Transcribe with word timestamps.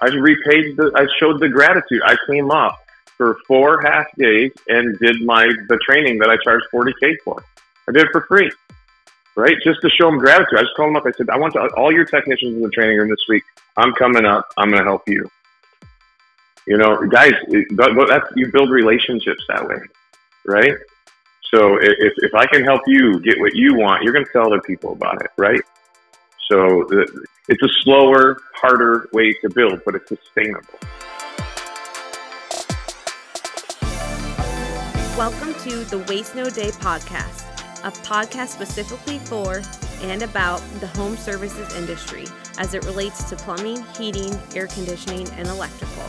I 0.00 0.06
repaid 0.08 0.76
the, 0.76 0.92
I 0.94 1.06
showed 1.18 1.40
the 1.40 1.48
gratitude. 1.48 2.02
I 2.04 2.16
came 2.30 2.50
up 2.50 2.78
for 3.16 3.38
four 3.46 3.80
half 3.82 4.06
days 4.16 4.52
and 4.68 4.98
did 4.98 5.22
my 5.22 5.46
the 5.68 5.78
training 5.88 6.18
that 6.18 6.28
I 6.28 6.36
charged 6.42 6.66
40k 6.72 7.16
for. 7.24 7.42
I 7.88 7.92
did 7.92 8.04
it 8.04 8.08
for 8.12 8.22
free, 8.22 8.50
right? 9.36 9.56
Just 9.64 9.80
to 9.82 9.90
show 9.90 10.06
them 10.06 10.18
gratitude. 10.18 10.58
I 10.58 10.62
just 10.62 10.74
called 10.76 10.88
them 10.88 10.96
up. 10.96 11.06
I 11.06 11.12
said, 11.12 11.30
I 11.30 11.38
want 11.38 11.54
to, 11.54 11.68
all 11.76 11.92
your 11.92 12.04
technicians 12.04 12.56
in 12.56 12.62
the 12.62 12.70
training 12.70 12.98
room 12.98 13.08
this 13.08 13.24
week. 13.28 13.44
I'm 13.76 13.92
coming 13.92 14.24
up. 14.24 14.48
I'm 14.58 14.70
going 14.70 14.82
to 14.82 14.88
help 14.88 15.08
you. 15.08 15.30
You 16.66 16.78
know, 16.78 17.06
guys, 17.06 17.32
that's 17.70 18.26
you 18.34 18.50
build 18.50 18.70
relationships 18.70 19.44
that 19.48 19.66
way, 19.66 19.76
right? 20.44 20.74
So 21.52 21.76
if, 21.80 22.12
if 22.16 22.34
I 22.34 22.44
can 22.46 22.64
help 22.64 22.82
you 22.86 23.20
get 23.20 23.38
what 23.38 23.54
you 23.54 23.76
want, 23.76 24.02
you're 24.02 24.12
going 24.12 24.24
to 24.24 24.32
tell 24.32 24.46
other 24.46 24.60
people 24.60 24.92
about 24.92 25.22
it, 25.22 25.30
right? 25.36 25.60
So 26.50 26.84
it's 27.48 27.62
a 27.62 27.68
slower, 27.82 28.38
harder 28.54 29.08
way 29.12 29.32
to 29.34 29.48
build, 29.48 29.80
but 29.84 29.94
it's 29.94 30.08
sustainable. 30.08 30.78
Welcome 35.16 35.54
to 35.62 35.84
the 35.84 36.04
Waste 36.08 36.34
No 36.34 36.50
Day 36.50 36.70
podcast, 36.70 37.44
a 37.84 37.92
podcast 38.02 38.48
specifically 38.48 39.18
for 39.20 39.62
and 40.02 40.22
about 40.22 40.60
the 40.80 40.88
home 40.88 41.16
services 41.16 41.74
industry 41.76 42.24
as 42.58 42.74
it 42.74 42.84
relates 42.84 43.22
to 43.30 43.36
plumbing, 43.36 43.82
heating, 43.96 44.36
air 44.54 44.66
conditioning, 44.66 45.28
and 45.30 45.46
electrical. 45.48 46.04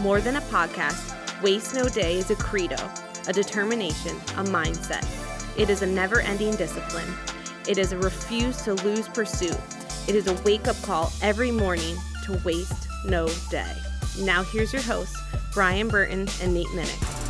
More 0.00 0.20
than 0.20 0.36
a 0.36 0.40
podcast, 0.42 1.14
Waste 1.42 1.74
No 1.74 1.88
Day 1.88 2.18
is 2.18 2.30
a 2.30 2.36
credo, 2.36 2.76
a 3.28 3.32
determination, 3.32 4.16
a 4.36 4.44
mindset. 4.44 5.06
It 5.56 5.70
is 5.70 5.82
a 5.82 5.86
never 5.86 6.20
ending 6.20 6.56
discipline. 6.56 7.14
It 7.68 7.78
is 7.78 7.92
a 7.92 7.98
refuse 7.98 8.60
to 8.62 8.74
lose 8.74 9.08
pursuit. 9.08 9.58
It 10.08 10.14
is 10.14 10.28
a 10.28 10.34
wake 10.42 10.68
up 10.68 10.80
call 10.82 11.12
every 11.20 11.50
morning 11.50 11.96
to 12.26 12.40
waste 12.44 12.86
no 13.04 13.28
day. 13.50 13.74
Now, 14.20 14.44
here's 14.44 14.72
your 14.72 14.82
hosts, 14.82 15.18
Brian 15.52 15.88
Burton 15.88 16.28
and 16.40 16.54
Nate 16.54 16.68
Minnick. 16.68 17.25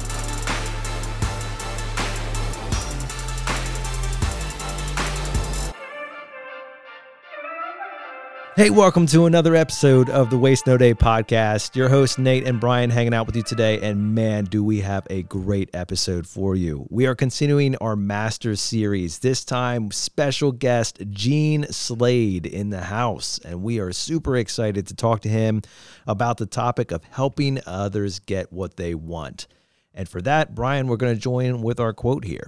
Hey, 8.57 8.71
welcome 8.71 9.05
to 9.09 9.27
another 9.27 9.55
episode 9.55 10.09
of 10.09 10.31
the 10.31 10.39
Waste 10.39 10.67
No 10.67 10.79
Day 10.79 10.95
podcast. 10.95 11.77
Your 11.77 11.91
host, 11.91 12.19
Nate 12.19 12.49
and 12.49 12.59
Brian, 12.59 12.89
hanging 12.89 13.13
out 13.13 13.27
with 13.27 13.37
you 13.37 13.43
today. 13.43 13.79
And 13.83 14.15
man, 14.15 14.47
do 14.47 14.65
we 14.65 14.81
have 14.81 15.07
a 15.11 15.25
great 15.25 15.69
episode 15.75 16.27
for 16.27 16.57
you. 16.57 16.87
We 16.89 17.05
are 17.05 17.15
continuing 17.15 17.77
our 17.83 17.97
Master 17.97 18.57
Series. 18.57 19.19
This 19.19 19.45
time, 19.45 19.91
special 19.91 20.53
guest 20.53 21.03
Gene 21.11 21.67
Slade 21.71 22.47
in 22.47 22.71
the 22.71 22.81
house. 22.81 23.39
And 23.45 23.63
we 23.63 23.79
are 23.79 23.93
super 23.93 24.39
excited 24.39 24.87
to 24.87 24.95
talk 24.95 25.21
to 25.21 25.29
him 25.29 25.61
about 26.07 26.39
the 26.39 26.47
topic 26.47 26.93
of 26.93 27.05
helping 27.11 27.61
others 27.67 28.21
get 28.21 28.51
what 28.55 28.79
they 28.79 28.95
want. 28.95 29.49
And 29.93 30.09
for 30.09 30.23
that, 30.23 30.55
Brian, 30.55 30.87
we're 30.87 30.97
going 30.97 31.15
to 31.15 31.21
join 31.21 31.61
with 31.61 31.79
our 31.79 31.93
quote 31.93 32.25
here. 32.25 32.47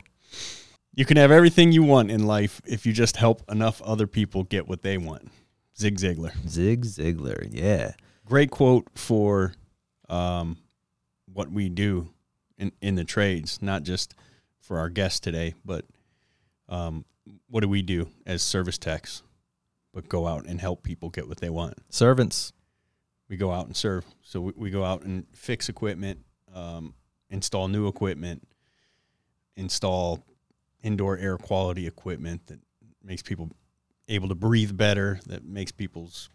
You 0.94 1.04
can 1.04 1.18
have 1.18 1.30
everything 1.30 1.70
you 1.70 1.82
want 1.82 2.10
in 2.10 2.26
life 2.26 2.62
if 2.66 2.86
you 2.86 2.94
just 2.94 3.18
help 3.18 3.42
enough 3.50 3.82
other 3.82 4.06
people 4.06 4.44
get 4.44 4.66
what 4.66 4.80
they 4.80 4.96
want. 4.96 5.30
Zig 5.78 5.96
Ziglar. 5.98 6.32
Zig 6.48 6.84
Ziglar, 6.84 7.48
yeah. 7.50 7.92
Great 8.26 8.50
quote 8.50 8.88
for 8.94 9.54
um, 10.08 10.58
what 11.32 11.50
we 11.50 11.68
do 11.68 12.10
in, 12.58 12.72
in 12.82 12.96
the 12.96 13.04
trades, 13.04 13.62
not 13.62 13.84
just 13.84 14.14
for 14.60 14.78
our 14.78 14.88
guests 14.88 15.20
today, 15.20 15.54
but 15.64 15.84
um, 16.68 17.04
what 17.48 17.60
do 17.60 17.68
we 17.68 17.82
do 17.82 18.08
as 18.26 18.42
service 18.42 18.76
techs? 18.76 19.22
But 19.94 20.08
go 20.08 20.26
out 20.26 20.46
and 20.46 20.60
help 20.60 20.82
people 20.82 21.10
get 21.10 21.28
what 21.28 21.38
they 21.38 21.50
want. 21.50 21.74
Servants. 21.90 22.52
We 23.28 23.36
go 23.36 23.52
out 23.52 23.66
and 23.66 23.76
serve. 23.76 24.04
So 24.22 24.40
we, 24.40 24.52
we 24.56 24.70
go 24.70 24.84
out 24.84 25.02
and 25.02 25.26
fix 25.32 25.68
equipment, 25.68 26.20
um, 26.54 26.94
install 27.30 27.68
new 27.68 27.86
equipment, 27.86 28.46
install 29.56 30.24
indoor 30.82 31.18
air 31.18 31.36
quality 31.36 31.86
equipment 31.86 32.46
that 32.46 32.58
makes 33.02 33.22
people 33.22 33.50
able 34.08 34.28
to 34.28 34.34
breathe 34.34 34.76
better, 34.76 35.20
that 35.26 35.44
makes 35.44 35.72
people's 35.72 36.30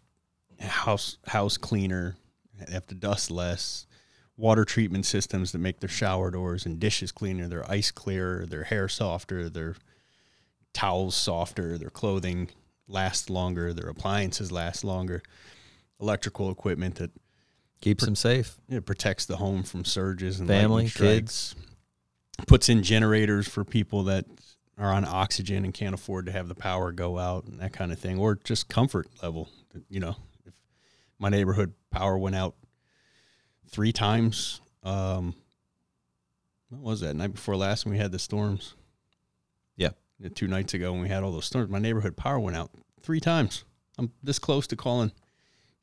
house 0.60 1.18
house 1.26 1.56
cleaner, 1.56 2.16
They 2.58 2.72
have 2.72 2.86
to 2.88 2.94
dust 2.94 3.30
less. 3.30 3.86
Water 4.36 4.64
treatment 4.64 5.06
systems 5.06 5.52
that 5.52 5.58
make 5.58 5.78
their 5.78 5.88
shower 5.88 6.30
doors 6.30 6.66
and 6.66 6.80
dishes 6.80 7.12
cleaner, 7.12 7.46
their 7.46 7.70
ice 7.70 7.92
clearer, 7.92 8.46
their 8.46 8.64
hair 8.64 8.88
softer, 8.88 9.48
their 9.48 9.76
towels 10.72 11.14
softer, 11.14 11.78
their 11.78 11.90
clothing 11.90 12.50
lasts 12.88 13.30
longer, 13.30 13.72
their 13.72 13.88
appliances 13.88 14.50
last 14.50 14.82
longer. 14.82 15.22
Electrical 16.00 16.50
equipment 16.50 16.96
that 16.96 17.12
keeps 17.80 18.04
them 18.04 18.16
safe. 18.16 18.56
It 18.68 18.84
protects 18.84 19.24
the 19.26 19.36
home 19.36 19.62
from 19.62 19.84
surges 19.84 20.40
and 20.40 20.48
family, 20.48 20.88
kids. 20.88 21.54
Puts 22.48 22.68
in 22.68 22.82
generators 22.82 23.46
for 23.46 23.64
people 23.64 24.04
that 24.04 24.26
are 24.76 24.92
on 24.92 25.04
oxygen 25.04 25.64
and 25.64 25.72
can't 25.72 25.94
afford 25.94 26.26
to 26.26 26.32
have 26.32 26.48
the 26.48 26.54
power 26.54 26.90
go 26.92 27.18
out 27.18 27.44
and 27.44 27.60
that 27.60 27.72
kind 27.72 27.92
of 27.92 27.98
thing, 27.98 28.18
or 28.18 28.36
just 28.42 28.68
comfort 28.68 29.08
level. 29.22 29.48
You 29.88 30.00
know, 30.00 30.16
if 30.44 30.52
my 31.18 31.28
neighborhood 31.28 31.74
power 31.90 32.18
went 32.18 32.36
out 32.36 32.54
three 33.68 33.92
times, 33.92 34.60
um, 34.82 35.34
what 36.68 36.82
was 36.82 37.00
that 37.00 37.14
night 37.14 37.34
before 37.34 37.56
last 37.56 37.84
when 37.84 37.92
we 37.92 37.98
had 37.98 38.12
the 38.12 38.18
storms? 38.18 38.74
Yeah, 39.76 39.90
two 40.34 40.48
nights 40.48 40.74
ago 40.74 40.92
when 40.92 41.02
we 41.02 41.08
had 41.08 41.22
all 41.22 41.32
those 41.32 41.46
storms, 41.46 41.70
my 41.70 41.78
neighborhood 41.78 42.16
power 42.16 42.38
went 42.38 42.56
out 42.56 42.70
three 43.00 43.20
times. 43.20 43.64
I'm 43.96 44.10
this 44.22 44.38
close 44.38 44.66
to 44.68 44.76
calling 44.76 45.12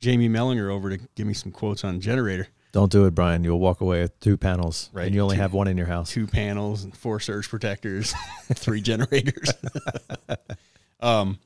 Jamie 0.00 0.28
Mellinger 0.28 0.70
over 0.70 0.90
to 0.90 0.98
give 1.14 1.26
me 1.26 1.34
some 1.34 1.52
quotes 1.52 1.84
on 1.84 2.00
generator. 2.00 2.48
Don't 2.72 2.90
do 2.90 3.04
it, 3.04 3.14
Brian. 3.14 3.44
You'll 3.44 3.60
walk 3.60 3.82
away 3.82 4.00
with 4.00 4.18
two 4.20 4.38
panels, 4.38 4.88
right? 4.94 5.06
And 5.06 5.14
you 5.14 5.20
only 5.20 5.36
two, 5.36 5.42
have 5.42 5.52
one 5.52 5.68
in 5.68 5.76
your 5.76 5.86
house. 5.86 6.10
Two 6.10 6.26
panels 6.26 6.84
and 6.84 6.96
four 6.96 7.20
surge 7.20 7.48
protectors, 7.48 8.14
three 8.54 8.80
generators. 8.80 9.52
um, 11.00 11.38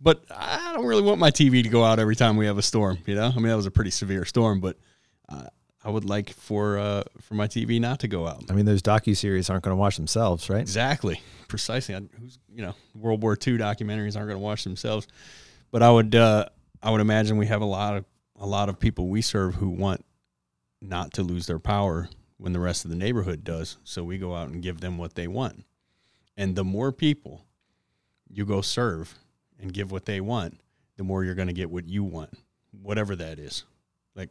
but 0.00 0.24
I 0.30 0.72
don't 0.74 0.86
really 0.86 1.02
want 1.02 1.18
my 1.18 1.32
TV 1.32 1.64
to 1.64 1.68
go 1.68 1.84
out 1.84 1.98
every 1.98 2.14
time 2.14 2.36
we 2.36 2.46
have 2.46 2.58
a 2.58 2.62
storm. 2.62 2.98
You 3.06 3.16
know, 3.16 3.26
I 3.26 3.34
mean 3.34 3.48
that 3.48 3.56
was 3.56 3.66
a 3.66 3.72
pretty 3.72 3.90
severe 3.90 4.24
storm, 4.24 4.60
but 4.60 4.76
uh, 5.28 5.46
I 5.84 5.90
would 5.90 6.04
like 6.04 6.30
for 6.30 6.78
uh, 6.78 7.02
for 7.22 7.34
my 7.34 7.48
TV 7.48 7.80
not 7.80 7.98
to 8.00 8.08
go 8.08 8.28
out. 8.28 8.44
I 8.48 8.52
mean, 8.52 8.66
those 8.66 8.82
docu 8.82 9.16
series 9.16 9.50
aren't 9.50 9.64
going 9.64 9.72
to 9.72 9.80
watch 9.80 9.96
themselves, 9.96 10.48
right? 10.48 10.60
Exactly, 10.60 11.20
precisely. 11.48 11.96
I, 11.96 12.02
who's 12.20 12.38
you 12.52 12.62
know, 12.62 12.74
World 12.94 13.22
War 13.22 13.32
II 13.32 13.58
documentaries 13.58 14.16
aren't 14.16 14.28
going 14.28 14.30
to 14.30 14.38
watch 14.38 14.62
themselves, 14.62 15.08
but 15.72 15.82
I 15.82 15.90
would 15.90 16.14
uh, 16.14 16.46
I 16.82 16.92
would 16.92 17.00
imagine 17.00 17.36
we 17.36 17.46
have 17.46 17.62
a 17.62 17.66
lot 17.66 17.96
of 17.96 18.04
a 18.38 18.46
lot 18.46 18.68
of 18.68 18.78
people 18.78 19.08
we 19.08 19.22
serve 19.22 19.56
who 19.56 19.68
want 19.68 20.04
not 20.80 21.12
to 21.14 21.22
lose 21.22 21.46
their 21.46 21.58
power 21.58 22.08
when 22.38 22.52
the 22.52 22.60
rest 22.60 22.84
of 22.84 22.90
the 22.90 22.96
neighborhood 22.96 23.44
does. 23.44 23.76
So 23.84 24.02
we 24.02 24.18
go 24.18 24.34
out 24.34 24.48
and 24.48 24.62
give 24.62 24.80
them 24.80 24.98
what 24.98 25.14
they 25.14 25.28
want. 25.28 25.64
And 26.36 26.56
the 26.56 26.64
more 26.64 26.90
people 26.90 27.44
you 28.28 28.46
go 28.46 28.60
serve 28.60 29.14
and 29.58 29.72
give 29.72 29.92
what 29.92 30.06
they 30.06 30.20
want, 30.20 30.58
the 30.96 31.04
more 31.04 31.24
you're 31.24 31.34
going 31.34 31.48
to 31.48 31.54
get 31.54 31.70
what 31.70 31.86
you 31.86 32.02
want, 32.04 32.30
whatever 32.82 33.14
that 33.16 33.38
is. 33.38 33.64
Like 34.14 34.30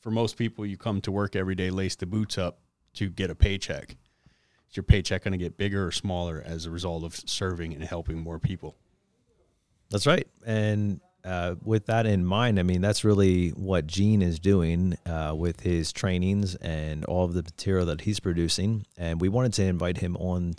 for 0.00 0.10
most 0.10 0.36
people, 0.36 0.64
you 0.64 0.76
come 0.76 1.00
to 1.02 1.12
work 1.12 1.34
every 1.34 1.54
day, 1.54 1.70
lace 1.70 1.96
the 1.96 2.06
boots 2.06 2.38
up 2.38 2.60
to 2.94 3.08
get 3.08 3.30
a 3.30 3.34
paycheck. 3.34 3.96
Is 4.70 4.76
your 4.76 4.84
paycheck 4.84 5.24
going 5.24 5.32
to 5.32 5.38
get 5.38 5.56
bigger 5.56 5.86
or 5.86 5.92
smaller 5.92 6.42
as 6.46 6.66
a 6.66 6.70
result 6.70 7.04
of 7.04 7.14
serving 7.14 7.74
and 7.74 7.82
helping 7.82 8.18
more 8.18 8.38
people? 8.38 8.76
That's 9.90 10.06
right. 10.06 10.26
And 10.46 11.00
uh, 11.24 11.54
with 11.62 11.86
that 11.86 12.06
in 12.06 12.24
mind, 12.24 12.58
I 12.58 12.62
mean, 12.62 12.80
that's 12.80 13.04
really 13.04 13.50
what 13.50 13.86
Gene 13.86 14.22
is 14.22 14.40
doing 14.40 14.96
uh, 15.06 15.34
with 15.36 15.60
his 15.60 15.92
trainings 15.92 16.54
and 16.56 17.04
all 17.04 17.24
of 17.24 17.34
the 17.34 17.42
material 17.42 17.86
that 17.86 18.02
he's 18.02 18.20
producing. 18.20 18.86
And 18.96 19.20
we 19.20 19.28
wanted 19.28 19.52
to 19.54 19.64
invite 19.64 19.98
him 19.98 20.16
on 20.16 20.54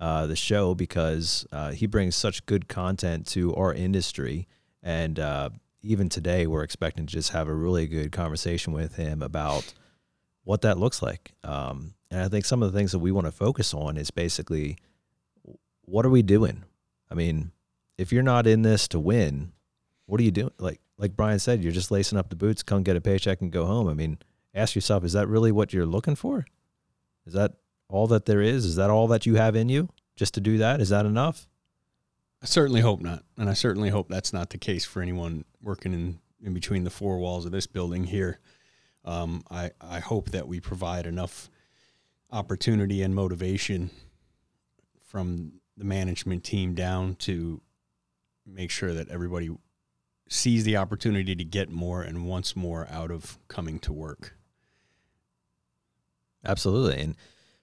uh, 0.00 0.26
the 0.26 0.36
show 0.36 0.74
because 0.74 1.46
uh, 1.52 1.72
he 1.72 1.86
brings 1.86 2.16
such 2.16 2.46
good 2.46 2.68
content 2.68 3.26
to 3.28 3.54
our 3.54 3.74
industry. 3.74 4.46
And 4.82 5.18
uh, 5.18 5.50
even 5.82 6.08
today, 6.08 6.46
we're 6.46 6.62
expecting 6.62 7.06
to 7.06 7.12
just 7.12 7.30
have 7.30 7.48
a 7.48 7.54
really 7.54 7.86
good 7.86 8.12
conversation 8.12 8.72
with 8.72 8.96
him 8.96 9.22
about 9.22 9.74
what 10.44 10.62
that 10.62 10.78
looks 10.78 11.02
like. 11.02 11.32
Um, 11.44 11.94
and 12.10 12.22
I 12.22 12.28
think 12.28 12.44
some 12.44 12.62
of 12.62 12.72
the 12.72 12.78
things 12.78 12.92
that 12.92 13.00
we 13.00 13.12
want 13.12 13.26
to 13.26 13.32
focus 13.32 13.74
on 13.74 13.96
is 13.96 14.10
basically 14.10 14.78
what 15.82 16.04
are 16.04 16.10
we 16.10 16.22
doing? 16.22 16.64
I 17.10 17.14
mean, 17.14 17.52
if 17.96 18.12
you're 18.12 18.22
not 18.22 18.46
in 18.46 18.62
this 18.62 18.88
to 18.88 19.00
win, 19.00 19.52
what 20.06 20.20
are 20.20 20.24
you 20.24 20.30
doing? 20.30 20.52
Like 20.58 20.80
like 20.98 21.16
Brian 21.16 21.38
said, 21.38 21.62
you're 21.62 21.72
just 21.72 21.90
lacing 21.90 22.18
up 22.18 22.30
the 22.30 22.36
boots, 22.36 22.62
come 22.62 22.82
get 22.82 22.96
a 22.96 23.00
paycheck 23.00 23.40
and 23.40 23.50
go 23.52 23.66
home. 23.66 23.88
I 23.88 23.94
mean, 23.94 24.18
ask 24.54 24.74
yourself, 24.74 25.04
is 25.04 25.12
that 25.12 25.28
really 25.28 25.52
what 25.52 25.72
you're 25.72 25.86
looking 25.86 26.14
for? 26.14 26.46
Is 27.26 27.34
that 27.34 27.54
all 27.88 28.06
that 28.08 28.24
there 28.24 28.40
is? 28.40 28.64
Is 28.64 28.76
that 28.76 28.90
all 28.90 29.08
that 29.08 29.26
you 29.26 29.34
have 29.34 29.56
in 29.56 29.68
you 29.68 29.88
just 30.16 30.34
to 30.34 30.40
do 30.40 30.58
that? 30.58 30.80
Is 30.80 30.88
that 30.88 31.06
enough? 31.06 31.46
I 32.42 32.46
certainly 32.46 32.80
hope 32.80 33.00
not. 33.00 33.24
And 33.36 33.48
I 33.48 33.54
certainly 33.54 33.90
hope 33.90 34.08
that's 34.08 34.32
not 34.32 34.50
the 34.50 34.58
case 34.58 34.84
for 34.84 35.02
anyone 35.02 35.44
working 35.62 35.92
in, 35.92 36.18
in 36.42 36.54
between 36.54 36.84
the 36.84 36.90
four 36.90 37.18
walls 37.18 37.44
of 37.44 37.52
this 37.52 37.66
building 37.66 38.04
here. 38.04 38.40
Um, 39.04 39.42
I, 39.50 39.70
I 39.80 40.00
hope 40.00 40.30
that 40.30 40.48
we 40.48 40.60
provide 40.60 41.06
enough 41.06 41.50
opportunity 42.30 43.02
and 43.02 43.14
motivation 43.14 43.90
from 45.04 45.52
the 45.76 45.84
management 45.84 46.42
team 46.42 46.74
down 46.74 47.14
to 47.16 47.60
make 48.46 48.70
sure 48.70 48.92
that 48.94 49.08
everybody 49.08 49.50
sees 50.28 50.64
the 50.64 50.76
opportunity 50.76 51.34
to 51.34 51.44
get 51.44 51.70
more 51.70 52.02
and 52.02 52.26
wants 52.26 52.56
more 52.56 52.86
out 52.90 53.10
of 53.10 53.38
coming 53.48 53.78
to 53.80 53.92
work. 53.92 54.36
Absolutely. 56.44 57.00
And 57.00 57.16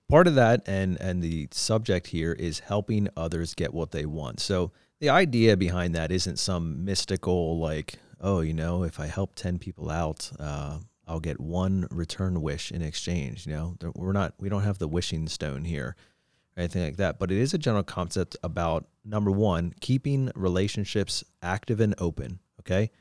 part 0.10 0.28
of 0.28 0.36
that 0.36 0.62
and 0.66 1.00
and 1.00 1.22
the 1.22 1.48
subject 1.52 2.08
here 2.08 2.34
is 2.34 2.60
helping 2.60 3.10
others 3.16 3.54
get 3.54 3.74
what 3.74 3.92
they 3.92 4.06
want. 4.06 4.40
So 4.40 4.72
the 5.00 5.10
idea 5.10 5.58
behind 5.58 5.96
that 5.96 6.12
isn't 6.12 6.40
some 6.40 6.86
mystical 6.86 7.60
like, 7.60 7.96
oh, 8.22 8.42
you 8.42 8.54
know, 8.54 8.84
if 8.84 9.00
I 9.00 9.08
help 9.08 9.36
10 9.36 9.60
people 9.60 9.90
out, 9.90 10.32
uh, 10.40 10.80
I'll 11.06 11.20
get 11.20 11.40
one 11.40 11.88
return 11.92 12.42
wish 12.42 12.72
in 12.72 12.82
exchange. 12.82 13.46
You 13.46 13.54
know, 13.54 13.78
we're 13.96 14.14
not, 14.14 14.34
we 14.40 14.48
don't 14.48 14.64
have 14.64 14.78
the 14.78 14.88
wishing 14.88 15.28
stone 15.28 15.66
here 15.66 15.98
or 16.56 16.60
anything 16.60 16.84
like 16.84 16.98
that. 16.98 17.20
But 17.20 17.32
it 17.32 17.38
is 17.38 17.54
a 17.54 17.58
general 17.58 17.84
concept 17.84 18.38
about 18.44 18.88
number 19.04 19.32
one, 19.32 19.74
keeping 19.82 20.32
relationships 20.36 21.24
active 21.42 21.82
and 21.82 21.94
open. 21.98 22.40
Okay. 22.66 22.92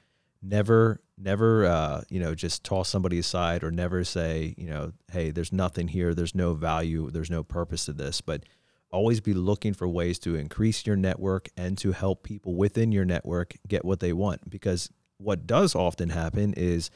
Never, 0.42 1.00
never, 1.16 1.64
uh, 1.64 2.02
you 2.08 2.18
know, 2.18 2.34
just 2.34 2.64
toss 2.64 2.88
somebody 2.88 3.18
aside 3.18 3.62
or 3.62 3.70
never 3.70 4.02
say, 4.02 4.54
you 4.58 4.68
know, 4.68 4.92
hey, 5.12 5.30
there's 5.30 5.52
nothing 5.52 5.88
here. 5.88 6.14
There's 6.14 6.34
no 6.34 6.54
value. 6.54 7.10
There's 7.10 7.30
no 7.30 7.44
purpose 7.44 7.84
to 7.84 7.92
this. 7.92 8.20
But 8.20 8.44
always 8.90 9.20
be 9.20 9.34
looking 9.34 9.72
for 9.72 9.86
ways 9.86 10.18
to 10.20 10.34
increase 10.34 10.84
your 10.84 10.96
network 10.96 11.48
and 11.56 11.78
to 11.78 11.92
help 11.92 12.24
people 12.24 12.56
within 12.56 12.90
your 12.92 13.04
network 13.04 13.54
get 13.68 13.84
what 13.84 14.00
they 14.00 14.12
want. 14.12 14.50
Because 14.50 14.90
what 15.18 15.46
does 15.46 15.76
often 15.76 16.08
happen 16.08 16.54
is, 16.54 16.90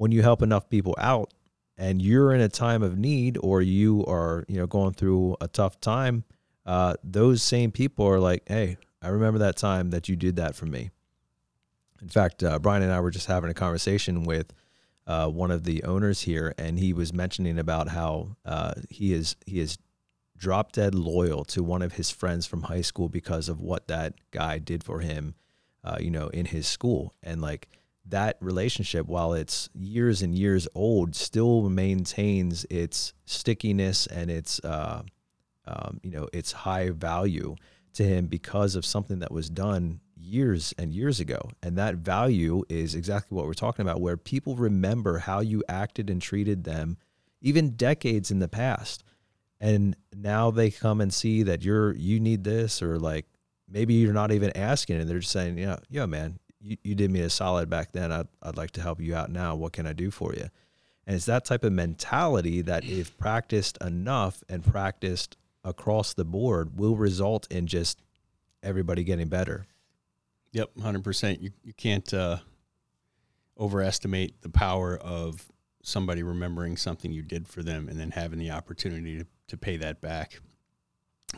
when 0.00 0.12
you 0.12 0.22
help 0.22 0.40
enough 0.40 0.70
people 0.70 0.94
out 0.96 1.34
and 1.76 2.00
you're 2.00 2.32
in 2.32 2.40
a 2.40 2.48
time 2.48 2.82
of 2.82 2.96
need 2.96 3.36
or 3.42 3.60
you 3.60 4.02
are 4.06 4.46
you 4.48 4.56
know 4.56 4.66
going 4.66 4.94
through 4.94 5.36
a 5.42 5.48
tough 5.48 5.78
time 5.78 6.24
uh, 6.64 6.94
those 7.04 7.42
same 7.42 7.70
people 7.70 8.06
are 8.06 8.18
like 8.18 8.42
hey 8.46 8.78
i 9.02 9.08
remember 9.08 9.38
that 9.38 9.58
time 9.58 9.90
that 9.90 10.08
you 10.08 10.16
did 10.16 10.36
that 10.36 10.54
for 10.54 10.64
me 10.64 10.90
in 12.00 12.08
fact 12.08 12.42
uh, 12.42 12.58
brian 12.58 12.82
and 12.82 12.92
i 12.92 13.00
were 13.00 13.10
just 13.10 13.26
having 13.26 13.50
a 13.50 13.54
conversation 13.54 14.24
with 14.24 14.52
uh, 15.06 15.26
one 15.26 15.50
of 15.50 15.64
the 15.64 15.82
owners 15.82 16.22
here 16.22 16.54
and 16.56 16.78
he 16.78 16.92
was 16.92 17.12
mentioning 17.12 17.58
about 17.58 17.88
how 17.88 18.36
uh, 18.44 18.74
he 18.88 19.12
is 19.12 19.36
he 19.46 19.58
is 19.58 19.78
drop 20.36 20.72
dead 20.72 20.94
loyal 20.94 21.44
to 21.44 21.62
one 21.62 21.82
of 21.82 21.94
his 21.94 22.10
friends 22.10 22.46
from 22.46 22.62
high 22.62 22.80
school 22.80 23.08
because 23.08 23.48
of 23.48 23.60
what 23.60 23.88
that 23.88 24.14
guy 24.30 24.58
did 24.58 24.84
for 24.84 25.00
him 25.00 25.34
uh, 25.84 25.96
you 26.00 26.10
know 26.10 26.28
in 26.28 26.46
his 26.46 26.66
school. 26.66 27.14
And 27.22 27.40
like 27.40 27.68
that 28.06 28.36
relationship, 28.40 29.06
while 29.06 29.32
it's 29.32 29.68
years 29.74 30.22
and 30.22 30.34
years 30.34 30.66
old, 30.74 31.14
still 31.14 31.68
maintains 31.68 32.66
its 32.70 33.12
stickiness 33.24 34.06
and 34.06 34.30
its 34.30 34.60
uh, 34.64 35.02
um, 35.66 36.00
you 36.02 36.10
know 36.10 36.28
its 36.32 36.52
high 36.52 36.90
value 36.90 37.56
to 37.94 38.04
him 38.04 38.26
because 38.26 38.76
of 38.76 38.84
something 38.84 39.18
that 39.20 39.32
was 39.32 39.50
done 39.50 40.00
years 40.30 40.72
and 40.78 40.94
years 40.94 41.20
ago. 41.20 41.50
And 41.62 41.76
that 41.76 41.96
value 41.96 42.62
is 42.68 42.94
exactly 42.94 43.36
what 43.36 43.46
we're 43.46 43.54
talking 43.54 43.82
about, 43.82 44.00
where 44.00 44.16
people 44.16 44.56
remember 44.56 45.18
how 45.18 45.40
you 45.40 45.62
acted 45.68 46.08
and 46.08 46.22
treated 46.22 46.64
them, 46.64 46.96
even 47.40 47.70
decades 47.76 48.30
in 48.30 48.38
the 48.38 48.48
past. 48.48 49.02
And 49.60 49.96
now 50.14 50.50
they 50.50 50.70
come 50.70 51.00
and 51.00 51.12
see 51.12 51.42
that 51.42 51.62
you're 51.62 51.92
you 51.94 52.20
need 52.20 52.44
this, 52.44 52.80
or 52.82 52.98
like 52.98 53.26
maybe 53.68 53.94
you're 53.94 54.12
not 54.12 54.32
even 54.32 54.56
asking, 54.56 55.00
and 55.00 55.08
they're 55.08 55.18
just 55.18 55.32
saying, 55.32 55.58
know, 55.66 55.78
yeah, 55.88 56.06
man, 56.06 56.38
you, 56.60 56.76
you 56.82 56.94
did 56.94 57.10
me 57.10 57.20
a 57.20 57.30
solid 57.30 57.68
back 57.68 57.92
then. 57.92 58.10
I'd, 58.10 58.28
I'd 58.42 58.56
like 58.56 58.70
to 58.72 58.82
help 58.82 59.00
you 59.00 59.14
out 59.14 59.30
now. 59.30 59.54
What 59.54 59.72
can 59.72 59.86
I 59.86 59.92
do 59.92 60.10
for 60.10 60.34
you? 60.34 60.48
And 61.06 61.16
it's 61.16 61.26
that 61.26 61.44
type 61.44 61.64
of 61.64 61.72
mentality 61.72 62.62
that, 62.62 62.84
if 62.84 63.16
practiced 63.18 63.76
enough 63.82 64.44
and 64.48 64.64
practiced 64.64 65.36
across 65.64 66.14
the 66.14 66.24
board, 66.24 66.78
will 66.78 66.96
result 66.96 67.46
in 67.50 67.66
just 67.66 68.00
everybody 68.62 69.02
getting 69.02 69.28
better. 69.28 69.66
Yep, 70.52 70.70
100%. 70.78 71.40
You, 71.40 71.50
you 71.62 71.72
can't 71.72 72.12
uh, 72.12 72.38
overestimate 73.58 74.42
the 74.42 74.48
power 74.50 74.96
of 74.96 75.50
somebody 75.82 76.22
remembering 76.22 76.76
something 76.76 77.12
you 77.12 77.22
did 77.22 77.46
for 77.48 77.62
them 77.62 77.88
and 77.88 77.98
then 77.98 78.10
having 78.10 78.38
the 78.38 78.50
opportunity 78.50 79.18
to, 79.18 79.26
to 79.48 79.56
pay 79.56 79.76
that 79.78 80.00
back 80.00 80.40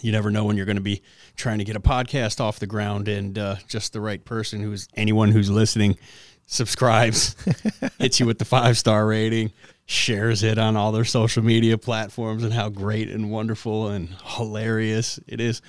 you 0.01 0.13
never 0.13 0.31
know 0.31 0.45
when 0.45 0.57
you're 0.57 0.67
going 0.67 0.77
to 0.77 0.83
be 0.83 1.03
trying 1.37 1.59
to 1.59 1.65
get 1.65 1.77
a 1.77 1.81
podcast 1.81 2.41
off 2.41 2.59
the 2.59 2.67
ground 2.67 3.09
and 3.09 3.39
uh, 3.39 3.57
just 3.69 3.93
the 3.93 4.01
right 4.01 4.25
person 4.25 4.61
who's 4.61 4.89
anyone 4.95 5.31
who's 5.31 5.51
listening 5.51 5.99
subscribes 6.47 7.37
hits 7.99 8.19
you 8.19 8.27
with 8.27 8.39
the 8.39 8.45
five 8.45 8.79
star 8.79 9.07
rating 9.07 9.53
shares 9.87 10.43
it 10.43 10.59
on 10.59 10.77
all 10.77 10.93
their 10.93 11.05
social 11.05 11.43
media 11.43 11.77
platforms 11.77 12.43
and 12.43 12.53
how 12.53 12.69
great 12.69 13.09
and 13.11 13.31
wonderful 13.31 13.89
and 13.89 14.09
hilarious 14.25 15.21
it 15.27 15.41
is 15.41 15.61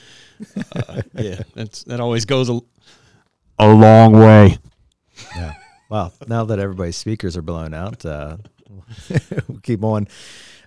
uh, 0.75 1.01
yeah 1.15 1.41
that's 1.55 1.83
that 1.83 1.99
always 1.99 2.25
goes 2.25 2.49
a, 2.49 2.59
a 3.59 3.67
long 3.67 4.13
way 4.13 4.57
yeah 5.35 5.53
well 5.89 6.13
now 6.27 6.43
that 6.43 6.59
everybody's 6.59 6.97
speakers 6.97 7.37
are 7.37 7.41
blown 7.41 7.73
out 7.73 8.05
uh, 8.05 8.37
we'll 9.47 9.59
keep 9.61 9.83
on 9.83 10.07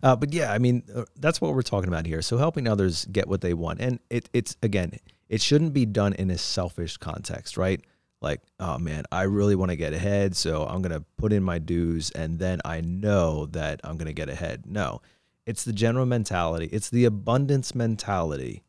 uh, 0.03 0.15
but 0.15 0.33
yeah, 0.33 0.53
I 0.53 0.59
mean, 0.59 0.85
uh, 0.95 1.05
that's 1.17 1.41
what 1.41 1.55
we're 1.55 1.63
talking 1.63 1.89
about 1.89 2.07
here. 2.07 2.23
So 2.23 2.39
helping 2.39 2.69
others 2.69 3.07
get 3.07 3.29
what 3.29 3.41
they 3.41 3.55
want, 3.55 3.81
and 3.81 3.99
it, 4.11 4.29
it's 4.33 4.57
again, 4.63 4.93
it 5.29 5.41
shouldn't 5.41 5.73
be 5.73 5.87
done 5.87 6.13
in 6.13 6.31
a 6.31 6.39
selfish 6.39 6.97
context, 6.97 7.57
right? 7.57 7.81
Like, 8.21 8.41
oh 8.61 8.79
man, 8.79 9.05
I 9.11 9.23
really 9.23 9.55
want 9.55 9.71
to 9.71 9.77
get 9.77 9.93
ahead, 9.93 10.37
so 10.37 10.65
I'm 10.65 10.83
gonna 10.83 11.05
put 11.17 11.33
in 11.33 11.43
my 11.43 11.59
dues, 11.59 12.11
and 12.11 12.39
then 12.39 12.61
I 12.65 12.81
know 12.81 13.47
that 13.47 13.81
I'm 13.85 13.97
gonna 13.97 14.13
get 14.13 14.29
ahead. 14.29 14.65
No, 14.67 15.03
it's 15.45 15.65
the 15.65 15.73
general 15.73 16.07
mentality. 16.07 16.69
It's 16.71 16.91
the 16.91 17.05
abundance 17.05 17.75
mentality 17.75 18.63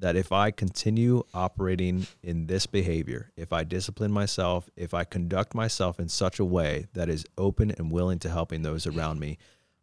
that 0.00 0.16
if 0.16 0.30
I 0.30 0.50
continue 0.50 1.24
operating 1.34 2.06
in 2.22 2.46
this 2.46 2.66
behavior, 2.66 3.32
if 3.36 3.52
I 3.52 3.64
discipline 3.64 4.12
myself, 4.12 4.70
if 4.76 4.94
I 4.94 5.04
conduct 5.04 5.54
myself 5.54 5.98
in 5.98 6.08
such 6.08 6.38
a 6.38 6.44
way 6.44 6.86
that 6.94 7.08
is 7.08 7.24
open 7.36 7.72
and 7.72 7.90
willing 7.90 8.18
to 8.20 8.28
helping 8.28 8.62
those 8.62 8.86
around 8.86 9.18
me, 9.18 9.38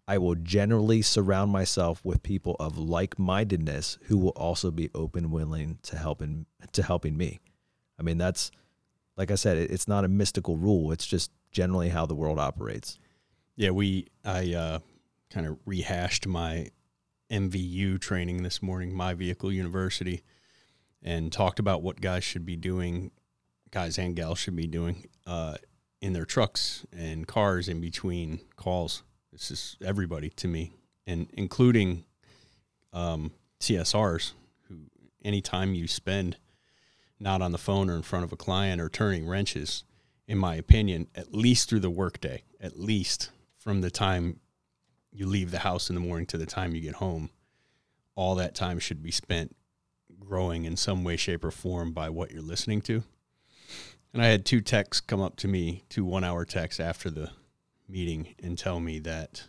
I 0.07 0.17
will 0.19 0.35
generally 0.35 1.01
surround 1.01 1.51
myself 1.51 2.03
with 2.05 2.23
people 2.23 2.55
of 2.59 2.77
like-mindedness 2.77 3.97
who 4.03 4.17
will 4.17 4.29
also 4.29 4.71
be 4.71 4.89
open, 4.93 5.31
willing 5.31 5.79
to 5.83 5.97
helping 5.97 6.45
to 6.71 6.83
helping 6.83 7.17
me. 7.17 7.39
I 7.99 8.03
mean, 8.03 8.17
that's 8.17 8.51
like 9.17 9.31
I 9.31 9.35
said, 9.35 9.57
it's 9.57 9.87
not 9.87 10.05
a 10.05 10.09
mystical 10.09 10.57
rule. 10.57 10.91
It's 10.91 11.07
just 11.07 11.31
generally 11.51 11.89
how 11.89 12.05
the 12.05 12.15
world 12.15 12.37
operates. 12.37 12.99
Yeah, 13.55 13.71
we 13.71 14.07
I 14.23 14.53
uh, 14.53 14.79
kind 15.29 15.47
of 15.47 15.57
rehashed 15.65 16.27
my 16.27 16.69
MVU 17.29 17.99
training 17.99 18.43
this 18.43 18.61
morning, 18.61 18.93
my 18.93 19.13
vehicle 19.13 19.51
university, 19.51 20.21
and 21.01 21.31
talked 21.31 21.59
about 21.59 21.81
what 21.81 22.01
guys 22.01 22.23
should 22.23 22.45
be 22.45 22.55
doing, 22.55 23.11
guys 23.71 23.97
and 23.97 24.15
gals 24.15 24.39
should 24.39 24.55
be 24.55 24.67
doing 24.67 25.07
uh, 25.25 25.55
in 26.01 26.13
their 26.13 26.25
trucks 26.25 26.85
and 26.95 27.27
cars 27.27 27.67
in 27.67 27.81
between 27.81 28.39
calls. 28.55 29.03
This 29.31 29.51
is 29.51 29.77
everybody 29.83 30.29
to 30.31 30.47
me, 30.47 30.73
and 31.05 31.27
including 31.33 32.05
um, 32.93 33.31
CSRs, 33.59 34.33
who 34.67 34.77
anytime 35.23 35.73
you 35.73 35.87
spend 35.87 36.37
not 37.19 37.41
on 37.41 37.51
the 37.51 37.57
phone 37.57 37.89
or 37.89 37.95
in 37.95 38.01
front 38.01 38.25
of 38.25 38.31
a 38.31 38.37
client 38.37 38.81
or 38.81 38.89
turning 38.89 39.27
wrenches, 39.27 39.83
in 40.27 40.37
my 40.37 40.55
opinion, 40.55 41.07
at 41.15 41.33
least 41.33 41.69
through 41.69 41.79
the 41.79 41.89
workday, 41.89 42.43
at 42.59 42.79
least 42.79 43.29
from 43.57 43.81
the 43.81 43.91
time 43.91 44.39
you 45.15 45.25
leave 45.25 45.51
the 45.51 45.59
house 45.59 45.89
in 45.89 45.95
the 45.95 46.01
morning 46.01 46.25
to 46.27 46.37
the 46.37 46.45
time 46.45 46.75
you 46.75 46.81
get 46.81 46.95
home, 46.95 47.29
all 48.15 48.35
that 48.35 48.55
time 48.55 48.79
should 48.79 49.01
be 49.01 49.11
spent 49.11 49.55
growing 50.19 50.65
in 50.65 50.75
some 50.75 51.03
way, 51.03 51.15
shape, 51.15 51.43
or 51.43 51.51
form 51.51 51.91
by 51.91 52.09
what 52.09 52.31
you're 52.31 52.41
listening 52.41 52.81
to. 52.81 53.03
And 54.13 54.21
I 54.21 54.27
had 54.27 54.45
two 54.45 54.61
texts 54.61 55.01
come 55.01 55.21
up 55.21 55.35
to 55.37 55.47
me, 55.47 55.83
two 55.89 56.05
one 56.05 56.23
hour 56.23 56.45
texts 56.45 56.79
after 56.79 57.09
the 57.09 57.31
meeting 57.87 58.35
and 58.41 58.57
tell 58.57 58.79
me 58.79 58.99
that 58.99 59.43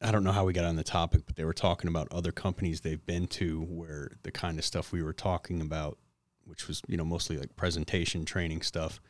I 0.00 0.10
don't 0.10 0.24
know 0.24 0.32
how 0.32 0.44
we 0.44 0.52
got 0.52 0.64
on 0.64 0.76
the 0.76 0.84
topic, 0.84 1.22
but 1.26 1.36
they 1.36 1.44
were 1.44 1.52
talking 1.52 1.88
about 1.88 2.08
other 2.10 2.32
companies 2.32 2.80
they've 2.80 3.04
been 3.04 3.26
to 3.28 3.62
where 3.62 4.12
the 4.22 4.30
kind 4.30 4.58
of 4.58 4.64
stuff 4.64 4.92
we 4.92 5.02
were 5.02 5.12
talking 5.12 5.60
about, 5.60 5.98
which 6.44 6.68
was, 6.68 6.80
you 6.88 6.96
know, 6.96 7.04
mostly 7.04 7.36
like 7.36 7.54
presentation 7.56 8.24
training 8.24 8.62
stuff. 8.62 9.00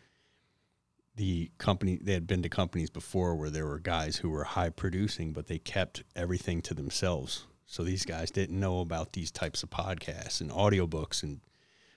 The 1.17 1.50
company 1.59 1.99
they 2.00 2.12
had 2.14 2.26
been 2.26 2.43
to 2.43 2.49
companies 2.49 2.90
before 2.90 3.35
where 3.35 3.50
there 3.50 3.67
were 3.67 3.79
guys 3.79 4.17
who 4.17 4.31
were 4.31 4.45
high 4.45 4.71
producing, 4.71 5.33
but 5.33 5.49
they 5.49 5.59
kept 5.59 6.02
everything 6.17 6.62
to 6.62 6.75
themselves. 6.75 7.47
So 7.67 7.83
these 7.83 8.05
guys 8.05 8.31
didn't 8.31 8.59
know 8.59 8.81
about 8.81 9.12
these 9.12 9.31
types 9.31 9.62
of 9.62 9.71
podcasts 9.71 10.40
and 10.40 10.50
audiobooks 10.50 11.23
and 11.23 11.40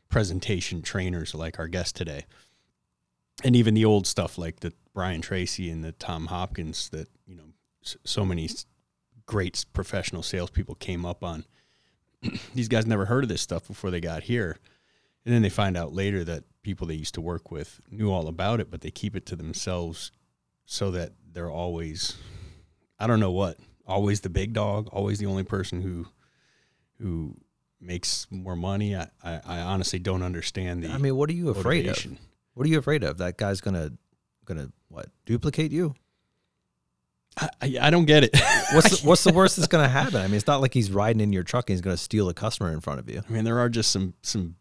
presentation 0.09 0.81
trainers 0.81 1.33
like 1.33 1.57
our 1.57 1.67
guest 1.67 1.95
today 1.95 2.25
and 3.43 3.55
even 3.55 3.73
the 3.73 3.85
old 3.85 4.05
stuff 4.05 4.37
like 4.37 4.59
the 4.59 4.73
Brian 4.93 5.21
Tracy 5.21 5.69
and 5.69 5.83
the 5.83 5.93
Tom 5.93 6.27
Hopkins 6.27 6.89
that 6.89 7.07
you 7.25 7.35
know 7.35 7.53
so 8.03 8.25
many 8.25 8.49
great 9.25 9.65
professional 9.73 10.21
salespeople 10.21 10.75
came 10.75 11.05
up 11.05 11.23
on. 11.23 11.45
These 12.53 12.67
guys 12.67 12.85
never 12.85 13.05
heard 13.05 13.23
of 13.23 13.29
this 13.29 13.41
stuff 13.41 13.67
before 13.67 13.91
they 13.91 14.01
got 14.01 14.23
here, 14.23 14.57
and 15.25 15.33
then 15.33 15.41
they 15.41 15.49
find 15.49 15.75
out 15.75 15.93
later 15.93 16.23
that 16.25 16.43
people 16.63 16.87
they 16.87 16.95
used 16.95 17.13
to 17.13 17.21
work 17.21 17.51
with 17.51 17.81
knew 17.91 18.11
all 18.11 18.27
about 18.27 18.59
it, 18.59 18.71
but 18.71 18.81
they 18.81 18.91
keep 18.91 19.15
it 19.15 19.25
to 19.27 19.35
themselves 19.35 20.11
so 20.65 20.91
that 20.91 21.11
they're 21.31 21.51
always, 21.51 22.15
I 22.99 23.07
don't 23.07 23.19
know 23.19 23.31
what, 23.31 23.57
always 23.85 24.21
the 24.21 24.29
big 24.29 24.53
dog, 24.53 24.87
always 24.91 25.19
the 25.19 25.25
only 25.25 25.43
person 25.43 25.81
who 25.81 26.07
who 26.99 27.35
makes 27.81 28.27
more 28.31 28.55
money. 28.55 28.95
I, 28.95 29.09
I, 29.23 29.41
I 29.45 29.59
honestly 29.59 29.99
don't 29.99 30.23
understand 30.23 30.83
the. 30.83 30.89
I 30.89 30.97
mean, 30.97 31.15
what 31.15 31.29
are 31.29 31.33
you 31.33 31.49
afraid 31.49 31.85
motivation. 31.85 32.13
of? 32.13 32.19
What 32.53 32.65
are 32.65 32.69
you 32.69 32.79
afraid 32.79 33.03
of? 33.03 33.17
That 33.17 33.37
guy's 33.37 33.61
gonna 33.61 33.91
gonna 34.45 34.71
what 34.89 35.07
duplicate 35.25 35.71
you? 35.71 35.95
I, 37.35 37.49
I, 37.61 37.77
I 37.81 37.89
don't 37.89 38.05
get 38.05 38.23
it. 38.23 38.35
What's 38.73 39.01
the, 39.01 39.07
what's 39.07 39.23
the 39.23 39.33
worst 39.33 39.55
that's 39.57 39.67
gonna 39.67 39.87
happen? 39.87 40.17
I 40.17 40.25
mean, 40.25 40.35
it's 40.35 40.47
not 40.47 40.61
like 40.61 40.73
he's 40.73 40.91
riding 40.91 41.19
in 41.19 41.31
your 41.31 41.43
truck 41.43 41.69
and 41.69 41.75
he's 41.75 41.81
gonna 41.81 41.97
steal 41.97 42.29
a 42.29 42.33
customer 42.33 42.71
in 42.71 42.79
front 42.79 42.99
of 42.99 43.09
you. 43.09 43.21
I 43.27 43.31
mean, 43.31 43.43
there 43.43 43.59
are 43.59 43.69
just 43.69 43.91
some 43.91 44.15
some 44.23 44.55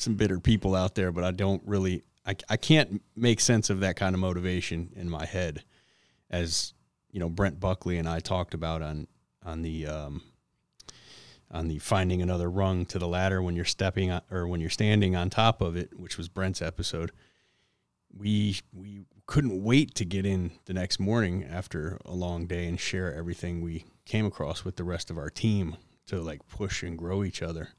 some 0.00 0.14
bitter 0.14 0.40
people 0.40 0.74
out 0.74 0.94
there, 0.94 1.12
but 1.12 1.24
I 1.24 1.30
don't 1.30 1.62
really 1.66 2.02
I, 2.26 2.36
I 2.48 2.56
can't 2.56 3.02
make 3.16 3.40
sense 3.40 3.70
of 3.70 3.80
that 3.80 3.96
kind 3.96 4.14
of 4.14 4.20
motivation 4.20 4.92
in 4.94 5.08
my 5.08 5.24
head, 5.24 5.64
as 6.30 6.74
you 7.10 7.20
know 7.20 7.28
Brent 7.28 7.58
Buckley 7.58 7.98
and 7.98 8.08
I 8.08 8.20
talked 8.20 8.54
about 8.54 8.82
on 8.82 9.08
on 9.44 9.62
the 9.62 9.86
um, 9.86 10.22
on 11.50 11.68
the 11.68 11.78
finding 11.78 12.22
another 12.22 12.50
rung 12.50 12.86
to 12.86 12.98
the 12.98 13.08
ladder 13.08 13.42
when 13.42 13.56
you're 13.56 13.64
stepping 13.64 14.10
on, 14.10 14.22
or 14.30 14.46
when 14.46 14.60
you're 14.60 14.70
standing 14.70 15.16
on 15.16 15.30
top 15.30 15.60
of 15.60 15.76
it, 15.76 15.98
which 15.98 16.18
was 16.18 16.28
Brent's 16.28 16.62
episode. 16.62 17.10
We 18.12 18.60
we 18.72 19.00
couldn't 19.26 19.62
wait 19.62 19.94
to 19.94 20.04
get 20.04 20.26
in 20.26 20.52
the 20.66 20.74
next 20.74 20.98
morning 20.98 21.44
after 21.44 21.98
a 22.04 22.12
long 22.12 22.46
day 22.46 22.66
and 22.66 22.78
share 22.78 23.14
everything 23.14 23.60
we 23.60 23.84
came 24.04 24.26
across 24.26 24.64
with 24.64 24.76
the 24.76 24.84
rest 24.84 25.10
of 25.10 25.18
our 25.18 25.30
team 25.30 25.76
to 26.06 26.20
like 26.20 26.46
push 26.48 26.82
and 26.82 26.98
grow 26.98 27.22
each 27.24 27.40
other. 27.40 27.70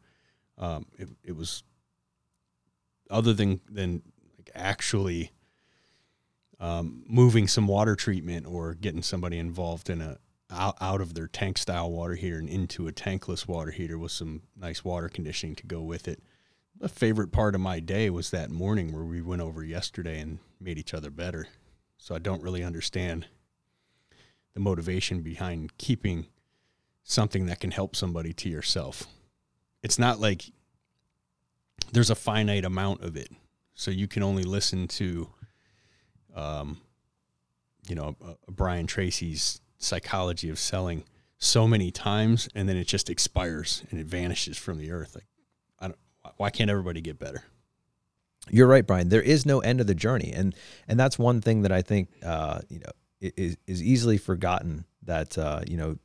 Um, 0.58 0.86
it, 0.98 1.10
it 1.24 1.36
was 1.36 1.64
other 3.12 3.34
than 3.34 3.62
than 3.70 4.02
like 4.38 4.50
actually 4.56 5.32
um, 6.60 7.04
moving 7.08 7.48
some 7.48 7.68
water 7.68 7.96
treatment 7.96 8.46
or 8.48 8.74
getting 8.74 9.04
somebody 9.04 9.38
involved 9.38 9.90
in 9.90 10.02
a 10.02 10.18
out, 10.52 10.78
out 10.82 11.02
of 11.02 11.14
their 11.14 11.28
tank 11.28 11.58
style 11.58 11.92
water 11.92 12.16
heater 12.16 12.38
and 12.38 12.50
into 12.50 12.88
a 12.88 12.92
tankless 12.92 13.48
water 13.48 13.72
heater 13.72 13.98
with 13.98 14.12
some 14.12 14.42
nice 14.56 14.84
water 14.84 15.10
conditioning 15.10 15.56
to 15.56 15.66
go 15.66 15.82
with 15.82 16.08
it. 16.08 16.22
A 16.82 16.90
favorite 16.90 17.32
part 17.32 17.56
of 17.56 17.62
my 17.62 17.80
day 17.80 18.10
was 18.10 18.32
that 18.32 18.50
morning 18.50 18.92
where 18.92 19.04
we 19.04 19.22
went 19.22 19.42
over 19.42 19.64
yesterday 19.64 20.20
and 20.20 20.40
made 20.60 20.78
each 20.78 20.94
other 20.94 21.10
better. 21.10 21.48
So 21.98 22.16
I 22.16 22.20
don't 22.20 22.44
really 22.44 22.64
understand 22.64 23.28
the 24.54 24.60
motivation 24.60 25.22
behind 25.22 25.78
keeping 25.78 26.28
something 27.04 27.46
that 27.46 27.60
can 27.60 27.72
help 27.72 27.96
somebody 27.96 28.34
to 28.34 28.50
yourself. 28.50 29.06
It's 29.84 30.00
not 30.00 30.20
like 30.20 30.52
there's 31.92 32.10
a 32.10 32.16
finite 32.16 32.66
amount 32.66 33.02
of 33.02 33.16
it. 33.16 33.30
So 33.74 33.92
you 33.92 34.08
can 34.08 34.24
only 34.24 34.44
listen 34.44 34.88
to, 34.90 35.30
um, 36.36 36.82
you 37.88 37.96
know, 37.96 38.16
a 38.48 38.52
Brian 38.52 38.88
Tracy's 38.88 39.62
psychology 39.78 40.50
of 40.50 40.60
selling 40.60 41.04
so 41.38 41.68
many 41.68 41.90
times 41.90 42.48
and 42.54 42.70
then 42.70 42.78
it 42.78 42.88
just 42.88 43.10
expires 43.10 43.84
and 43.90 44.00
it 44.00 44.06
vanishes 44.06 44.58
from 44.58 44.78
the 44.78 44.92
earth. 44.92 45.16
Like, 45.16 45.26
I 45.80 45.88
don't, 45.88 46.00
why 46.38 46.50
can't 46.50 46.70
everybody 46.70 47.02
get 47.02 47.18
better? 47.18 47.44
You're 48.50 48.68
right, 48.68 48.86
Brian. 48.86 49.10
There 49.10 49.22
is 49.22 49.46
no 49.46 49.60
end 49.60 49.82
of 49.82 49.88
the 49.88 49.94
journey, 49.94 50.32
and 50.34 50.56
and 50.88 51.00
that's 51.00 51.20
one 51.20 51.42
thing 51.42 51.62
that 51.62 51.72
I 51.72 51.82
think 51.82 52.10
uh, 52.24 52.62
you 52.70 52.80
know 52.80 52.92
is 53.22 53.58
is 53.68 53.84
easily 53.84 54.18
forgotten. 54.18 54.86
That 55.04 55.38
uh, 55.38 55.62
you 55.68 55.78
know 55.78 55.98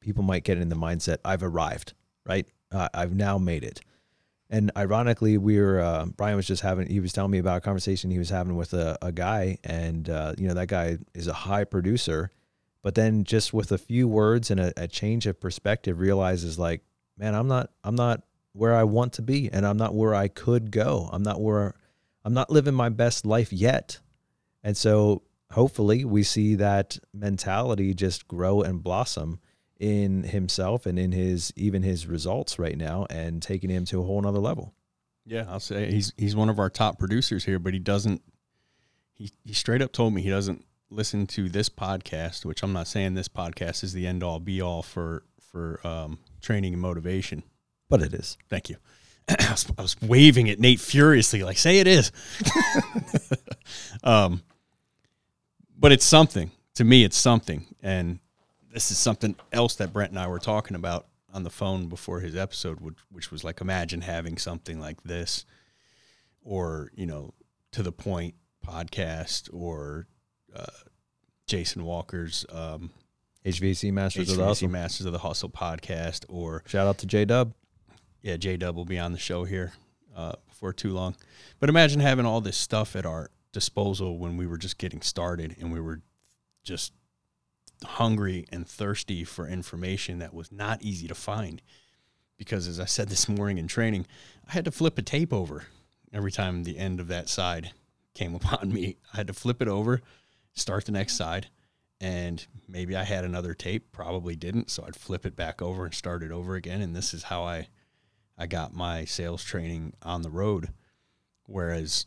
people 0.00 0.24
might 0.24 0.42
get 0.42 0.58
in 0.58 0.68
the 0.68 0.76
mindset, 0.76 1.18
"I've 1.24 1.42
arrived," 1.42 1.94
right? 2.26 2.46
Uh, 2.72 2.88
I've 2.92 3.14
now 3.14 3.38
made 3.38 3.62
it. 3.62 3.80
And 4.52 4.70
ironically, 4.76 5.38
we 5.38 5.58
were 5.58 5.80
uh, 5.80 6.04
Brian 6.04 6.36
was 6.36 6.46
just 6.46 6.60
having 6.60 6.86
he 6.86 7.00
was 7.00 7.14
telling 7.14 7.30
me 7.30 7.38
about 7.38 7.56
a 7.56 7.60
conversation 7.62 8.10
he 8.10 8.18
was 8.18 8.28
having 8.28 8.54
with 8.54 8.74
a, 8.74 8.98
a 9.00 9.10
guy, 9.10 9.56
and 9.64 10.10
uh, 10.10 10.34
you 10.36 10.46
know 10.46 10.52
that 10.52 10.68
guy 10.68 10.98
is 11.14 11.26
a 11.26 11.32
high 11.32 11.64
producer, 11.64 12.30
but 12.82 12.94
then 12.94 13.24
just 13.24 13.54
with 13.54 13.72
a 13.72 13.78
few 13.78 14.06
words 14.06 14.50
and 14.50 14.60
a, 14.60 14.72
a 14.76 14.86
change 14.86 15.26
of 15.26 15.40
perspective, 15.40 15.98
realizes 15.98 16.58
like, 16.58 16.82
man, 17.16 17.34
I'm 17.34 17.48
not 17.48 17.70
I'm 17.82 17.94
not 17.94 18.24
where 18.52 18.74
I 18.74 18.84
want 18.84 19.14
to 19.14 19.22
be 19.22 19.48
and 19.50 19.66
I'm 19.66 19.78
not 19.78 19.94
where 19.94 20.14
I 20.14 20.28
could 20.28 20.70
go. 20.70 21.08
I'm 21.10 21.22
not 21.22 21.40
where 21.40 21.74
I'm 22.22 22.34
not 22.34 22.50
living 22.50 22.74
my 22.74 22.90
best 22.90 23.24
life 23.24 23.54
yet. 23.54 24.00
And 24.62 24.76
so 24.76 25.22
hopefully 25.50 26.04
we 26.04 26.22
see 26.22 26.56
that 26.56 26.98
mentality 27.14 27.94
just 27.94 28.28
grow 28.28 28.60
and 28.60 28.82
blossom 28.82 29.40
in 29.82 30.22
himself 30.22 30.86
and 30.86 30.98
in 30.98 31.12
his 31.12 31.52
even 31.56 31.82
his 31.82 32.06
results 32.06 32.58
right 32.58 32.78
now 32.78 33.06
and 33.10 33.42
taking 33.42 33.68
him 33.68 33.84
to 33.86 34.00
a 34.00 34.04
whole 34.04 34.22
nother 34.22 34.38
level. 34.38 34.72
Yeah, 35.26 35.44
I'll 35.48 35.60
say 35.60 35.90
he's 35.90 36.12
he's 36.16 36.34
one 36.34 36.48
of 36.48 36.58
our 36.58 36.70
top 36.70 36.98
producers 36.98 37.44
here, 37.44 37.58
but 37.58 37.74
he 37.74 37.78
doesn't 37.78 38.22
he, 39.12 39.30
he 39.44 39.52
straight 39.52 39.82
up 39.82 39.92
told 39.92 40.14
me 40.14 40.22
he 40.22 40.30
doesn't 40.30 40.64
listen 40.88 41.26
to 41.26 41.48
this 41.48 41.68
podcast, 41.68 42.44
which 42.44 42.62
I'm 42.62 42.72
not 42.72 42.86
saying 42.86 43.14
this 43.14 43.28
podcast 43.28 43.84
is 43.84 43.92
the 43.92 44.06
end 44.06 44.22
all 44.22 44.40
be 44.40 44.62
all 44.62 44.82
for 44.82 45.24
for 45.50 45.86
um, 45.86 46.18
training 46.40 46.72
and 46.72 46.80
motivation 46.80 47.42
but 47.92 48.00
it 48.00 48.14
is. 48.14 48.38
Thank 48.48 48.70
you. 48.70 48.76
I, 49.28 49.50
was, 49.50 49.66
I 49.76 49.82
was 49.82 50.00
waving 50.00 50.48
at 50.48 50.58
Nate 50.58 50.80
furiously, 50.80 51.42
like, 51.42 51.58
say 51.58 51.78
it 51.78 51.86
is. 51.86 52.10
um, 54.02 54.42
but 55.78 55.92
it's 55.92 56.06
something. 56.06 56.50
To 56.76 56.84
me, 56.84 57.04
it's 57.04 57.18
something. 57.18 57.66
And 57.82 58.18
this 58.72 58.90
is 58.90 58.98
something 58.98 59.36
else 59.52 59.76
that 59.76 59.92
Brent 59.92 60.10
and 60.10 60.18
I 60.18 60.26
were 60.26 60.38
talking 60.38 60.76
about 60.76 61.06
on 61.32 61.44
the 61.44 61.50
phone 61.50 61.88
before 61.88 62.20
his 62.20 62.36
episode, 62.36 62.80
which, 62.80 62.98
which 63.10 63.30
was 63.30 63.44
like, 63.44 63.60
imagine 63.60 64.00
having 64.00 64.38
something 64.38 64.80
like 64.80 65.02
this 65.02 65.44
or, 66.42 66.90
you 66.94 67.06
know, 67.06 67.32
to 67.72 67.82
the 67.82 67.92
point 67.92 68.34
podcast 68.66 69.48
or 69.52 70.06
uh, 70.54 70.66
Jason 71.46 71.84
Walker's 71.84 72.44
um, 72.50 72.90
HVAC 73.44 73.92
Masters 73.92 74.28
HVAC 74.28 74.30
of 74.32 74.36
the 74.36 74.44
Hustle. 74.44 74.68
Masters 74.68 75.06
of 75.06 75.12
the 75.12 75.18
Hustle 75.18 75.50
podcast 75.50 76.24
or 76.28 76.62
Shout 76.66 76.86
out 76.86 76.98
to 76.98 77.06
J 77.06 77.24
Dub 77.24 77.54
yeah, 78.22 78.36
J 78.36 78.56
Dub 78.56 78.76
will 78.76 78.84
be 78.84 78.98
on 78.98 79.12
the 79.12 79.18
show 79.18 79.44
here 79.44 79.72
uh, 80.16 80.32
before 80.48 80.72
too 80.72 80.92
long. 80.92 81.16
But 81.60 81.68
imagine 81.68 82.00
having 82.00 82.24
all 82.24 82.40
this 82.40 82.56
stuff 82.56 82.96
at 82.96 83.04
our 83.04 83.30
disposal 83.52 84.18
when 84.18 84.36
we 84.36 84.46
were 84.46 84.56
just 84.56 84.78
getting 84.78 85.02
started 85.02 85.56
and 85.60 85.72
we 85.72 85.80
were 85.80 86.00
just 86.62 86.92
hungry 87.82 88.46
and 88.50 88.66
thirsty 88.66 89.24
for 89.24 89.46
information 89.46 90.18
that 90.18 90.34
was 90.34 90.52
not 90.52 90.82
easy 90.82 91.08
to 91.08 91.14
find. 91.14 91.62
Because 92.38 92.66
as 92.66 92.80
I 92.80 92.86
said 92.86 93.08
this 93.08 93.28
morning 93.28 93.58
in 93.58 93.68
training, 93.68 94.06
I 94.48 94.52
had 94.52 94.64
to 94.64 94.70
flip 94.70 94.98
a 94.98 95.02
tape 95.02 95.32
over 95.32 95.64
every 96.12 96.32
time 96.32 96.64
the 96.64 96.78
end 96.78 97.00
of 97.00 97.08
that 97.08 97.28
side 97.28 97.72
came 98.14 98.34
upon 98.36 98.72
me. 98.72 98.96
I 99.12 99.18
had 99.18 99.26
to 99.28 99.32
flip 99.32 99.62
it 99.62 99.68
over, 99.68 100.00
start 100.54 100.86
the 100.86 100.92
next 100.92 101.14
side, 101.14 101.48
and 102.00 102.44
maybe 102.66 102.96
I 102.96 103.04
had 103.04 103.24
another 103.24 103.54
tape, 103.54 103.92
probably 103.92 104.34
didn't. 104.34 104.70
So 104.70 104.84
I'd 104.86 104.96
flip 104.96 105.24
it 105.24 105.36
back 105.36 105.62
over 105.62 105.84
and 105.84 105.94
start 105.94 106.22
it 106.22 106.32
over 106.32 106.56
again. 106.56 106.82
And 106.82 106.96
this 106.96 107.14
is 107.14 107.24
how 107.24 107.44
I 107.44 107.68
I 108.36 108.46
got 108.46 108.74
my 108.74 109.04
sales 109.04 109.44
training 109.44 109.92
on 110.02 110.22
the 110.22 110.30
road, 110.30 110.70
whereas 111.46 112.06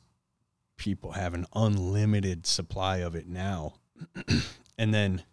people 0.75 1.13
have 1.13 1.34
an 1.34 1.46
unlimited 1.55 2.46
supply 2.46 2.98
of 2.98 3.15
it 3.15 3.27
now. 3.27 3.75
and 4.77 4.94
then 4.94 5.24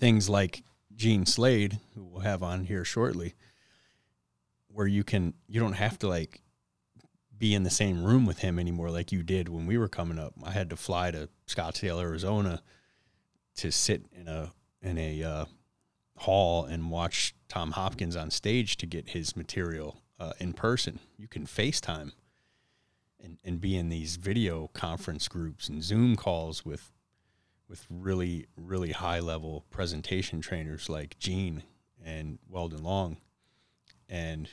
things 0.00 0.28
like 0.28 0.64
Gene 0.96 1.26
Slade, 1.26 1.78
who 1.94 2.04
we'll 2.04 2.22
have 2.22 2.42
on 2.42 2.64
here 2.64 2.84
shortly, 2.84 3.34
where 4.68 4.86
you 4.86 5.04
can 5.04 5.34
you 5.46 5.60
don't 5.60 5.74
have 5.74 5.98
to 6.00 6.08
like 6.08 6.40
be 7.38 7.54
in 7.54 7.62
the 7.62 7.70
same 7.70 8.04
room 8.04 8.26
with 8.26 8.40
him 8.40 8.58
anymore 8.58 8.90
like 8.90 9.12
you 9.12 9.22
did 9.22 9.48
when 9.48 9.66
we 9.66 9.78
were 9.78 9.88
coming 9.88 10.18
up. 10.18 10.34
I 10.42 10.50
had 10.50 10.70
to 10.70 10.76
fly 10.76 11.10
to 11.10 11.28
Scottsdale, 11.46 12.00
Arizona 12.00 12.62
to 13.56 13.70
sit 13.70 14.06
in 14.12 14.26
a 14.26 14.52
in 14.82 14.98
a 14.98 15.22
uh, 15.22 15.44
hall 16.16 16.64
and 16.64 16.90
watch 16.90 17.34
Tom 17.48 17.72
Hopkins 17.72 18.16
on 18.16 18.30
stage 18.30 18.76
to 18.78 18.86
get 18.86 19.10
his 19.10 19.36
material 19.36 20.02
uh, 20.18 20.32
in 20.38 20.52
person. 20.52 20.98
You 21.16 21.28
can 21.28 21.46
FaceTime 21.46 22.12
and, 23.22 23.38
and 23.44 23.60
be 23.60 23.76
in 23.76 23.88
these 23.88 24.16
video 24.16 24.70
conference 24.72 25.28
groups 25.28 25.68
and 25.68 25.82
Zoom 25.82 26.16
calls 26.16 26.64
with 26.64 26.90
with 27.70 27.86
really 27.88 28.46
really 28.56 28.90
high 28.90 29.20
level 29.20 29.64
presentation 29.70 30.40
trainers 30.42 30.90
like 30.90 31.18
Gene 31.18 31.62
and 32.04 32.38
Weldon 32.48 32.82
Long 32.82 33.16
and 34.08 34.50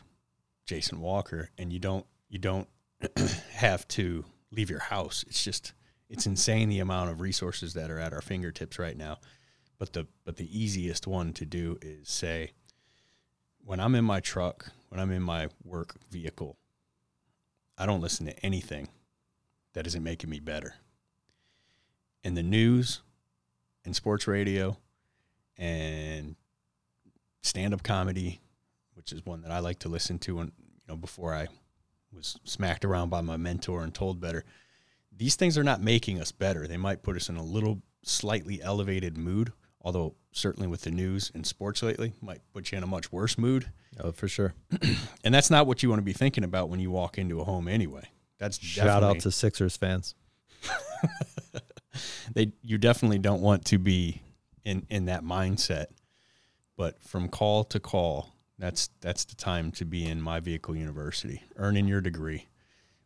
Jason 0.66 1.02
Walker 1.02 1.50
and 1.58 1.74
you 1.74 1.80
don't 1.80 2.06
you 2.30 2.38
don't 2.38 2.70
have 3.52 3.88
to 3.90 4.24
leave 4.52 4.70
your 4.70 4.80
house. 4.80 5.26
It's 5.28 5.44
just 5.44 5.74
it's 6.10 6.26
insane 6.26 6.70
the 6.70 6.80
amount 6.80 7.10
of 7.10 7.20
resources 7.20 7.74
that 7.74 7.92
are 7.92 8.00
at 8.00 8.14
our 8.14 8.22
fingertips 8.22 8.80
right 8.80 8.96
now. 8.96 9.18
But 9.78 9.94
the 9.94 10.08
but 10.24 10.38
the 10.38 10.58
easiest 10.58 11.08
one 11.08 11.34
to 11.34 11.46
do 11.46 11.78
is 11.82 12.10
say, 12.10 12.52
when 13.64 13.80
I'm 13.80 13.96
in 13.96 14.06
my 14.06 14.20
truck, 14.20 14.72
when 14.90 15.00
I'm 15.00 15.12
in 15.12 15.22
my 15.22 15.50
work 15.64 15.96
vehicle, 16.10 16.58
I 17.78 17.86
don't 17.86 18.02
listen 18.02 18.26
to 18.28 18.46
anything 18.46 18.90
that 19.74 19.86
isn't 19.86 20.04
making 20.04 20.30
me 20.30 20.40
better. 20.40 20.76
And 22.24 22.36
the 22.36 22.44
news 22.44 23.02
and 23.88 23.96
sports 23.96 24.27
radio 24.27 24.77
and 25.58 26.36
stand 27.41 27.74
up 27.74 27.82
comedy, 27.82 28.39
which 28.94 29.12
is 29.12 29.25
one 29.25 29.41
that 29.41 29.51
I 29.51 29.60
like 29.60 29.79
to 29.79 29.89
listen 29.89 30.20
to 30.20 30.36
when 30.36 30.48
you 30.48 30.88
know 30.88 30.96
before 30.96 31.34
I 31.34 31.48
was 32.13 32.38
smacked 32.44 32.86
around 32.86 33.10
by 33.10 33.22
my 33.22 33.38
mentor 33.38 33.82
and 33.82 33.94
told 33.94 34.22
better. 34.22 34.44
These 35.15 35.36
things 35.36 35.58
are 35.58 35.63
not 35.63 35.82
making 35.82 36.22
us 36.22 36.32
better. 36.32 36.67
They 36.67 36.77
might 36.77 37.01
put 37.01 37.15
us 37.15 37.29
in 37.29 37.38
a 37.38 37.44
little 37.44 37.82
slightly 38.03 38.62
elevated 38.62 39.17
mood, 39.17 39.51
although 39.82 40.13
certainly 40.32 40.67
with 40.67 40.82
the 40.82 40.91
news 40.91 41.32
and 41.34 41.48
sports 41.48 41.82
lately 41.82 42.13
might 42.22 42.41
put 42.53 42.72
you 42.72 42.77
in 42.77 42.84
a 42.84 42.88
much 42.88 43.12
worse 43.12 43.38
mood. 43.38 43.72
Oh, 44.00 44.12
for 44.12 44.27
sure. 44.27 44.53
and 45.24 45.34
that's 45.34 45.50
not 45.50 45.65
what 45.65 45.82
you 45.82 45.89
want 45.89 46.00
to 46.00 46.03
be 46.03 46.13
thinking 46.13 46.44
about 46.44 46.70
when 46.70 46.79
you 46.79 46.91
walk 46.91 47.17
into 47.17 47.39
a 47.39 47.44
home 47.44 47.67
anyway. 47.67 48.03
that's 48.38 48.60
Shout 48.60 49.01
out 49.01 49.22
to 49.22 49.32
Sixers 49.32 49.75
fans. 49.75 50.13
they 52.34 52.51
you 52.62 52.77
definitely 52.77 53.20
don't 53.20 53.42
want 53.42 53.66
to 53.66 53.77
be 53.77 54.22
in 54.63 54.86
in 54.89 55.06
that 55.06 55.24
mindset. 55.24 55.88
But 56.75 57.01
from 57.01 57.27
call 57.27 57.63
to 57.66 57.80
call, 57.80 58.34
that's 58.60 58.89
that's 59.01 59.25
the 59.25 59.36
time 59.36 59.72
to 59.74 59.86
be 59.86 60.06
in 60.06 60.22
my 60.22 60.39
vehicle 60.39 60.75
university, 60.75 61.44
earning 61.56 61.88
your 61.88 62.01
degree. 62.01 62.48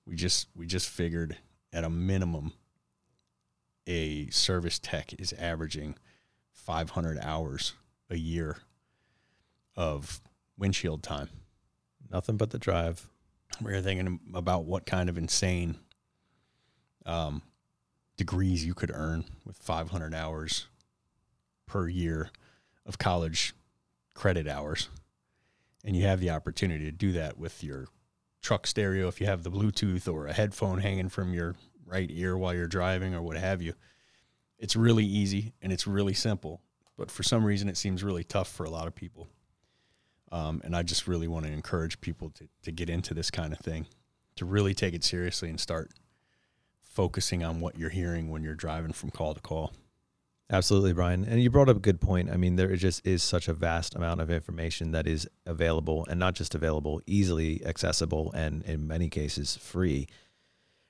We 0.06 0.16
just 0.16 0.48
we 0.56 0.66
just 0.66 0.90
figured 0.90 1.38
at 1.72 1.84
a 1.84 1.90
minimum 1.90 2.54
a 3.88 4.30
service 4.30 4.80
tech 4.80 5.14
is 5.20 5.34
averaging 5.34 5.96
500 6.54 7.18
hours 7.22 7.74
a 8.10 8.18
year 8.18 8.58
of 9.76 10.22
windshield 10.58 11.02
time. 11.04 11.30
Nothing 12.12 12.38
but 12.38 12.52
the 12.52 12.60
drive. 12.60 13.08
We're 13.62 13.82
thinking 13.82 14.20
about 14.34 14.66
what 14.66 14.86
kind 14.86 15.10
of 15.10 15.18
insane 15.18 15.76
um, 17.06 17.42
degrees 18.22 18.64
you 18.64 18.76
could 18.76 18.92
earn 18.94 19.26
with 19.48 19.58
500 19.58 20.14
hours 20.14 20.68
per 21.66 21.88
year 21.88 22.30
of 22.86 23.00
college 23.00 23.56
credit 24.14 24.48
hours. 24.48 24.90
And 25.84 25.96
you 25.96 26.04
have 26.04 26.20
the 26.20 26.30
opportunity 26.30 26.86
to 26.86 26.92
do 26.92 27.14
that 27.14 27.40
with 27.40 27.64
your 27.64 27.88
truck 28.40 28.68
stereo 28.68 29.08
if 29.08 29.20
you 29.20 29.26
have 29.26 29.42
the 29.42 29.50
Bluetooth 29.50 30.08
or 30.08 30.28
a 30.28 30.34
headphone 30.34 30.82
hanging 30.82 31.10
from 31.10 31.34
your 31.34 31.56
right 31.84 32.12
ear 32.12 32.38
while 32.38 32.54
you're 32.54 32.68
driving 32.68 33.16
or 33.16 33.24
what 33.24 33.38
have 33.38 33.60
you. 33.60 33.74
It's 34.60 34.76
really 34.76 35.04
easy 35.04 35.54
and 35.60 35.74
it's 35.74 35.88
really 35.88 36.14
simple, 36.14 36.62
but 37.00 37.10
for 37.10 37.24
some 37.24 37.44
reason 37.44 37.70
it 37.70 37.78
seems 37.78 38.04
really 38.04 38.24
tough 38.24 38.52
for 38.52 38.68
a 38.68 38.70
lot 38.70 38.86
of 38.86 38.94
people. 38.94 39.30
Um, 40.32 40.62
and 40.64 40.76
I 40.76 40.84
just 40.84 41.08
really 41.08 41.28
want 41.28 41.48
to 41.48 41.52
encourage 41.52 42.00
people 42.02 42.30
to, 42.36 42.48
to 42.62 42.72
get 42.72 42.88
into 42.88 43.16
this 43.16 43.32
kind 43.32 43.52
of 43.52 43.58
thing, 43.58 43.88
to 44.36 44.46
really 44.46 44.76
take 44.76 44.94
it 44.94 45.04
seriously 45.04 45.50
and 45.50 45.60
start 45.60 45.90
focusing 46.92 47.44
on 47.44 47.60
what 47.60 47.78
you're 47.78 47.90
hearing 47.90 48.30
when 48.30 48.44
you're 48.44 48.56
driving 48.56 48.92
from 48.92 49.10
call 49.12 49.34
to 49.34 49.42
call. 49.42 49.74
Absolutely, 50.52 50.92
Brian. 50.92 51.24
And 51.24 51.42
you 51.42 51.50
brought 51.50 51.70
up 51.70 51.78
a 51.78 51.82
good 51.82 52.02
point. 52.02 52.30
I 52.30 52.36
mean, 52.36 52.58
there 52.58 52.76
just 52.76 53.08
is 53.08 53.24
such 53.24 53.48
a 53.48 53.54
vast 53.54 53.96
amount 53.96 54.20
of 54.20 54.30
information 54.30 54.92
that 54.92 55.08
is 55.08 55.26
available 55.46 56.06
and 56.10 56.20
not 56.20 56.36
just 56.36 56.54
available, 56.54 57.02
easily 57.08 57.66
accessible, 57.66 58.34
and 58.34 58.62
in 58.64 58.86
many 58.86 59.08
cases 59.08 59.56
free. 59.56 60.08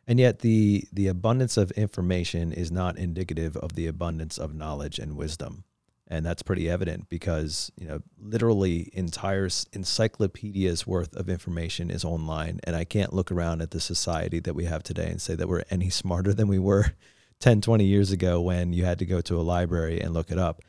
And 0.07 0.19
yet 0.19 0.39
the 0.39 0.85
the 0.91 1.07
abundance 1.07 1.57
of 1.57 1.69
information 1.71 2.51
is 2.51 2.71
not 2.71 2.97
indicative 2.97 3.55
of 3.55 3.73
the 3.73 3.85
abundance 3.85 4.39
of 4.39 4.55
knowledge 4.55 4.97
and 4.97 5.15
wisdom. 5.15 5.63
And 6.11 6.25
that's 6.25 6.43
pretty 6.43 6.69
evident 6.69 7.07
because, 7.07 7.71
you 7.77 7.87
know, 7.87 8.01
literally 8.19 8.89
entire 8.91 9.47
encyclopedias 9.71 10.85
worth 10.85 11.15
of 11.15 11.29
information 11.29 11.89
is 11.89 12.03
online. 12.03 12.59
And 12.65 12.75
I 12.75 12.83
can't 12.83 13.13
look 13.13 13.31
around 13.31 13.61
at 13.61 13.71
the 13.71 13.79
society 13.79 14.39
that 14.39 14.53
we 14.53 14.65
have 14.65 14.83
today 14.83 15.07
and 15.09 15.21
say 15.21 15.35
that 15.35 15.47
we're 15.47 15.63
any 15.69 15.89
smarter 16.01 16.33
than 16.33 16.49
we 16.49 16.59
were 16.59 16.87
10, 17.39 17.61
20 17.61 17.85
years 17.85 18.11
ago 18.11 18.41
when 18.41 18.73
you 18.73 18.83
had 18.83 18.99
to 18.99 19.05
go 19.05 19.21
to 19.21 19.39
a 19.39 19.41
library 19.41 20.01
and 20.01 20.13
look 20.13 20.31
it 20.31 20.37
up. 20.37 20.61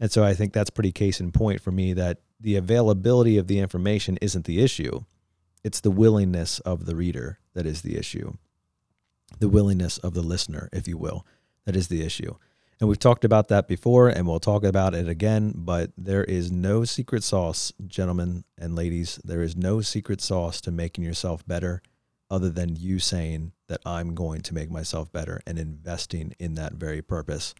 And 0.00 0.10
so 0.10 0.24
I 0.24 0.32
think 0.32 0.54
that's 0.54 0.70
pretty 0.70 0.90
case 0.90 1.20
in 1.20 1.32
point 1.32 1.60
for 1.60 1.70
me 1.70 1.92
that 1.92 2.20
the 2.40 2.56
availability 2.56 3.36
of 3.36 3.46
the 3.46 3.58
information 3.58 4.16
isn't 4.22 4.46
the 4.46 4.62
issue. 4.62 5.02
It's 5.62 5.80
the 5.80 5.90
willingness 5.90 6.60
of 6.60 6.86
the 6.86 6.96
reader 6.96 7.40
that 7.52 7.66
is 7.66 7.82
the 7.82 7.98
issue. 7.98 8.38
The 9.38 9.50
willingness 9.50 9.98
of 9.98 10.14
the 10.14 10.22
listener, 10.22 10.70
if 10.72 10.88
you 10.88 10.96
will, 10.96 11.26
that 11.66 11.76
is 11.76 11.88
the 11.88 12.02
issue. 12.02 12.36
And 12.80 12.88
we've 12.88 12.98
talked 12.98 13.24
about 13.24 13.48
that 13.48 13.66
before 13.66 14.08
and 14.08 14.26
we'll 14.26 14.38
talk 14.38 14.62
about 14.62 14.94
it 14.94 15.08
again, 15.08 15.52
but 15.56 15.90
there 15.98 16.22
is 16.22 16.52
no 16.52 16.84
secret 16.84 17.24
sauce, 17.24 17.72
gentlemen 17.86 18.44
and 18.56 18.76
ladies. 18.76 19.18
There 19.24 19.42
is 19.42 19.56
no 19.56 19.80
secret 19.80 20.20
sauce 20.20 20.60
to 20.60 20.70
making 20.70 21.02
yourself 21.02 21.44
better 21.46 21.82
other 22.30 22.50
than 22.50 22.76
you 22.76 22.98
saying 22.98 23.52
that 23.68 23.80
I'm 23.84 24.14
going 24.14 24.42
to 24.42 24.54
make 24.54 24.70
myself 24.70 25.10
better 25.10 25.40
and 25.46 25.58
investing 25.58 26.34
in 26.38 26.54
that 26.54 26.74
very 26.74 27.02
purpose. 27.02 27.54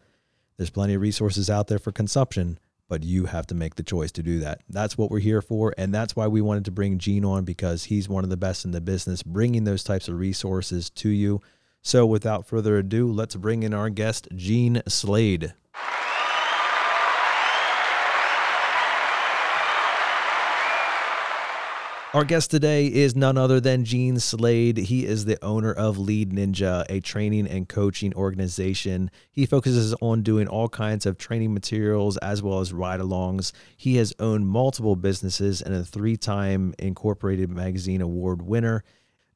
There's 0.57 0.71
plenty 0.71 0.95
of 0.95 1.01
resources 1.01 1.51
out 1.51 1.67
there 1.67 1.79
for 1.79 1.91
consumption, 1.91 2.59
but 2.89 3.03
you 3.03 3.27
have 3.27 3.47
to 3.49 3.55
make 3.55 3.75
the 3.75 3.83
choice 3.83 4.13
to 4.13 4.23
do 4.23 4.39
that. 4.41 4.61
That's 4.69 4.97
what 4.97 5.11
we're 5.11 5.19
here 5.19 5.43
for. 5.43 5.75
And 5.77 5.93
that's 5.93 6.15
why 6.15 6.27
we 6.27 6.41
wanted 6.41 6.65
to 6.67 6.71
bring 6.71 6.99
Gene 6.99 7.25
on 7.25 7.45
because 7.45 7.85
he's 7.85 8.09
one 8.09 8.25
of 8.25 8.31
the 8.31 8.37
best 8.37 8.65
in 8.65 8.71
the 8.71 8.81
business, 8.81 9.23
bringing 9.23 9.65
those 9.65 9.83
types 9.83 10.09
of 10.09 10.19
resources 10.19 10.91
to 10.91 11.09
you. 11.09 11.41
So, 11.83 12.05
without 12.05 12.47
further 12.47 12.77
ado, 12.77 13.11
let's 13.11 13.37
bring 13.37 13.63
in 13.63 13.73
our 13.73 13.91
guest, 13.91 14.29
Gene 14.35 14.83
Slade. 14.89 15.55
Our 22.15 22.25
guest 22.25 22.51
today 22.51 22.87
is 22.87 23.15
none 23.15 23.37
other 23.37 23.61
than 23.61 23.85
Gene 23.85 24.19
Slade. 24.19 24.79
He 24.79 25.05
is 25.05 25.27
the 25.27 25.37
owner 25.45 25.73
of 25.73 25.99
Lead 25.99 26.33
Ninja, 26.33 26.87
a 26.89 27.01
training 27.01 27.47
and 27.47 27.69
coaching 27.69 28.15
organization. 28.15 29.11
He 29.31 29.45
focuses 29.45 29.95
on 30.01 30.23
doing 30.23 30.49
all 30.49 30.71
kinds 30.71 31.05
of 31.05 31.19
training 31.19 31.53
materials 31.53 32.17
as 32.17 32.43
well 32.43 32.61
as 32.61 32.73
ride 32.73 33.01
alongs. 33.01 33.53
He 33.77 33.97
has 33.97 34.15
owned 34.19 34.49
multiple 34.49 34.97
businesses 34.97 35.61
and 35.61 35.75
a 35.75 35.85
three 35.85 36.17
time 36.17 36.75
Incorporated 36.79 37.51
Magazine 37.51 38.01
Award 38.01 38.41
winner. 38.41 38.85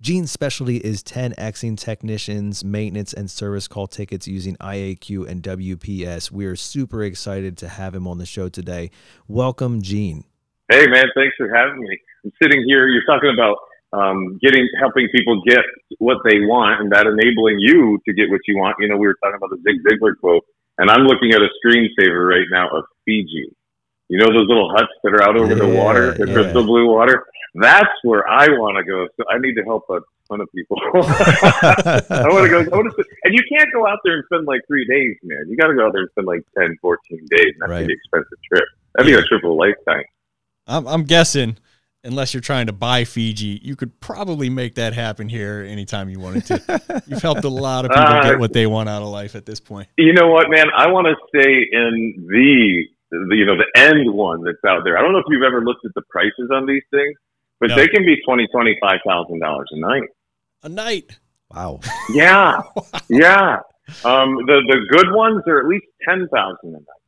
Gene's 0.03 0.33
specialty 0.33 0.79
is 0.79 1.01
10xing 1.05 1.79
technicians, 1.79 2.65
maintenance, 2.65 3.13
and 3.13 3.31
service 3.31 3.69
call 3.69 3.87
tickets 3.87 4.27
using 4.27 4.57
IAQ 4.57 5.29
and 5.31 5.45
WPS. 5.45 6.29
We 6.29 6.45
are 6.47 6.57
super 6.57 7.05
excited 7.05 7.57
to 7.59 7.69
have 7.69 7.95
him 7.95 8.09
on 8.09 8.19
the 8.19 8.27
show 8.27 8.49
today. 8.49 8.91
Welcome, 9.29 9.81
Gene. 9.81 10.25
Hey, 10.69 10.89
man, 10.89 11.05
thanks 11.15 11.37
for 11.39 11.55
having 11.55 11.79
me. 11.79 11.97
I'm 12.25 12.33
sitting 12.43 12.65
here, 12.67 12.89
you're 12.89 13.07
talking 13.07 13.31
about 13.33 13.59
um, 13.93 14.41
getting, 14.43 14.69
helping 14.81 15.07
people 15.15 15.41
get 15.47 15.63
what 16.01 16.19
they 16.25 16.41
want 16.41 16.81
and 16.81 16.91
that 16.91 17.07
enabling 17.07 17.61
you 17.61 18.01
to 18.05 18.13
get 18.13 18.29
what 18.29 18.41
you 18.49 18.57
want. 18.57 18.75
You 18.81 18.89
know, 18.89 18.97
we 18.97 19.07
were 19.07 19.17
talking 19.23 19.37
about 19.37 19.51
the 19.51 19.63
Zig 19.63 19.87
Ziglar 19.87 20.19
quote, 20.19 20.43
and 20.79 20.91
I'm 20.91 21.07
looking 21.07 21.31
at 21.31 21.43
a 21.43 21.49
screensaver 21.63 22.29
right 22.29 22.51
now 22.51 22.67
of 22.77 22.83
Fiji. 23.05 23.55
You 24.13 24.19
know 24.19 24.27
those 24.27 24.47
little 24.47 24.69
huts 24.77 24.93
that 25.05 25.15
are 25.15 25.23
out 25.23 25.39
over 25.39 25.57
yeah, 25.57 25.65
the 25.65 25.75
water, 25.75 26.13
the 26.13 26.27
yeah. 26.27 26.35
crystal 26.35 26.65
blue 26.65 26.87
water? 26.87 27.25
That's 27.55 27.89
where 28.03 28.29
I 28.29 28.47
want 28.49 28.77
to 28.77 28.85
go. 28.85 29.09
So 29.17 29.25
I 29.31 29.39
need 29.39 29.55
to 29.55 29.63
help 29.63 29.85
a 29.89 30.01
ton 30.29 30.43
of 30.43 30.49
people. 30.55 30.77
I 30.93 32.29
want 32.29 32.45
to 32.45 32.51
go. 32.51 32.61
I 32.61 32.77
want 32.77 32.95
to, 32.95 33.05
and 33.25 33.33
you 33.33 33.43
can't 33.49 33.73
go 33.73 33.87
out 33.87 34.01
there 34.05 34.17
and 34.17 34.25
spend 34.27 34.47
like 34.47 34.61
three 34.67 34.85
days, 34.85 35.17
man. 35.23 35.47
You 35.49 35.57
got 35.57 35.69
to 35.69 35.75
go 35.75 35.87
out 35.87 35.95
there 35.95 36.03
and 36.03 36.11
spend 36.11 36.27
like 36.27 36.43
10, 36.59 36.77
14 36.83 37.27
days. 37.31 37.55
That's 37.59 37.71
right. 37.71 37.85
an 37.85 37.91
expensive 37.91 38.39
trip. 38.53 38.65
That'd 38.95 39.11
be 39.11 39.15
a 39.15 39.23
trip 39.23 39.43
of 39.45 39.51
a 39.51 39.55
lifetime. 39.55 40.05
I'm, 40.67 40.87
I'm 40.87 41.05
guessing, 41.05 41.57
unless 42.05 42.35
you're 42.35 42.43
trying 42.43 42.67
to 42.67 42.75
buy 42.75 43.05
Fiji, 43.05 43.61
you 43.63 43.77
could 43.77 43.99
probably 44.01 44.51
make 44.51 44.75
that 44.75 44.93
happen 44.93 45.31
here 45.31 45.67
anytime 45.67 46.11
you 46.11 46.21
wanted 46.21 46.45
to. 46.47 47.03
You've 47.07 47.23
helped 47.23 47.45
a 47.45 47.49
lot 47.49 47.87
of 47.87 47.93
people 47.93 48.05
uh, 48.05 48.23
get 48.23 48.39
what 48.39 48.53
they 48.53 48.67
want 48.67 48.91
out 48.91 49.01
of 49.01 49.09
life 49.09 49.35
at 49.37 49.47
this 49.47 49.59
point. 49.59 49.89
You 49.97 50.13
know 50.13 50.29
what, 50.29 50.51
man? 50.51 50.67
I 50.77 50.89
want 50.89 51.07
to 51.07 51.15
stay 51.29 51.67
in 51.73 52.27
the, 52.29 52.85
the 53.13 53.37
you 53.37 53.45
know 53.45 53.57
the 53.57 53.71
end 53.77 54.13
one 54.13 54.43
that's 54.43 54.65
out 54.67 54.83
there. 54.85 54.99
I 54.99 55.03
don't 55.03 55.13
know 55.13 55.21
if 55.21 55.29
you've 55.29 55.45
ever 55.45 55.63
looked 55.63 55.85
at 55.85 55.93
the 55.95 56.03
prices 56.09 56.51
on 56.51 56.67
these 56.67 56.83
things 56.91 57.15
but 57.63 57.71
no. 57.71 57.77
they 57.77 57.87
can 57.87 58.05
be 58.05 58.17
twenty, 58.27 58.49
twenty 58.49 58.77
five 58.83 58.99
thousand 59.07 59.39
dollars 59.39 59.69
a 59.71 59.79
night. 59.79 60.11
A 60.65 60.69
night. 60.69 61.19
Wow. 61.55 61.79
Yeah. 62.11 62.61
wow. 62.75 62.83
Yeah. 63.09 63.61
Um, 64.05 64.35
the 64.51 64.59
the 64.67 64.79
good 64.91 65.15
ones 65.15 65.45
are 65.47 65.61
at 65.61 65.67
least 65.69 65.87
ten 66.05 66.29
thousand 66.35 66.71
a 66.75 66.83
night. 66.83 67.03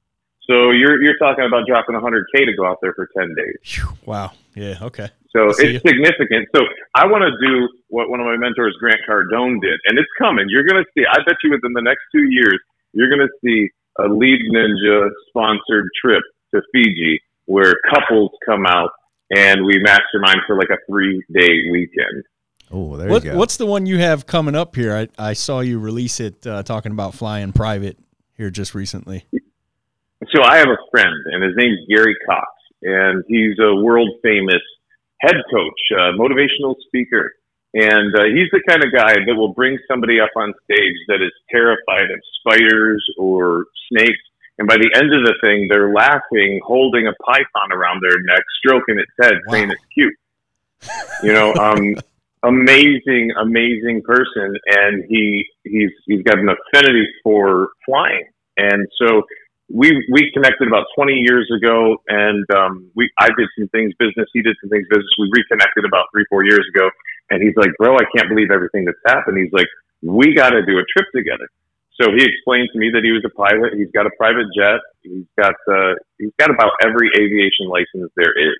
So 0.46 0.70
you're 0.70 1.02
you're 1.02 1.18
talking 1.18 1.44
about 1.44 1.66
dropping 1.66 1.96
hundred 1.96 2.26
k 2.32 2.44
to 2.44 2.54
go 2.54 2.64
out 2.66 2.78
there 2.80 2.94
for 2.94 3.08
ten 3.18 3.34
days. 3.34 3.84
Wow. 4.06 4.30
Yeah. 4.54 4.78
Okay. 4.80 5.10
So 5.34 5.48
it's 5.48 5.58
you. 5.58 5.80
significant. 5.80 6.46
So 6.54 6.62
I 6.94 7.06
want 7.06 7.26
to 7.26 7.34
do 7.44 7.68
what 7.88 8.08
one 8.08 8.20
of 8.20 8.26
my 8.26 8.36
mentors, 8.36 8.76
Grant 8.78 9.00
Cardone, 9.08 9.60
did, 9.60 9.80
and 9.86 9.98
it's 9.98 10.10
coming. 10.16 10.46
You're 10.48 10.62
going 10.62 10.84
to 10.84 10.88
see. 10.96 11.04
I 11.04 11.18
bet 11.26 11.34
you 11.42 11.50
within 11.50 11.72
the 11.72 11.82
next 11.82 12.02
two 12.14 12.30
years, 12.30 12.60
you're 12.92 13.08
going 13.08 13.26
to 13.26 13.32
see 13.42 13.70
a 13.98 14.08
Lead 14.08 14.40
Ninja 14.52 15.08
sponsored 15.28 15.88
trip 16.02 16.22
to 16.54 16.62
Fiji 16.72 17.20
where 17.46 17.74
couples 17.92 18.30
come 18.46 18.66
out 18.66 18.90
and 19.34 19.64
we 19.64 19.78
mastermind 19.82 20.40
for 20.46 20.56
like 20.56 20.70
a 20.70 20.78
three 20.88 21.22
day 21.32 21.70
weekend. 21.70 22.24
Oh, 22.70 22.96
there 22.96 23.08
what, 23.08 23.24
you 23.24 23.32
go. 23.32 23.38
What's 23.38 23.56
the 23.56 23.66
one 23.66 23.86
you 23.86 23.98
have 23.98 24.26
coming 24.26 24.54
up 24.54 24.74
here? 24.74 24.94
I, 24.96 25.08
I 25.18 25.32
saw 25.34 25.60
you 25.60 25.78
release 25.78 26.20
it 26.20 26.46
uh, 26.46 26.62
talking 26.62 26.92
about 26.92 27.14
flying 27.14 27.52
private 27.52 27.98
here 28.36 28.50
just 28.50 28.74
recently. 28.74 29.26
So 30.32 30.42
I 30.42 30.56
have 30.56 30.68
a 30.68 30.78
friend, 30.90 31.14
and 31.32 31.44
his 31.44 31.52
name's 31.56 31.78
Gary 31.88 32.16
Cox, 32.26 32.48
and 32.82 33.22
he's 33.28 33.58
a 33.60 33.74
world 33.76 34.08
famous 34.22 34.62
head 35.20 35.36
coach, 35.52 35.80
uh, 35.92 36.12
motivational 36.18 36.74
speaker. 36.86 37.34
And 37.74 38.14
uh, 38.14 38.24
he's 38.30 38.50
the 38.52 38.62
kind 38.68 38.84
of 38.84 38.92
guy 38.92 39.14
that 39.14 39.34
will 39.34 39.52
bring 39.52 39.78
somebody 39.90 40.20
up 40.20 40.30
on 40.36 40.54
stage 40.64 40.96
that 41.08 41.20
is 41.20 41.32
terrified 41.50 42.10
of 42.10 42.20
spiders 42.40 43.04
or 43.18 43.66
snakes 43.90 44.20
and 44.58 44.68
by 44.68 44.76
the 44.76 44.90
end 44.94 45.12
of 45.12 45.24
the 45.26 45.34
thing, 45.40 45.66
they're 45.68 45.92
laughing, 45.92 46.60
holding 46.64 47.08
a 47.08 47.12
python 47.24 47.72
around 47.72 48.00
their 48.02 48.20
neck, 48.24 48.44
stroking 48.58 48.98
its 48.98 49.10
head, 49.20 49.34
wow. 49.46 49.52
saying 49.52 49.70
it's 49.70 49.82
cute. 49.92 50.14
You 51.22 51.32
know, 51.32 51.54
um, 51.60 51.96
amazing, 52.42 53.32
amazing 53.40 54.02
person, 54.02 54.54
and 54.66 55.04
he 55.08 55.44
he's 55.64 55.90
he's 56.06 56.22
got 56.22 56.38
an 56.38 56.48
affinity 56.48 57.06
for 57.24 57.70
flying, 57.84 58.28
and 58.56 58.86
so 58.96 59.22
we 59.74 59.90
we 60.08 60.30
connected 60.30 60.68
about 60.68 60.86
20 60.94 61.12
years 61.26 61.50
ago, 61.50 61.98
and 62.06 62.46
um, 62.54 62.88
we 62.94 63.10
I 63.18 63.26
did 63.36 63.50
some 63.58 63.66
things 63.74 63.92
business, 63.98 64.30
he 64.32 64.40
did 64.40 64.54
some 64.62 64.70
things 64.70 64.86
business. 64.88 65.10
We 65.18 65.28
reconnected 65.34 65.84
about 65.84 66.06
three 66.14 66.24
four 66.30 66.46
years 66.46 66.62
ago, 66.70 66.88
and 67.30 67.42
he's 67.42 67.56
like, 67.56 67.74
"Bro, 67.76 67.98
I 67.98 68.06
can't 68.16 68.30
believe 68.30 68.54
everything 68.54 68.86
that's 68.86 69.02
happened." 69.04 69.36
He's 69.36 69.52
like, 69.52 69.66
"We 70.00 70.32
got 70.32 70.50
to 70.50 70.64
do 70.64 70.78
a 70.78 70.86
trip 70.94 71.10
together." 71.10 71.50
So 72.00 72.14
he 72.14 72.22
explained 72.22 72.70
to 72.72 72.78
me 72.78 72.90
that 72.94 73.02
he 73.02 73.10
was 73.10 73.26
a 73.26 73.34
pilot. 73.34 73.74
He's 73.74 73.90
got 73.90 74.06
a 74.06 74.14
private 74.16 74.46
jet. 74.54 74.78
He's 75.02 75.26
got 75.36 75.58
uh, 75.66 75.98
he's 76.18 76.32
got 76.38 76.54
about 76.54 76.70
every 76.86 77.10
aviation 77.18 77.66
license 77.66 78.14
there 78.14 78.34
is, 78.38 78.58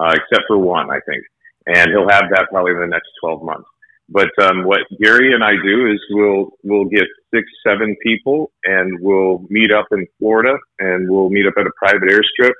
uh, 0.00 0.16
except 0.16 0.48
for 0.48 0.56
one, 0.56 0.88
I 0.88 1.00
think, 1.04 1.24
and 1.66 1.92
he'll 1.92 2.08
have 2.08 2.32
that 2.32 2.48
probably 2.48 2.72
in 2.72 2.80
the 2.80 2.88
next 2.88 3.12
12 3.20 3.44
months. 3.44 3.68
But 4.08 4.30
um, 4.42 4.64
what 4.64 4.80
Gary 5.02 5.34
and 5.34 5.44
I 5.44 5.52
do 5.62 5.90
is 5.92 6.00
we'll 6.10 6.50
we'll 6.62 6.86
get 6.86 7.04
six, 7.34 7.44
seven 7.66 7.94
people, 8.02 8.50
and 8.64 8.98
we'll 9.00 9.44
meet 9.50 9.70
up 9.70 9.86
in 9.92 10.06
Florida, 10.18 10.56
and 10.78 11.10
we'll 11.10 11.28
meet 11.28 11.46
up 11.46 11.54
at 11.58 11.66
a 11.66 11.70
private 11.76 12.08
airstrip. 12.08 12.52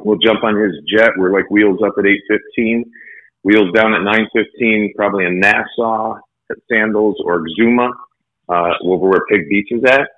We'll 0.00 0.18
jump 0.18 0.42
on 0.42 0.56
his 0.56 0.72
jet. 0.88 1.10
We're 1.16 1.32
like 1.32 1.48
wheels 1.50 1.78
up 1.86 1.94
at 1.98 2.06
eight 2.06 2.22
fifteen, 2.28 2.84
wheels 3.44 3.72
down 3.74 3.94
at 3.94 4.02
nine 4.02 4.26
fifteen, 4.34 4.92
probably 4.96 5.24
in 5.24 5.38
Nassau, 5.38 6.16
at 6.50 6.56
Sandals 6.70 7.16
or 7.24 7.44
Exuma, 7.46 7.92
uh, 8.48 8.72
over 8.84 9.08
where 9.08 9.24
Pig 9.30 9.48
Beach 9.48 9.68
is 9.70 9.84
at, 9.84 10.08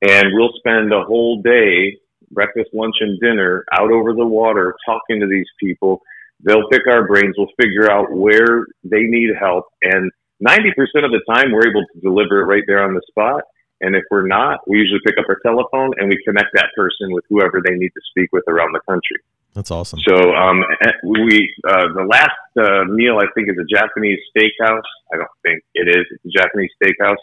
and 0.00 0.28
we'll 0.32 0.52
spend 0.56 0.90
a 0.94 1.04
whole 1.04 1.42
day, 1.42 1.98
breakfast, 2.30 2.70
lunch, 2.72 2.96
and 3.00 3.20
dinner 3.20 3.66
out 3.72 3.90
over 3.90 4.14
the 4.14 4.24
water 4.26 4.74
talking 4.86 5.20
to 5.20 5.26
these 5.26 5.46
people 5.60 6.00
They'll 6.40 6.68
pick 6.68 6.82
our 6.90 7.06
brains. 7.06 7.34
We'll 7.38 7.52
figure 7.60 7.90
out 7.90 8.12
where 8.12 8.66
they 8.82 9.02
need 9.02 9.30
help. 9.38 9.66
And 9.82 10.10
90% 10.42 10.70
of 11.04 11.10
the 11.10 11.22
time, 11.28 11.52
we're 11.52 11.68
able 11.68 11.84
to 11.94 12.00
deliver 12.00 12.40
it 12.40 12.46
right 12.46 12.64
there 12.66 12.82
on 12.82 12.94
the 12.94 13.02
spot. 13.08 13.42
And 13.80 13.94
if 13.96 14.04
we're 14.10 14.26
not, 14.26 14.60
we 14.68 14.78
usually 14.78 15.00
pick 15.04 15.16
up 15.18 15.26
our 15.28 15.38
telephone 15.44 15.92
and 15.98 16.08
we 16.08 16.22
connect 16.24 16.48
that 16.54 16.68
person 16.76 17.12
with 17.12 17.24
whoever 17.28 17.60
they 17.64 17.74
need 17.74 17.90
to 17.90 18.00
speak 18.10 18.30
with 18.32 18.44
around 18.48 18.72
the 18.72 18.80
country. 18.88 19.18
That's 19.54 19.70
awesome. 19.70 20.00
So 20.06 20.34
um, 20.34 20.64
we 21.06 21.54
uh, 21.68 21.86
the 21.94 22.06
last 22.10 22.42
uh, 22.58 22.84
meal 22.90 23.18
I 23.18 23.26
think 23.34 23.48
is 23.48 23.56
a 23.56 23.64
Japanese 23.64 24.18
steakhouse. 24.34 24.82
I 25.12 25.16
don't 25.16 25.30
think 25.42 25.62
it 25.74 25.88
is. 25.88 26.04
It's 26.10 26.24
a 26.24 26.40
Japanese 26.40 26.70
steakhouse, 26.82 27.22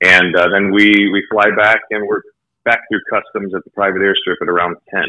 and 0.00 0.36
uh, 0.36 0.48
then 0.52 0.70
we 0.70 1.10
we 1.12 1.24
fly 1.28 1.46
back 1.56 1.80
and 1.90 2.06
we're 2.06 2.22
back 2.64 2.82
through 2.88 3.00
customs 3.10 3.52
at 3.52 3.64
the 3.64 3.70
private 3.70 4.00
airstrip 4.00 4.36
at 4.40 4.48
around 4.48 4.76
ten. 4.90 5.06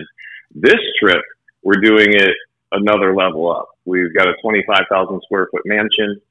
This 0.55 0.81
trip 0.99 1.21
we're 1.61 1.79
doing 1.81 2.13
it 2.13 2.35
another 2.73 3.15
level 3.15 3.51
up. 3.51 3.69
We've 3.86 4.13
got 4.13 4.27
a 4.27 4.33
25,000 4.41 5.21
square 5.23 5.47
foot 5.51 5.63
mansion 5.65 6.21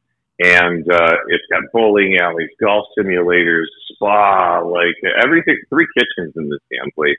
and 0.42 0.90
uh, 0.90 1.16
it's 1.28 1.44
got 1.50 1.62
bowling 1.72 2.16
alleys, 2.20 2.50
golf 2.60 2.86
simulators, 2.98 3.66
spa, 3.92 4.60
like 4.60 4.96
everything, 5.22 5.56
three 5.68 5.86
kitchens 5.96 6.32
in 6.36 6.48
this 6.48 6.58
damn 6.70 6.90
place, 6.92 7.18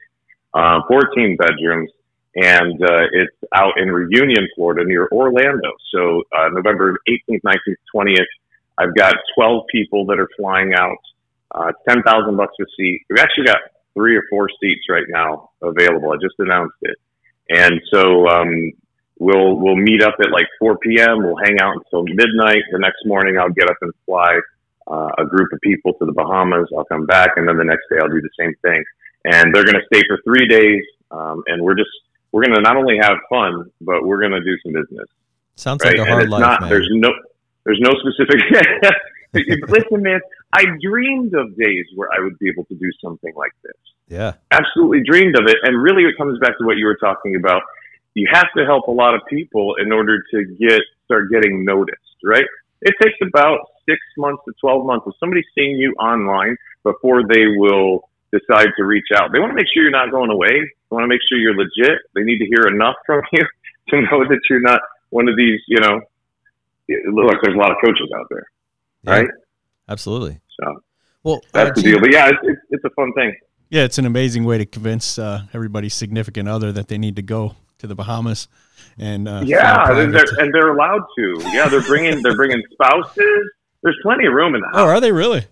uh, 0.53 0.81
14 0.88 1.38
bedrooms. 1.38 1.89
And 2.36 2.81
uh, 2.81 3.05
it's 3.13 3.36
out 3.53 3.73
in 3.77 3.91
Reunion, 3.91 4.47
Florida, 4.55 4.83
near 4.86 5.07
Orlando. 5.12 5.71
So 5.93 6.23
uh, 6.36 6.49
November 6.49 6.97
18th, 7.07 7.41
19th, 7.45 7.75
20th, 7.95 8.25
I've 8.79 8.95
got 8.95 9.13
12 9.36 9.65
people 9.71 10.07
that 10.07 10.19
are 10.19 10.29
flying 10.36 10.73
out. 10.73 10.97
Uh, 11.53 11.71
10,000 11.88 12.36
bucks 12.36 12.55
a 12.59 12.65
seat. 12.75 13.05
We've 13.07 13.19
actually 13.19 13.45
got 13.45 13.59
three 13.93 14.17
or 14.17 14.23
four 14.31 14.49
seats 14.59 14.86
right 14.89 15.05
now 15.07 15.51
available. 15.62 16.12
I 16.12 16.15
just 16.15 16.33
announced 16.39 16.75
it. 16.81 16.97
And 17.49 17.79
so 17.91 18.27
um, 18.27 18.71
We'll 19.19 19.56
we'll 19.56 19.76
meet 19.76 20.02
up 20.02 20.15
at 20.19 20.32
like 20.32 20.47
4 20.60 20.78
p.m. 20.80 21.23
We'll 21.23 21.38
hang 21.38 21.60
out 21.62 21.76
until 21.76 22.04
midnight. 22.04 22.63
The 22.71 22.80
next 22.80 23.06
morning, 23.06 23.38
I'll 23.38 23.54
get 23.54 23.69
up 23.69 23.78
and 23.82 23.93
fly 24.06 24.39
uh, 24.88 25.10
a 25.17 25.26
group 25.26 25.54
of 25.54 25.62
people 25.62 25.93
to 25.93 26.06
the 26.06 26.12
Bahamas. 26.12 26.67
I'll 26.76 26.86
come 26.86 27.06
back, 27.06 27.32
and 27.36 27.47
then 27.47 27.58
the 27.58 27.63
next 27.63 27.84
day 27.89 27.97
I'll 28.02 28.10
do 28.10 28.21
the 28.21 28.30
same 28.39 28.54
thing. 28.62 28.84
And 29.26 29.54
they're 29.54 29.63
going 29.63 29.80
to 29.80 29.86
stay 29.93 30.04
for 30.08 30.19
three 30.26 30.47
days, 30.47 30.84
um, 31.12 31.43
and 31.47 31.63
we're 31.63 31.76
just 31.76 31.91
we're 32.32 32.43
going 32.43 32.56
to 32.56 32.62
not 32.62 32.76
only 32.76 32.97
have 33.02 33.17
fun, 33.30 33.71
but 33.80 34.04
we're 34.04 34.19
going 34.19 34.34
to 34.34 34.43
do 34.43 34.58
some 34.63 34.73
business. 34.73 35.08
Sounds 35.56 35.84
right? 35.86 35.97
like 35.97 36.08
a 36.08 36.12
hard 36.12 36.30
life, 36.30 36.41
not, 36.41 36.62
man. 36.62 36.69
There's 36.69 36.89
no 36.91 37.10
there's 37.65 37.80
no 37.80 37.91
specific. 38.02 38.41
Listen, 39.69 40.04
man, 40.04 40.19
I 40.52 40.65
dreamed 40.82 41.34
of 41.34 41.56
days 41.58 41.86
where 41.95 42.10
I 42.12 42.21
would 42.21 42.38
be 42.39 42.49
able 42.49 42.65
to 42.65 42.76
do 42.76 42.89
something 43.02 43.34
like 43.36 43.54
this. 43.63 43.78
Yeah, 44.10 44.34
absolutely 44.52 45.02
dreamed 45.06 45.38
of 45.38 45.47
it, 45.47 45.58
and 45.63 45.82
really, 45.82 46.04
it 46.04 46.17
comes 46.17 46.39
back 46.39 46.58
to 46.58 46.65
what 46.65 46.78
you 46.78 46.86
were 46.86 46.97
talking 46.97 47.36
about 47.36 47.62
you 48.13 48.28
have 48.32 48.47
to 48.56 48.65
help 48.65 48.88
a 48.88 48.91
lot 48.91 49.15
of 49.15 49.21
people 49.30 49.76
in 49.82 49.91
order 49.91 50.23
to 50.32 50.45
get 50.60 50.82
start 51.06 51.32
getting 51.32 51.65
noticed, 51.65 51.99
right? 52.23 52.45
It 52.82 52.93
takes 53.02 53.17
about 53.21 53.60
six 53.88 53.99
months 54.17 54.41
to 54.45 54.54
twelve 54.60 54.86
months 54.86 55.08
of 55.08 55.13
somebody 55.19 55.43
seeing 55.56 55.78
you 55.78 55.93
online 55.93 56.56
before 56.84 57.23
they 57.28 57.47
will 57.58 58.10
decide 58.32 58.69
to 58.78 58.84
reach 58.84 59.08
out. 59.15 59.32
They 59.32 59.39
want 59.39 59.52
to 59.52 59.56
make 59.56 59.67
sure 59.73 59.84
you're 59.84 59.91
not 59.91 60.12
going 60.12 60.32
away. 60.32 60.49
They 60.49 60.91
want 60.91 61.04
to 61.04 61.08
make 61.08 61.21
sure 61.30 61.38
you're 61.38 61.56
legit. 61.56 61.99
They 62.15 62.23
need 62.23 62.39
to 62.39 62.45
hear 62.45 62.67
enough 62.67 62.95
from 63.06 63.21
you 63.32 63.43
to 63.89 64.02
know 64.02 64.26
that 64.28 64.39
you're 64.49 64.62
not 64.62 64.82
one 65.10 65.28
of 65.30 65.38
these, 65.38 65.60
you 65.67 65.80
know, 65.80 66.02
look, 67.12 67.36
there's 67.43 67.56
a 67.56 67.58
lot 67.58 67.71
of 67.71 67.78
coaches 67.84 68.10
out 68.17 68.26
there, 68.30 68.45
yeah, 69.04 69.12
right? 69.12 69.28
Absolutely. 69.88 70.39
So, 70.60 70.82
well, 71.23 71.41
that's 71.52 71.69
uh, 71.69 71.73
the 71.73 71.82
deal. 71.82 71.99
But 71.99 72.12
yeah, 72.12 72.30
it's, 72.30 72.39
it's, 72.43 72.62
it's, 72.71 72.84
a 72.84 72.89
fun 72.91 73.13
thing. 73.13 73.36
Yeah, 73.69 73.84
it's 73.84 73.97
an 73.97 74.06
amazing 74.06 74.43
way 74.43 74.58
to 74.58 74.65
convince 74.65 75.19
uh, 75.19 75.43
everybody's 75.54 75.93
significant 75.93 76.49
other 76.49 76.71
that 76.71 76.88
they 76.88 76.97
need 76.97 77.15
to 77.17 77.21
go 77.21 77.56
to 77.84 77.88
the 77.88 77.96
Bahamas. 77.96 78.48
And 78.98 79.28
uh, 79.28 79.43
yeah, 79.46 79.91
and 79.91 80.13
they're, 80.13 80.24
and 80.39 80.54
they're 80.54 80.74
allowed 80.74 81.04
to. 81.17 81.36
Yeah, 81.52 81.67
they're 81.67 81.82
bringing 81.82 82.22
they're 82.24 82.36
bringing 82.36 82.63
spouses. 82.72 83.52
There's 83.84 83.98
plenty 84.02 84.26
of 84.26 84.34
room 84.34 84.56
in 84.56 84.62
the 84.62 84.67
house. 84.67 84.78
Oh, 84.78 84.86
are 84.86 85.02
they 85.02 85.12
really? 85.12 85.46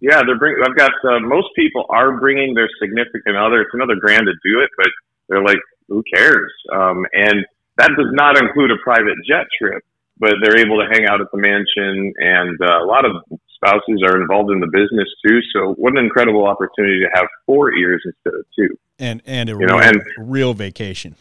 Yeah, 0.00 0.22
they're 0.26 0.38
bringing. 0.38 0.62
I've 0.64 0.76
got 0.76 0.90
uh, 1.04 1.20
most 1.20 1.48
people 1.54 1.86
are 1.88 2.18
bringing 2.18 2.54
their 2.54 2.68
significant 2.82 3.36
other. 3.36 3.62
It's 3.62 3.70
another 3.72 3.94
grand 3.94 4.26
to 4.26 4.32
do 4.32 4.60
it, 4.60 4.70
but 4.76 4.88
they're 5.28 5.44
like, 5.44 5.60
who 5.88 6.02
cares? 6.12 6.50
Um, 6.72 7.06
and 7.12 7.46
that 7.76 7.90
does 7.96 8.10
not 8.12 8.36
include 8.36 8.70
a 8.72 8.76
private 8.82 9.18
jet 9.28 9.46
trip, 9.60 9.84
but 10.18 10.34
they're 10.42 10.58
able 10.58 10.80
to 10.80 10.88
hang 10.90 11.06
out 11.06 11.20
at 11.20 11.28
the 11.30 11.38
mansion, 11.38 12.12
and 12.18 12.58
uh, 12.60 12.82
a 12.82 12.86
lot 12.86 13.04
of 13.04 13.22
spouses 13.60 14.02
are 14.02 14.20
involved 14.20 14.50
in 14.50 14.60
the 14.60 14.66
business 14.66 15.08
too. 15.26 15.40
So, 15.52 15.74
what 15.74 15.92
an 15.92 16.04
incredible 16.04 16.46
opportunity 16.46 17.00
to 17.00 17.10
have 17.14 17.26
four 17.46 17.72
ears 17.72 18.02
instead 18.04 18.38
of 18.38 18.46
two 18.56 18.76
and 19.00 19.22
and 19.26 19.48
a 19.48 19.52
you 19.52 19.58
real, 19.58 19.68
know, 19.68 19.80
and 19.80 20.02
real 20.18 20.54
vacation. 20.54 21.16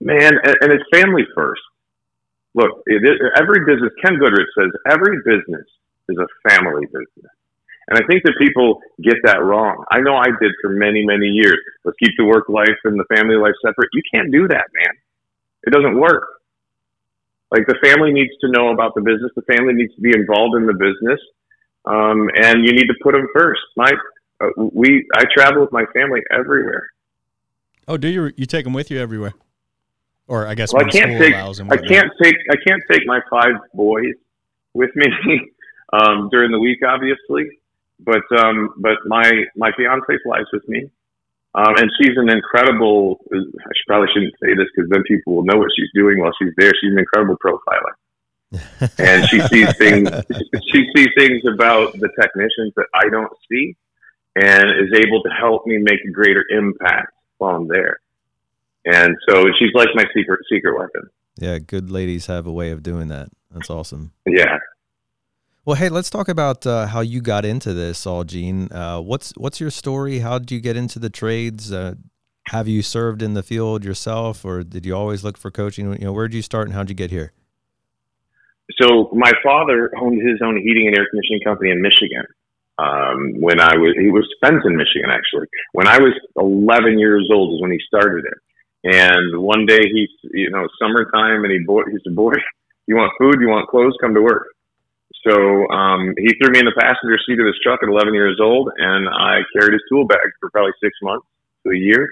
Man, 0.00 0.32
and, 0.42 0.54
and 0.60 0.72
it's 0.72 0.84
family 0.92 1.22
first. 1.34 1.62
Look, 2.54 2.82
is, 2.86 3.00
every 3.40 3.64
business. 3.64 3.92
Ken 4.04 4.18
Goodrich 4.18 4.48
says 4.58 4.70
every 4.90 5.16
business 5.24 5.66
is 6.08 6.18
a 6.18 6.26
family 6.50 6.86
business, 6.86 7.32
and 7.88 7.98
I 7.98 8.06
think 8.06 8.24
that 8.24 8.34
people 8.38 8.80
get 9.02 9.16
that 9.24 9.42
wrong. 9.42 9.84
I 9.90 10.00
know 10.00 10.16
I 10.16 10.26
did 10.40 10.52
for 10.60 10.70
many 10.70 11.06
many 11.06 11.26
years. 11.26 11.56
Let's 11.84 11.96
keep 11.98 12.12
the 12.18 12.26
work 12.26 12.48
life 12.48 12.76
and 12.84 12.98
the 12.98 13.06
family 13.14 13.36
life 13.36 13.54
separate. 13.64 13.88
You 13.92 14.02
can't 14.12 14.30
do 14.30 14.48
that, 14.48 14.66
man. 14.74 14.94
It 15.64 15.72
doesn't 15.72 15.98
work. 15.98 16.41
Like 17.52 17.66
the 17.66 17.76
family 17.84 18.12
needs 18.12 18.32
to 18.40 18.48
know 18.48 18.72
about 18.72 18.94
the 18.94 19.02
business. 19.02 19.30
The 19.36 19.42
family 19.42 19.74
needs 19.74 19.94
to 19.94 20.00
be 20.00 20.10
involved 20.16 20.56
in 20.56 20.64
the 20.64 20.72
business, 20.72 21.20
um, 21.84 22.30
and 22.34 22.64
you 22.64 22.72
need 22.72 22.86
to 22.86 22.94
put 23.02 23.12
them 23.12 23.28
first. 23.34 23.60
My 23.76 23.92
uh, 24.40 24.48
we 24.56 25.06
I 25.14 25.24
travel 25.36 25.60
with 25.60 25.70
my 25.70 25.84
family 25.94 26.20
everywhere. 26.30 26.88
Oh, 27.86 27.98
do 27.98 28.08
you? 28.08 28.32
You 28.38 28.46
take 28.46 28.64
them 28.64 28.72
with 28.72 28.90
you 28.90 28.98
everywhere? 28.98 29.34
Or 30.28 30.46
I 30.46 30.54
guess 30.54 30.72
well, 30.72 30.86
I 30.86 30.88
can't 30.88 31.20
take 31.20 31.34
I 31.34 31.76
can't 31.76 32.10
take 32.22 32.36
I 32.50 32.56
can't 32.66 32.82
take 32.90 33.02
my 33.04 33.20
five 33.28 33.52
boys 33.74 34.14
with 34.72 34.90
me 34.96 35.06
um, 35.92 36.30
during 36.30 36.52
the 36.52 36.58
week, 36.58 36.78
obviously. 36.86 37.50
But 38.00 38.22
um, 38.38 38.70
but 38.78 38.96
my 39.04 39.30
my 39.56 39.72
fiance 39.76 40.14
flies 40.24 40.46
with 40.54 40.66
me, 40.68 40.90
um, 41.54 41.74
and 41.76 41.90
she's 42.00 42.16
an 42.16 42.30
incredible. 42.30 43.20
I 43.32 43.36
should, 43.36 43.86
probably 43.86 44.08
shouldn't 44.14 44.34
say 44.42 44.54
this 44.54 44.68
because 44.74 44.88
then 44.90 45.02
people 45.06 45.36
will 45.36 45.44
know 45.44 45.58
what 45.58 45.68
she's 45.76 45.90
doing 45.94 46.18
while 46.18 46.32
she's 46.40 46.52
there. 46.56 46.72
She's 46.80 46.92
an 46.92 46.98
incredible 46.98 47.36
profiler, 47.44 48.90
and 48.98 49.28
she 49.28 49.40
sees 49.48 49.76
things. 49.76 50.08
She 50.72 50.86
sees 50.96 51.08
things 51.16 51.42
about 51.46 51.92
the 51.92 52.08
technicians 52.20 52.72
that 52.76 52.86
I 52.94 53.08
don't 53.10 53.32
see, 53.50 53.76
and 54.36 54.64
is 54.64 54.98
able 55.04 55.22
to 55.22 55.30
help 55.30 55.66
me 55.66 55.78
make 55.78 56.00
a 56.06 56.10
greater 56.10 56.44
impact 56.50 57.12
while 57.38 57.56
I'm 57.56 57.68
there. 57.68 58.00
And 58.84 59.14
so 59.28 59.44
she's 59.58 59.72
like 59.74 59.88
my 59.94 60.04
secret 60.14 60.40
secret 60.50 60.78
weapon. 60.78 61.10
Yeah, 61.38 61.58
good 61.58 61.90
ladies 61.90 62.26
have 62.26 62.46
a 62.46 62.52
way 62.52 62.70
of 62.70 62.82
doing 62.82 63.08
that. 63.08 63.28
That's 63.50 63.70
awesome. 63.70 64.12
Yeah. 64.26 64.58
Well, 65.64 65.76
hey, 65.76 65.90
let's 65.90 66.10
talk 66.10 66.28
about 66.28 66.66
uh, 66.66 66.88
how 66.88 67.02
you 67.02 67.20
got 67.20 67.44
into 67.44 67.72
this, 67.72 68.04
all 68.04 68.24
Gene. 68.24 68.66
Uh, 68.72 69.00
what's 69.00 69.32
what's 69.36 69.60
your 69.60 69.70
story? 69.70 70.18
How 70.18 70.40
did 70.40 70.50
you 70.50 70.60
get 70.60 70.76
into 70.76 70.98
the 70.98 71.08
trades? 71.08 71.70
Uh, 71.70 71.94
have 72.48 72.66
you 72.66 72.82
served 72.82 73.22
in 73.22 73.34
the 73.34 73.44
field 73.44 73.84
yourself, 73.84 74.44
or 74.44 74.64
did 74.64 74.84
you 74.84 74.96
always 74.96 75.22
look 75.22 75.38
for 75.38 75.52
coaching? 75.52 75.92
You 75.92 76.06
know, 76.06 76.12
where 76.12 76.26
did 76.26 76.34
you 76.34 76.42
start, 76.42 76.66
and 76.66 76.74
how 76.74 76.82
did 76.82 76.90
you 76.90 76.96
get 76.96 77.12
here? 77.12 77.32
So, 78.80 79.10
my 79.12 79.30
father 79.44 79.92
owned 80.00 80.20
his 80.20 80.40
own 80.42 80.56
heating 80.56 80.88
and 80.88 80.98
air 80.98 81.06
conditioning 81.08 81.42
company 81.44 81.70
in 81.70 81.80
Michigan, 81.80 82.26
um, 82.78 83.38
when 83.38 83.60
I 83.60 83.76
was, 83.76 83.94
he 84.00 84.10
was 84.10 84.26
Benton, 84.40 84.76
Michigan, 84.76 85.10
actually. 85.10 85.46
When 85.72 85.86
I 85.86 85.98
was 85.98 86.14
11 86.36 86.98
years 86.98 87.28
old 87.32 87.54
is 87.54 87.62
when 87.62 87.70
he 87.70 87.78
started 87.86 88.24
it. 88.24 88.38
And 88.82 89.40
one 89.40 89.66
day 89.66 89.78
he's, 89.78 90.10
you 90.32 90.50
know, 90.50 90.66
summertime 90.80 91.44
and 91.44 91.52
he, 91.52 91.60
boy, 91.64 91.82
he 91.86 91.98
said, 92.02 92.16
boy, 92.16 92.32
you 92.86 92.96
want 92.96 93.12
food? 93.18 93.36
You 93.40 93.48
want 93.48 93.68
clothes? 93.68 93.94
Come 94.00 94.14
to 94.14 94.22
work. 94.22 94.48
So, 95.26 95.68
um, 95.70 96.14
he 96.18 96.34
threw 96.34 96.50
me 96.50 96.58
in 96.58 96.66
the 96.66 96.74
passenger 96.74 97.18
seat 97.26 97.38
of 97.38 97.46
his 97.46 97.58
truck 97.62 97.80
at 97.82 97.88
11 97.88 98.12
years 98.14 98.38
old 98.42 98.70
and 98.76 99.08
I 99.08 99.40
carried 99.54 99.72
his 99.72 99.82
tool 99.88 100.06
bag 100.06 100.26
for 100.40 100.50
probably 100.50 100.72
six 100.82 100.94
months. 101.02 101.26
To 101.64 101.70
a 101.70 101.78
year. 101.78 102.10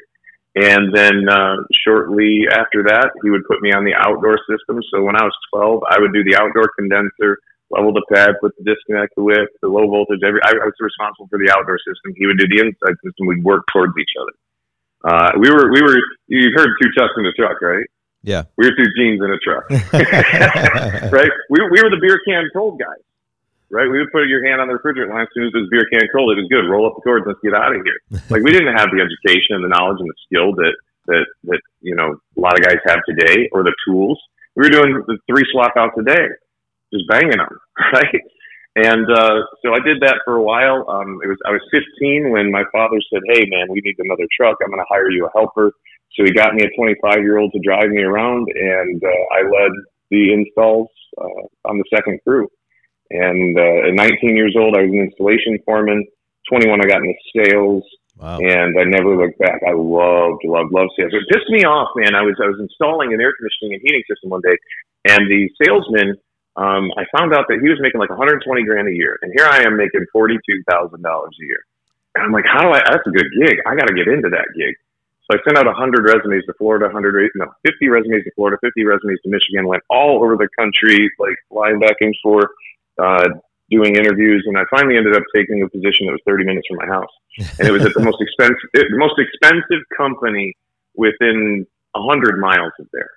And 0.55 0.94
then 0.94 1.29
uh, 1.29 1.57
shortly 1.87 2.46
after 2.51 2.83
that, 2.87 3.11
he 3.23 3.31
would 3.31 3.42
put 3.51 3.62
me 3.62 3.73
on 3.73 3.85
the 3.85 3.94
outdoor 3.94 4.38
system. 4.46 4.83
So 4.90 5.03
when 5.03 5.14
I 5.14 5.23
was 5.23 5.35
12, 5.55 5.83
I 5.90 5.99
would 5.99 6.12
do 6.12 6.23
the 6.23 6.35
outdoor 6.35 6.70
condenser, 6.79 7.38
level 7.70 7.92
the 7.92 8.07
pad, 8.14 8.38
put 8.40 8.55
the 8.59 8.66
disconnect, 8.66 9.14
the 9.14 9.23
width, 9.23 9.51
the 9.62 9.68
low 9.68 9.87
voltage. 9.87 10.23
Every 10.27 10.42
I, 10.42 10.51
I 10.51 10.66
was 10.66 10.79
responsible 10.79 11.27
for 11.31 11.38
the 11.38 11.51
outdoor 11.51 11.79
system. 11.79 12.14
He 12.14 12.27
would 12.27 12.38
do 12.38 12.46
the 12.46 12.66
inside 12.66 12.99
system. 13.03 13.27
We'd 13.27 13.42
work 13.42 13.62
towards 13.73 13.94
each 13.99 14.14
other. 14.18 14.35
Uh, 15.03 15.31
we 15.38 15.51
were 15.51 15.70
we 15.70 15.83
were 15.83 15.99
you've 16.27 16.55
heard 16.55 16.75
two 16.83 16.90
trucks 16.94 17.14
in 17.16 17.25
the 17.25 17.35
truck, 17.38 17.62
right? 17.62 17.87
Yeah. 18.22 18.44
We 18.56 18.66
were 18.68 18.76
two 18.76 18.90
jeans 18.96 19.20
in 19.22 19.30
a 19.33 19.38
truck, 19.40 19.64
right? 21.12 21.30
We, 21.48 21.59
we 21.72 21.78
were 21.80 21.88
the 21.88 22.00
beer 22.00 22.20
can 22.26 22.48
cold 22.52 22.78
guys, 22.78 23.00
right? 23.70 23.88
We 23.88 23.98
would 23.98 24.12
put 24.12 24.28
your 24.28 24.44
hand 24.44 24.61
on 24.61 24.68
the 24.68 24.74
refrigerator 24.74 25.09
line 25.09 25.22
as 25.22 25.28
soon 25.33 25.46
as 25.48 25.52
it 25.54 25.59
was 25.59 25.68
beer 25.70 25.88
can 25.90 26.06
cold. 26.12 26.37
It 26.37 26.42
was 26.44 26.48
good. 26.50 26.68
Roll 26.68 26.87
up 26.87 26.96
the 26.96 27.02
cords. 27.02 27.24
Let's 27.26 27.40
get 27.40 27.54
out 27.54 27.74
of 27.74 27.80
here. 27.83 28.20
Like 28.30 28.42
we 28.42 28.52
didn't 28.52 28.76
have 28.76 28.90
the 28.92 29.00
education 29.00 29.56
and 29.56 29.64
the 29.64 29.72
knowledge 29.72 29.98
and 30.00 30.09
the 30.09 30.18
skill 30.28 30.52
that 30.54 30.76
that 31.06 31.24
that 31.44 31.61
you 31.80 31.96
know 31.96 32.20
a 32.37 32.40
lot 32.40 32.59
of 32.59 32.64
guys 32.64 32.78
have 32.87 33.00
today, 33.09 33.48
or 33.52 33.64
the 33.64 33.74
tools. 33.88 34.20
We 34.54 34.64
were 34.64 34.70
doing 34.70 35.02
the 35.06 35.18
three 35.26 35.44
swap 35.50 35.72
outs 35.76 35.96
a 35.98 36.04
day, 36.04 36.26
just 36.92 37.09
banging 37.09 37.38
them, 37.38 37.59
right? 37.94 38.22
And 38.76 39.11
uh, 39.11 39.42
so 39.62 39.74
I 39.74 39.80
did 39.80 40.00
that 40.02 40.22
for 40.24 40.37
a 40.37 40.42
while. 40.42 40.88
Um, 40.88 41.18
it 41.24 41.28
was 41.28 41.38
I 41.46 41.50
was 41.50 41.61
15 41.72 42.30
when 42.30 42.52
my 42.52 42.62
father 42.70 43.00
said, 43.11 43.22
"Hey, 43.33 43.48
man, 43.48 43.66
we 43.68 43.80
need 43.83 43.96
another 43.98 44.28
truck. 44.37 44.59
I'm 44.62 44.70
going 44.70 44.78
to 44.78 44.87
hire 44.88 45.11
you 45.11 45.26
a 45.26 45.30
helper." 45.35 45.72
So 46.16 46.25
he 46.25 46.33
got 46.33 46.55
me 46.55 46.62
a 46.64 46.70
25 46.77 47.18
year 47.23 47.38
old 47.38 47.53
to 47.53 47.61
drive 47.62 47.88
me 47.90 48.03
around, 48.03 48.49
and 48.55 49.03
uh, 49.03 49.35
I 49.35 49.42
led 49.42 49.73
the 50.11 50.33
installs 50.33 50.88
uh, 51.20 51.46
on 51.68 51.79
the 51.79 51.85
second 51.94 52.20
crew. 52.27 52.49
And 53.11 53.59
uh, 53.59 53.88
at 53.88 53.94
19 53.94 54.37
years 54.37 54.55
old, 54.59 54.77
I 54.77 54.83
was 54.83 54.90
an 54.90 55.01
installation 55.01 55.59
foreman. 55.64 56.07
21, 56.49 56.81
I 56.81 56.87
got 56.88 57.03
into 57.03 57.14
sales, 57.37 57.85
Wow. 58.18 58.38
and 58.38 58.79
I 58.79 58.85
never 58.85 59.16
looked 59.16 59.38
back. 59.38 59.62
I 59.66 59.73
loved, 59.73 60.42
loved, 60.44 60.73
loved 60.73 60.90
sales. 60.99 61.12
It 61.14 61.25
pissed 61.31 61.49
me 61.49 61.64
off, 61.64 61.88
man. 61.96 62.14
I 62.14 62.23
was 62.23 62.35
I 62.42 62.49
was 62.49 62.59
installing 62.61 63.14
an 63.14 63.20
air 63.20 63.33
conditioning 63.33 63.79
and 63.79 63.83
heating 63.85 64.03
system 64.11 64.31
one 64.31 64.42
day, 64.42 64.57
and 65.09 65.25
the 65.31 65.49
salesman 65.62 66.18
um, 66.57 66.90
I 66.99 67.07
found 67.16 67.33
out 67.33 67.46
that 67.49 67.62
he 67.62 67.68
was 67.70 67.79
making 67.81 68.01
like 68.01 68.11
120 68.11 68.42
grand 68.66 68.88
a 68.88 68.92
year, 68.92 69.16
and 69.23 69.33
here 69.37 69.46
I 69.46 69.62
am 69.62 69.77
making 69.77 70.05
42 70.12 70.37
thousand 70.68 71.03
dollars 71.03 71.33
a 71.40 71.44
year. 71.46 71.62
And 72.16 72.27
I'm 72.27 72.33
like, 72.33 72.44
how 72.51 72.62
do 72.62 72.68
I? 72.75 72.83
That's 72.85 73.07
a 73.07 73.14
good 73.14 73.31
gig. 73.40 73.57
I 73.64 73.77
got 73.79 73.87
to 73.87 73.94
get 73.94 74.09
into 74.11 74.29
that 74.35 74.51
gig. 74.59 74.75
So 75.31 75.38
I 75.38 75.43
sent 75.47 75.59
out 75.59 75.66
100 75.66 76.05
resumes 76.05 76.45
to 76.47 76.55
Florida, 76.59 76.87
100 76.87 77.31
no, 77.37 77.47
50 77.64 77.88
resumes 77.88 78.25
to 78.25 78.31
Florida, 78.35 78.59
50 78.62 78.85
resumes 78.85 79.21
to 79.23 79.31
Michigan. 79.31 79.66
Went 79.66 79.83
all 79.88 80.23
over 80.23 80.37
the 80.37 80.49
country, 80.59 81.11
like 81.19 81.37
flying 81.49 81.79
back 81.79 81.97
and 82.01 82.14
forth, 82.23 82.51
uh, 82.99 83.29
doing 83.71 83.95
interviews, 83.95 84.43
and 84.47 84.59
I 84.59 84.62
finally 84.71 84.97
ended 84.97 85.14
up 85.14 85.23
taking 85.35 85.62
a 85.62 85.69
position 85.69 86.07
that 86.07 86.19
was 86.19 86.23
30 86.27 86.45
minutes 86.45 86.66
from 86.66 86.79
my 86.79 86.87
house, 86.87 87.14
and 87.59 87.69
it 87.69 87.71
was 87.71 87.85
at 87.85 87.95
the 87.95 88.03
most 88.03 88.19
expensive, 88.21 88.59
the 88.75 88.99
most 88.99 89.14
expensive 89.23 89.87
company 89.97 90.55
within 90.97 91.64
100 91.93 92.40
miles 92.40 92.73
of 92.81 92.88
there. 92.93 93.11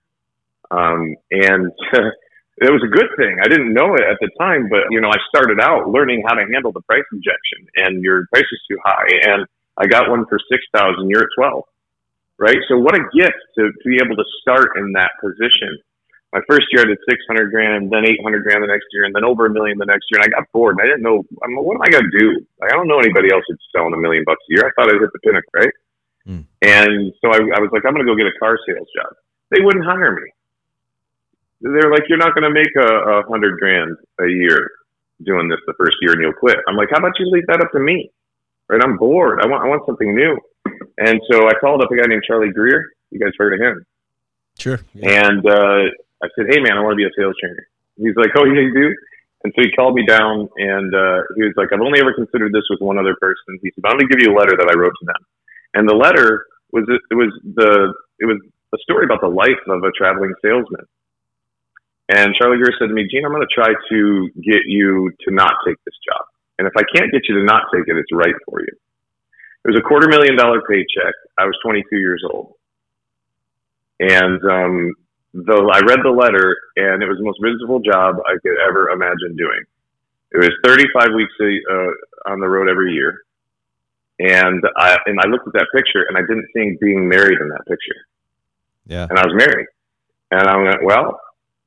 Um, 0.70 1.16
and 1.32 1.72
it 2.62 2.70
was 2.70 2.84
a 2.86 2.94
good 2.94 3.10
thing. 3.18 3.38
I 3.42 3.48
didn't 3.48 3.74
know 3.74 3.96
it 3.96 4.02
at 4.06 4.18
the 4.22 4.30
time, 4.40 4.70
but 4.70 4.86
you 4.92 5.02
know, 5.02 5.10
I 5.10 5.18
started 5.34 5.60
out 5.60 5.90
learning 5.90 6.22
how 6.28 6.36
to 6.36 6.46
handle 6.46 6.72
the 6.72 6.82
price 6.82 7.06
injection 7.12 7.66
and 7.78 8.04
your 8.04 8.28
price 8.32 8.46
is 8.46 8.62
too 8.70 8.78
high. 8.86 9.10
And 9.34 9.48
I 9.78 9.88
got 9.88 10.10
one 10.10 10.26
for 10.28 10.38
six 10.52 10.62
thousand. 10.74 11.10
You're 11.10 11.24
at 11.24 11.34
twelve, 11.36 11.64
right? 12.40 12.58
So 12.68 12.78
what 12.78 12.96
a 12.96 13.04
gift 13.14 13.40
to, 13.58 13.72
to 13.72 13.86
be 13.86 13.98
able 14.04 14.16
to 14.16 14.26
start 14.42 14.78
in 14.78 14.94
that 14.94 15.12
position. 15.22 15.78
My 16.32 16.42
first 16.50 16.66
year 16.74 16.82
I 16.82 16.90
did 16.90 16.98
six 17.08 17.22
hundred 17.28 17.52
grand, 17.52 17.92
then 17.92 18.06
eight 18.06 18.22
hundred 18.24 18.44
grand 18.44 18.64
the 18.64 18.68
next 18.68 18.90
year, 18.92 19.06
and 19.06 19.14
then 19.14 19.24
over 19.24 19.46
a 19.46 19.54
million 19.54 19.78
the 19.78 19.86
next 19.86 20.10
year. 20.10 20.22
And 20.22 20.34
I 20.34 20.34
got 20.34 20.50
bored. 20.52 20.78
And 20.78 20.82
I 20.82 20.90
didn't 20.90 21.04
know 21.04 21.22
I'm, 21.44 21.54
what 21.62 21.76
am 21.76 21.86
I 21.86 21.90
going 21.90 22.10
to 22.10 22.18
do? 22.18 22.42
Like 22.60 22.74
I 22.74 22.76
don't 22.76 22.88
know 22.88 23.00
anybody 23.00 23.30
else 23.32 23.46
that's 23.48 23.62
selling 23.70 23.94
a 23.94 24.02
million 24.02 24.24
bucks 24.26 24.42
a 24.50 24.54
year. 24.54 24.66
I 24.66 24.72
thought 24.74 24.90
I'd 24.90 24.98
hit 24.98 25.14
the 25.14 25.22
pinnacle, 25.22 25.54
right? 25.54 25.74
Hmm. 26.26 26.44
And 26.64 27.14
so 27.22 27.30
I, 27.30 27.38
I 27.54 27.60
was 27.62 27.70
like, 27.70 27.86
I'm 27.86 27.94
going 27.94 28.06
to 28.06 28.10
go 28.10 28.18
get 28.18 28.26
a 28.26 28.40
car 28.40 28.58
sales 28.66 28.90
job. 28.98 29.14
They 29.52 29.62
wouldn't 29.62 29.86
hire 29.86 30.16
me 30.16 30.34
they're 31.64 31.92
like, 31.92 32.04
you're 32.10 32.20
not 32.20 32.36
going 32.36 32.44
to 32.44 32.52
make 32.52 32.76
a, 32.76 32.92
a 32.92 33.24
hundred 33.24 33.58
grand 33.58 33.96
a 34.20 34.28
year 34.28 34.70
doing 35.24 35.48
this 35.48 35.60
the 35.66 35.74
first 35.80 35.96
year 36.02 36.12
and 36.12 36.22
you'll 36.22 36.34
quit. 36.34 36.58
I'm 36.68 36.76
like, 36.76 36.90
how 36.92 37.00
about 37.00 37.18
you 37.18 37.26
leave 37.32 37.48
that 37.48 37.62
up 37.62 37.72
to 37.72 37.80
me? 37.80 38.12
Right? 38.68 38.82
I'm 38.84 38.98
bored. 38.98 39.40
I 39.42 39.48
want, 39.48 39.64
I 39.64 39.68
want 39.68 39.84
something 39.86 40.14
new. 40.14 40.38
And 40.98 41.22
so 41.32 41.48
I 41.48 41.54
called 41.60 41.82
up 41.82 41.92
a 41.92 41.96
guy 41.96 42.08
named 42.08 42.24
Charlie 42.26 42.52
Greer. 42.52 42.92
You 43.12 43.20
guys 43.20 43.34
heard 43.38 43.54
of 43.54 43.60
him? 43.60 43.86
Sure. 44.58 44.80
And 45.02 45.46
uh, 45.46 45.90
I 46.24 46.28
said, 46.36 46.46
hey 46.50 46.60
man, 46.60 46.78
I 46.78 46.82
want 46.82 46.94
to 46.94 47.02
be 47.02 47.06
a 47.06 47.14
sales 47.18 47.36
trainer. 47.40 47.68
He's 47.98 48.16
like, 48.16 48.32
oh 48.38 48.46
yeah, 48.46 48.62
you 48.62 48.74
do. 48.74 48.96
And 49.44 49.52
so 49.56 49.62
he 49.62 49.72
called 49.72 49.96
me 49.96 50.06
down 50.06 50.48
and 50.58 50.96
uh, 50.96 51.20
he 51.36 51.44
was 51.44 51.54
like, 51.58 51.74
I've 51.74 51.82
only 51.82 52.00
ever 52.00 52.14
considered 52.14 52.54
this 52.54 52.64
with 52.70 52.80
one 52.80 52.98
other 52.98 53.16
person. 53.20 53.60
He 53.62 53.72
said, 53.76 53.84
I'm 53.86 53.98
going 53.98 54.08
to 54.08 54.16
give 54.16 54.24
you 54.24 54.32
a 54.32 54.38
letter 54.38 54.56
that 54.56 54.72
I 54.72 54.80
wrote 54.80 54.94
to 55.00 55.06
them. 55.06 55.22
And 55.74 55.90
the 55.90 55.96
letter 55.96 56.46
was 56.72 56.86
it 56.88 57.16
was 57.16 57.30
the 57.44 57.94
it 58.20 58.26
was 58.26 58.40
a 58.74 58.78
story 58.82 59.06
about 59.06 59.22
the 59.22 59.30
life 59.30 59.62
of 59.68 59.84
a 59.84 59.92
traveling 59.92 60.34
salesman. 60.42 60.86
And 62.10 62.36
Charlie 62.36 62.58
Greer 62.58 62.74
said 62.80 62.88
to 62.88 62.94
me, 62.94 63.08
Gene, 63.10 63.26
I'm 63.26 63.32
going 63.32 63.46
to 63.46 63.54
try 63.54 63.70
to 63.72 64.30
get 64.42 64.64
you 64.66 65.12
to 65.28 65.32
not 65.32 65.54
take 65.66 65.78
this 65.86 65.96
job. 66.08 66.26
And 66.60 66.68
if 66.68 66.74
I 66.78 66.84
can't 66.96 67.12
get 67.12 67.24
you 67.28 67.40
to 67.40 67.44
not 67.44 67.64
take 67.74 67.88
it, 67.88 67.98
it's 67.98 68.12
right 68.12 68.36
for 68.46 68.62
you. 68.62 68.74
It 69.66 69.70
was 69.72 69.78
a 69.78 69.82
quarter 69.82 70.08
million 70.08 70.36
dollar 70.36 70.62
paycheck. 70.70 71.14
I 71.38 71.46
was 71.46 71.58
22 71.64 71.98
years 71.98 72.24
old. 72.30 72.56
And 74.00 74.44
um, 74.44 74.94
though 75.34 75.70
I 75.72 75.80
read 75.80 76.00
the 76.04 76.12
letter, 76.12 76.56
and 76.76 77.02
it 77.02 77.08
was 77.08 77.18
the 77.18 77.24
most 77.24 77.40
miserable 77.40 77.80
job 77.80 78.16
I 78.26 78.36
could 78.42 78.58
ever 78.68 78.90
imagine 78.90 79.36
doing. 79.38 79.64
It 80.32 80.40
was 80.40 80.52
35 80.66 81.14
weeks 81.16 81.34
uh, 81.40 82.32
on 82.32 82.40
the 82.40 82.50
road 82.50 82.70
every 82.70 82.94
year. 82.94 83.22
And 84.20 84.64
I, 84.78 84.98
and 85.06 85.20
I 85.20 85.28
looked 85.28 85.48
at 85.48 85.54
that 85.54 85.68
picture, 85.74 86.06
and 86.08 86.18
I 86.18 86.22
didn't 86.22 86.48
see 86.54 86.78
being 86.82 87.08
married 87.08 87.40
in 87.40 87.50
that 87.50 87.66
picture. 87.68 87.96
Yeah. 88.86 89.08
And 89.10 89.18
I 89.18 89.26
was 89.26 89.34
married. 89.36 89.68
And 90.32 90.48
I 90.48 90.58
went, 90.58 90.84
well, 90.84 91.20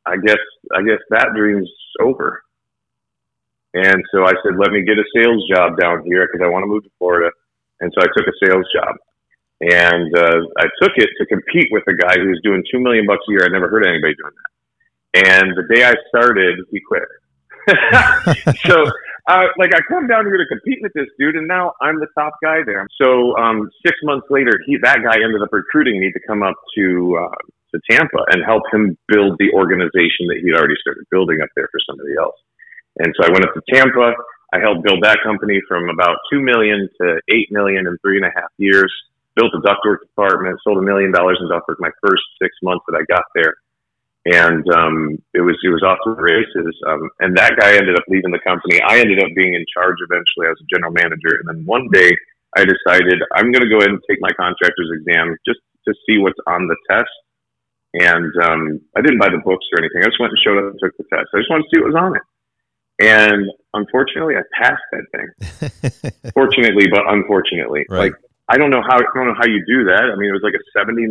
I 0.05 0.17
guess 0.17 0.39
I 0.75 0.83
guess 0.83 1.01
that 1.11 1.29
dream's 1.37 1.71
over. 2.01 2.43
And 3.75 4.03
so 4.13 4.25
I 4.25 4.33
said, 4.43 4.57
let 4.59 4.71
me 4.71 4.83
get 4.85 4.97
a 4.99 5.05
sales 5.15 5.45
job 5.53 5.79
down 5.79 6.03
here 6.07 6.27
because 6.27 6.45
I 6.45 6.49
want 6.49 6.63
to 6.63 6.67
move 6.67 6.85
to 6.85 6.91
Florida. 6.99 7.31
And 7.81 7.93
so 7.95 8.03
I 8.03 8.09
took 8.17 8.27
a 8.27 8.37
sales 8.45 8.67
job, 8.75 8.97
and 9.61 10.11
uh, 10.17 10.41
I 10.59 10.67
took 10.83 10.93
it 10.97 11.11
to 11.19 11.27
compete 11.27 11.69
with 11.71 11.85
a 11.89 11.97
guy 11.97 12.15
who 12.17 12.29
was 12.29 12.41
doing 12.43 12.65
two 12.71 12.81
million 12.81 13.07
bucks 13.07 13.25
a 13.29 13.33
year. 13.33 13.45
I 13.45 13.53
never 13.53 13.69
heard 13.69 13.85
of 13.85 13.89
anybody 13.89 14.15
doing 14.15 14.33
that. 14.33 14.53
And 15.17 15.57
the 15.57 15.75
day 15.75 15.85
I 15.85 15.95
started, 16.09 16.59
he 16.71 16.81
quit. 16.81 17.09
so, 18.67 18.85
uh, 19.29 19.47
like, 19.59 19.75
I 19.75 19.81
come 19.89 20.07
down 20.07 20.25
here 20.27 20.37
to 20.37 20.47
compete 20.47 20.79
with 20.83 20.93
this 20.95 21.09
dude, 21.19 21.37
and 21.37 21.49
now 21.49 21.73
I'm 21.81 21.99
the 21.99 22.07
top 22.17 22.35
guy 22.43 22.61
there. 22.65 22.87
So, 23.01 23.37
um, 23.37 23.69
six 23.85 23.99
months 24.05 24.27
later, 24.31 24.53
he 24.67 24.77
that 24.83 24.99
guy 25.03 25.17
ended 25.17 25.43
up 25.43 25.53
recruiting 25.53 26.01
me 26.01 26.13
to 26.13 26.21
come 26.27 26.43
up 26.43 26.55
to 26.77 27.19
uh, 27.19 27.37
to 27.75 27.81
Tampa 27.91 28.23
and 28.31 28.45
help 28.45 28.63
him 28.73 28.97
build 29.09 29.37
the 29.39 29.51
organization 29.53 30.29
that 30.29 30.39
he'd 30.43 30.55
already 30.55 30.77
started 30.81 31.05
building 31.11 31.41
up 31.43 31.49
there 31.57 31.69
for 31.73 31.81
somebody 31.89 32.15
else. 32.19 32.37
And 32.99 33.13
so 33.17 33.27
I 33.27 33.31
went 33.33 33.45
up 33.45 33.55
to 33.55 33.63
Tampa. 33.73 34.15
I 34.57 34.61
helped 34.61 34.85
build 34.85 35.05
that 35.05 35.21
company 35.23 35.61
from 35.69 35.89
about 35.89 36.17
two 36.33 36.41
million 36.41 36.89
to 37.01 37.21
eight 37.29 37.53
million 37.53 37.87
in 37.87 37.99
three 38.01 38.17
and 38.17 38.25
a 38.25 38.33
half 38.35 38.49
years. 38.57 38.93
Built 39.37 39.53
a 39.53 39.61
ductwork 39.61 40.01
department, 40.01 40.59
sold 40.65 40.79
a 40.79 40.83
million 40.83 41.13
dollars 41.13 41.37
in 41.41 41.49
ductwork 41.53 41.77
my 41.79 41.93
first 42.01 42.25
six 42.41 42.57
months 42.63 42.85
that 42.89 42.97
I 42.97 43.05
got 43.05 43.25
there, 43.37 43.53
and 44.25 44.65
um, 44.73 45.21
it 45.35 45.45
was 45.45 45.61
it 45.61 45.69
was 45.69 45.85
off 45.85 46.01
to 46.05 46.17
the 46.17 46.25
races. 46.25 46.73
Um, 46.89 47.11
and 47.21 47.37
that 47.37 47.61
guy 47.61 47.77
ended 47.77 48.01
up 48.01 48.09
leaving 48.09 48.33
the 48.33 48.41
company. 48.41 48.81
I 48.81 48.97
ended 48.97 49.21
up 49.21 49.29
being 49.37 49.53
in 49.53 49.65
charge 49.77 50.01
eventually 50.01 50.49
as 50.49 50.57
a 50.57 50.67
general 50.73 50.93
manager. 50.93 51.37
And 51.37 51.47
then 51.53 51.61
one 51.69 51.89
day 51.93 52.17
I 52.57 52.65
decided 52.65 53.21
I'm 53.37 53.53
going 53.53 53.63
to 53.63 53.69
go 53.69 53.85
ahead 53.85 53.93
and 53.93 54.01
take 54.09 54.25
my 54.25 54.33
contractor's 54.41 54.89
exam 54.89 55.37
just 55.45 55.61
to 55.85 55.93
see 56.09 56.17
what's 56.17 56.41
on 56.49 56.67
the 56.67 56.77
test 56.89 57.13
and 57.95 58.33
um, 58.45 58.81
I 58.97 59.01
didn't 59.01 59.19
buy 59.19 59.29
the 59.31 59.41
books 59.45 59.65
or 59.73 59.81
anything. 59.81 60.03
I 60.03 60.09
just 60.09 60.21
went 60.21 60.33
and 60.33 60.41
showed 60.45 60.59
up 60.59 60.71
and 60.73 60.81
took 60.81 60.97
the 60.97 61.05
test. 61.09 61.33
I 61.33 61.39
just 61.39 61.51
wanted 61.51 61.65
to 61.65 61.71
see 61.73 61.81
what 61.81 61.93
was 61.93 62.01
on 62.01 62.17
it. 62.17 62.23
And 62.99 63.45
unfortunately, 63.75 64.35
I 64.37 64.43
passed 64.57 64.83
that 64.93 65.05
thing. 65.13 66.31
Fortunately, 66.35 66.87
but 66.91 67.03
unfortunately, 67.09 67.85
Right. 67.91 68.13
like 68.13 68.15
I 68.49 68.57
don't 68.59 68.71
know 68.71 68.81
how 68.83 68.97
I 68.97 69.03
don't 69.15 69.27
know 69.27 69.35
how 69.39 69.47
you 69.47 69.63
do 69.67 69.85
that. 69.85 70.05
I 70.13 70.17
mean, 70.17 70.31
it 70.31 70.33
was 70.33 70.43
like 70.43 70.55
a 70.55 70.65
79 70.79 71.11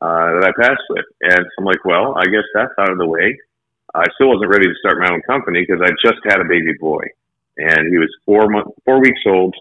uh, 0.00 0.40
that 0.40 0.44
I 0.44 0.52
passed 0.60 0.82
with, 0.90 1.04
and 1.20 1.38
so 1.44 1.54
I'm 1.58 1.64
like, 1.64 1.84
well, 1.84 2.14
I 2.16 2.24
guess 2.24 2.46
that's 2.54 2.72
out 2.78 2.90
of 2.90 2.98
the 2.98 3.06
way. 3.06 3.38
I 3.94 4.04
still 4.14 4.28
wasn't 4.28 4.50
ready 4.50 4.66
to 4.66 4.74
start 4.80 4.98
my 4.98 5.12
own 5.12 5.20
company 5.28 5.60
because 5.66 5.82
I 5.84 5.90
just 6.02 6.18
had 6.24 6.40
a 6.40 6.44
baby 6.48 6.72
boy, 6.80 7.04
and 7.58 7.90
he 7.92 7.98
was 7.98 8.08
four 8.24 8.48
months, 8.48 8.70
four 8.84 9.00
weeks 9.00 9.20
old. 9.26 9.54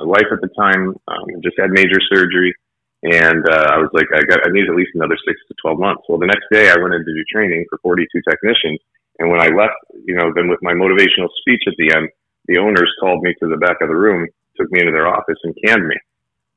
My 0.00 0.06
wife 0.16 0.30
at 0.32 0.40
the 0.40 0.48
time 0.56 0.94
um, 1.08 1.26
just 1.42 1.60
had 1.60 1.70
major 1.70 2.00
surgery, 2.08 2.54
and 3.02 3.44
uh, 3.46 3.68
I 3.74 3.78
was 3.78 3.90
like, 3.92 4.06
I 4.14 4.22
got, 4.24 4.40
I 4.46 4.50
need 4.50 4.64
at 4.70 4.74
least 4.74 4.92
another 4.94 5.18
six 5.28 5.38
to 5.48 5.54
twelve 5.60 5.78
months. 5.78 6.02
Well, 6.08 6.18
the 6.18 6.26
next 6.26 6.46
day 6.50 6.70
I 6.70 6.80
went 6.80 6.94
in 6.94 7.04
to 7.04 7.12
do 7.12 7.24
training 7.30 7.66
for 7.68 7.76
42 7.82 8.08
technicians, 8.28 8.80
and 9.18 9.30
when 9.30 9.40
I 9.40 9.48
left, 9.48 9.78
you 10.04 10.14
know, 10.14 10.32
then 10.34 10.48
with 10.48 10.60
my 10.62 10.72
motivational 10.72 11.30
speech 11.40 11.62
at 11.66 11.74
the 11.78 11.94
end, 11.94 12.08
the 12.46 12.58
owners 12.58 12.90
called 13.00 13.22
me 13.22 13.34
to 13.40 13.48
the 13.48 13.56
back 13.56 13.80
of 13.80 13.88
the 13.88 13.96
room, 13.96 14.26
took 14.56 14.70
me 14.70 14.80
into 14.80 14.92
their 14.92 15.08
office, 15.08 15.38
and 15.44 15.54
canned 15.64 15.86
me. 15.86 15.96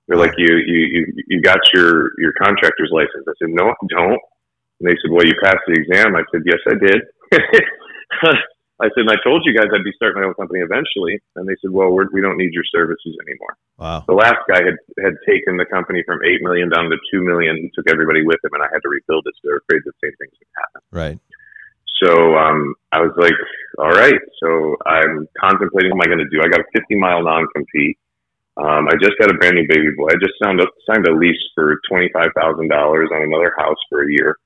They're 0.08 0.17
like, 0.17 0.34
you, 0.38 0.48
you, 0.48 0.80
you, 0.91 1.24
you 1.28 1.41
got 1.41 1.60
your 1.74 2.12
your 2.17 2.34
contractor's 2.41 2.91
license. 2.91 3.28
I 3.28 3.36
said, 3.39 3.52
no, 3.52 3.70
I 3.70 3.76
don't. 3.89 4.22
And 4.80 4.88
they 4.88 4.96
said, 5.02 5.12
well, 5.12 5.26
you 5.26 5.34
passed 5.43 5.65
the 5.67 5.74
exam. 5.74 6.15
I 6.15 6.24
said, 6.32 6.41
yes, 6.46 6.62
I 6.67 6.76
did. 6.80 7.02
I 8.78 8.93
said, 8.93 9.10
and 9.10 9.12
I 9.12 9.17
told 9.26 9.41
you 9.43 9.58
guys 9.58 9.74
I'd 9.74 9.84
be 9.84 9.96
starting 9.98 10.22
my 10.22 10.28
own 10.30 10.38
company 10.38 10.62
eventually. 10.62 11.17
And 11.36 11.50
they 11.50 11.58
said, 11.62 11.74
well, 11.74 11.89
we're, 11.89 12.06
we 12.13 12.22
don't 12.22 12.38
need 12.38 12.54
your 12.54 12.63
services 12.70 13.17
anymore. 13.26 13.58
Wow. 13.82 14.06
The 14.06 14.13
last 14.13 14.38
guy 14.46 14.62
had, 14.62 14.78
had 15.02 15.17
taken 15.26 15.58
the 15.58 15.65
company 15.65 16.06
from 16.06 16.22
8 16.22 16.46
million 16.46 16.70
down 16.70 16.93
to 16.93 16.98
2 17.10 17.26
million. 17.26 17.58
He 17.58 17.74
took 17.74 17.89
everybody 17.89 18.22
with 18.22 18.38
him 18.46 18.54
and 18.54 18.62
I 18.62 18.70
had 18.70 18.86
to 18.86 18.89
rebuild 18.89 19.26
it. 19.26 19.34
So 19.41 19.50
they're 19.50 19.65
afraid 19.65 19.82
the 19.82 19.98
same 19.98 20.13
things 20.22 20.38
would 20.38 20.54
happen. 20.54 20.82
Right. 20.93 21.17
So 22.03 22.36
um, 22.36 22.75
I 22.91 23.01
was 23.01 23.13
like, 23.17 23.33
all 23.79 23.91
right. 23.91 24.21
So 24.43 24.77
I'm 24.86 25.27
contemplating 25.39 25.91
what 25.91 26.05
am 26.07 26.12
I 26.12 26.15
going 26.15 26.25
to 26.25 26.29
do? 26.29 26.41
I 26.43 26.49
got 26.49 26.62
a 26.62 26.71
50 26.73 26.95
mile 26.95 27.23
non 27.23 27.47
compete. 27.55 27.97
Um, 28.57 28.88
I 28.89 28.97
just 28.99 29.13
had 29.21 29.29
a 29.29 29.36
brand 29.36 29.55
new 29.55 29.67
baby 29.67 29.93
boy. 29.95 30.10
I 30.10 30.17
just 30.19 30.33
signed 30.41 30.60
a, 30.60 30.65
signed 30.89 31.07
a 31.07 31.13
lease 31.13 31.41
for 31.53 31.79
$25,000 31.91 32.33
on 32.33 33.21
another 33.21 33.53
house 33.57 33.77
for 33.89 34.03
a 34.03 34.12
year. 34.12 34.38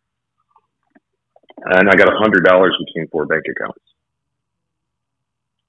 And 1.64 1.90
I 1.90 1.96
got 1.96 2.08
$100 2.08 2.44
between 2.44 3.08
four 3.10 3.26
bank 3.26 3.44
accounts 3.50 3.80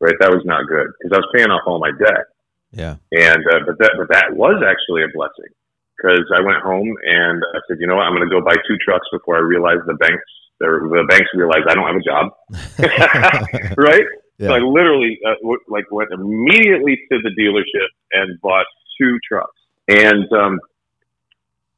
right? 0.02 0.18
That 0.18 0.34
was 0.34 0.42
not 0.44 0.66
good 0.66 0.90
because 0.98 1.14
I 1.14 1.22
was 1.22 1.30
paying 1.32 1.48
off 1.54 1.62
all 1.64 1.78
my 1.78 1.94
debt. 1.94 2.34
Yeah. 2.74 2.98
And 3.14 3.40
uh, 3.46 3.62
but 3.64 3.78
that 3.78 3.94
but 3.96 4.10
that 4.10 4.34
was 4.34 4.58
actually 4.66 5.06
a 5.06 5.14
blessing 5.14 5.48
because 5.96 6.26
I 6.34 6.42
went 6.42 6.60
home 6.60 6.90
and 7.06 7.38
I 7.54 7.62
said, 7.64 7.78
you 7.78 7.86
know 7.86 7.94
what, 7.94 8.10
I'm 8.10 8.18
going 8.18 8.26
to 8.28 8.34
go 8.34 8.42
buy 8.42 8.58
two 8.66 8.76
trucks 8.82 9.06
before 9.14 9.38
I 9.38 9.46
realize 9.46 9.78
the 9.86 9.94
banks 9.94 10.26
the 10.66 11.06
banks 11.08 11.28
realize 11.34 11.62
I 11.68 11.74
don't 11.74 11.86
have 11.86 11.96
a 11.96 12.06
job, 12.06 13.74
right? 13.76 14.04
Yeah. 14.38 14.48
So 14.48 14.54
I 14.54 14.58
literally 14.58 15.18
uh, 15.26 15.34
w- 15.42 15.60
like 15.68 15.90
went 15.90 16.10
immediately 16.12 16.98
to 17.10 17.18
the 17.22 17.30
dealership 17.38 17.88
and 18.12 18.40
bought 18.40 18.66
two 19.00 19.18
trucks 19.26 19.58
and 19.88 20.30
um, 20.32 20.58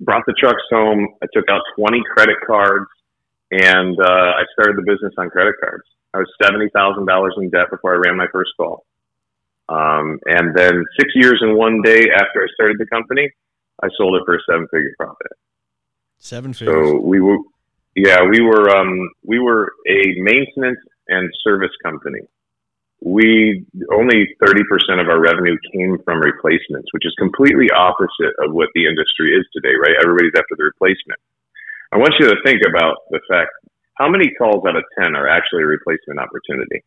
brought 0.01 0.23
the 0.27 0.35
trucks 0.39 0.63
home. 0.71 1.09
I 1.23 1.27
took 1.33 1.49
out 1.49 1.63
20 1.77 2.03
credit 2.15 2.37
cards 2.47 2.87
and 3.51 3.99
uh, 4.01 4.33
I 4.39 4.43
started 4.53 4.77
the 4.77 4.87
business 4.87 5.13
on 5.19 5.31
credit 5.31 5.55
cards. 5.61 5.85
I 6.15 6.19
was 6.19 6.33
seventy 6.43 6.69
thousand 6.75 7.07
dollars 7.07 7.35
in 7.37 7.51
debt 7.51 7.71
before 7.71 7.95
I 7.95 7.99
ran 7.99 8.17
my 8.17 8.27
first 8.33 8.51
call. 8.57 8.87
Um, 9.69 10.19
and 10.27 10.55
then 10.57 10.85
six 10.99 11.11
years 11.15 11.39
and 11.41 11.57
one 11.57 11.81
day 11.83 12.05
after 12.15 12.43
I 12.43 12.47
started 12.55 12.77
the 12.79 12.87
company, 12.87 13.31
I 13.83 13.89
sold 13.97 14.17
it 14.17 14.23
for 14.25 14.37
a 14.37 14.39
seven 14.49 14.67
figure 14.71 14.95
profit. 14.99 15.33
Seven 16.19 16.53
figures. 16.53 16.89
So 16.89 17.01
we 17.01 17.21
were, 17.21 17.39
yeah, 17.97 18.23
we 18.29 18.41
were, 18.41 18.71
um, 18.71 19.11
we 19.25 19.39
were 19.39 19.73
a 19.89 20.15
maintenance 20.21 20.79
and 21.09 21.31
service 21.43 21.71
company. 21.83 22.21
We 23.01 23.67
only 23.93 24.35
30% 24.43 25.01
of 25.01 25.09
our 25.09 25.21
revenue 25.21 25.57
came 25.73 25.99
from 26.05 26.21
replacements, 26.21 26.89
which 26.93 27.05
is 27.05 27.15
completely 27.19 27.69
opposite 27.71 28.33
of 28.45 28.53
what 28.53 28.71
the 28.75 28.87
industry 28.87 29.37
is 29.37 29.45
today, 29.53 29.75
right? 29.81 29.95
Everybody's 30.03 30.33
after 30.37 30.57
the 30.57 30.65
replacement. 30.65 31.21
I 31.93 31.99
want 31.99 32.15
you 32.19 32.29
to 32.29 32.37
think 32.45 32.63
about 32.67 32.97
the 33.11 33.21
fact 33.29 33.51
how 33.97 34.09
many 34.09 34.31
calls 34.37 34.65
out 34.67 34.75
of 34.77 34.85
10 34.99 35.15
are 35.15 35.29
actually 35.29 35.63
a 35.63 35.67
replacement 35.67 36.19
opportunity? 36.19 36.83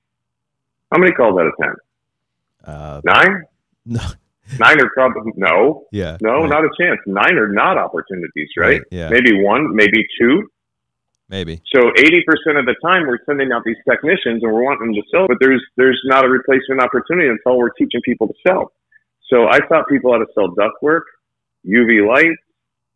How 0.92 0.98
many 0.98 1.14
calls 1.14 1.40
out 1.40 1.48
of 1.48 1.54
10? 1.62 1.74
Uh, 2.66 3.02
Nine? 3.06 3.44
no. 3.86 4.02
Nine 4.60 4.82
are 4.82 4.90
probably, 4.94 5.34
no, 5.36 5.86
Yeah. 5.92 6.18
no, 6.22 6.40
right. 6.40 6.50
not 6.50 6.64
a 6.64 6.70
chance. 6.80 7.00
Nine 7.06 7.38
are 7.38 7.52
not 7.52 7.78
opportunities, 7.78 8.48
right? 8.58 8.80
Right, 8.80 8.82
yeah. 8.92 9.10
Maybe 9.10 9.42
one, 9.44 9.76
maybe 9.76 10.06
two. 10.20 10.50
Maybe. 11.30 11.62
So 11.76 11.82
80% 11.82 12.58
of 12.58 12.66
the 12.66 12.76
time 12.82 13.06
we're 13.06 13.20
sending 13.26 13.52
out 13.52 13.64
these 13.66 13.78
technicians 13.90 14.44
and 14.44 14.52
we're 14.52 14.64
wanting 14.64 14.94
them 14.94 14.96
to 14.96 15.04
sell, 15.12 15.28
but 15.28 15.38
there's, 15.42 15.64
there's 15.76 16.00
not 16.06 16.24
a 16.24 16.30
replacement 16.30 16.82
opportunity 16.82 17.28
until 17.28 17.58
we're 17.58 17.72
teaching 17.72 18.00
people 18.06 18.28
to 18.28 18.34
sell. 18.48 18.72
So 19.30 19.48
I 19.50 19.60
taught 19.60 19.90
people 19.90 20.14
how 20.14 20.20
to 20.20 20.28
sell 20.34 20.56
ductwork, 20.56 21.04
UV 21.68 22.08
light, 22.08 22.38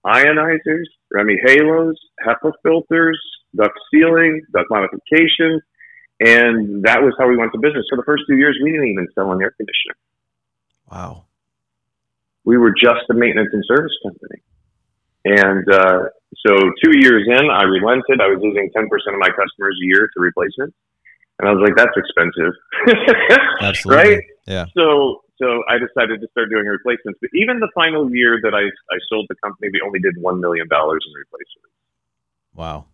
ionizers, 0.06 0.88
REME 1.13 1.38
HALOs, 1.46 1.96
HEPA 2.26 2.54
filters, 2.63 3.20
duct 3.54 3.78
sealing, 3.91 4.41
duct 4.54 4.70
modification, 4.70 5.62
and 6.22 6.84
that 6.84 7.02
was 7.02 7.13
how 7.20 7.28
we 7.28 7.36
went 7.36 7.52
to 7.52 7.60
business. 7.60 7.86
For 7.89 7.98
the 7.98 8.04
first 8.04 8.24
two 8.30 8.38
years, 8.38 8.58
we 8.63 8.72
didn't 8.72 8.88
even 8.88 9.08
sell 9.13 9.32
an 9.32 9.41
air 9.41 9.52
conditioner. 9.52 9.96
Wow. 10.89 11.26
We 12.46 12.58
were 12.58 12.72
just 12.72 13.10
a 13.10 13.13
maintenance 13.13 13.50
and 13.52 13.63
service 13.67 13.91
company. 14.04 14.41
And 15.25 15.65
uh, 15.71 16.10
so 16.45 16.53
two 16.84 16.97
years 16.99 17.27
in, 17.27 17.49
I 17.49 17.63
relented. 17.63 18.21
I 18.21 18.27
was 18.27 18.39
losing 18.41 18.69
10% 18.75 18.86
of 19.13 19.19
my 19.19 19.29
customers 19.29 19.77
a 19.81 19.86
year 19.86 20.10
to 20.13 20.19
replacements. 20.19 20.75
And 21.39 21.49
I 21.49 21.53
was 21.53 21.62
like, 21.62 21.75
that's 21.75 21.95
expensive. 21.97 22.53
Absolutely. 23.62 24.03
right? 24.15 24.23
Yeah. 24.47 24.65
So 24.75 25.21
so 25.41 25.63
I 25.67 25.77
decided 25.79 26.21
to 26.21 26.27
start 26.29 26.49
doing 26.51 26.65
replacements. 26.65 27.17
But 27.19 27.31
even 27.34 27.60
the 27.60 27.69
final 27.73 28.13
year 28.13 28.39
that 28.43 28.53
I, 28.53 28.62
I 28.62 28.97
sold 29.10 29.25
the 29.27 29.36
company, 29.43 29.69
we 29.73 29.81
only 29.84 29.99
did 29.99 30.15
$1 30.17 30.39
million 30.39 30.67
in 30.71 31.13
replacements. 31.17 31.73
Wow. 32.53 32.86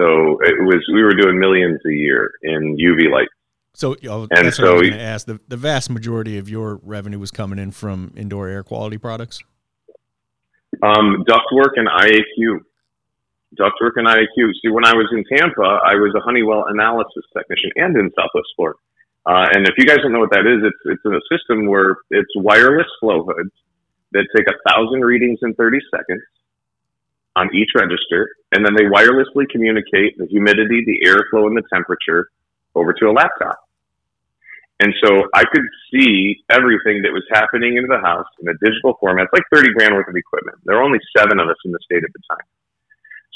So 0.00 0.38
it 0.42 0.64
was, 0.64 0.82
we 0.94 1.02
were 1.02 1.12
doing 1.12 1.38
millions 1.38 1.78
a 1.86 1.92
year 1.92 2.30
in 2.42 2.76
UV 2.78 3.10
light. 3.12 3.28
So 3.74 3.96
oh, 4.08 4.22
And 4.30 4.46
that's 4.46 4.58
what 4.58 4.68
I 4.68 4.70
so 4.70 4.74
was 4.76 4.82
he- 4.82 4.88
going 4.88 4.98
to 5.00 5.04
ask. 5.04 5.26
The, 5.26 5.40
the 5.46 5.56
vast 5.58 5.90
majority 5.90 6.38
of 6.38 6.48
your 6.48 6.80
revenue 6.82 7.18
was 7.18 7.30
coming 7.30 7.58
in 7.58 7.70
from 7.72 8.14
indoor 8.16 8.48
air 8.48 8.62
quality 8.62 8.96
products. 8.96 9.42
Um, 10.82 11.24
ductwork 11.26 11.76
and 11.76 11.88
IAQ. 11.88 12.60
Ductwork 13.58 13.96
and 13.96 14.06
IAQ. 14.06 14.52
See, 14.62 14.68
when 14.68 14.84
I 14.84 14.94
was 14.94 15.08
in 15.12 15.24
Tampa, 15.24 15.80
I 15.84 15.94
was 15.94 16.14
a 16.16 16.20
Honeywell 16.20 16.64
analysis 16.68 17.24
technician 17.36 17.70
and 17.76 17.96
in 17.96 18.10
Southwest 18.14 18.48
Florida. 18.56 18.78
Uh, 19.26 19.46
and 19.52 19.66
if 19.66 19.74
you 19.76 19.84
guys 19.84 19.98
don't 19.98 20.12
know 20.12 20.20
what 20.20 20.30
that 20.30 20.46
is, 20.46 20.64
it's, 20.64 20.96
it's 20.96 21.04
a 21.04 21.20
system 21.34 21.66
where 21.66 21.96
it's 22.10 22.30
wireless 22.36 22.86
flow 23.00 23.24
hoods 23.24 23.52
that 24.12 24.26
take 24.34 24.46
a 24.48 24.70
thousand 24.70 25.02
readings 25.02 25.38
in 25.42 25.54
30 25.54 25.78
seconds 25.90 26.22
on 27.36 27.54
each 27.54 27.70
register. 27.74 28.28
And 28.52 28.64
then 28.64 28.74
they 28.74 28.84
wirelessly 28.84 29.48
communicate 29.50 30.16
the 30.16 30.26
humidity, 30.26 30.84
the 30.86 31.06
airflow, 31.06 31.46
and 31.46 31.56
the 31.56 31.62
temperature 31.72 32.28
over 32.74 32.92
to 32.94 33.06
a 33.06 33.12
laptop. 33.12 33.67
And 34.80 34.94
so 35.02 35.26
I 35.34 35.42
could 35.50 35.66
see 35.90 36.38
everything 36.50 37.02
that 37.02 37.10
was 37.10 37.26
happening 37.34 37.76
in 37.76 37.86
the 37.90 37.98
house 37.98 38.30
in 38.40 38.48
a 38.48 38.54
digital 38.62 38.94
format. 39.00 39.26
It's 39.26 39.34
like 39.34 39.48
30 39.52 39.74
grand 39.74 39.94
worth 39.94 40.06
of 40.06 40.14
equipment. 40.14 40.58
There 40.64 40.76
were 40.76 40.86
only 40.86 41.02
seven 41.16 41.40
of 41.40 41.48
us 41.48 41.58
in 41.64 41.72
the 41.72 41.82
state 41.82 42.04
at 42.04 42.12
the 42.14 42.22
time. 42.30 42.46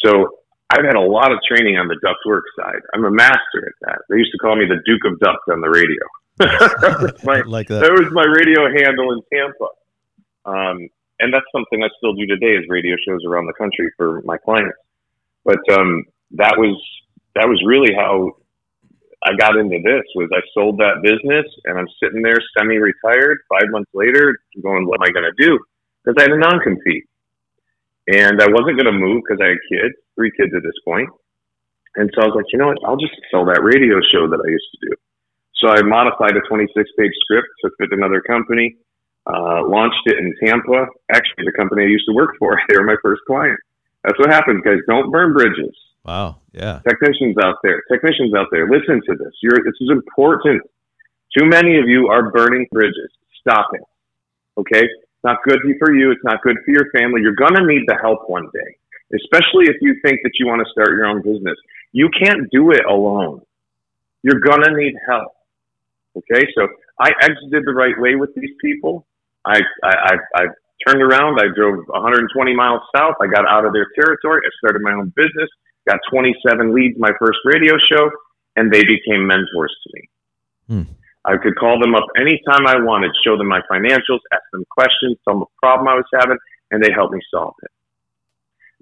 So 0.06 0.38
I've 0.70 0.86
had 0.86 0.94
a 0.94 1.02
lot 1.02 1.32
of 1.32 1.38
training 1.42 1.76
on 1.78 1.88
the 1.88 1.98
ductwork 1.98 2.46
side. 2.56 2.80
I'm 2.94 3.04
a 3.04 3.10
master 3.10 3.66
at 3.66 3.74
that. 3.82 3.98
They 4.08 4.16
used 4.16 4.30
to 4.32 4.38
call 4.38 4.54
me 4.54 4.66
the 4.66 4.78
Duke 4.86 5.02
of 5.04 5.18
Duct 5.18 5.42
on 5.50 5.60
the 5.60 5.68
radio. 5.68 6.02
that, 6.38 7.20
my, 7.24 7.40
like 7.46 7.68
that 7.68 7.82
that. 7.82 7.92
was 7.92 8.08
my 8.12 8.24
radio 8.24 8.70
handle 8.70 9.12
in 9.12 9.20
Tampa. 9.28 9.68
Um, 10.46 10.88
and 11.20 11.32
that's 11.34 11.46
something 11.52 11.82
I 11.82 11.88
still 11.98 12.14
do 12.14 12.26
today 12.26 12.54
is 12.54 12.64
radio 12.68 12.96
shows 13.06 13.20
around 13.26 13.46
the 13.46 13.52
country 13.54 13.90
for 13.96 14.22
my 14.24 14.38
clients. 14.38 14.78
But 15.44 15.60
um, 15.70 16.04
that 16.32 16.54
was 16.56 16.78
that 17.34 17.48
was 17.48 17.62
really 17.66 17.94
how 17.94 18.36
I 19.24 19.34
got 19.38 19.56
into 19.56 19.78
this 19.82 20.02
was 20.14 20.28
I 20.34 20.42
sold 20.54 20.78
that 20.78 21.02
business 21.02 21.46
and 21.64 21.78
I'm 21.78 21.88
sitting 22.02 22.22
there 22.22 22.38
semi-retired 22.58 23.38
five 23.48 23.70
months 23.70 23.90
later 23.94 24.34
going, 24.62 24.86
what 24.86 24.98
am 25.00 25.06
I 25.06 25.12
going 25.14 25.30
to 25.30 25.38
do? 25.38 25.58
Because 26.02 26.18
I 26.18 26.22
had 26.26 26.34
a 26.34 26.38
non-compete 26.38 27.06
and 28.08 28.42
I 28.42 28.50
wasn't 28.50 28.82
going 28.82 28.90
to 28.90 28.98
move 28.98 29.22
because 29.22 29.38
I 29.38 29.54
had 29.54 29.62
kids, 29.70 29.94
three 30.16 30.32
kids 30.34 30.50
at 30.56 30.62
this 30.62 30.74
point. 30.84 31.08
And 31.94 32.10
so 32.14 32.22
I 32.22 32.26
was 32.26 32.34
like, 32.34 32.50
you 32.50 32.58
know 32.58 32.66
what? 32.66 32.82
I'll 32.84 32.98
just 32.98 33.14
sell 33.30 33.46
that 33.46 33.62
radio 33.62 34.02
show 34.10 34.26
that 34.26 34.42
I 34.42 34.48
used 34.50 34.70
to 34.74 34.90
do. 34.90 34.92
So 35.62 35.70
I 35.70 35.82
modified 35.86 36.34
a 36.34 36.42
26 36.48 36.74
page 36.98 37.14
script 37.22 37.46
to 37.62 37.70
fit 37.78 37.94
another 37.94 38.20
company, 38.22 38.74
uh, 39.30 39.62
launched 39.68 40.02
it 40.06 40.18
in 40.18 40.34
Tampa. 40.42 40.86
Actually, 41.12 41.46
the 41.46 41.54
company 41.54 41.84
I 41.84 41.94
used 41.94 42.08
to 42.08 42.14
work 42.14 42.34
for, 42.40 42.58
they 42.68 42.74
were 42.74 42.88
my 42.88 42.98
first 43.02 43.22
client. 43.26 43.60
That's 44.02 44.18
what 44.18 44.30
happens, 44.34 44.64
guys. 44.66 44.82
Don't 44.88 45.12
burn 45.12 45.32
bridges 45.32 45.76
Wow. 46.04 46.40
Yeah. 46.52 46.80
technicians 46.86 47.36
out 47.42 47.56
there, 47.62 47.82
technicians 47.90 48.34
out 48.34 48.48
there, 48.50 48.68
listen 48.68 49.00
to 49.06 49.14
this. 49.16 49.32
You're, 49.42 49.62
this 49.64 49.78
is 49.80 49.90
important. 49.90 50.62
Too 51.36 51.46
many 51.46 51.78
of 51.78 51.88
you 51.88 52.08
are 52.08 52.30
burning 52.30 52.66
bridges. 52.72 53.10
Stop 53.40 53.68
it. 53.72 53.82
Okay? 54.58 54.84
It's 54.84 55.24
not 55.24 55.38
good 55.44 55.58
for 55.78 55.94
you. 55.94 56.10
It's 56.10 56.24
not 56.24 56.42
good 56.42 56.56
for 56.64 56.72
your 56.72 56.90
family. 56.90 57.22
You're 57.22 57.36
going 57.36 57.54
to 57.54 57.64
need 57.66 57.84
the 57.86 57.96
help 58.02 58.28
one 58.28 58.48
day, 58.52 58.76
especially 59.14 59.66
if 59.70 59.76
you 59.80 59.94
think 60.04 60.20
that 60.24 60.32
you 60.38 60.46
want 60.46 60.60
to 60.66 60.70
start 60.72 60.90
your 60.90 61.06
own 61.06 61.22
business. 61.22 61.56
You 61.92 62.10
can't 62.10 62.50
do 62.50 62.72
it 62.72 62.84
alone. 62.84 63.42
You're 64.22 64.40
going 64.40 64.62
to 64.62 64.76
need 64.76 64.94
help. 65.06 65.32
Okay? 66.16 66.46
So 66.56 66.66
I 66.98 67.12
exited 67.22 67.64
the 67.64 67.72
right 67.72 67.98
way 67.98 68.16
with 68.16 68.34
these 68.34 68.50
people. 68.60 69.06
I, 69.44 69.60
I, 69.84 69.88
I, 69.88 70.14
I 70.34 70.44
turned 70.86 71.02
around. 71.02 71.38
I 71.40 71.46
drove 71.54 71.86
120 71.86 72.54
miles 72.54 72.82
south. 72.94 73.14
I 73.20 73.28
got 73.28 73.48
out 73.48 73.64
of 73.64 73.72
their 73.72 73.86
territory. 73.94 74.42
I 74.44 74.50
started 74.58 74.82
my 74.82 74.92
own 74.92 75.12
business 75.14 75.48
got 75.88 75.98
27 76.10 76.74
leads 76.74 76.98
my 76.98 77.10
first 77.18 77.38
radio 77.44 77.74
show, 77.90 78.10
and 78.56 78.72
they 78.72 78.82
became 78.84 79.26
mentors 79.26 79.74
to 79.84 79.90
me. 79.94 80.02
Hmm. 80.68 80.92
I 81.24 81.36
could 81.36 81.56
call 81.56 81.78
them 81.78 81.94
up 81.94 82.04
anytime 82.18 82.66
I 82.66 82.82
wanted, 82.82 83.12
show 83.24 83.36
them 83.36 83.46
my 83.46 83.60
financials, 83.70 84.20
ask 84.32 84.42
them 84.52 84.64
questions, 84.70 85.16
tell 85.24 85.34
them 85.34 85.42
a 85.42 85.60
problem 85.60 85.88
I 85.88 85.94
was 85.94 86.10
having, 86.18 86.38
and 86.70 86.82
they 86.82 86.90
helped 86.92 87.14
me 87.14 87.20
solve 87.30 87.54
it. 87.62 87.70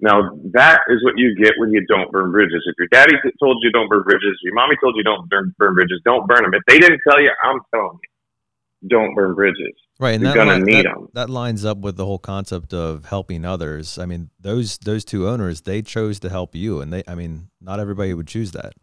Now, 0.01 0.33
that 0.53 0.81
is 0.89 1.03
what 1.03 1.13
you 1.17 1.35
get 1.35 1.53
when 1.57 1.71
you 1.71 1.85
don't 1.85 2.11
burn 2.11 2.31
bridges. 2.31 2.65
If 2.65 2.73
your 2.79 2.87
daddy 2.91 3.13
told 3.39 3.57
you 3.61 3.71
don't 3.71 3.87
burn 3.87 4.01
bridges, 4.01 4.39
your 4.41 4.55
mommy 4.55 4.75
told 4.81 4.95
you 4.97 5.03
don't 5.03 5.29
burn, 5.29 5.53
burn 5.59 5.75
bridges, 5.75 6.01
don't 6.03 6.25
burn 6.27 6.41
them. 6.41 6.53
If 6.55 6.63
they 6.67 6.79
didn't 6.79 7.01
tell 7.07 7.21
you, 7.21 7.29
I'm 7.43 7.61
telling 7.73 7.99
you, 8.01 8.89
don't 8.89 9.13
burn 9.13 9.35
bridges. 9.35 9.77
Right, 10.01 10.15
and 10.15 10.23
You're 10.23 10.33
that, 10.33 10.37
gonna 10.45 10.65
li- 10.65 10.73
need 10.73 10.85
that, 10.85 10.97
'em. 10.97 11.07
that 11.13 11.29
lines 11.29 11.63
up 11.63 11.77
with 11.77 11.95
the 11.95 12.05
whole 12.07 12.17
concept 12.17 12.73
of 12.73 13.05
helping 13.05 13.45
others. 13.45 13.99
I 13.99 14.07
mean, 14.07 14.31
those 14.39 14.79
those 14.79 15.05
two 15.05 15.27
owners 15.27 15.61
they 15.61 15.83
chose 15.83 16.19
to 16.21 16.29
help 16.29 16.55
you, 16.55 16.81
and 16.81 16.91
they, 16.91 17.03
I 17.07 17.13
mean, 17.13 17.49
not 17.61 17.79
everybody 17.79 18.11
would 18.15 18.25
choose 18.27 18.51
that. 18.53 18.73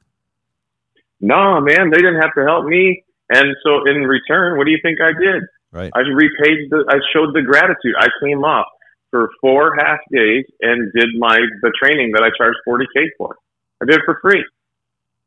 No, 1.20 1.60
man, 1.60 1.90
they 1.90 1.98
didn't 1.98 2.22
have 2.22 2.32
to 2.38 2.44
help 2.44 2.66
me. 2.66 3.02
And 3.30 3.48
so 3.66 3.82
in 3.90 4.06
return, 4.06 4.56
what 4.56 4.64
do 4.66 4.70
you 4.70 4.78
think 4.80 5.00
I 5.00 5.10
did? 5.18 5.42
Right. 5.72 5.90
I 5.92 6.00
repaid 6.06 6.70
the, 6.70 6.86
I 6.88 6.98
showed 7.12 7.34
the 7.34 7.42
gratitude. 7.42 7.94
I 7.98 8.06
came 8.24 8.44
up 8.44 8.68
for 9.10 9.28
four 9.40 9.74
half 9.76 9.98
days 10.12 10.44
and 10.62 10.92
did 10.94 11.08
my, 11.18 11.36
the 11.62 11.72
training 11.82 12.12
that 12.12 12.22
I 12.22 12.30
charged 12.38 12.58
40K 12.66 13.08
for. 13.18 13.36
I 13.82 13.86
did 13.86 13.96
it 13.96 14.02
for 14.06 14.18
free, 14.22 14.44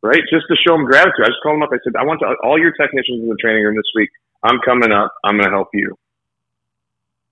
right? 0.01 0.21
Just 0.31 0.45
to 0.47 0.55
show 0.65 0.73
them 0.77 0.85
gratitude. 0.85 1.25
I 1.25 1.27
just 1.27 1.43
called 1.43 1.55
them 1.55 1.63
up. 1.63 1.69
I 1.73 1.77
said, 1.83 1.93
I 1.99 2.05
want 2.05 2.21
to, 2.21 2.33
all 2.43 2.57
your 2.57 2.71
technicians 2.71 3.21
in 3.21 3.27
the 3.29 3.37
training 3.41 3.63
room 3.65 3.75
this 3.75 3.91
week. 3.93 4.09
I'm 4.43 4.59
coming 4.65 4.91
up. 4.91 5.13
I'm 5.23 5.37
going 5.37 5.49
to 5.49 5.51
help 5.51 5.69
you. 5.73 5.95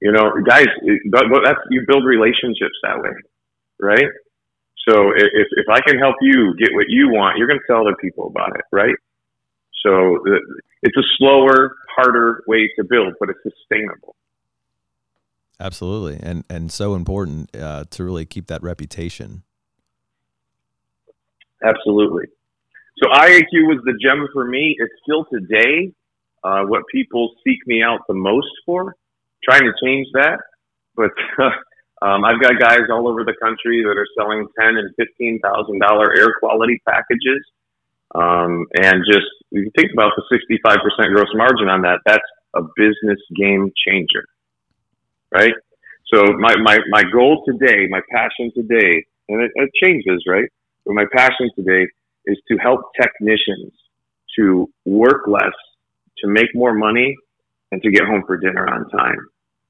You 0.01 0.11
know, 0.11 0.31
guys, 0.47 0.67
that's, 1.11 1.59
you 1.69 1.83
build 1.87 2.05
relationships 2.05 2.75
that 2.83 3.01
way, 3.01 3.09
right? 3.79 4.07
So 4.87 5.11
if, 5.11 5.47
if 5.51 5.65
I 5.69 5.81
can 5.81 5.99
help 5.99 6.15
you 6.21 6.55
get 6.57 6.69
what 6.73 6.85
you 6.87 7.09
want, 7.09 7.37
you're 7.37 7.47
going 7.47 7.59
to 7.59 7.67
tell 7.67 7.81
other 7.81 7.97
people 7.99 8.27
about 8.27 8.55
it, 8.55 8.63
right? 8.71 8.95
So 9.83 10.19
it's 10.81 10.97
a 10.97 11.03
slower, 11.17 11.75
harder 11.95 12.43
way 12.47 12.69
to 12.77 12.83
build, 12.83 13.13
but 13.19 13.29
it's 13.29 13.39
sustainable. 13.43 14.15
Absolutely, 15.61 16.19
and 16.23 16.45
and 16.49 16.71
so 16.71 16.95
important 16.95 17.53
uh, 17.53 17.83
to 17.89 18.03
really 18.05 18.25
keep 18.25 18.47
that 18.47 18.63
reputation. 18.63 19.43
Absolutely. 21.61 22.27
So 23.03 23.09
IAQ 23.09 23.67
was 23.67 23.81
the 23.83 23.97
gem 24.01 24.27
for 24.31 24.45
me. 24.45 24.75
It's 24.79 24.93
still 25.03 25.25
today 25.25 25.91
uh, 26.43 26.63
what 26.63 26.83
people 26.91 27.33
seek 27.45 27.59
me 27.67 27.83
out 27.83 28.01
the 28.07 28.13
most 28.15 28.49
for. 28.65 28.95
Trying 29.43 29.63
to 29.63 29.73
change 29.83 30.07
that, 30.13 30.39
but 30.95 31.11
um, 32.05 32.25
I've 32.25 32.41
got 32.41 32.59
guys 32.59 32.81
all 32.91 33.07
over 33.07 33.23
the 33.23 33.35
country 33.41 33.83
that 33.83 33.97
are 33.97 34.07
selling 34.17 34.47
ten 34.59 34.77
and 34.77 34.93
fifteen 34.97 35.39
thousand 35.43 35.79
dollar 35.79 36.15
air 36.17 36.29
quality 36.39 36.81
packages, 36.87 37.43
um, 38.15 38.65
and 38.75 39.03
just 39.07 39.27
if 39.51 39.65
you 39.65 39.71
think 39.77 39.91
about 39.93 40.11
the 40.17 40.23
sixty 40.31 40.59
five 40.65 40.79
percent 40.83 41.13
gross 41.13 41.29
margin 41.35 41.69
on 41.69 41.83
that. 41.83 41.99
That's 42.05 42.25
a 42.55 42.63
business 42.77 43.19
game 43.37 43.71
changer 43.87 44.25
right? 45.33 45.53
So 46.13 46.23
my, 46.39 46.55
my, 46.63 46.79
my 46.89 47.03
goal 47.11 47.43
today, 47.47 47.87
my 47.89 48.01
passion 48.11 48.51
today, 48.55 49.05
and 49.29 49.43
it, 49.43 49.51
it 49.55 49.71
changes, 49.83 50.23
right? 50.27 50.49
But 50.85 50.95
my 50.95 51.05
passion 51.15 51.51
today 51.55 51.87
is 52.25 52.37
to 52.49 52.57
help 52.57 52.81
technicians 53.01 53.73
to 54.37 54.69
work 54.85 55.27
less, 55.27 55.53
to 56.21 56.27
make 56.27 56.53
more 56.53 56.73
money, 56.73 57.15
and 57.71 57.81
to 57.83 57.91
get 57.91 58.05
home 58.05 58.23
for 58.25 58.37
dinner 58.37 58.67
on 58.67 58.89
time. 58.89 59.27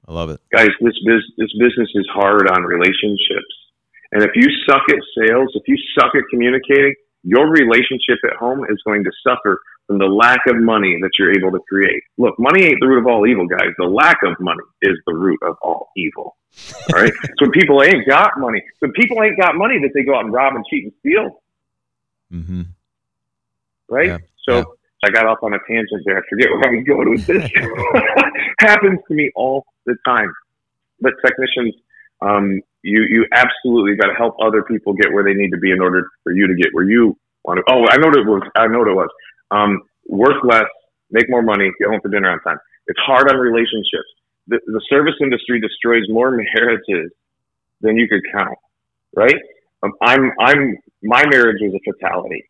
I 0.08 0.12
love 0.12 0.30
it, 0.30 0.40
guys. 0.52 0.70
This 0.80 0.98
biz, 1.04 1.22
this 1.38 1.52
business 1.58 1.90
is 1.94 2.06
hard 2.12 2.48
on 2.48 2.62
relationships, 2.62 3.54
and 4.12 4.22
if 4.22 4.30
you 4.34 4.48
suck 4.68 4.82
at 4.88 4.98
sales, 5.18 5.50
if 5.54 5.62
you 5.66 5.76
suck 5.98 6.14
at 6.14 6.22
communicating, 6.30 6.94
your 7.22 7.48
relationship 7.50 8.18
at 8.24 8.36
home 8.36 8.64
is 8.70 8.80
going 8.84 9.04
to 9.04 9.10
suffer 9.26 9.60
from 9.86 9.98
the 9.98 10.06
lack 10.06 10.40
of 10.46 10.56
money 10.56 10.96
that 11.02 11.10
you're 11.18 11.32
able 11.32 11.50
to 11.50 11.60
create. 11.68 12.02
Look, 12.16 12.38
money 12.38 12.64
ain't 12.64 12.78
the 12.80 12.86
root 12.86 13.00
of 13.00 13.06
all 13.06 13.26
evil, 13.26 13.46
guys. 13.46 13.70
The 13.76 13.86
lack 13.86 14.18
of 14.24 14.38
money 14.40 14.62
is 14.82 14.96
the 15.06 15.14
root 15.14 15.38
of 15.42 15.56
all 15.62 15.90
evil. 15.96 16.36
All 16.94 17.02
right. 17.02 17.12
so 17.38 17.50
people 17.50 17.82
ain't 17.82 18.06
got 18.08 18.38
money. 18.38 18.62
So 18.78 18.88
people 18.94 19.22
ain't 19.22 19.38
got 19.38 19.56
money 19.56 19.78
that 19.80 19.90
they 19.94 20.02
go 20.02 20.14
out 20.14 20.24
and 20.24 20.32
rob 20.32 20.54
and 20.54 20.64
cheat 20.70 20.84
and 20.84 20.92
steal. 21.00 21.42
Mm-hmm. 22.32 22.62
Right. 23.88 24.06
Yeah. 24.06 24.18
So 24.48 24.56
yeah. 24.56 24.64
I 25.02 25.10
got 25.10 25.26
off 25.26 25.38
on 25.42 25.54
a 25.54 25.58
tangent 25.66 26.02
there. 26.04 26.18
I 26.18 26.22
forget 26.28 26.48
where 26.50 26.68
I 26.68 26.76
was 26.76 26.84
going 26.86 27.10
with 27.10 27.26
this. 27.26 27.50
Happens 28.58 29.00
to 29.08 29.14
me 29.14 29.30
all 29.34 29.64
the 29.86 29.96
time. 30.04 30.30
But 31.00 31.14
technicians, 31.24 31.74
um, 32.20 32.60
you 32.82 33.02
you 33.08 33.26
absolutely 33.32 33.96
got 33.96 34.08
to 34.08 34.14
help 34.14 34.36
other 34.42 34.62
people 34.62 34.92
get 34.92 35.12
where 35.12 35.24
they 35.24 35.34
need 35.34 35.50
to 35.50 35.58
be 35.58 35.70
in 35.70 35.80
order 35.80 36.06
for 36.22 36.32
you 36.32 36.46
to 36.46 36.54
get 36.54 36.68
where 36.72 36.84
you 36.84 37.16
want 37.44 37.58
to. 37.58 37.64
Oh, 37.72 37.86
I 37.88 37.96
know 37.96 38.08
what 38.08 38.18
it 38.18 38.26
was. 38.26 38.42
I 38.56 38.66
know 38.66 38.80
what 38.80 38.88
it 38.88 38.94
was. 38.94 39.08
Um, 39.50 39.82
work 40.06 40.44
less, 40.44 40.68
make 41.10 41.30
more 41.30 41.42
money, 41.42 41.70
get 41.78 41.88
home 41.88 42.00
for 42.02 42.08
dinner 42.08 42.30
on 42.30 42.40
time. 42.40 42.58
It's 42.86 42.98
hard 43.00 43.30
on 43.30 43.36
relationships. 43.38 44.08
The, 44.48 44.58
the 44.66 44.82
service 44.88 45.14
industry 45.22 45.60
destroys 45.60 46.04
more 46.08 46.30
marriages 46.30 47.12
than 47.80 47.96
you 47.96 48.08
could 48.08 48.22
count, 48.32 48.58
right? 49.14 49.36
Um, 49.82 49.92
I'm, 50.02 50.32
I'm, 50.40 50.76
my 51.02 51.24
marriage 51.30 51.58
was 51.60 51.74
a 51.74 51.92
fatality 51.92 52.44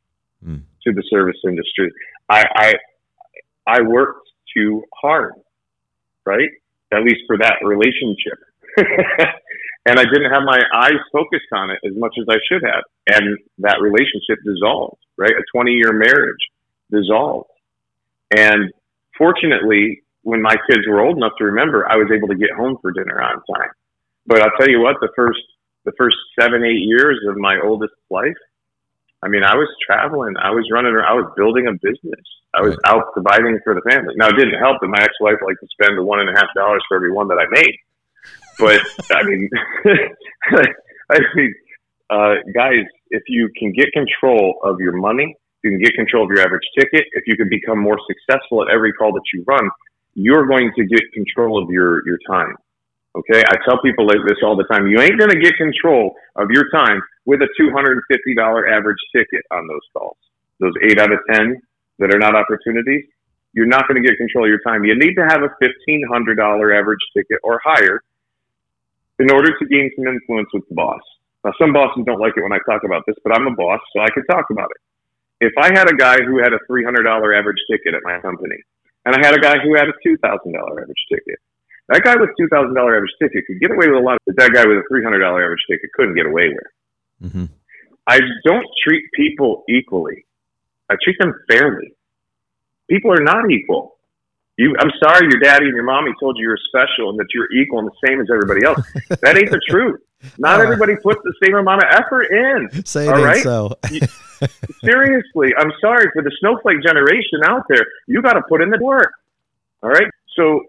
mm. 0.44 0.62
To 0.91 0.95
the 0.95 1.07
service 1.11 1.36
industry. 1.45 1.91
I, 2.28 2.45
I, 2.55 2.72
I 3.66 3.82
worked 3.82 4.28
too 4.55 4.82
hard, 4.95 5.34
right? 6.26 6.49
At 6.93 7.03
least 7.03 7.20
for 7.26 7.38
that 7.38 7.57
relationship. 7.64 8.38
and 9.86 9.99
I 9.99 10.05
didn't 10.05 10.30
have 10.30 10.43
my 10.45 10.61
eyes 10.74 11.01
focused 11.12 11.51
on 11.53 11.70
it 11.70 11.78
as 11.86 11.97
much 11.97 12.14
as 12.20 12.26
I 12.28 12.38
should 12.49 12.62
have. 12.62 12.84
And 13.09 13.38
that 13.59 13.78
relationship 13.80 14.38
dissolved, 14.45 15.01
right? 15.16 15.32
A 15.32 15.43
20 15.55 15.72
year 15.72 15.93
marriage 15.93 16.43
dissolved. 16.91 17.51
And 18.36 18.72
fortunately, 19.16 20.03
when 20.22 20.43
my 20.43 20.55
kids 20.68 20.86
were 20.88 21.01
old 21.01 21.16
enough 21.16 21.32
to 21.38 21.45
remember, 21.45 21.88
I 21.91 21.97
was 21.97 22.11
able 22.14 22.28
to 22.28 22.36
get 22.36 22.51
home 22.57 22.78
for 22.82 22.93
dinner 22.93 23.20
on 23.22 23.43
time. 23.55 23.70
But 24.26 24.43
I'll 24.43 24.57
tell 24.59 24.68
you 24.68 24.80
what, 24.80 24.97
the 25.01 25.09
first 25.16 25.41
the 25.86 25.93
first 25.97 26.16
seven 26.38 26.62
eight 26.62 26.84
years 26.84 27.18
of 27.28 27.36
my 27.36 27.59
oldest 27.64 27.95
life, 28.11 28.36
I 29.22 29.28
mean, 29.28 29.44
I 29.44 29.54
was 29.54 29.68
traveling, 29.84 30.34
I 30.40 30.50
was 30.50 30.64
running, 30.72 30.96
I 30.96 31.12
was 31.12 31.30
building 31.36 31.66
a 31.68 31.72
business, 31.72 32.24
I 32.54 32.62
was 32.62 32.76
out 32.86 33.12
providing 33.12 33.58
for 33.64 33.74
the 33.74 33.84
family. 33.88 34.14
Now, 34.16 34.28
it 34.28 34.36
didn't 34.36 34.58
help 34.58 34.80
that 34.80 34.88
my 34.88 35.02
ex-wife 35.02 35.36
liked 35.44 35.60
to 35.60 35.68
spend 35.70 35.98
the 35.98 36.02
one 36.02 36.20
and 36.20 36.30
a 36.30 36.32
half 36.32 36.48
dollars 36.56 36.82
for 36.88 36.96
every 36.96 37.12
one 37.12 37.28
that 37.28 37.36
I 37.36 37.46
made. 37.50 37.76
But 38.58 38.80
I 39.16 39.22
mean, 39.24 39.48
I 41.10 41.18
mean, 41.34 41.54
uh, 42.08 42.34
guys, 42.54 42.84
if 43.10 43.22
you 43.28 43.50
can 43.58 43.72
get 43.72 43.92
control 43.92 44.58
of 44.64 44.80
your 44.80 44.96
money 44.96 45.36
you 45.62 45.70
can 45.70 45.80
get 45.80 45.94
control 45.94 46.24
of 46.24 46.30
your 46.30 46.40
average 46.40 46.64
ticket. 46.78 47.04
If 47.12 47.24
you 47.26 47.36
can 47.36 47.48
become 47.48 47.78
more 47.78 47.98
successful 48.08 48.62
at 48.62 48.72
every 48.72 48.92
call 48.92 49.12
that 49.12 49.22
you 49.32 49.44
run, 49.46 49.68
you're 50.14 50.46
going 50.46 50.72
to 50.76 50.84
get 50.86 51.00
control 51.12 51.62
of 51.62 51.70
your, 51.70 52.06
your 52.06 52.18
time. 52.28 52.54
Okay. 53.16 53.42
I 53.42 53.56
tell 53.64 53.80
people 53.82 54.06
like 54.06 54.22
this 54.26 54.38
all 54.42 54.56
the 54.56 54.64
time. 54.64 54.86
You 54.86 55.00
ain't 55.00 55.18
going 55.18 55.30
to 55.30 55.40
get 55.40 55.56
control 55.56 56.14
of 56.36 56.50
your 56.50 56.70
time 56.70 57.00
with 57.26 57.40
a 57.42 57.48
$250 57.61 58.00
average 58.70 58.98
ticket 59.14 59.44
on 59.50 59.66
those 59.66 59.84
calls. 59.92 60.16
Those 60.61 60.74
eight 60.82 60.98
out 60.98 61.12
of 61.12 61.18
10 61.32 61.61
that 61.98 62.14
are 62.14 62.18
not 62.18 62.34
opportunities. 62.34 63.04
You're 63.52 63.66
not 63.66 63.88
going 63.88 64.00
to 64.00 64.06
get 64.06 64.16
control 64.16 64.44
of 64.44 64.48
your 64.48 64.61
time. 64.61 64.84
You 64.84 64.94
need 64.94 65.14
to 65.14 65.26
have 65.26 65.42
a 65.42 65.50
$1,500 65.62 66.78
average 66.78 67.00
ticket 67.16 67.38
or 67.42 67.61
higher 67.64 68.00
in 69.18 69.30
order 69.30 69.50
to 69.58 69.66
gain 69.66 69.90
some 69.96 70.06
influence 70.06 70.48
with 70.54 70.68
the 70.68 70.74
boss. 70.74 71.02
Now, 71.44 71.52
some 71.61 71.72
bosses 71.72 72.04
don't 72.06 72.20
like 72.20 72.34
it 72.36 72.42
when 72.42 72.52
I 72.52 72.58
talk 72.68 72.84
about 72.84 73.02
this, 73.06 73.16
but 73.24 73.34
I'm 73.34 73.46
a 73.46 73.54
boss, 73.56 73.80
so 73.92 74.02
I 74.02 74.11
can 74.11 74.24
talk 74.26 74.46
about 74.50 74.70
it 74.70 74.80
if 75.40 75.52
I 75.56 75.72
had 75.72 75.88
a 75.88 75.96
guy 75.96 76.18
who 76.20 76.38
had 76.38 76.52
a 76.52 76.61
$300 76.70 77.00
average 77.08 77.61
ticket 77.70 77.94
at 77.94 78.04
my 78.04 78.20
company, 78.20 78.56
and 79.04 79.16
I 79.16 79.18
had 79.24 79.34
a 79.34 79.40
guy 79.40 79.56
who 79.58 79.74
had 79.74 79.88
a 79.88 79.96
$2,000 80.06 80.20
average 80.20 81.04
ticket, 81.08 81.40
that 81.91 82.03
guy 82.03 82.14
with 82.16 82.30
$2,000 82.41 82.70
average 82.70 83.11
ticket 83.20 83.45
could 83.47 83.61
get 83.61 83.72
away 83.72 83.88
with 83.88 83.99
a 83.99 84.05
lot 84.05 84.18
that 84.26 84.36
that 84.36 84.53
guy 84.53 84.64
with 84.64 84.78
a 84.78 84.86
$300 84.93 85.20
average 85.22 85.64
ticket 85.68 85.91
couldn't 85.95 86.14
get 86.14 86.26
away 86.26 86.49
with. 86.49 87.30
Mm-hmm. 87.30 87.45
I 88.07 88.20
don't 88.45 88.66
treat 88.86 89.05
people 89.14 89.64
equally. 89.68 90.24
I 90.88 90.95
treat 91.03 91.16
them 91.18 91.34
fairly. 91.51 91.93
People 92.88 93.12
are 93.12 93.22
not 93.22 93.51
equal. 93.51 93.97
You, 94.57 94.74
I'm 94.78 94.91
sorry, 95.03 95.28
your 95.30 95.41
daddy 95.41 95.66
and 95.66 95.74
your 95.74 95.84
mommy 95.84 96.12
told 96.20 96.36
you 96.38 96.43
you're 96.43 96.59
special 96.68 97.11
and 97.11 97.18
that 97.18 97.26
you're 97.34 97.51
equal 97.53 97.80
and 97.80 97.88
the 97.88 98.07
same 98.07 98.20
as 98.20 98.28
everybody 98.32 98.64
else. 98.64 98.80
that 99.22 99.36
ain't 99.36 99.51
the 99.51 99.61
truth. 99.68 100.01
Not 100.38 100.61
uh, 100.61 100.64
everybody 100.64 100.97
puts 101.03 101.20
the 101.24 101.34
same 101.45 101.57
amount 101.57 101.82
of 101.82 101.88
effort 101.93 102.26
in. 102.30 102.84
Say 102.84 103.09
all 103.09 103.22
right? 103.22 103.43
so. 103.43 103.78
Seriously, 104.84 105.55
I'm 105.59 105.72
sorry 105.80 106.11
for 106.12 106.22
the 106.22 106.30
snowflake 106.41 106.82
generation 106.82 107.41
out 107.47 107.64
there. 107.68 107.84
You 108.07 108.22
got 108.22 108.34
to 108.34 108.43
put 108.49 108.62
in 108.62 108.70
the 108.70 108.78
work. 108.80 109.12
All 109.82 109.91
right. 109.91 110.11
So 110.36 110.62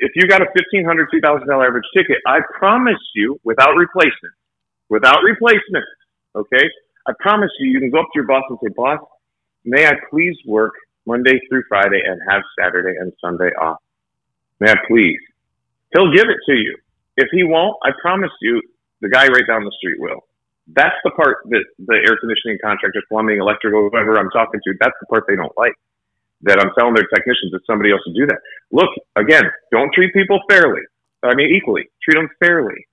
if 0.00 0.12
you 0.14 0.26
got 0.28 0.42
a 0.42 0.46
fifteen 0.56 0.84
hundred, 0.84 1.08
two 1.12 1.20
thousand 1.20 1.48
dollar 1.48 1.66
average 1.66 1.84
ticket, 1.96 2.18
I 2.26 2.38
promise 2.58 3.00
you, 3.14 3.38
without 3.44 3.74
replacement, 3.76 4.34
without 4.88 5.22
replacement, 5.22 5.84
okay, 6.34 6.64
I 7.06 7.12
promise 7.20 7.50
you, 7.58 7.70
you 7.70 7.80
can 7.80 7.90
go 7.90 8.00
up 8.00 8.06
to 8.06 8.16
your 8.16 8.26
boss 8.26 8.44
and 8.48 8.58
say, 8.62 8.72
"Boss, 8.76 9.00
may 9.64 9.86
I 9.86 9.92
please 10.10 10.36
work 10.46 10.72
Monday 11.06 11.38
through 11.48 11.64
Friday 11.68 12.02
and 12.04 12.20
have 12.28 12.42
Saturday 12.58 12.96
and 12.98 13.12
Sunday 13.20 13.50
off? 13.60 13.78
May 14.60 14.70
I 14.70 14.76
please?" 14.88 15.20
He'll 15.94 16.12
give 16.12 16.26
it 16.28 16.38
to 16.46 16.54
you. 16.54 16.76
If 17.16 17.28
he 17.30 17.44
won't, 17.44 17.76
I 17.84 17.90
promise 18.02 18.32
you, 18.42 18.60
the 19.00 19.08
guy 19.08 19.26
right 19.28 19.46
down 19.46 19.64
the 19.64 19.72
street 19.78 20.00
will. 20.00 20.26
That's 20.68 20.96
the 21.04 21.10
part 21.10 21.38
that 21.50 21.64
the 21.78 21.94
air 21.94 22.16
conditioning 22.18 22.58
contractor, 22.64 23.02
plumbing, 23.08 23.38
electrical, 23.38 23.88
whoever 23.90 24.18
I'm 24.18 24.30
talking 24.30 24.60
to, 24.64 24.74
that's 24.80 24.96
the 25.00 25.06
part 25.06 25.24
they 25.28 25.36
don't 25.36 25.52
like. 25.56 25.74
That 26.42 26.60
I'm 26.60 26.70
telling 26.78 26.94
their 26.94 27.06
technicians 27.06 27.52
that 27.52 27.60
somebody 27.66 27.90
else 27.90 28.02
will 28.06 28.14
do 28.14 28.26
that. 28.26 28.38
Look, 28.70 28.90
again, 29.16 29.44
don't 29.72 29.92
treat 29.94 30.12
people 30.12 30.40
fairly. 30.48 30.82
I 31.22 31.34
mean, 31.34 31.54
equally. 31.54 31.88
Treat 32.02 32.18
them 32.18 32.28
fairly. 32.38 32.86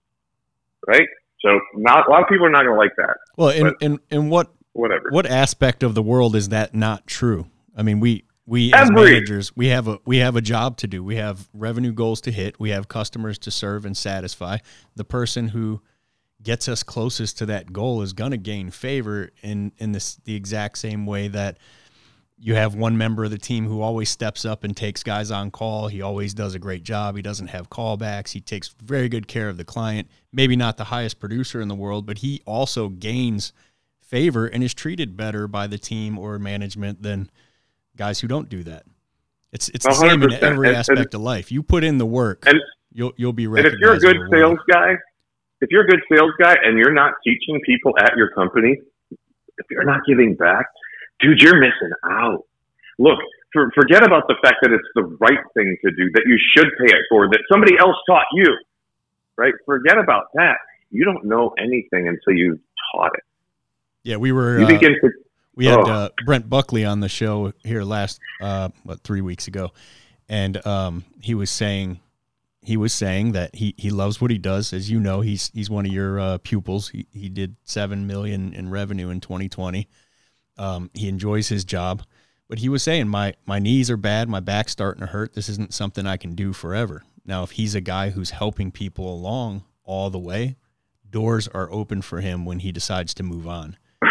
Right? 0.87 1.07
So 1.41 1.59
not 1.75 2.07
a 2.07 2.11
lot 2.11 2.21
of 2.21 2.29
people 2.29 2.45
are 2.45 2.49
not 2.49 2.63
going 2.63 2.75
to 2.75 2.79
like 2.79 2.95
that. 2.97 3.17
Well, 3.37 3.49
in, 3.81 3.99
in, 4.09 4.29
what 4.29 4.51
whatever 4.73 5.09
what 5.09 5.25
aspect 5.25 5.83
of 5.83 5.95
the 5.95 6.03
world 6.03 6.35
is 6.35 6.49
that 6.49 6.73
not 6.75 7.07
true? 7.07 7.47
I 7.75 7.83
mean, 7.83 7.99
we 7.99 8.23
we 8.45 8.73
as 8.73 8.89
Every. 8.89 9.11
managers 9.13 9.55
we 9.55 9.67
have 9.67 9.87
a 9.87 9.99
we 10.05 10.17
have 10.17 10.35
a 10.35 10.41
job 10.41 10.77
to 10.77 10.87
do. 10.87 11.03
We 11.03 11.15
have 11.15 11.49
revenue 11.53 11.91
goals 11.91 12.21
to 12.21 12.31
hit. 12.31 12.59
We 12.59 12.69
have 12.69 12.87
customers 12.87 13.37
to 13.39 13.51
serve 13.51 13.85
and 13.85 13.97
satisfy. 13.97 14.57
The 14.95 15.03
person 15.03 15.49
who 15.49 15.81
gets 16.43 16.67
us 16.67 16.83
closest 16.83 17.37
to 17.39 17.45
that 17.47 17.73
goal 17.73 18.01
is 18.01 18.13
going 18.13 18.31
to 18.31 18.37
gain 18.37 18.69
favor 18.69 19.31
in 19.41 19.71
in 19.77 19.91
this 19.93 20.15
the 20.25 20.35
exact 20.35 20.77
same 20.77 21.05
way 21.05 21.27
that 21.29 21.57
you 22.43 22.55
have 22.55 22.73
one 22.73 22.97
member 22.97 23.23
of 23.23 23.29
the 23.29 23.37
team 23.37 23.67
who 23.67 23.81
always 23.81 24.09
steps 24.09 24.45
up 24.45 24.63
and 24.63 24.75
takes 24.75 25.03
guys 25.03 25.29
on 25.29 25.51
call. 25.51 25.89
He 25.89 26.01
always 26.01 26.33
does 26.33 26.55
a 26.55 26.59
great 26.59 26.83
job. 26.83 27.15
He 27.15 27.21
doesn't 27.21 27.47
have 27.47 27.69
callbacks. 27.69 28.31
He 28.31 28.41
takes 28.41 28.69
very 28.83 29.09
good 29.09 29.27
care 29.27 29.47
of 29.47 29.57
the 29.57 29.63
client. 29.63 30.09
Maybe 30.33 30.55
not 30.55 30.77
the 30.77 30.85
highest 30.85 31.19
producer 31.19 31.61
in 31.61 31.67
the 31.67 31.75
world, 31.75 32.07
but 32.07 32.19
he 32.19 32.41
also 32.47 32.89
gains 32.89 33.53
favor 34.01 34.47
and 34.47 34.63
is 34.63 34.73
treated 34.73 35.15
better 35.15 35.47
by 35.47 35.67
the 35.67 35.77
team 35.77 36.17
or 36.17 36.39
management 36.39 37.03
than 37.03 37.29
guys 37.95 38.19
who 38.21 38.27
don't 38.27 38.49
do 38.49 38.63
that. 38.63 38.85
It's 39.51 39.69
it's 39.69 39.85
the 39.85 39.93
same 39.93 40.23
in 40.23 40.33
every 40.33 40.69
and, 40.69 40.77
aspect 40.77 40.99
and, 40.99 41.15
of 41.15 41.21
life. 41.21 41.51
You 41.51 41.61
put 41.61 41.83
in 41.83 41.99
the 41.99 42.05
work, 42.05 42.45
and 42.47 42.59
you'll 42.91 43.13
you'll 43.17 43.33
be 43.33 43.45
recognized. 43.45 43.75
And 43.75 43.83
if 43.83 44.01
you're 44.01 44.11
a 44.11 44.13
good 44.13 44.31
sales 44.31 44.59
guy, 44.71 44.93
if 45.59 45.69
you're 45.69 45.83
a 45.83 45.87
good 45.87 46.01
sales 46.11 46.31
guy 46.41 46.55
and 46.63 46.77
you're 46.77 46.93
not 46.93 47.13
teaching 47.23 47.61
people 47.65 47.93
at 47.99 48.13
your 48.15 48.31
company, 48.31 48.79
if 49.11 49.65
you're 49.69 49.83
not 49.83 49.99
giving 50.07 50.35
back, 50.35 50.65
dude, 51.21 51.41
you're 51.41 51.59
missing 51.59 51.91
out. 52.09 52.45
Look, 52.99 53.19
for, 53.53 53.71
forget 53.75 54.03
about 54.03 54.27
the 54.27 54.35
fact 54.43 54.57
that 54.61 54.71
it's 54.71 54.87
the 54.95 55.03
right 55.19 55.39
thing 55.53 55.77
to 55.83 55.91
do, 55.91 56.11
that 56.13 56.23
you 56.25 56.37
should 56.55 56.67
pay 56.79 56.93
it 56.93 57.03
for, 57.09 57.27
that 57.29 57.39
somebody 57.51 57.77
else 57.77 57.95
taught 58.07 58.25
you, 58.33 58.47
right? 59.37 59.53
Forget 59.65 59.97
about 59.97 60.27
that. 60.35 60.57
You 60.89 61.05
don't 61.05 61.25
know 61.25 61.53
anything 61.57 62.07
until 62.07 62.33
you've 62.33 62.59
taught 62.93 63.11
it. 63.15 63.23
Yeah, 64.03 64.17
we 64.17 64.31
were. 64.31 64.59
You 64.59 64.65
uh, 64.65 64.67
begin 64.67 64.93
to, 65.01 65.11
we 65.55 65.65
had 65.65 65.79
oh. 65.79 65.83
uh, 65.83 66.09
Brent 66.25 66.49
Buckley 66.49 66.85
on 66.85 66.99
the 66.99 67.09
show 67.09 67.53
here 67.63 67.83
last, 67.83 68.19
uh, 68.41 68.69
what, 68.83 69.01
three 69.01 69.21
weeks 69.21 69.47
ago, 69.47 69.71
and 70.27 70.65
um, 70.65 71.05
he 71.21 71.35
was 71.35 71.49
saying 71.49 71.99
he 72.63 72.77
was 72.77 72.93
saying 72.93 73.31
that 73.31 73.55
he, 73.55 73.73
he 73.77 73.89
loves 73.89 74.21
what 74.21 74.31
he 74.31 74.37
does. 74.37 74.71
As 74.71 74.89
you 74.89 74.99
know, 74.99 75.21
he's 75.21 75.51
he's 75.53 75.69
one 75.69 75.85
of 75.85 75.91
your 75.91 76.19
uh, 76.19 76.37
pupils. 76.39 76.89
He, 76.89 77.07
he 77.11 77.29
did 77.29 77.55
seven 77.63 78.07
million 78.07 78.53
in 78.53 78.69
revenue 78.69 79.09
in 79.09 79.19
2020. 79.19 79.87
Um, 80.57 80.89
he 80.93 81.07
enjoys 81.07 81.49
his 81.49 81.63
job, 81.63 82.03
but 82.47 82.59
he 82.59 82.69
was 82.69 82.83
saying 82.83 83.07
my 83.07 83.33
my 83.45 83.59
knees 83.59 83.89
are 83.89 83.97
bad, 83.97 84.29
my 84.29 84.39
back's 84.39 84.71
starting 84.71 85.01
to 85.01 85.07
hurt. 85.07 85.33
This 85.33 85.49
isn't 85.49 85.73
something 85.73 86.05
I 86.05 86.17
can 86.17 86.35
do 86.35 86.53
forever. 86.53 87.03
Now, 87.25 87.43
if 87.43 87.51
he's 87.51 87.75
a 87.75 87.81
guy 87.81 88.09
who's 88.09 88.31
helping 88.31 88.71
people 88.71 89.13
along 89.13 89.63
all 89.83 90.09
the 90.09 90.19
way, 90.19 90.57
doors 91.09 91.47
are 91.47 91.71
open 91.71 92.01
for 92.01 92.21
him 92.21 92.45
when 92.45 92.59
he 92.59 92.71
decides 92.71 93.13
to 93.15 93.23
move 93.23 93.47
on. 93.47 93.77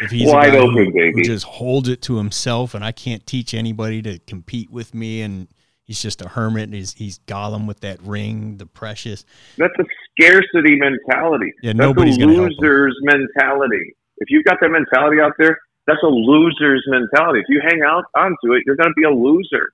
If 0.00 0.12
he's 0.12 0.30
Wide 0.30 0.54
open, 0.54 0.92
who, 0.92 1.10
who 1.12 1.22
just 1.24 1.44
holds 1.44 1.88
it 1.88 2.02
to 2.02 2.18
himself, 2.18 2.74
and 2.74 2.84
I 2.84 2.92
can't 2.92 3.26
teach 3.26 3.52
anybody 3.52 4.00
to 4.02 4.20
compete 4.20 4.70
with 4.70 4.94
me, 4.94 5.22
and 5.22 5.48
he's 5.82 6.00
just 6.00 6.22
a 6.22 6.28
hermit. 6.28 6.72
He's 6.72 6.92
he's 6.92 7.18
Gollum 7.20 7.66
with 7.66 7.80
that 7.80 8.00
ring, 8.02 8.58
the 8.58 8.66
precious. 8.66 9.24
That's 9.56 9.74
a 9.80 9.84
scarcity 10.12 10.76
mentality. 10.76 11.52
Yeah, 11.62 11.72
that's 11.72 11.78
nobody's 11.78 12.16
a 12.16 12.26
loser's 12.26 12.96
mentality. 13.02 13.96
If 14.18 14.30
you've 14.30 14.44
got 14.44 14.58
that 14.60 14.70
mentality 14.70 15.20
out 15.20 15.32
there, 15.38 15.58
that's 15.88 16.04
a 16.04 16.12
loser's 16.12 16.84
mentality. 16.86 17.40
If 17.40 17.48
you 17.48 17.64
hang 17.64 17.80
out 17.82 18.04
onto 18.14 18.52
it, 18.52 18.62
you're 18.66 18.76
going 18.76 18.92
to 18.92 19.00
be 19.00 19.08
a 19.08 19.10
loser. 19.10 19.72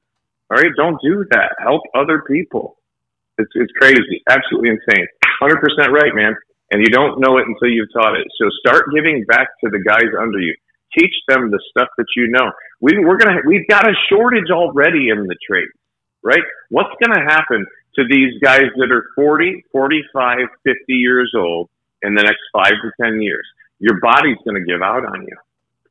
All 0.50 0.62
right, 0.62 0.70
don't 0.78 0.96
do 1.02 1.26
that. 1.32 1.58
Help 1.58 1.82
other 1.94 2.22
people. 2.22 2.78
It's 3.36 3.50
it's 3.54 3.72
crazy, 3.74 4.22
absolutely 4.30 4.70
insane. 4.70 5.06
Hundred 5.42 5.58
percent 5.58 5.90
right, 5.92 6.14
man. 6.14 6.38
And 6.70 6.80
you 6.80 6.88
don't 6.88 7.20
know 7.20 7.36
it 7.38 7.44
until 7.46 7.68
you've 7.68 7.92
taught 7.92 8.16
it. 8.16 8.26
So 8.38 8.48
start 8.64 8.86
giving 8.94 9.24
back 9.26 9.48
to 9.64 9.70
the 9.70 9.82
guys 9.82 10.08
under 10.18 10.38
you. 10.38 10.54
Teach 10.96 11.14
them 11.28 11.50
the 11.50 11.60
stuff 11.70 11.88
that 11.98 12.06
you 12.16 12.28
know. 12.30 12.50
We, 12.80 13.04
we're 13.04 13.18
gonna 13.18 13.42
we've 13.46 13.66
got 13.68 13.88
a 13.88 13.92
shortage 14.08 14.50
already 14.50 15.10
in 15.10 15.26
the 15.26 15.36
trade 15.46 15.68
right? 16.24 16.42
What's 16.70 16.94
going 17.00 17.14
to 17.14 17.24
happen 17.24 17.64
to 17.96 18.02
these 18.10 18.32
guys 18.42 18.66
that 18.76 18.90
are 18.90 19.04
40, 19.14 19.64
45, 19.70 20.38
50 20.64 20.78
years 20.88 21.32
old 21.36 21.68
in 22.02 22.14
the 22.14 22.22
next 22.22 22.42
five 22.52 22.72
to 22.72 22.90
10 23.04 23.22
years? 23.22 23.46
Your 23.78 24.00
body's 24.00 24.38
going 24.44 24.56
to 24.56 24.64
give 24.64 24.82
out 24.82 25.04
on 25.04 25.22
you. 25.22 25.36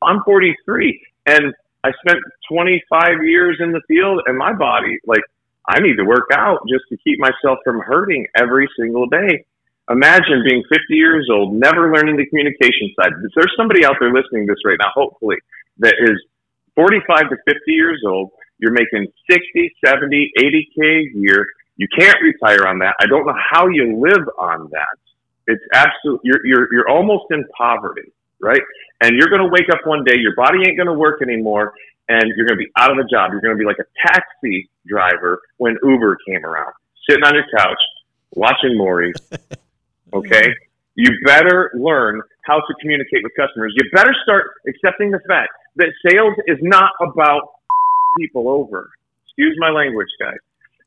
I'm 0.04 0.22
43 0.24 1.00
and 1.26 1.54
I 1.82 1.90
spent 2.06 2.18
25 2.50 3.24
years 3.24 3.58
in 3.60 3.72
the 3.72 3.80
field 3.88 4.22
and 4.26 4.36
my 4.38 4.52
body, 4.52 4.98
like, 5.06 5.22
I 5.66 5.80
need 5.80 5.96
to 5.96 6.04
work 6.04 6.28
out 6.32 6.60
just 6.68 6.84
to 6.90 6.96
keep 7.02 7.18
myself 7.18 7.58
from 7.64 7.80
hurting 7.80 8.26
every 8.36 8.68
single 8.78 9.06
day. 9.06 9.44
Imagine 9.90 10.44
being 10.48 10.62
50 10.68 10.82
years 10.90 11.28
old, 11.32 11.54
never 11.54 11.92
learning 11.92 12.16
the 12.16 12.26
communication 12.26 12.92
side. 12.96 13.12
There's 13.34 13.52
somebody 13.56 13.84
out 13.84 13.96
there 14.00 14.12
listening 14.12 14.46
to 14.46 14.52
this 14.52 14.60
right 14.64 14.78
now, 14.80 14.90
hopefully, 14.94 15.36
that 15.78 15.94
is 16.00 16.20
45 16.74 17.30
to 17.30 17.36
50 17.46 17.60
years 17.72 18.02
old 18.06 18.30
you're 18.58 18.72
making 18.72 19.06
60, 19.30 19.76
70, 19.84 20.30
80K 20.38 20.80
a 20.80 21.18
year. 21.18 21.46
You 21.76 21.88
can't 21.98 22.16
retire 22.22 22.66
on 22.66 22.78
that. 22.78 22.94
I 23.00 23.06
don't 23.06 23.26
know 23.26 23.36
how 23.50 23.68
you 23.68 24.00
live 24.00 24.26
on 24.38 24.70
that. 24.70 24.96
It's 25.46 25.62
absolute, 25.74 26.20
you're, 26.24 26.46
you're, 26.46 26.72
you're 26.72 26.88
almost 26.88 27.24
in 27.30 27.44
poverty, 27.56 28.12
right? 28.40 28.60
And 29.00 29.16
you're 29.18 29.28
going 29.28 29.42
to 29.42 29.50
wake 29.52 29.68
up 29.72 29.80
one 29.84 30.04
day, 30.04 30.16
your 30.18 30.34
body 30.36 30.58
ain't 30.66 30.76
going 30.76 30.88
to 30.88 30.94
work 30.94 31.22
anymore, 31.22 31.72
and 32.08 32.24
you're 32.36 32.46
going 32.46 32.58
to 32.58 32.64
be 32.64 32.70
out 32.78 32.90
of 32.90 32.98
a 32.98 33.08
job. 33.08 33.32
You're 33.32 33.40
going 33.40 33.56
to 33.56 33.58
be 33.58 33.66
like 33.66 33.78
a 33.80 33.88
taxi 34.06 34.68
driver 34.86 35.40
when 35.58 35.76
Uber 35.82 36.18
came 36.28 36.44
around, 36.44 36.72
sitting 37.08 37.24
on 37.24 37.34
your 37.34 37.44
couch, 37.56 37.80
watching 38.32 38.76
Maury. 38.76 39.12
Okay? 40.14 40.46
You 40.94 41.10
better 41.24 41.72
learn 41.74 42.22
how 42.42 42.60
to 42.60 42.74
communicate 42.80 43.24
with 43.24 43.32
customers. 43.36 43.74
You 43.76 43.90
better 43.92 44.14
start 44.22 44.44
accepting 44.68 45.10
the 45.10 45.18
fact 45.26 45.50
that 45.76 45.88
sales 46.08 46.34
is 46.46 46.58
not 46.62 46.90
about 47.00 47.42
people 48.18 48.48
over. 48.48 48.90
Excuse 49.26 49.56
my 49.58 49.70
language, 49.70 50.08
guys. 50.20 50.38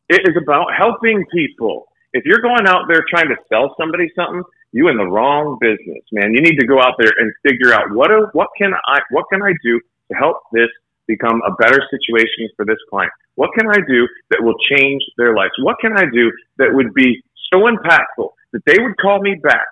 It 0.09 0.21
is 0.23 0.35
about 0.41 0.67
helping 0.77 1.25
people. 1.33 1.87
If 2.13 2.23
you're 2.23 2.39
going 2.39 2.67
out 2.67 2.87
there 2.87 3.03
trying 3.09 3.27
to 3.27 3.35
sell 3.49 3.75
somebody 3.77 4.09
something, 4.15 4.43
you 4.71 4.89
in 4.89 4.97
the 4.97 5.07
wrong 5.07 5.57
business, 5.59 6.03
man. 6.11 6.33
You 6.33 6.41
need 6.41 6.57
to 6.59 6.67
go 6.67 6.79
out 6.81 6.95
there 6.99 7.11
and 7.17 7.31
figure 7.47 7.73
out 7.73 7.91
what 7.91 8.11
are, 8.11 8.27
what 8.33 8.49
can 8.57 8.73
I 8.73 8.99
what 9.11 9.25
can 9.31 9.41
I 9.41 9.53
do 9.63 9.79
to 10.11 10.17
help 10.17 10.37
this 10.51 10.69
become 11.07 11.41
a 11.47 11.51
better 11.55 11.81
situation 11.89 12.49
for 12.55 12.65
this 12.65 12.77
client? 12.89 13.11
What 13.35 13.51
can 13.57 13.67
I 13.69 13.79
do 13.87 14.07
that 14.31 14.43
will 14.43 14.57
change 14.69 15.01
their 15.17 15.35
lives? 15.35 15.53
What 15.61 15.77
can 15.79 15.93
I 15.97 16.03
do 16.11 16.31
that 16.57 16.69
would 16.73 16.93
be 16.93 17.23
so 17.51 17.61
impactful 17.61 18.29
that 18.51 18.61
they 18.65 18.77
would 18.79 18.97
call 18.97 19.21
me 19.21 19.35
back 19.35 19.65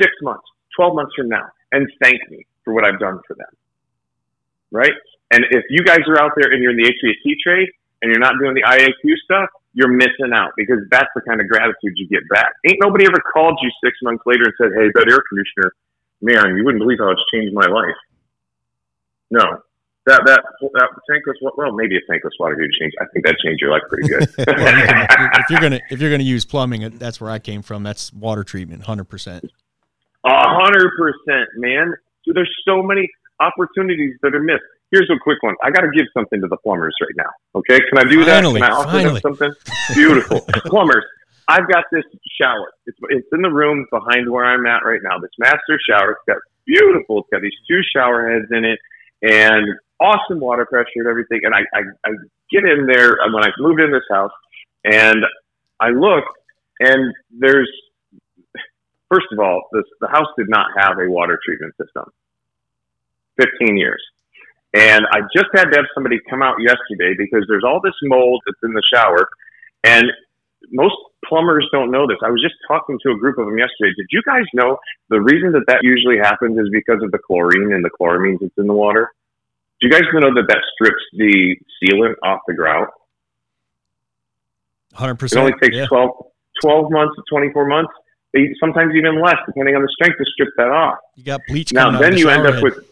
six 0.00 0.10
months, 0.22 0.44
12 0.76 0.96
months 0.96 1.12
from 1.16 1.28
now 1.28 1.46
and 1.70 1.86
thank 2.02 2.18
me 2.30 2.46
for 2.64 2.74
what 2.74 2.84
I've 2.84 2.98
done 2.98 3.20
for 3.26 3.34
them? 3.34 3.48
Right? 4.70 4.92
And 5.30 5.44
if 5.50 5.64
you 5.70 5.84
guys 5.84 6.00
are 6.08 6.20
out 6.20 6.32
there 6.36 6.52
and 6.52 6.62
you're 6.62 6.72
in 6.72 6.76
the 6.76 6.90
HVAC 6.90 7.34
trade 7.42 7.68
and 8.02 8.10
you're 8.10 8.20
not 8.20 8.34
doing 8.40 8.54
the 8.54 8.62
IAQ 8.62 9.14
stuff, 9.24 9.48
you're 9.74 9.92
missing 9.92 10.32
out 10.34 10.52
because 10.56 10.78
that's 10.90 11.08
the 11.14 11.22
kind 11.22 11.40
of 11.40 11.48
gratitude 11.48 11.96
you 11.96 12.08
get 12.08 12.28
back. 12.28 12.52
Ain't 12.68 12.78
nobody 12.80 13.06
ever 13.06 13.20
called 13.32 13.58
you 13.62 13.70
six 13.82 13.96
months 14.02 14.22
later 14.26 14.44
and 14.44 14.54
said, 14.60 14.70
"Hey, 14.76 14.90
that 14.94 15.08
air 15.08 15.22
conditioner, 15.28 15.72
man, 16.20 16.56
you 16.56 16.64
wouldn't 16.64 16.82
believe 16.82 16.98
how 17.00 17.10
it's 17.10 17.24
changed 17.32 17.54
my 17.54 17.66
life." 17.66 17.96
No, 19.30 19.62
that 20.06 20.20
that 20.26 20.42
that 20.74 20.88
tankless 21.10 21.38
well 21.56 21.72
maybe 21.72 21.96
a 21.96 22.00
tankless 22.10 22.32
water 22.38 22.54
heater 22.54 22.72
change. 22.80 22.92
I 23.00 23.06
think 23.12 23.24
that 23.24 23.36
changed 23.44 23.62
your 23.62 23.70
life 23.70 23.82
pretty 23.88 24.08
good. 24.08 24.22
if 24.38 25.50
you're 25.50 25.60
gonna 25.60 25.80
if 25.90 26.00
you're 26.00 26.10
gonna 26.10 26.22
use 26.22 26.44
plumbing, 26.44 26.98
that's 26.98 27.20
where 27.20 27.30
I 27.30 27.38
came 27.38 27.62
from. 27.62 27.82
That's 27.82 28.12
water 28.12 28.44
treatment, 28.44 28.82
hundred 28.82 29.04
percent. 29.04 29.50
A 30.24 30.48
hundred 30.48 30.90
percent, 30.98 31.48
man. 31.56 31.94
So 32.24 32.32
there's 32.34 32.52
so 32.64 32.82
many 32.82 33.08
opportunities 33.40 34.14
that 34.22 34.34
are 34.34 34.42
missed 34.42 34.62
here's 34.92 35.10
a 35.10 35.18
quick 35.18 35.42
one. 35.42 35.56
I 35.62 35.70
got 35.70 35.80
to 35.80 35.90
give 35.90 36.06
something 36.14 36.40
to 36.40 36.46
the 36.46 36.58
plumbers 36.58 36.94
right 37.00 37.16
now. 37.16 37.30
Okay, 37.56 37.80
can 37.88 37.98
I 37.98 38.04
do 38.04 38.24
finally, 38.24 38.60
that? 38.60 38.70
Can 38.70 38.72
I 38.72 38.76
offer 38.76 38.90
finally. 38.90 39.20
them 39.20 39.36
something? 39.36 39.52
Beautiful, 39.94 40.40
plumbers. 40.66 41.04
I've 41.48 41.68
got 41.68 41.84
this 41.90 42.04
shower. 42.40 42.70
It's 42.86 42.96
it's 43.10 43.26
in 43.32 43.42
the 43.42 43.50
room 43.50 43.86
behind 43.90 44.30
where 44.30 44.44
I'm 44.44 44.64
at 44.66 44.84
right 44.84 45.00
now. 45.02 45.18
This 45.18 45.32
master 45.38 45.80
shower. 45.88 46.12
It's 46.12 46.22
got 46.28 46.36
beautiful. 46.64 47.20
It's 47.20 47.28
got 47.32 47.42
these 47.42 47.56
two 47.66 47.80
shower 47.94 48.30
heads 48.30 48.46
in 48.52 48.64
it, 48.64 48.78
and 49.22 49.66
awesome 49.98 50.38
water 50.38 50.64
pressure 50.66 50.86
and 50.96 51.08
everything. 51.08 51.40
And 51.42 51.54
I 51.54 51.62
I, 51.74 51.80
I 52.06 52.10
get 52.50 52.64
in 52.64 52.86
there 52.86 53.18
uh, 53.20 53.32
when 53.32 53.42
I 53.44 53.50
moved 53.58 53.80
in 53.80 53.90
this 53.90 54.06
house, 54.10 54.30
and 54.84 55.24
I 55.80 55.90
look, 55.90 56.24
and 56.78 57.12
there's 57.36 57.70
first 59.08 59.26
of 59.32 59.40
all, 59.40 59.64
this 59.72 59.84
the 60.00 60.08
house 60.08 60.28
did 60.38 60.48
not 60.48 60.68
have 60.78 60.98
a 60.98 61.10
water 61.10 61.38
treatment 61.44 61.74
system. 61.76 62.04
15 63.40 63.76
years. 63.76 64.02
And 64.74 65.04
I 65.12 65.20
just 65.36 65.48
had 65.54 65.64
to 65.70 65.76
have 65.76 65.86
somebody 65.94 66.18
come 66.30 66.42
out 66.42 66.56
yesterday 66.60 67.14
because 67.16 67.44
there's 67.48 67.64
all 67.64 67.80
this 67.82 67.94
mold 68.02 68.42
that's 68.46 68.58
in 68.62 68.72
the 68.72 68.82
shower. 68.92 69.28
And 69.84 70.06
most 70.70 70.94
plumbers 71.28 71.68
don't 71.72 71.90
know 71.90 72.06
this. 72.06 72.16
I 72.24 72.30
was 72.30 72.40
just 72.40 72.54
talking 72.66 72.98
to 73.04 73.12
a 73.12 73.18
group 73.18 73.38
of 73.38 73.46
them 73.46 73.58
yesterday. 73.58 73.92
Did 73.96 74.06
you 74.10 74.22
guys 74.24 74.44
know 74.54 74.78
the 75.10 75.20
reason 75.20 75.52
that 75.52 75.64
that 75.66 75.80
usually 75.82 76.16
happens 76.16 76.58
is 76.58 76.68
because 76.72 77.02
of 77.02 77.10
the 77.10 77.18
chlorine 77.18 77.72
and 77.72 77.84
the 77.84 77.90
chloramines 77.90 78.38
that's 78.40 78.56
in 78.56 78.66
the 78.66 78.72
water? 78.72 79.12
Do 79.80 79.88
you 79.88 79.92
guys 79.92 80.02
know 80.14 80.32
that 80.34 80.46
that 80.48 80.62
strips 80.74 81.02
the 81.12 81.56
sealant 81.82 82.14
off 82.22 82.40
the 82.46 82.54
grout? 82.54 82.88
100%. 84.94 85.22
It 85.22 85.36
only 85.36 85.52
takes 85.60 85.76
yeah. 85.76 85.86
12, 85.86 86.10
12 86.62 86.90
months 86.90 87.16
to 87.16 87.22
24 87.30 87.66
months, 87.66 87.92
sometimes 88.60 88.94
even 88.94 89.20
less, 89.20 89.36
depending 89.46 89.74
on 89.74 89.82
the 89.82 89.88
strength 89.88 90.18
to 90.18 90.24
strip 90.32 90.50
that 90.56 90.68
off. 90.68 90.98
You 91.16 91.24
got 91.24 91.40
bleach. 91.48 91.72
Now, 91.72 91.98
then 91.98 92.16
you 92.16 92.28
end 92.28 92.46
up 92.46 92.54
head. 92.54 92.62
with 92.62 92.91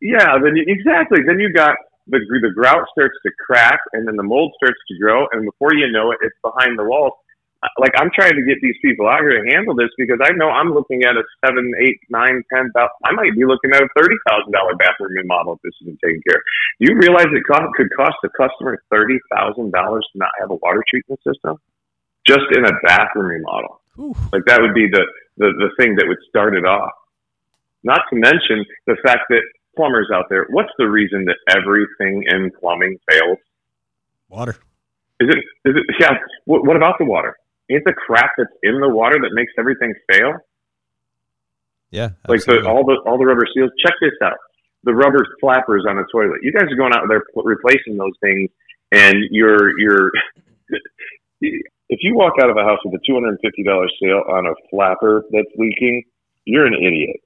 yeah, 0.00 0.38
then 0.42 0.56
you, 0.56 0.64
exactly. 0.66 1.20
Then 1.26 1.38
you 1.38 1.52
got 1.52 1.76
the 2.06 2.18
the 2.18 2.52
grout 2.54 2.86
starts 2.92 3.16
to 3.24 3.30
crack, 3.44 3.80
and 3.92 4.06
then 4.06 4.16
the 4.16 4.22
mold 4.22 4.52
starts 4.56 4.78
to 4.88 4.98
grow, 4.98 5.26
and 5.32 5.44
before 5.44 5.74
you 5.74 5.90
know 5.90 6.12
it, 6.12 6.18
it's 6.22 6.36
behind 6.42 6.78
the 6.78 6.84
walls. 6.84 7.12
Uh, 7.62 7.68
like 7.80 7.92
I'm 7.96 8.10
trying 8.12 8.36
to 8.36 8.44
get 8.44 8.60
these 8.60 8.76
people 8.84 9.08
out 9.08 9.20
here 9.24 9.42
to 9.42 9.44
handle 9.48 9.74
this 9.74 9.88
because 9.96 10.20
I 10.20 10.36
know 10.36 10.52
I'm 10.52 10.76
looking 10.76 11.04
at 11.04 11.16
a 11.16 11.24
seven, 11.44 11.72
eight, 11.80 11.98
nine, 12.10 12.44
ten 12.52 12.70
thousand. 12.76 13.00
I 13.04 13.12
might 13.12 13.32
be 13.34 13.48
looking 13.48 13.72
at 13.72 13.80
a 13.80 13.88
thirty 13.96 14.16
thousand 14.28 14.52
dollar 14.52 14.76
bathroom 14.76 15.16
remodel 15.16 15.56
if 15.56 15.62
this 15.64 15.72
isn't 15.82 15.98
taken 16.04 16.20
care. 16.28 16.36
of. 16.36 16.44
Do 16.80 16.92
you 16.92 16.98
realize 17.00 17.26
it 17.32 17.42
cost, 17.48 17.72
could 17.74 17.88
cost 17.96 18.20
the 18.22 18.28
customer 18.36 18.76
thirty 18.92 19.18
thousand 19.32 19.72
dollars 19.72 20.06
to 20.12 20.18
not 20.18 20.30
have 20.38 20.50
a 20.50 20.60
water 20.60 20.84
treatment 20.88 21.20
system 21.24 21.56
just 22.28 22.44
in 22.52 22.66
a 22.66 22.72
bathroom 22.84 23.40
remodel? 23.40 23.80
Ooh. 23.98 24.14
Like 24.32 24.44
that 24.46 24.60
would 24.60 24.74
be 24.74 24.86
the, 24.92 25.08
the 25.38 25.48
the 25.56 25.70
thing 25.80 25.96
that 25.96 26.04
would 26.06 26.20
start 26.28 26.54
it 26.54 26.66
off. 26.66 26.92
Not 27.82 28.02
to 28.10 28.16
mention 28.16 28.66
the 28.86 28.96
fact 29.02 29.32
that 29.32 29.40
plumbers 29.76 30.08
out 30.12 30.26
there. 30.28 30.46
What's 30.50 30.72
the 30.78 30.86
reason 30.86 31.26
that 31.26 31.36
everything 31.48 32.24
in 32.28 32.50
plumbing 32.58 32.98
fails? 33.08 33.38
Water. 34.28 34.56
Is 35.20 35.28
it? 35.28 35.38
Is 35.68 35.76
it? 35.76 35.96
Yeah. 36.00 36.14
What, 36.44 36.66
what 36.66 36.76
about 36.76 36.96
the 36.98 37.04
water? 37.04 37.36
Ain't 37.70 37.84
the 37.84 37.92
crap 37.94 38.30
that's 38.36 38.50
in 38.62 38.80
the 38.80 38.88
water 38.88 39.16
that 39.20 39.30
makes 39.32 39.52
everything 39.58 39.94
fail? 40.10 40.34
Yeah. 41.90 42.10
Like 42.28 42.44
the, 42.44 42.66
all 42.66 42.84
the 42.84 42.96
all 43.06 43.18
the 43.18 43.24
rubber 43.24 43.46
seals. 43.54 43.70
Check 43.84 43.94
this 44.00 44.12
out. 44.22 44.36
The 44.84 44.94
rubber 44.94 45.26
flappers 45.40 45.84
on 45.88 45.98
a 45.98 46.04
toilet. 46.12 46.40
You 46.42 46.52
guys 46.52 46.70
are 46.70 46.76
going 46.76 46.92
out 46.92 47.04
there 47.08 47.22
pl- 47.32 47.44
replacing 47.44 47.96
those 47.96 48.12
things, 48.20 48.50
and 48.92 49.16
you're 49.30 49.78
you're. 49.78 50.10
if 51.40 52.00
you 52.02 52.14
walk 52.14 52.34
out 52.40 52.50
of 52.50 52.56
a 52.56 52.62
house 52.62 52.78
with 52.84 52.94
a 52.94 53.04
two 53.06 53.14
hundred 53.14 53.30
and 53.30 53.38
fifty 53.40 53.62
dollars 53.62 53.92
sale 54.02 54.22
on 54.28 54.46
a 54.46 54.54
flapper 54.70 55.24
that's 55.30 55.50
leaking, 55.56 56.02
you're 56.44 56.66
an 56.66 56.74
idiot, 56.74 57.16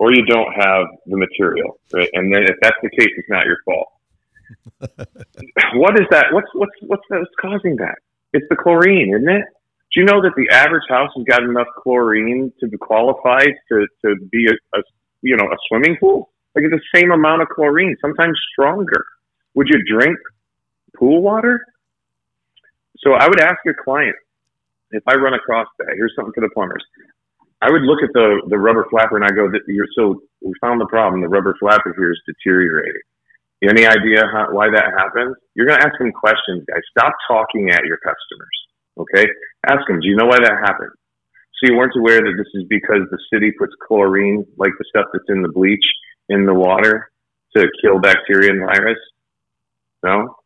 or 0.00 0.14
you 0.14 0.24
don't 0.24 0.50
have 0.54 0.86
the 1.06 1.16
material. 1.16 1.78
Right? 1.92 2.08
And 2.14 2.34
then 2.34 2.44
if 2.44 2.56
that's 2.62 2.76
the 2.82 2.88
case, 2.88 3.12
it's 3.16 3.28
not 3.28 3.44
your 3.44 3.58
fault. 3.66 3.88
what 5.74 6.00
is 6.00 6.06
that? 6.10 6.32
What's 6.32 6.48
what's 6.54 6.72
what's 6.86 7.02
what's 7.08 7.30
causing 7.38 7.76
that? 7.76 7.96
It's 8.32 8.46
the 8.48 8.56
chlorine, 8.56 9.14
isn't 9.14 9.28
it? 9.28 9.44
Do 9.92 10.00
you 10.00 10.06
know 10.06 10.22
that 10.22 10.32
the 10.36 10.48
average 10.50 10.84
house 10.88 11.10
has 11.14 11.24
got 11.24 11.42
enough 11.42 11.66
chlorine 11.82 12.50
to 12.60 12.68
be 12.68 12.78
qualified 12.78 13.52
to, 13.68 13.86
to 14.04 14.16
be 14.32 14.46
a, 14.46 14.78
a 14.78 14.82
you 15.20 15.36
know 15.36 15.44
a 15.44 15.56
swimming 15.68 15.98
pool? 16.00 16.30
Like 16.56 16.64
it's 16.64 16.74
the 16.74 16.98
same 16.98 17.12
amount 17.12 17.42
of 17.42 17.48
chlorine, 17.48 17.94
sometimes 18.00 18.40
stronger. 18.52 19.04
Would 19.54 19.68
you 19.68 19.84
drink 19.84 20.16
pool 20.96 21.20
water? 21.22 21.60
So 22.98 23.12
I 23.12 23.28
would 23.28 23.40
ask 23.40 23.56
your 23.66 23.76
client 23.84 24.16
if 24.92 25.02
I 25.06 25.14
run 25.16 25.34
across 25.34 25.68
that. 25.78 25.88
Here's 25.94 26.14
something 26.16 26.32
for 26.34 26.40
the 26.40 26.50
plumbers. 26.54 26.84
I 27.62 27.70
would 27.70 27.82
look 27.82 28.02
at 28.02 28.12
the 28.14 28.42
the 28.48 28.58
rubber 28.58 28.86
flapper 28.90 29.16
and 29.16 29.24
I 29.24 29.30
go, 29.30 29.48
you're 29.68 29.86
so 29.96 30.22
we 30.40 30.52
found 30.60 30.80
the 30.80 30.86
problem. 30.86 31.20
The 31.20 31.28
rubber 31.28 31.54
flapper 31.60 31.92
here 31.96 32.12
is 32.12 32.20
deteriorating. 32.26 33.04
Any 33.62 33.84
idea 33.84 34.24
how, 34.32 34.48
why 34.52 34.72
that 34.72 34.96
happens? 34.96 35.36
You're 35.54 35.66
going 35.66 35.78
to 35.78 35.86
ask 35.86 35.98
them 35.98 36.12
questions, 36.12 36.64
guys. 36.64 36.80
Stop 36.96 37.12
talking 37.28 37.68
at 37.68 37.84
your 37.84 37.98
customers. 37.98 38.56
Okay, 38.96 39.28
ask 39.68 39.86
them. 39.86 40.00
Do 40.00 40.08
you 40.08 40.16
know 40.16 40.24
why 40.24 40.38
that 40.40 40.64
happened? 40.64 40.96
So 41.60 41.70
you 41.70 41.76
weren't 41.76 41.92
aware 41.96 42.20
that 42.20 42.34
this 42.38 42.48
is 42.54 42.66
because 42.70 43.04
the 43.10 43.20
city 43.32 43.52
puts 43.52 43.74
chlorine, 43.86 44.46
like 44.56 44.72
the 44.78 44.86
stuff 44.88 45.12
that's 45.12 45.28
in 45.28 45.42
the 45.42 45.52
bleach, 45.52 45.84
in 46.30 46.46
the 46.46 46.54
water 46.54 47.10
to 47.56 47.68
kill 47.82 48.00
bacteria 48.00 48.50
and 48.50 48.64
virus. 48.64 48.98
No. 50.02 50.36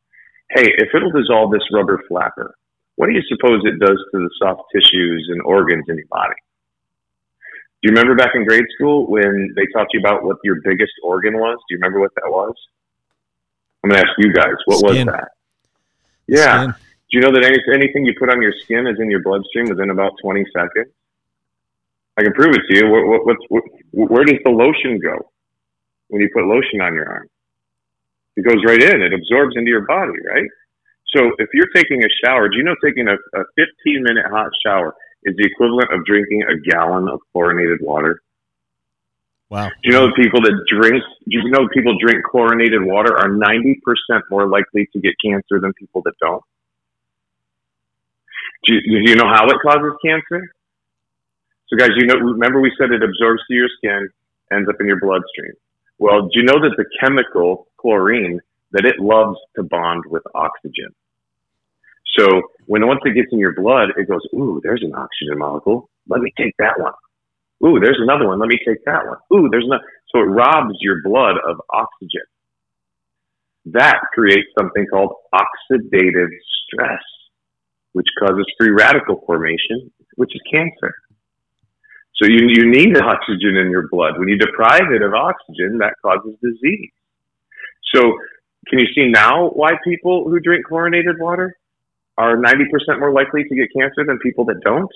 Hey, 0.51 0.67
if 0.67 0.89
it'll 0.93 1.13
dissolve 1.13 1.53
this 1.53 1.63
rubber 1.73 2.03
flapper, 2.09 2.55
what 2.97 3.07
do 3.07 3.13
you 3.13 3.23
suppose 3.29 3.63
it 3.65 3.79
does 3.79 3.99
to 4.11 4.19
the 4.19 4.31
soft 4.43 4.63
tissues 4.75 5.29
and 5.31 5.41
organs 5.43 5.85
in 5.89 5.97
your 5.97 6.07
body? 6.11 6.35
Do 7.85 7.91
you 7.91 7.97
remember 7.97 8.15
back 8.15 8.35
in 8.35 8.47
grade 8.47 8.65
school 8.75 9.07
when 9.07 9.53
they 9.57 9.67
taught 9.75 9.89
you 9.93 10.01
about 10.01 10.25
what 10.25 10.39
your 10.43 10.57
biggest 10.65 10.93
organ 11.03 11.35
was? 11.35 11.59
Do 11.69 11.75
you 11.75 11.77
remember 11.77 12.01
what 12.01 12.15
that 12.15 12.31
was? 12.31 12.55
I'm 13.83 13.91
going 13.91 14.01
to 14.01 14.09
ask 14.09 14.17
you 14.17 14.33
guys. 14.33 14.55
What 14.65 14.79
Skin. 14.79 15.07
was 15.07 15.15
that? 15.15 15.29
Yeah. 16.27 16.63
Skin. 16.63 16.71
Do 16.71 17.13
you 17.13 17.21
know 17.21 17.33
that 17.33 17.45
any, 17.45 17.59
anything 17.75 18.07
you 18.07 18.15
put 18.19 18.31
on 18.31 18.41
your 18.41 18.55
skin 18.65 18.87
is 18.87 18.97
in 18.99 19.11
your 19.11 19.23
bloodstream 19.23 19.69
within 19.69 19.91
about 19.91 20.13
20 20.23 20.47
seconds? 20.57 20.95
I 22.17 22.23
can 22.23 22.33
prove 22.33 22.55
it 22.55 22.63
to 22.71 22.75
you. 22.75 22.89
What, 22.89 23.05
what, 23.05 23.27
what's, 23.27 23.45
what, 23.51 24.11
where 24.11 24.25
does 24.25 24.41
the 24.45 24.51
lotion 24.51 24.99
go 24.99 25.31
when 26.09 26.23
you 26.23 26.31
put 26.33 26.47
lotion 26.47 26.81
on 26.81 26.95
your 26.95 27.07
arm? 27.07 27.29
It 28.39 28.49
goes 28.49 28.65
right 28.65 28.83
in. 28.83 29.03
It 29.03 29.13
absorbs 29.13 29.57
into 29.59 29.69
your 29.69 29.85
body, 29.85 30.17
right? 30.25 30.49
So 31.15 31.33
if 31.37 31.51
you're 31.53 31.69
taking 31.77 32.03
a 32.03 32.09
shower, 32.25 32.49
do 32.49 32.57
you 32.57 32.65
know 32.65 32.77
taking 32.83 33.09
a, 33.09 33.15
a 33.15 33.45
15 33.57 34.03
minute 34.03 34.25
hot 34.31 34.49
shower 34.65 34.97
is 35.25 35.35
the 35.37 35.45
equivalent 35.45 35.93
of 35.93 36.05
drinking 36.05 36.43
a 36.43 36.57
gallon 36.71 37.09
of 37.09 37.21
chlorinated 37.33 37.79
water? 37.81 38.21
Wow. 39.51 39.69
Do 39.69 39.75
you 39.85 39.93
know 39.93 40.07
that 40.07 40.17
people 40.17 40.41
that 40.43 40.65
drink, 40.69 41.03
do 41.29 41.39
you 41.39 41.51
know 41.51 41.69
people 41.73 41.97
drink 42.01 42.25
chlorinated 42.25 42.83
water 42.83 43.17
are 43.17 43.29
90% 43.29 43.77
more 44.31 44.49
likely 44.49 44.89
to 44.93 45.01
get 45.01 45.15
cancer 45.25 45.61
than 45.61 45.73
people 45.75 46.03
that 46.05 46.15
don't? 46.21 46.43
Do 48.67 48.75
you, 48.75 48.81
do 49.05 49.11
you 49.11 49.17
know 49.17 49.29
how 49.29 49.47
it 49.47 49.57
causes 49.63 49.93
cancer? 50.05 50.51
So 51.69 51.77
guys, 51.77 51.91
you 51.97 52.07
know, 52.07 52.17
remember 52.17 52.61
we 52.61 52.73
said 52.79 52.91
it 52.91 53.03
absorbs 53.03 53.43
through 53.47 53.57
your 53.57 53.69
skin, 53.79 54.09
ends 54.53 54.69
up 54.69 54.77
in 54.81 54.87
your 54.87 55.01
bloodstream. 55.01 55.53
Well, 55.99 56.23
do 56.23 56.31
you 56.35 56.45
know 56.45 56.61
that 56.61 56.75
the 56.77 56.85
chemical 57.01 57.69
chlorine, 57.77 58.41
that 58.73 58.85
it 58.85 58.99
loves 58.99 59.39
to 59.57 59.63
bond 59.63 60.05
with 60.07 60.23
oxygen? 60.35 60.95
So 62.19 62.43
when 62.67 62.87
once 62.87 63.01
it 63.05 63.15
gets 63.15 63.29
in 63.33 63.39
your 63.39 63.55
blood, 63.55 63.91
it 63.97 64.09
goes, 64.09 64.21
ooh, 64.35 64.61
there's 64.63 64.83
an 64.83 64.95
oxygen 64.95 65.39
molecule. 65.39 65.91
Let 66.09 66.21
me 66.21 66.33
take 66.37 66.55
that 66.59 66.79
one. 66.79 66.93
Ooh, 67.65 67.81
there's 67.81 67.99
another 68.01 68.27
one. 68.29 68.39
Let 68.39 68.49
me 68.49 68.59
take 68.67 68.85
that 68.85 69.07
one. 69.07 69.19
Ooh, 69.33 69.49
there's 69.51 69.65
another. 69.65 69.85
So 70.11 70.21
it 70.21 70.25
robs 70.27 70.77
your 70.81 71.03
blood 71.03 71.37
of 71.49 71.61
oxygen. 71.73 72.23
That 73.67 74.01
creates 74.13 74.49
something 74.59 74.87
called 74.87 75.15
oxidative 75.35 76.29
stress, 76.67 77.03
which 77.93 78.07
causes 78.21 78.45
free 78.59 78.71
radical 78.71 79.23
formation, 79.27 79.91
which 80.17 80.35
is 80.35 80.41
cancer. 80.53 80.95
So 82.17 82.29
you, 82.29 82.49
you 82.49 82.71
need 82.71 82.97
oxygen 82.97 83.57
in 83.57 83.71
your 83.71 83.89
blood. 83.89 84.19
When 84.19 84.29
you 84.29 84.39
deprive 84.39 84.93
it 84.93 85.03
of 85.03 85.15
oxygen, 85.15 85.79
that 85.79 85.95
causes 86.03 86.37
disease. 86.43 86.91
So 87.95 88.19
can 88.69 88.79
you 88.79 88.87
see 88.95 89.09
now 89.09 89.49
why 89.49 89.73
people 89.83 90.29
who 90.29 90.39
drink 90.39 90.67
chlorinated 90.67 91.19
water 91.19 91.57
are 92.17 92.37
90% 92.37 93.01
more 93.01 93.13
likely 93.13 93.45
to 93.45 93.55
get 93.55 93.69
cancer 93.77 94.05
than 94.07 94.19
people 94.19 94.45
that 94.47 94.61
don't? 94.65 94.91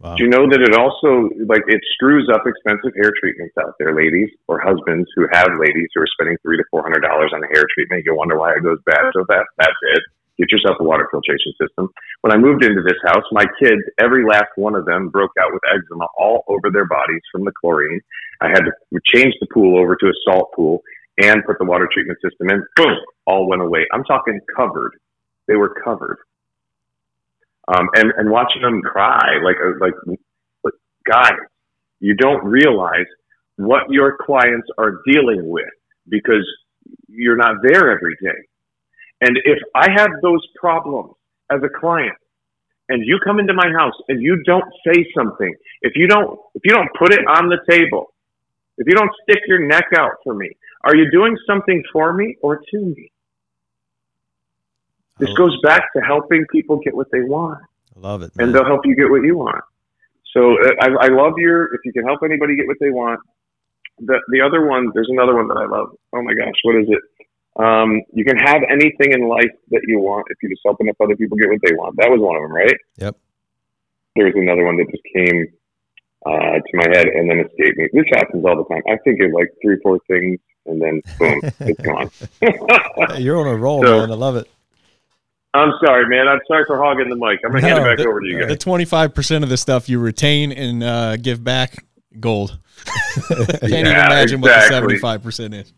Wow. 0.00 0.16
Do 0.16 0.24
you 0.24 0.30
know 0.30 0.44
that 0.50 0.60
it 0.60 0.74
also 0.74 1.30
like 1.46 1.62
it 1.70 1.80
screws 1.94 2.28
up 2.28 2.42
expensive 2.44 2.92
hair 2.98 3.14
treatments 3.22 3.54
out 3.62 3.72
there, 3.78 3.94
ladies 3.94 4.28
or 4.48 4.60
husbands 4.60 5.08
who 5.14 5.24
have 5.32 5.48
ladies 5.56 5.88
who 5.94 6.02
are 6.02 6.12
spending 6.18 6.36
three 6.42 6.58
to 6.58 6.64
four 6.70 6.82
hundred 6.82 7.00
dollars 7.00 7.30
on 7.32 7.40
a 7.40 7.48
hair 7.48 7.64
treatment? 7.72 8.02
You 8.04 8.16
wonder 8.16 8.36
why 8.36 8.52
it 8.52 8.62
goes 8.66 8.82
bad 8.84 9.06
so 9.14 9.24
fast. 9.24 9.46
That's 9.56 9.80
it. 9.96 10.02
Get 10.36 10.50
yourself 10.50 10.76
a 10.80 10.84
water 10.84 11.06
filtration 11.10 11.54
system. 11.62 11.88
When 12.20 12.34
I 12.34 12.36
moved 12.36 12.64
into 12.64 12.82
this 12.82 12.98
house, 13.06 13.22
my 13.30 13.46
kids, 13.62 13.80
every 14.02 14.26
last 14.26 14.50
one 14.56 14.74
of 14.74 14.84
them, 14.84 15.08
broke 15.08 15.30
out 15.38 15.54
with 15.54 15.62
eczema 15.70 16.10
all 16.18 16.42
over 16.48 16.74
their 16.74 16.90
bodies 16.90 17.22
from 17.30 17.44
the 17.44 17.52
chlorine. 17.54 18.00
I 18.42 18.48
had 18.48 18.66
to 18.66 18.72
change 19.14 19.32
the 19.40 19.46
pool 19.54 19.78
over 19.78 19.94
to 19.94 20.06
a 20.06 20.16
salt 20.26 20.50
pool 20.56 20.82
and 21.22 21.44
put 21.46 21.58
the 21.58 21.64
water 21.64 21.88
treatment 21.92 22.18
system 22.18 22.50
in. 22.50 22.66
Boom, 22.74 22.98
all 23.26 23.48
went 23.48 23.62
away. 23.62 23.86
I'm 23.92 24.04
talking 24.04 24.40
covered. 24.56 24.92
They 25.48 25.56
were 25.56 25.74
covered 25.84 26.18
um, 27.68 27.88
and 27.94 28.12
and 28.16 28.30
watching 28.30 28.62
them 28.62 28.82
cry 28.82 29.38
like 29.44 29.56
uh, 29.64 29.78
like 29.80 29.94
like 30.64 30.74
guys, 31.10 31.38
you 32.00 32.14
don't 32.14 32.44
realize 32.44 33.06
what 33.56 33.82
your 33.90 34.18
clients 34.24 34.68
are 34.78 35.00
dealing 35.06 35.48
with 35.48 35.72
because 36.08 36.46
you're 37.08 37.36
not 37.36 37.56
there 37.62 37.92
every 37.92 38.16
day. 38.22 38.40
And 39.22 39.38
if 39.44 39.58
I 39.74 39.90
have 39.96 40.10
those 40.22 40.46
problems 40.60 41.14
as 41.50 41.60
a 41.64 41.68
client, 41.80 42.16
and 42.90 43.06
you 43.06 43.18
come 43.24 43.38
into 43.38 43.54
my 43.54 43.70
house 43.78 43.94
and 44.08 44.22
you 44.22 44.42
don't 44.44 44.64
say 44.86 45.06
something, 45.16 45.54
if 45.82 45.94
you 45.96 46.08
don't 46.08 46.38
if 46.54 46.62
you 46.64 46.74
don't 46.74 46.90
put 46.98 47.12
it 47.14 47.20
on 47.26 47.48
the 47.48 47.58
table, 47.70 48.14
if 48.78 48.86
you 48.88 48.94
don't 48.94 49.12
stick 49.24 49.40
your 49.48 49.66
neck 49.66 49.86
out 49.98 50.12
for 50.24 50.34
me, 50.34 50.50
are 50.84 50.96
you 50.96 51.10
doing 51.10 51.36
something 51.46 51.82
for 51.92 52.12
me 52.12 52.36
or 52.42 52.58
to 52.58 52.78
me? 52.80 53.10
This 55.18 55.30
Oh. 55.32 55.34
goes 55.36 55.56
back 55.62 55.92
to 55.94 56.02
helping 56.02 56.44
people 56.50 56.78
get 56.84 56.94
what 56.94 57.06
they 57.12 57.20
want, 57.22 57.60
I 57.96 58.00
love 58.00 58.22
it. 58.22 58.32
and 58.38 58.54
they'll 58.54 58.64
help 58.64 58.80
you 58.84 58.96
get 58.96 59.08
what 59.10 59.22
you 59.22 59.36
want. 59.36 59.62
So 60.32 60.54
uh, 60.60 60.72
I, 60.80 61.06
I 61.06 61.08
love 61.08 61.34
your 61.38 61.72
if 61.74 61.80
you 61.84 61.92
can 61.92 62.04
help 62.04 62.20
anybody 62.24 62.56
get 62.56 62.66
what 62.66 62.78
they 62.80 62.90
want. 62.90 63.20
The 64.00 64.18
the 64.32 64.40
other 64.40 64.66
one, 64.66 64.90
there's 64.94 65.08
another 65.10 65.36
one 65.36 65.46
that 65.48 65.56
I 65.56 65.66
love. 65.66 65.90
Oh 66.12 66.22
my 66.22 66.34
gosh, 66.34 66.54
what 66.64 66.76
is 66.82 66.88
it? 66.88 67.02
Um, 67.56 68.02
you 68.12 68.24
can 68.24 68.36
have 68.38 68.62
anything 68.68 69.12
in 69.12 69.28
life 69.28 69.52
that 69.70 69.82
you 69.86 70.00
want 70.00 70.26
if 70.30 70.38
you 70.42 70.48
just 70.48 70.62
help 70.64 70.80
enough 70.80 70.96
other 71.00 71.14
people 71.14 71.36
get 71.36 71.48
what 71.48 71.60
they 71.64 71.72
want. 71.76 71.94
That 71.98 72.10
was 72.10 72.18
one 72.20 72.34
of 72.34 72.42
them, 72.42 72.52
right? 72.52 72.74
Yep. 72.96 73.16
There 74.16 74.26
was 74.26 74.34
another 74.36 74.64
one 74.64 74.76
that 74.78 74.90
just 74.90 75.04
came 75.14 75.46
uh, 76.26 76.58
to 76.58 76.70
my 76.74 76.88
head 76.90 77.06
and 77.06 77.30
then 77.30 77.38
escaped 77.38 77.78
me. 77.78 77.86
This 77.92 78.06
happens 78.10 78.44
all 78.44 78.56
the 78.56 78.64
time. 78.74 78.82
I 78.90 78.96
think 79.04 79.20
of 79.22 79.30
like 79.32 79.52
three, 79.62 79.78
four 79.84 80.00
things, 80.08 80.40
and 80.66 80.82
then 80.82 81.00
boom, 81.20 81.40
it's 81.60 81.80
gone. 81.80 82.10
You're 83.22 83.38
on 83.38 83.46
a 83.46 83.56
roll, 83.56 83.84
So- 83.84 84.00
man. 84.00 84.10
I 84.10 84.14
love 84.14 84.34
it. 84.34 84.48
I'm 85.54 85.72
sorry, 85.84 86.08
man. 86.08 86.26
I'm 86.28 86.40
sorry 86.48 86.64
for 86.66 86.76
hogging 86.82 87.08
the 87.08 87.16
mic. 87.16 87.38
I'm 87.44 87.52
gonna 87.52 87.60
hand 87.66 87.78
it 87.78 87.84
back 87.84 87.98
that- 87.98 88.06
over 88.06 88.20
to 88.20 88.26
you 88.26 88.40
guys. 88.40 88.48
The 88.48 88.56
twenty 88.56 88.84
five 88.84 89.14
percent 89.14 89.44
of 89.44 89.50
the 89.50 89.56
stuff 89.56 89.88
you 89.88 89.98
retain 90.00 90.50
and 90.52 90.82
uh, 90.82 91.16
give 91.16 91.42
back, 91.44 91.76
gold. 92.20 92.58
Can't 93.28 93.62
even 93.62 93.86
Yeah, 93.86 94.06
imagine 94.06 94.40
what 94.40 94.48
the 94.52 94.68
seventy 94.68 94.98
five 94.98 95.22
percent 95.22 95.54
is. 95.54 95.72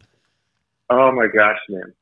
Oh 0.90 1.12
my 1.12 1.26
gosh, 1.26 1.58
man. 1.68 1.92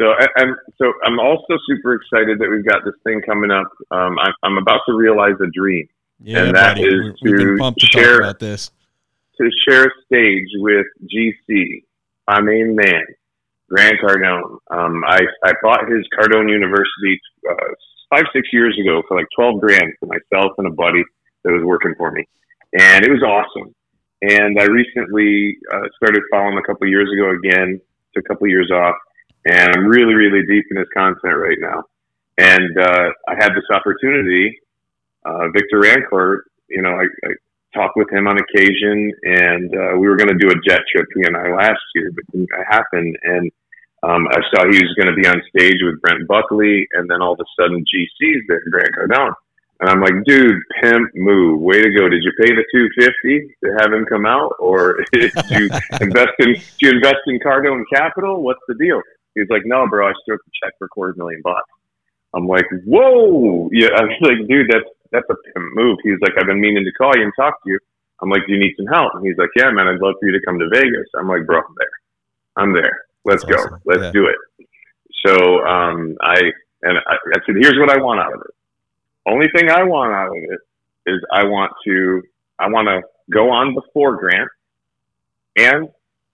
So 0.00 0.06
I, 0.18 0.26
I'm 0.38 0.56
so 0.80 0.92
I'm 1.04 1.18
also 1.20 1.58
super 1.68 1.94
excited 1.94 2.38
that 2.38 2.48
we've 2.50 2.64
got 2.64 2.84
this 2.84 2.94
thing 3.04 3.20
coming 3.26 3.50
up. 3.50 3.66
Um, 3.90 4.16
I, 4.18 4.30
I'm 4.42 4.56
about 4.56 4.80
to 4.88 4.94
realize 4.94 5.34
a 5.42 5.48
dream 5.52 5.88
Yeah, 6.20 6.44
And 6.44 6.56
that 6.56 6.76
buddy. 6.76 6.86
is 6.88 7.14
We're- 7.22 7.56
We've 7.56 7.74
to 7.74 7.74
to 7.80 7.86
share- 7.86 8.18
about 8.20 8.38
this. 8.38 8.70
to 9.40 9.50
share 9.68 9.84
a 9.84 9.90
stage 10.06 10.48
with 10.54 10.86
GC, 11.12 11.82
my 12.28 12.40
main 12.40 12.74
man, 12.76 13.02
Grant 13.68 14.00
Cardone. 14.02 14.58
Um, 14.70 15.04
I 15.06 15.20
I 15.44 15.52
bought 15.62 15.88
his 15.88 16.04
Cardone 16.18 16.50
University 16.50 17.20
uh, 17.48 17.72
five 18.10 18.24
six 18.32 18.48
years 18.52 18.76
ago 18.80 19.02
for 19.06 19.16
like 19.16 19.26
twelve 19.36 19.60
grand 19.60 19.92
for 20.00 20.06
myself 20.06 20.52
and 20.58 20.66
a 20.66 20.70
buddy 20.70 21.04
that 21.44 21.52
was 21.52 21.62
working 21.64 21.94
for 21.98 22.10
me, 22.10 22.24
and 22.78 23.04
it 23.04 23.10
was 23.10 23.22
awesome. 23.22 23.74
And 24.20 24.58
I 24.58 24.64
recently 24.64 25.56
uh, 25.72 25.86
started 25.96 26.22
following 26.30 26.58
a 26.58 26.62
couple 26.62 26.88
years 26.88 27.08
ago 27.12 27.30
again, 27.30 27.80
took 28.14 28.24
a 28.24 28.28
couple 28.28 28.48
years 28.48 28.70
off, 28.72 28.96
and 29.44 29.76
I'm 29.76 29.86
really 29.86 30.14
really 30.14 30.44
deep 30.46 30.64
in 30.70 30.78
his 30.78 30.88
content 30.96 31.36
right 31.36 31.58
now. 31.60 31.84
And 32.38 32.78
uh, 32.78 33.10
I 33.28 33.34
had 33.34 33.50
this 33.50 33.66
opportunity, 33.72 34.58
uh, 35.24 35.48
Victor 35.52 35.80
Rancourt. 35.80 36.40
You 36.68 36.82
know, 36.82 36.90
I, 36.90 37.04
I 37.26 37.32
talk 37.74 37.96
with 37.96 38.10
him 38.12 38.26
on 38.26 38.38
occasion, 38.38 39.12
and 39.22 39.74
uh, 39.74 39.98
we 39.98 40.08
were 40.08 40.16
going 40.16 40.28
to 40.28 40.38
do 40.38 40.50
a 40.50 40.54
jet 40.68 40.80
trip 40.90 41.06
he 41.14 41.22
and 41.26 41.36
I 41.36 41.52
last 41.54 41.80
year, 41.94 42.10
but 42.14 42.24
it 42.28 42.32
didn't 42.32 42.66
happen. 42.70 43.14
And 43.22 43.50
um, 44.02 44.28
I 44.30 44.40
saw 44.54 44.62
he 44.62 44.78
was 44.78 44.94
going 44.96 45.10
to 45.10 45.20
be 45.20 45.26
on 45.26 45.42
stage 45.50 45.80
with 45.82 46.00
Brent 46.00 46.26
Buckley, 46.28 46.86
and 46.92 47.10
then 47.10 47.20
all 47.20 47.32
of 47.32 47.40
a 47.40 47.48
sudden 47.58 47.82
GC's 47.82 48.42
there, 48.46 48.62
Grant 48.70 48.94
Cardone, 48.94 49.34
and 49.80 49.90
I'm 49.90 50.00
like, 50.00 50.24
dude, 50.24 50.60
pimp 50.80 51.10
move, 51.14 51.60
way 51.60 51.82
to 51.82 51.90
go! 51.90 52.08
Did 52.08 52.22
you 52.22 52.32
pay 52.38 52.50
the 52.54 52.64
two 52.72 52.88
fifty 52.98 53.54
to 53.64 53.70
have 53.80 53.92
him 53.92 54.06
come 54.06 54.26
out, 54.26 54.54
or 54.58 54.98
did 55.12 55.32
you 55.50 55.70
invest 56.00 56.34
in 56.38 56.54
did 56.54 56.80
you 56.80 56.90
invest 56.90 57.22
in 57.26 57.38
Cardone 57.40 57.84
Capital? 57.92 58.42
What's 58.42 58.62
the 58.68 58.74
deal? 58.74 59.02
He's 59.34 59.50
like, 59.50 59.62
no, 59.64 59.86
bro, 59.88 60.08
I 60.08 60.12
stroked 60.22 60.44
the 60.46 60.50
check 60.62 60.74
for 60.78 60.86
a 60.86 60.88
quarter 60.88 61.14
million 61.16 61.42
bucks. 61.42 61.70
I'm 62.34 62.46
like, 62.46 62.66
whoa, 62.86 63.70
yeah. 63.72 63.88
I 63.96 64.02
was 64.02 64.18
like, 64.20 64.48
dude, 64.48 64.70
that's 64.70 64.90
that's 65.12 65.30
a 65.30 65.34
pimp 65.34 65.74
move. 65.74 65.98
He's 66.02 66.18
like, 66.20 66.32
I've 66.38 66.46
been 66.46 66.60
meaning 66.60 66.84
to 66.84 66.92
call 66.92 67.16
you 67.16 67.22
and 67.22 67.32
talk 67.38 67.62
to 67.62 67.70
you. 67.70 67.78
I'm 68.20 68.30
like, 68.30 68.42
do 68.46 68.52
you 68.54 68.58
need 68.58 68.74
some 68.76 68.86
help? 68.86 69.14
And 69.14 69.24
he's 69.24 69.38
like, 69.38 69.50
yeah, 69.56 69.70
man, 69.70 69.86
I'd 69.86 70.02
love 70.02 70.14
for 70.18 70.26
you 70.26 70.32
to 70.32 70.44
come 70.44 70.58
to 70.58 70.68
Vegas. 70.74 71.06
I'm 71.16 71.28
like, 71.28 71.46
bro, 71.46 71.58
I'm 71.58 71.74
there. 71.78 71.96
I'm 72.56 72.72
there. 72.74 73.07
Let's 73.24 73.44
That's 73.44 73.56
go. 73.56 73.62
awesome. 73.62 73.80
Let's 73.84 74.02
Yeah. 74.02 74.10
do 74.12 74.26
it. 74.26 74.36
So 75.26 75.64
um, 75.66 76.16
I 76.22 76.38
and 76.82 76.98
I, 76.98 77.14
I 77.14 77.38
said, 77.44 77.56
here's 77.60 77.78
what 77.78 77.90
I 77.90 78.00
want 78.00 78.20
out 78.20 78.32
of 78.32 78.40
it. 78.40 78.54
Only 79.26 79.48
thing 79.54 79.68
I 79.70 79.82
want 79.82 80.12
out 80.14 80.28
of 80.28 80.34
it 80.42 80.60
is 81.12 81.20
I 81.32 81.44
want 81.44 81.72
to 81.86 82.22
I 82.58 82.68
want 82.68 82.86
to 82.88 83.02
go 83.32 83.50
on 83.50 83.74
before 83.74 84.16
Grant, 84.16 84.48
and 85.56 85.88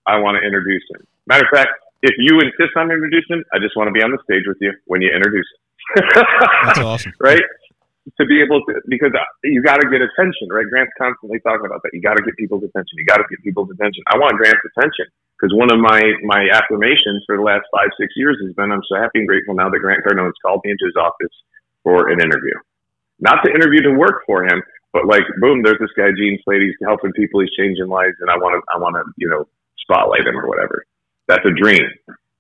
I 0.07 0.19
want 0.19 0.37
to 0.41 0.47
introduce 0.47 0.83
him. 0.95 1.07
Matter 1.27 1.45
of 1.45 1.57
fact, 1.57 1.71
if 2.03 2.13
you 2.19 2.39
insist 2.41 2.77
on 2.77 2.91
introducing, 2.91 3.39
him, 3.39 3.45
I 3.55 3.59
just 3.59 3.77
want 3.77 3.89
to 3.89 3.93
be 3.93 4.03
on 4.03 4.11
the 4.11 4.19
stage 4.25 4.45
with 4.47 4.59
you 4.61 4.73
when 4.87 5.01
you 5.01 5.11
introduce 5.13 5.47
him. 5.97 6.05
That's 6.65 6.79
awesome. 6.91 7.13
right? 7.21 7.43
To 8.05 8.25
be 8.29 8.45
able 8.45 8.61
to, 8.69 8.85
because 8.85 9.17
you 9.43 9.65
got 9.65 9.81
to 9.81 9.89
get 9.89 10.05
attention, 10.05 10.53
right? 10.53 10.69
Grant's 10.69 10.93
constantly 11.01 11.41
talking 11.41 11.65
about 11.65 11.81
that. 11.83 11.97
You 11.97 12.05
got 12.05 12.21
to 12.21 12.23
get 12.23 12.37
people's 12.37 12.61
attention. 12.61 13.01
You 13.01 13.07
got 13.09 13.17
to 13.17 13.25
get 13.33 13.41
people's 13.41 13.73
attention. 13.73 14.05
I 14.13 14.21
want 14.21 14.37
Grant's 14.37 14.61
attention 14.77 15.09
because 15.41 15.57
one 15.57 15.73
of 15.73 15.81
my 15.81 16.01
my 16.25 16.49
affirmations 16.53 17.25
for 17.27 17.37
the 17.37 17.43
last 17.43 17.65
five 17.73 17.89
six 18.01 18.13
years 18.17 18.37
has 18.45 18.53
been 18.55 18.73
I'm 18.73 18.85
so 18.89 18.97
happy 18.97 19.21
and 19.21 19.29
grateful 19.29 19.55
now 19.55 19.69
that 19.69 19.81
Grant 19.81 20.05
Cardone's 20.05 20.37
called 20.45 20.61
me 20.65 20.73
into 20.73 20.85
his 20.85 20.97
office 20.97 21.33
for 21.83 22.09
an 22.09 22.21
interview, 22.21 22.55
not 23.21 23.41
to 23.45 23.53
interview 23.53 23.83
to 23.83 23.93
work 23.97 24.23
for 24.27 24.45
him, 24.45 24.63
but 24.93 25.07
like 25.07 25.25
boom, 25.41 25.63
there's 25.63 25.81
this 25.81 25.93
guy 25.97 26.13
Gene 26.17 26.39
Slade. 26.45 26.63
He's 26.63 26.77
helping 26.85 27.13
people. 27.13 27.41
He's 27.41 27.53
changing 27.57 27.89
lives, 27.89 28.17
and 28.21 28.31
I 28.31 28.37
want 28.37 28.57
to 28.57 28.61
I 28.75 28.79
want 28.81 28.97
to 28.97 29.05
you 29.17 29.29
know 29.29 29.49
spotlight 29.81 30.27
him 30.27 30.37
or 30.39 30.49
whatever. 30.49 30.85
That's 31.29 31.45
a 31.45 31.53
dream. 31.53 31.85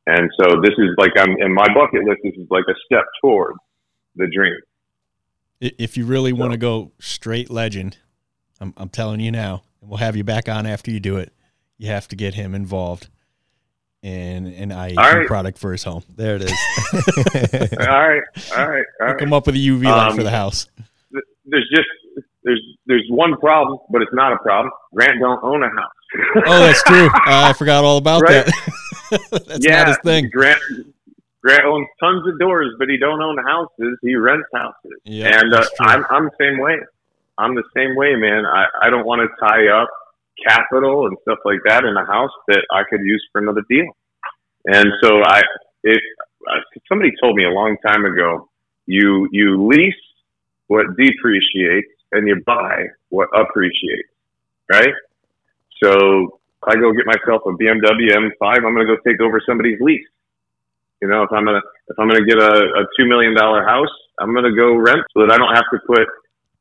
And 0.07 0.31
so 0.41 0.61
this 0.61 0.77
is 0.79 0.93
like 0.99 1.13
I'm 1.17 1.37
in 1.41 1.53
my 1.53 1.67
bucket 1.75 2.05
list. 2.05 2.21
This 2.23 2.35
is 2.37 2.49
like 2.51 2.65
a 2.69 2.77
step 2.85 3.05
toward 3.21 3.57
the 4.17 4.29
dream. 4.29 4.57
I- 5.65 5.73
If 5.79 5.97
you 5.97 6.05
really 6.07 6.33
want 6.33 6.53
to 6.53 6.59
go 6.59 6.93
straight 7.01 7.51
legend, 7.51 7.99
I'm, 8.61 8.75
I'm 8.77 8.89
telling 8.89 9.21
you 9.21 9.31
now, 9.33 9.63
and 9.81 9.91
we'll 9.91 9.99
have 9.99 10.17
you 10.17 10.25
back 10.25 10.49
on 10.49 10.67
after 10.67 10.91
you 10.91 11.01
do 11.01 11.17
it. 11.17 11.33
You 11.79 11.89
have 11.89 12.07
to 12.09 12.17
get 12.17 12.35
him 12.35 12.55
involved 12.55 13.09
in 14.03 14.47
an 14.47 14.69
IAQ 14.71 14.99
All 14.99 15.19
right. 15.19 15.27
product 15.27 15.59
for 15.59 15.73
his 15.73 15.83
home. 15.83 16.03
There 16.15 16.37
it 16.37 16.43
is. 16.43 16.53
all 17.79 17.87
right, 17.87 18.23
all 18.57 18.69
right, 18.69 18.85
all 19.01 19.07
Hook 19.09 19.15
right. 19.17 19.21
him 19.21 19.33
up 19.33 19.47
with 19.47 19.55
a 19.57 19.59
UV 19.59 19.85
light 19.85 20.11
Um, 20.11 20.17
for 20.17 20.23
the 20.23 20.31
house. 20.31 20.69
There's 21.47 21.69
just 21.75 21.89
there's 22.45 22.63
there's 22.87 23.07
one 23.09 23.37
problem, 23.39 23.79
but 23.91 24.03
it's 24.03 24.13
not 24.13 24.33
a 24.33 24.37
problem. 24.39 24.71
Grant 24.95 25.19
don't 25.21 25.43
own 25.43 25.63
a 25.63 25.69
house. 25.69 25.93
Oh, 26.47 26.61
that's 26.61 26.83
true. 26.85 27.07
Uh, 27.07 27.11
I 27.27 27.53
forgot 27.55 27.83
all 27.85 27.97
about 27.97 28.23
Right. 28.23 28.45
that. 28.47 29.31
that's 29.47 29.65
yeah, 29.67 29.79
not 29.79 29.89
his 29.89 29.99
thing. 30.05 30.31
Grant 30.31 30.61
Grant 31.45 31.65
owns 31.67 31.87
tons 32.01 32.27
of 32.27 32.39
doors, 32.39 32.75
but 32.79 32.89
he 32.89 32.97
don't 32.97 33.21
own 33.21 33.37
houses. 33.39 33.99
He 34.03 34.17
rents 34.17 34.49
houses. 34.55 34.99
Yeah, 35.05 35.41
and 35.41 35.53
uh. 35.53 35.65
I'm 35.81 36.05
I'm 36.11 36.25
the 36.25 36.37
same 36.41 36.59
way. 36.59 36.79
I'm 37.37 37.55
the 37.55 37.65
same 37.77 37.97
way, 37.97 38.15
man. 38.15 38.47
I, 38.47 38.65
I 38.83 38.91
don't 38.91 39.05
want 39.05 39.21
to 39.21 39.47
tie 39.47 39.69
up 39.69 39.89
capital 40.47 41.07
and 41.07 41.17
stuff 41.23 41.39
like 41.45 41.59
that 41.67 41.85
in 41.85 41.97
a 41.97 42.07
house 42.07 42.31
that 42.49 42.65
I 42.71 42.83
could 42.89 43.01
use 43.01 43.25
for 43.33 43.41
another 43.41 43.63
deal. 43.69 43.87
And 44.67 44.87
so 45.03 45.23
I, 45.23 45.43
if 45.83 46.01
uh, 46.49 46.61
somebody 46.89 47.11
told 47.23 47.37
me 47.37 47.45
a 47.45 47.51
long 47.51 47.77
time 47.87 48.05
ago, 48.05 48.49
you 48.87 49.29
you 49.33 49.67
lease 49.67 49.95
what 50.69 50.87
depreciates 50.97 51.93
and 52.13 52.27
you 52.27 52.43
buy 52.47 52.87
what 53.11 53.29
appreciates, 53.39 54.09
right? 54.71 54.95
So 55.83 56.41
I 56.67 56.77
go 56.77 56.93
get 56.93 57.07
myself 57.07 57.43
a 57.47 57.51
BMW 57.51 58.13
M5. 58.13 58.31
I'm 58.41 58.63
going 58.63 58.87
to 58.87 58.97
go 58.97 58.97
take 59.07 59.21
over 59.21 59.43
somebody's 59.45 59.81
lease. 59.81 60.07
You 61.03 61.09
know, 61.09 61.23
if 61.23 61.33
I'm 61.33 61.45
gonna 61.45 61.63
if 61.89 61.97
I'm 61.99 62.09
gonna 62.09 62.25
get 62.25 62.39
a, 62.39 62.53
a 62.53 62.83
two 62.97 63.07
million 63.07 63.35
dollar 63.35 63.65
house, 63.65 63.93
I'm 64.21 64.35
gonna 64.35 64.55
go 64.55 64.75
rent 64.77 65.03
so 65.13 65.27
that 65.27 65.33
I 65.33 65.39
don't 65.39 65.55
have 65.55 65.69
to 65.73 65.79
put 65.87 66.07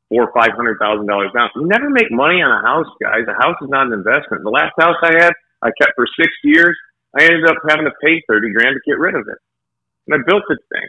four 0.08 0.28
or 0.28 0.32
five 0.34 0.52
hundred 0.56 0.78
thousand 0.80 1.06
dollars 1.06 1.30
down. 1.34 1.50
You 1.56 1.66
never 1.66 1.88
make 1.88 2.10
money 2.10 2.42
on 2.42 2.50
a 2.50 2.62
house, 2.62 2.90
guys. 3.00 3.24
A 3.28 3.34
house 3.34 3.56
is 3.62 3.70
not 3.70 3.86
an 3.86 3.94
investment. 3.94 4.44
The 4.44 4.50
last 4.52 4.74
house 4.78 4.96
I 5.02 5.12
had, 5.22 5.32
I 5.62 5.70
kept 5.80 5.92
for 5.96 6.06
six 6.18 6.30
years. 6.44 6.76
I 7.16 7.24
ended 7.24 7.46
up 7.46 7.56
having 7.68 7.86
to 7.86 7.94
pay 8.02 8.20
thirty 8.28 8.52
grand 8.52 8.76
to 8.76 8.82
get 8.84 8.98
rid 8.98 9.14
of 9.14 9.26
it, 9.28 9.38
and 10.06 10.14
I 10.14 10.18
built 10.26 10.42
this 10.48 10.60
thing. 10.70 10.88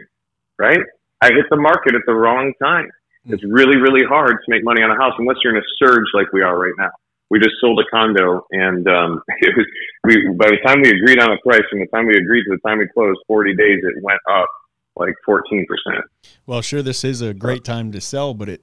Right? 0.57 0.81
I 1.21 1.27
hit 1.31 1.45
the 1.49 1.57
market 1.57 1.95
at 1.95 2.01
the 2.05 2.13
wrong 2.13 2.53
time. 2.61 2.89
Hmm. 3.25 3.33
It's 3.33 3.43
really, 3.43 3.77
really 3.77 4.05
hard 4.07 4.37
to 4.43 4.47
make 4.47 4.63
money 4.63 4.81
on 4.81 4.91
a 4.91 4.95
house 4.95 5.13
unless 5.17 5.37
you're 5.43 5.55
in 5.55 5.61
a 5.61 5.67
surge 5.79 6.05
like 6.13 6.31
we 6.33 6.41
are 6.41 6.57
right 6.57 6.75
now. 6.77 6.91
We 7.35 7.39
just 7.41 7.59
sold 7.59 7.77
a 7.81 7.83
condo, 7.93 8.47
and 8.51 8.87
um, 8.87 9.21
it 9.41 9.53
was 9.57 9.65
we. 10.05 10.15
By 10.37 10.51
the 10.51 10.57
time 10.65 10.79
we 10.81 10.89
agreed 10.89 11.19
on 11.19 11.33
a 11.33 11.37
price, 11.43 11.63
from 11.69 11.79
the 11.79 11.87
time 11.87 12.07
we 12.07 12.15
agreed 12.15 12.45
to 12.45 12.51
the 12.55 12.69
time 12.69 12.77
we 12.77 12.87
closed, 12.93 13.19
forty 13.27 13.53
days, 13.53 13.79
it 13.83 14.01
went 14.01 14.21
up 14.31 14.47
like 14.95 15.13
fourteen 15.25 15.65
percent. 15.67 16.05
Well, 16.45 16.61
sure, 16.61 16.81
this 16.81 17.03
is 17.03 17.19
a 17.19 17.33
great 17.33 17.65
time 17.65 17.91
to 17.91 17.99
sell, 17.99 18.33
but 18.33 18.47
it, 18.47 18.61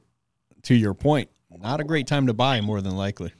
to 0.63 0.75
your 0.75 0.95
point, 0.95 1.29
not 1.61 1.81
a 1.81 1.85
great 1.85 2.07
time 2.07 2.29
to 2.29 2.33
buy, 2.33 2.63
more 2.63 2.81
than 2.81 2.97
likely. 2.97 3.35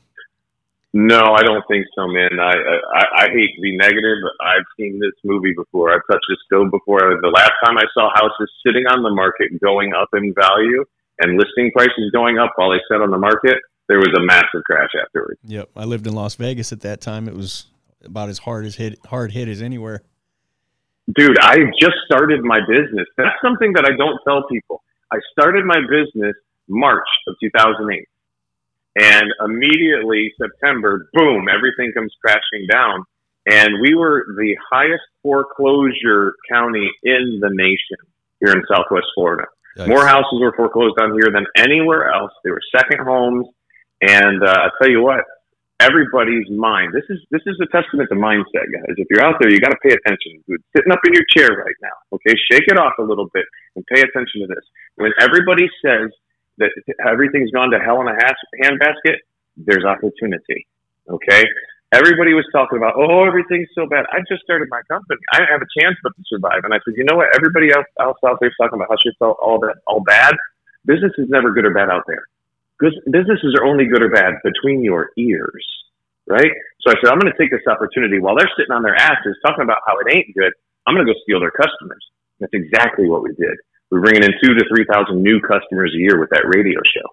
No, 0.93 1.33
I 1.33 1.41
don't 1.41 1.65
think 1.67 1.87
so, 1.97 2.07
man. 2.07 2.37
I, 2.39 2.53
I 2.53 3.05
I 3.25 3.27
hate 3.33 3.57
to 3.57 3.61
be 3.63 3.75
negative, 3.75 4.19
but 4.23 4.47
I've 4.47 4.69
seen 4.79 5.01
this 5.01 5.17
movie 5.25 5.55
before. 5.57 5.95
I've 5.95 6.05
touched 6.11 6.27
this 6.29 6.45
stove 6.45 6.71
before. 6.71 7.01
The 7.23 7.33
last 7.33 7.53
time 7.65 7.79
I 7.79 7.89
saw 7.95 8.11
houses 8.13 8.53
sitting 8.67 8.85
on 8.85 9.03
the 9.03 9.09
market 9.09 9.59
going 9.65 9.95
up 9.95 10.11
in 10.13 10.35
value 10.35 10.85
and 11.21 11.39
listing 11.39 11.73
prices 11.73 12.11
going 12.13 12.37
up 12.37 12.53
while 12.57 12.69
they 12.69 12.81
sat 12.93 13.01
on 13.01 13.11
the 13.11 13.17
market, 13.17 13.57
there 13.93 13.99
was 13.99 14.15
a 14.17 14.25
massive 14.25 14.65
crash 14.65 14.89
afterwards. 15.05 15.39
Yep, 15.45 15.69
I 15.77 15.85
lived 15.85 16.07
in 16.07 16.15
Las 16.15 16.35
Vegas 16.37 16.73
at 16.73 16.81
that 16.81 17.03
time. 17.03 17.29
It 17.29 17.37
was 17.37 17.67
about 18.03 18.31
as 18.31 18.39
hard 18.39 18.65
as 18.65 18.75
hit 18.77 18.99
hard 19.05 19.33
hit 19.33 19.49
as 19.49 19.61
anywhere. 19.61 20.03
Dude, 21.15 21.39
I 21.39 21.59
just 21.79 21.97
started 22.07 22.43
my 22.43 22.61
business. 22.67 23.07
That's 23.19 23.37
something 23.45 23.75
that 23.75 23.85
I 23.85 23.95
don't 23.95 24.19
tell 24.27 24.49
people. 24.49 24.83
I 25.13 25.19
started 25.33 25.67
my 25.67 25.81
business 25.81 26.35
March 26.69 27.07
of 27.29 27.35
2008. 27.43 28.09
And 28.97 29.25
immediately 29.45 30.33
September, 30.41 31.11
boom, 31.13 31.49
everything 31.55 31.93
comes 31.93 32.15
crashing 32.25 32.67
down. 32.71 33.05
And 33.45 33.81
we 33.83 33.95
were 33.95 34.25
the 34.39 34.57
highest 34.71 35.03
foreclosure 35.23 36.33
county 36.51 36.91
in 37.03 37.41
the 37.41 37.51
nation 37.53 37.99
here 38.41 38.53
in 38.53 38.63
Southwest 38.73 39.07
Florida. 39.15 39.49
Yikes. 39.77 39.89
More 39.89 40.07
houses 40.07 40.41
were 40.41 40.55
foreclosed 40.57 40.99
on 40.99 41.13
here 41.13 41.31
than 41.33 41.45
anywhere 41.59 42.11
else. 42.11 42.33
They 42.43 42.51
were 42.51 42.61
second 42.75 43.01
homes. 43.05 43.49
And 44.03 44.43
uh, 44.43 44.67
I 44.67 44.69
tell 44.83 44.91
you 44.91 45.03
what, 45.03 45.23
everybody's 45.79 46.51
mind. 46.51 46.93
This 46.93 47.07
is 47.09 47.19
this 47.31 47.43
is 47.47 47.55
a 47.63 47.69
testament 47.71 48.09
to 48.11 48.19
mindset, 48.19 48.67
guys. 48.71 48.99
If 48.99 49.07
you're 49.11 49.23
out 49.23 49.37
there, 49.41 49.51
you 49.51 49.61
got 49.61 49.71
to 49.71 49.83
pay 49.83 49.95
attention. 49.95 50.43
Sitting 50.75 50.93
up 50.93 50.99
in 51.07 51.15
your 51.15 51.27
chair 51.31 51.55
right 51.55 51.79
now, 51.83 51.95
okay, 52.19 52.35
shake 52.51 52.67
it 52.67 52.79
off 52.79 52.95
a 52.99 53.03
little 53.03 53.31
bit 53.33 53.47
and 53.77 53.87
pay 53.87 54.01
attention 54.01 54.43
to 54.43 54.49
this. 54.51 54.65
When 54.97 55.13
everybody 55.21 55.71
says 55.85 56.11
that 56.59 56.71
everything's 57.07 57.51
gone 57.51 57.71
to 57.71 57.79
hell 57.79 58.01
in 58.03 58.09
a 58.09 58.17
handbasket, 58.63 59.23
there's 59.57 59.85
opportunity. 59.85 60.67
Okay, 61.09 61.45
everybody 61.93 62.35
was 62.35 62.47
talking 62.53 62.79
about, 62.79 62.95
oh, 62.97 63.25
everything's 63.25 63.69
so 63.75 63.87
bad. 63.87 64.07
I 64.11 64.19
just 64.29 64.43
started 64.43 64.69
my 64.71 64.83
company. 64.89 65.21
I 65.33 65.39
didn't 65.39 65.51
have 65.51 65.63
a 65.63 65.73
chance 65.79 65.97
but 66.03 66.11
to 66.17 66.23
survive. 66.27 66.65
And 66.65 66.75
I 66.75 66.79
said, 66.85 66.95
you 66.97 67.05
know 67.05 67.17
what? 67.17 67.29
Everybody 67.35 67.71
else, 67.73 67.87
else 68.01 68.19
out 68.27 68.39
there 68.41 68.51
is 68.51 68.57
talking 68.61 68.79
about 68.79 68.89
how 68.91 68.97
shit's 69.03 69.17
all, 69.21 69.37
all 69.43 69.59
that 69.61 69.77
all 69.87 70.01
bad. 70.01 70.35
Business 70.85 71.13
is 71.19 71.29
never 71.29 71.53
good 71.53 71.65
or 71.65 71.75
bad 71.75 71.91
out 71.91 72.03
there. 72.07 72.25
Bus- 72.83 73.07
Businesses 73.07 73.55
are 73.55 73.65
only 73.65 73.87
good 73.87 74.03
or 74.03 74.11
bad 74.11 74.35
between 74.43 74.83
your 74.83 75.15
ears, 75.17 75.65
right? 76.27 76.51
So 76.83 76.91
I 76.91 76.99
said, 76.99 77.15
I'm 77.15 77.23
going 77.23 77.31
to 77.31 77.39
take 77.39 77.55
this 77.55 77.65
opportunity 77.71 78.19
while 78.19 78.35
they're 78.35 78.51
sitting 78.59 78.75
on 78.75 78.83
their 78.83 78.99
asses 78.99 79.39
talking 79.47 79.63
about 79.63 79.87
how 79.87 80.03
it 80.03 80.11
ain't 80.11 80.35
good. 80.35 80.51
I'm 80.87 80.99
going 80.99 81.07
to 81.07 81.13
go 81.15 81.19
steal 81.23 81.39
their 81.39 81.55
customers. 81.55 82.03
That's 82.43 82.53
exactly 82.53 83.07
what 83.07 83.23
we 83.23 83.31
did. 83.39 83.55
We're 83.91 84.03
bringing 84.03 84.27
in 84.27 84.35
two 84.43 84.59
to 84.59 84.65
3,000 84.67 85.23
new 85.23 85.39
customers 85.41 85.95
a 85.95 86.01
year 86.03 86.19
with 86.19 86.31
that 86.35 86.43
radio 86.51 86.81
show. 86.83 87.07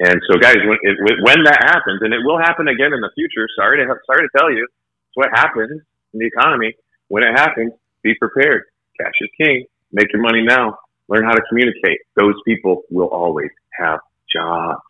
And 0.00 0.16
so, 0.30 0.38
guys, 0.40 0.56
when, 0.64 0.78
it, 0.80 0.96
when 1.20 1.44
that 1.44 1.60
happens, 1.68 2.00
and 2.00 2.14
it 2.14 2.24
will 2.24 2.38
happen 2.38 2.66
again 2.68 2.94
in 2.94 3.00
the 3.04 3.10
future, 3.14 3.46
sorry 3.54 3.76
to 3.78 3.84
sorry 4.06 4.24
to 4.24 4.32
tell 4.38 4.50
you, 4.50 4.64
it's 4.64 5.16
what 5.16 5.28
happens 5.34 5.82
in 6.14 6.18
the 6.20 6.26
economy. 6.26 6.72
When 7.08 7.22
it 7.22 7.36
happens, 7.36 7.72
be 8.02 8.14
prepared. 8.14 8.64
Cash 8.98 9.12
is 9.20 9.28
king. 9.36 9.66
Make 9.92 10.12
your 10.12 10.22
money 10.22 10.42
now. 10.42 10.78
Learn 11.08 11.24
how 11.24 11.34
to 11.34 11.42
communicate. 11.48 12.00
Those 12.16 12.34
people 12.46 12.82
will 12.90 13.08
always 13.08 13.50
have 13.78 14.00
jobs. 14.34 14.80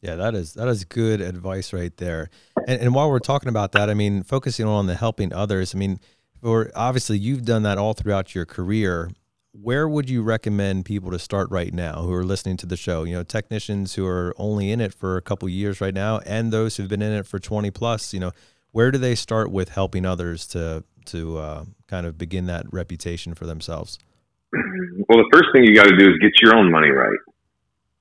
Yeah, 0.00 0.14
that 0.14 0.34
is 0.34 0.54
that 0.54 0.68
is 0.68 0.84
good 0.84 1.20
advice 1.20 1.72
right 1.72 1.96
there. 1.96 2.30
And, 2.66 2.80
and 2.80 2.94
while 2.94 3.10
we're 3.10 3.18
talking 3.18 3.48
about 3.48 3.72
that, 3.72 3.90
I 3.90 3.94
mean, 3.94 4.22
focusing 4.22 4.66
on 4.66 4.86
the 4.86 4.94
helping 4.94 5.32
others. 5.32 5.74
I 5.74 5.78
mean, 5.78 5.98
or 6.42 6.70
obviously 6.76 7.18
you've 7.18 7.44
done 7.44 7.62
that 7.64 7.78
all 7.78 7.94
throughout 7.94 8.34
your 8.34 8.46
career. 8.46 9.10
Where 9.52 9.88
would 9.88 10.08
you 10.08 10.22
recommend 10.22 10.84
people 10.84 11.10
to 11.10 11.18
start 11.18 11.50
right 11.50 11.74
now 11.74 12.02
who 12.02 12.12
are 12.12 12.22
listening 12.22 12.58
to 12.58 12.66
the 12.66 12.76
show? 12.76 13.02
You 13.02 13.14
know, 13.16 13.22
technicians 13.24 13.94
who 13.94 14.06
are 14.06 14.32
only 14.36 14.70
in 14.70 14.80
it 14.80 14.94
for 14.94 15.16
a 15.16 15.22
couple 15.22 15.48
years 15.48 15.80
right 15.80 15.94
now, 15.94 16.20
and 16.20 16.52
those 16.52 16.76
who've 16.76 16.88
been 16.88 17.02
in 17.02 17.12
it 17.12 17.26
for 17.26 17.40
twenty 17.40 17.72
plus. 17.72 18.14
You 18.14 18.20
know, 18.20 18.32
where 18.70 18.92
do 18.92 18.98
they 18.98 19.16
start 19.16 19.50
with 19.50 19.70
helping 19.70 20.06
others 20.06 20.46
to 20.48 20.84
to 21.06 21.38
uh, 21.38 21.64
kind 21.88 22.06
of 22.06 22.16
begin 22.16 22.46
that 22.46 22.66
reputation 22.72 23.34
for 23.34 23.46
themselves? 23.46 23.98
Well, 25.08 25.24
the 25.24 25.30
first 25.32 25.48
thing 25.54 25.64
you 25.64 25.74
got 25.74 25.88
to 25.88 25.96
do 25.96 26.04
is 26.04 26.18
get 26.20 26.32
your 26.42 26.54
own 26.54 26.70
money 26.70 26.90
right, 26.90 27.18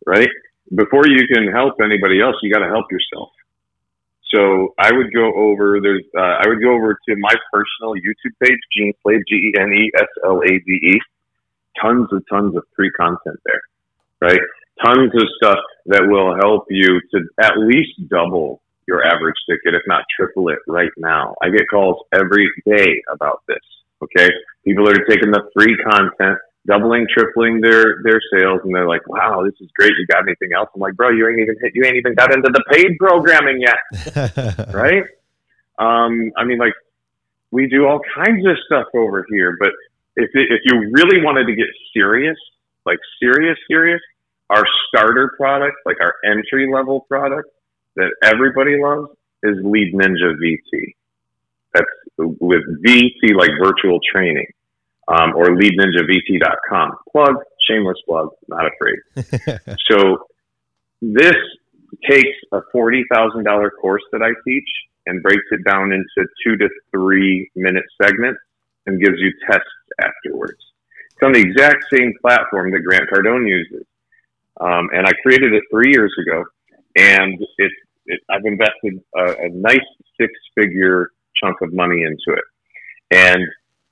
right? 0.08 0.30
Before 0.74 1.06
you 1.06 1.28
can 1.28 1.52
help 1.52 1.76
anybody 1.84 2.22
else, 2.22 2.36
you 2.42 2.52
got 2.52 2.64
to 2.64 2.72
help 2.72 2.86
yourself. 2.90 3.30
So 4.34 4.74
I 4.80 4.92
would 4.92 5.14
go 5.14 5.32
over 5.36 5.80
there's 5.82 6.04
uh, 6.18 6.44
I 6.44 6.48
would 6.48 6.62
go 6.62 6.74
over 6.74 6.94
to 6.94 7.16
my 7.18 7.34
personal 7.52 7.94
YouTube 7.96 8.36
page, 8.44 8.60
Gene 8.76 8.94
Slade, 9.04 9.22
G 9.28 9.36
E 9.36 9.54
N 9.60 9.72
E 9.72 9.92
S 9.96 10.08
L 10.26 10.40
A 10.44 10.48
D 10.48 10.72
E. 10.72 11.00
Tons 11.82 12.08
of 12.12 12.24
tons 12.30 12.56
of 12.56 12.64
free 12.76 12.92
content 12.92 13.40
there, 13.46 13.62
right? 14.20 14.40
Tons 14.84 15.12
of 15.14 15.28
stuff 15.38 15.60
that 15.86 16.04
will 16.08 16.36
help 16.36 16.66
you 16.70 17.00
to 17.12 17.20
at 17.42 17.54
least 17.58 18.10
double 18.10 18.62
your 18.88 19.06
average 19.06 19.36
ticket, 19.50 19.76
if 19.76 19.82
not 19.88 20.04
triple 20.16 20.50
it 20.50 20.60
right 20.68 20.92
now. 20.98 21.36
I 21.42 21.50
get 21.50 21.70
calls 21.70 22.04
every 22.14 22.50
day 22.66 23.02
about 23.12 23.44
this. 23.48 23.64
Okay. 24.02 24.30
People 24.66 24.90
are 24.90 25.06
taking 25.10 25.32
the 25.32 25.50
free 25.54 25.78
content, 25.90 26.38
doubling, 26.68 27.08
tripling 27.12 27.62
their, 27.62 28.02
their 28.04 28.22
sales. 28.32 28.62
And 28.64 28.76
they're 28.76 28.88
like, 28.88 29.08
wow, 29.08 29.44
this 29.44 29.54
is 29.62 29.70
great. 29.76 29.92
You 29.98 30.06
got 30.08 30.24
anything 30.24 30.50
else? 30.56 30.70
I'm 30.76 30.82
like, 30.82 30.96
bro, 30.96 31.10
you 31.10 31.28
ain't 31.28 31.40
even 31.40 31.56
hit, 31.62 31.72
you 31.74 31.84
ain't 31.86 31.96
even 31.96 32.14
got 32.14 32.34
into 32.34 32.50
the 32.52 32.64
paid 32.72 32.98
programming 33.00 33.62
yet. 33.62 34.74
right. 34.74 35.04
Um, 35.80 36.32
I 36.36 36.44
mean, 36.44 36.58
like 36.58 36.74
we 37.52 37.68
do 37.68 37.86
all 37.88 38.02
kinds 38.16 38.46
of 38.46 38.58
stuff 38.66 38.88
over 38.94 39.26
here, 39.30 39.56
but 39.60 39.70
if, 40.16 40.30
it, 40.34 40.48
if 40.52 40.62
you 40.66 40.92
really 40.94 41.24
wanted 41.24 41.46
to 41.46 41.56
get 41.56 41.68
serious, 41.94 42.38
like 42.86 43.00
serious, 43.20 43.58
serious, 43.70 44.02
our 44.50 44.64
starter 44.88 45.34
product, 45.38 45.78
like 45.86 45.98
our 46.02 46.16
entry 46.26 46.72
level 46.72 47.02
product, 47.02 47.50
that 47.96 48.12
everybody 48.24 48.78
loves 48.80 49.10
is 49.44 49.58
Lead 49.64 49.94
Ninja 49.94 50.36
VT. 50.42 50.96
That's 51.74 51.86
with 52.18 52.64
VT 52.86 53.36
like 53.36 53.52
virtual 53.62 54.00
training, 54.12 54.48
um, 55.08 55.36
or 55.36 55.48
leadninjavt.com. 55.48 56.92
Plug, 57.12 57.36
shameless 57.68 57.98
plug, 58.08 58.30
not 58.48 58.66
afraid. 58.66 59.60
so 59.90 60.18
this 61.02 61.36
takes 62.10 62.38
a 62.54 62.60
forty 62.72 63.04
thousand 63.12 63.44
dollar 63.44 63.72
course 63.72 64.04
that 64.12 64.22
I 64.22 64.32
teach 64.48 64.70
and 65.06 65.24
breaks 65.24 65.46
it 65.52 65.64
down 65.66 65.94
into 65.94 66.28
two 66.44 66.58
to 66.58 66.70
three 66.92 67.50
minute 67.56 67.86
segments 68.02 68.40
and 68.86 69.02
gives 69.02 69.18
you 69.20 69.32
tests 69.50 69.66
afterwards. 70.02 70.60
It's 71.12 71.24
on 71.24 71.34
the 71.34 71.40
exact 71.40 71.86
same 71.92 72.14
platform 72.22 72.72
that 72.72 72.80
Grant 72.80 73.10
Cardone 73.10 73.48
uses. 73.48 73.86
Um, 74.60 74.90
and 74.92 75.08
I 75.08 75.12
created 75.24 75.54
it 75.54 75.64
three 75.72 75.92
years 75.92 76.14
ago, 76.20 76.44
and 76.96 77.40
it's 77.58 77.76
it, 78.08 78.22
I've 78.30 78.46
invested 78.46 79.02
a, 79.16 79.46
a 79.46 79.50
nice 79.50 79.86
six 80.20 80.32
figure 80.56 81.12
chunk 81.42 81.62
of 81.62 81.74
money 81.74 82.02
into 82.02 82.38
it. 82.38 82.44
And 83.12 83.42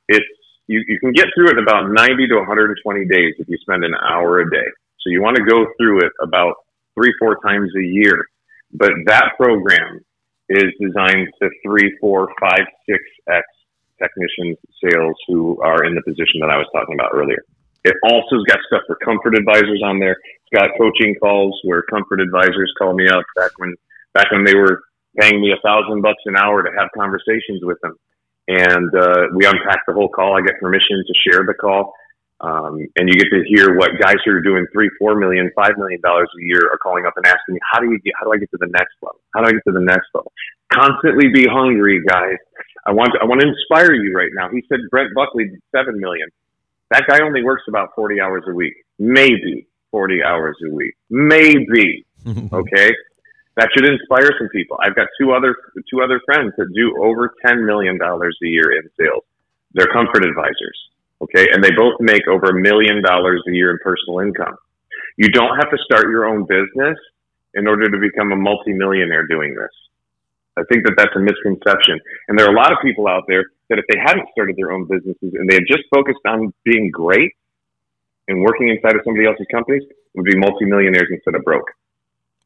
it's, 0.08 0.26
you, 0.68 0.84
you 0.88 1.00
can 1.00 1.12
get 1.12 1.28
through 1.36 1.50
it 1.50 1.58
in 1.58 1.64
about 1.64 1.92
90 1.92 2.28
to 2.28 2.36
120 2.36 3.06
days 3.06 3.34
if 3.38 3.48
you 3.48 3.58
spend 3.62 3.84
an 3.84 3.94
hour 3.96 4.40
a 4.40 4.50
day. 4.50 4.68
So 5.00 5.10
you 5.12 5.22
want 5.22 5.38
to 5.38 5.44
go 5.44 5.66
through 5.78 6.00
it 6.00 6.12
about 6.22 6.56
three, 6.96 7.14
four 7.20 7.38
times 7.46 7.72
a 7.78 7.84
year. 7.84 8.26
But 8.74 8.92
that 9.06 9.34
program 9.38 10.02
is 10.50 10.74
designed 10.82 11.28
to 11.42 11.50
three, 11.64 11.96
four, 12.02 12.30
five, 12.40 12.66
six 12.90 13.00
X 13.30 13.46
technicians 14.02 14.58
sales 14.84 15.16
who 15.28 15.62
are 15.62 15.86
in 15.86 15.96
the 15.96 16.02
position 16.02 16.42
that 16.42 16.50
I 16.50 16.58
was 16.58 16.68
talking 16.74 16.96
about 16.96 17.12
earlier. 17.14 17.44
It 17.84 17.96
also 18.04 18.38
has 18.38 18.46
got 18.50 18.60
stuff 18.68 18.82
for 18.88 18.98
comfort 19.06 19.38
advisors 19.38 19.82
on 19.86 20.00
there. 20.00 20.18
It's 20.18 20.54
got 20.54 20.72
coaching 20.78 21.16
calls 21.22 21.60
where 21.64 21.84
comfort 21.84 22.20
advisors 22.20 22.74
call 22.78 22.94
me 22.94 23.08
up 23.08 23.24
back 23.36 23.52
when 23.58 23.76
back 24.14 24.32
when 24.32 24.44
they 24.44 24.56
were 24.56 24.82
paying 25.20 25.40
me 25.40 25.52
a 25.52 25.62
thousand 25.62 26.02
bucks 26.02 26.22
an 26.26 26.36
hour 26.36 26.64
to 26.64 26.72
have 26.78 26.90
conversations 26.98 27.62
with 27.62 27.80
them. 27.82 27.96
And 28.48 28.94
uh, 28.94 29.34
we 29.34 29.46
unpack 29.46 29.86
the 29.88 29.94
whole 29.94 30.10
call. 30.10 30.38
I 30.38 30.42
get 30.42 30.60
permission 30.60 31.04
to 31.06 31.14
share 31.26 31.44
the 31.46 31.54
call. 31.54 31.94
Um, 32.42 32.86
and 32.98 33.08
you 33.08 33.16
get 33.16 33.32
to 33.32 33.44
hear 33.48 33.76
what 33.76 33.92
guys 34.00 34.18
who 34.26 34.32
are 34.32 34.42
doing 34.42 34.68
three, 34.72 34.90
four 35.00 35.16
million, 35.16 35.50
five 35.56 35.72
million 35.78 36.02
dollars 36.02 36.30
a 36.36 36.46
year 36.46 36.60
are 36.72 36.78
calling 36.78 37.06
up 37.06 37.14
and 37.16 37.26
asking 37.26 37.56
me, 37.56 37.60
how 37.72 37.80
do 37.80 37.90
you 37.90 37.98
get, 38.00 38.14
how 38.20 38.26
do 38.26 38.34
I 38.34 38.38
get 38.38 38.52
to 38.52 38.58
the 38.60 38.68
next 38.68 38.94
level? 39.02 39.20
How 39.34 39.42
do 39.42 39.48
I 39.48 39.52
get 39.54 39.64
to 39.68 39.74
the 39.74 39.82
next 39.82 40.08
level? 40.14 40.32
Constantly 40.72 41.30
be 41.34 41.48
hungry, 41.50 42.04
guys. 42.06 42.38
I 42.86 42.92
want 42.92 43.12
to, 43.14 43.20
I 43.22 43.26
want 43.26 43.42
to 43.42 43.48
inspire 43.48 43.94
you 43.94 44.14
right 44.14 44.30
now. 44.34 44.50
He 44.50 44.64
said 44.68 44.80
Brent 44.92 45.16
Buckley, 45.16 45.50
seven 45.74 46.00
million. 46.00 46.28
That 46.92 47.04
guy 47.08 47.24
only 47.24 47.42
works 47.42 47.64
about 47.68 47.90
40 47.96 48.20
hours 48.20 48.44
a 48.48 48.54
week, 48.54 48.74
maybe 49.00 49.68
40 49.92 50.22
hours 50.22 50.58
a 50.68 50.72
week, 50.72 50.94
maybe. 51.10 52.06
okay 52.54 52.92
that 53.56 53.70
should 53.74 53.88
inspire 53.88 54.32
some 54.38 54.50
people. 54.50 54.78
I've 54.84 54.96
got 54.96 55.08
two 55.20 55.32
other 55.32 55.56
two 55.90 56.02
other 56.02 56.20
friends 56.26 56.54
that 56.58 56.68
do 56.76 56.96
over 57.02 57.34
ten 57.46 57.66
million 57.66 57.98
dollars 57.98 58.38
a 58.44 58.48
year 58.48 58.72
in 58.76 58.90
sales. 59.00 59.24
They're 59.74 59.92
comfort 59.92 60.24
advisors, 60.24 60.78
okay, 61.22 61.48
and 61.52 61.64
they 61.64 61.72
both 61.72 61.96
make 62.00 62.28
over 62.28 62.52
a 62.52 62.62
million 62.62 63.02
dollars 63.02 63.44
a 63.48 63.52
year 63.52 63.72
in 63.72 63.80
personal 63.84 64.20
income. 64.20 64.56
You 65.18 65.30
don't 65.30 65.56
have 65.56 65.72
to 65.72 65.78
start 65.86 66.10
your 66.10 66.26
own 66.26 66.46
business 66.46 66.98
in 67.54 67.68
order 67.68 67.90
to 67.90 67.98
become 67.98 68.32
a 68.32 68.36
multimillionaire 68.36 69.28
doing 69.28 69.56
this. 69.56 69.72
I 70.58 70.64
think 70.72 70.86
that 70.86 70.96
that's 70.98 71.16
a 71.16 71.20
misconception, 71.20 72.00
and 72.28 72.40
there 72.40 72.48
are 72.48 72.54
a 72.54 72.56
lot 72.56 72.72
of 72.72 72.78
people 72.84 73.08
out 73.08 73.24
there 73.28 73.46
that 73.70 73.80
if 73.80 73.86
they 73.90 74.00
hadn't 74.00 74.28
started 74.32 74.56
their 74.58 74.72
own 74.72 74.86
businesses 74.86 75.34
and 75.34 75.50
they 75.50 75.56
had 75.56 75.68
just 75.68 75.84
focused 75.94 76.24
on 76.28 76.54
being 76.64 76.92
great 76.92 77.32
and 78.28 78.42
working 78.42 78.70
inside 78.70 78.96
of 78.96 79.02
somebody 79.04 79.26
else's 79.26 79.48
companies, 79.52 79.84
would 80.16 80.26
be 80.26 80.38
multimillionaires 80.38 81.10
instead 81.12 81.36
of 81.36 81.44
broke. 81.44 81.70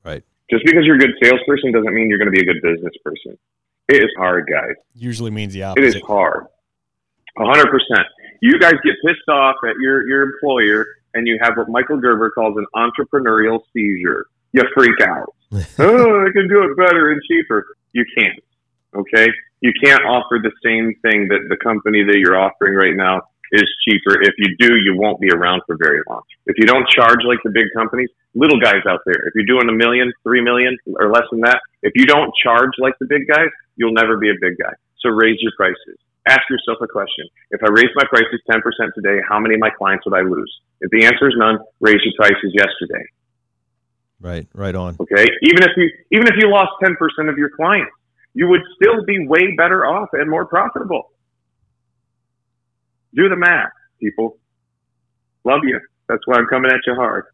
Right. 0.03 0.23
Just 0.49 0.65
because 0.65 0.83
you're 0.85 0.95
a 0.95 0.99
good 0.99 1.13
salesperson 1.21 1.71
doesn't 1.71 1.93
mean 1.93 2.09
you're 2.09 2.17
going 2.17 2.31
to 2.31 2.37
be 2.37 2.41
a 2.41 2.45
good 2.45 2.61
business 2.61 2.93
person. 3.03 3.37
It 3.87 4.03
is 4.03 4.09
hard, 4.17 4.47
guys. 4.51 4.75
Usually 4.93 5.31
means 5.31 5.53
the 5.53 5.63
opposite. 5.63 5.83
It 5.83 5.95
is 5.95 6.01
hard. 6.03 6.45
A 7.37 7.45
hundred 7.45 7.67
percent. 7.67 8.07
You 8.41 8.59
guys 8.59 8.73
get 8.83 8.95
pissed 9.05 9.27
off 9.29 9.55
at 9.67 9.75
your, 9.79 10.07
your 10.07 10.23
employer 10.23 10.85
and 11.13 11.27
you 11.27 11.37
have 11.41 11.57
what 11.57 11.69
Michael 11.69 11.97
Gerber 11.97 12.31
calls 12.31 12.55
an 12.57 12.65
entrepreneurial 12.75 13.59
seizure. 13.73 14.27
You 14.53 14.63
freak 14.75 14.99
out. 15.01 15.33
oh, 15.79 16.25
I 16.25 16.31
can 16.31 16.47
do 16.47 16.63
it 16.63 16.77
better 16.77 17.11
and 17.11 17.21
cheaper. 17.27 17.65
You 17.93 18.05
can't. 18.17 18.39
Okay? 18.95 19.27
You 19.61 19.71
can't 19.83 20.03
offer 20.05 20.39
the 20.41 20.51
same 20.63 20.93
thing 21.01 21.27
that 21.27 21.47
the 21.49 21.57
company 21.57 22.03
that 22.03 22.17
you're 22.17 22.39
offering 22.39 22.75
right 22.75 22.95
now 22.95 23.21
is 23.51 23.67
cheaper. 23.87 24.21
If 24.21 24.35
you 24.37 24.55
do, 24.57 24.75
you 24.75 24.95
won't 24.95 25.19
be 25.19 25.29
around 25.29 25.61
for 25.65 25.75
very 25.77 26.01
long. 26.09 26.21
If 26.45 26.57
you 26.57 26.65
don't 26.65 26.87
charge 26.89 27.19
like 27.25 27.39
the 27.43 27.51
big 27.51 27.65
companies, 27.75 28.09
little 28.35 28.59
guys 28.59 28.85
out 28.87 29.01
there, 29.05 29.27
if 29.27 29.33
you're 29.35 29.45
doing 29.45 29.69
a 29.69 29.73
million, 29.73 30.11
three 30.23 30.41
million, 30.41 30.77
or 30.99 31.11
less 31.11 31.25
than 31.31 31.41
that, 31.41 31.59
if 31.81 31.93
you 31.95 32.05
don't 32.05 32.31
charge 32.43 32.71
like 32.79 32.93
the 32.99 33.07
big 33.07 33.27
guys, 33.27 33.49
you'll 33.75 33.93
never 33.93 34.17
be 34.17 34.29
a 34.29 34.37
big 34.39 34.57
guy. 34.57 34.73
So 34.99 35.09
raise 35.09 35.37
your 35.41 35.53
prices. 35.57 35.97
Ask 36.27 36.41
yourself 36.49 36.77
a 36.81 36.87
question. 36.87 37.25
If 37.51 37.61
I 37.63 37.69
raise 37.71 37.89
my 37.95 38.03
prices 38.09 38.41
10% 38.51 38.61
today, 38.93 39.21
how 39.27 39.39
many 39.39 39.55
of 39.55 39.61
my 39.61 39.69
clients 39.71 40.05
would 40.05 40.13
I 40.13 40.21
lose? 40.21 40.51
If 40.81 40.91
the 40.91 41.05
answer 41.05 41.27
is 41.27 41.35
none, 41.37 41.59
raise 41.79 41.99
your 42.03 42.13
prices 42.17 42.53
yesterday. 42.53 43.05
Right, 44.21 44.47
right 44.53 44.75
on. 44.75 44.97
Okay. 44.99 45.25
Even 45.43 45.63
if 45.63 45.71
you 45.77 45.89
even 46.11 46.27
if 46.27 46.35
you 46.37 46.49
lost 46.51 46.71
10% 46.83 47.29
of 47.29 47.37
your 47.37 47.49
clients, 47.55 47.91
you 48.33 48.47
would 48.47 48.61
still 48.75 49.03
be 49.05 49.25
way 49.27 49.55
better 49.55 49.85
off 49.85 50.09
and 50.13 50.29
more 50.29 50.45
profitable. 50.45 51.11
Do 53.15 53.29
the 53.29 53.35
math, 53.35 53.71
people. 53.99 54.37
Love 55.43 55.61
you. 55.63 55.79
That's 56.07 56.25
why 56.25 56.37
I'm 56.37 56.47
coming 56.47 56.71
at 56.71 56.79
you 56.85 56.95
hard. 56.95 57.25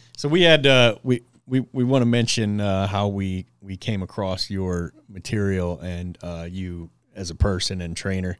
so 0.16 0.28
we 0.28 0.42
had 0.42 0.66
uh, 0.66 0.96
we 1.02 1.22
we, 1.46 1.60
we 1.72 1.84
want 1.84 2.02
to 2.02 2.06
mention 2.06 2.60
uh, 2.60 2.86
how 2.86 3.08
we 3.08 3.46
we 3.60 3.76
came 3.76 4.02
across 4.02 4.50
your 4.50 4.92
material 5.08 5.78
and 5.80 6.16
uh, 6.22 6.46
you 6.48 6.90
as 7.14 7.30
a 7.30 7.34
person 7.34 7.80
and 7.80 7.96
trainer. 7.96 8.38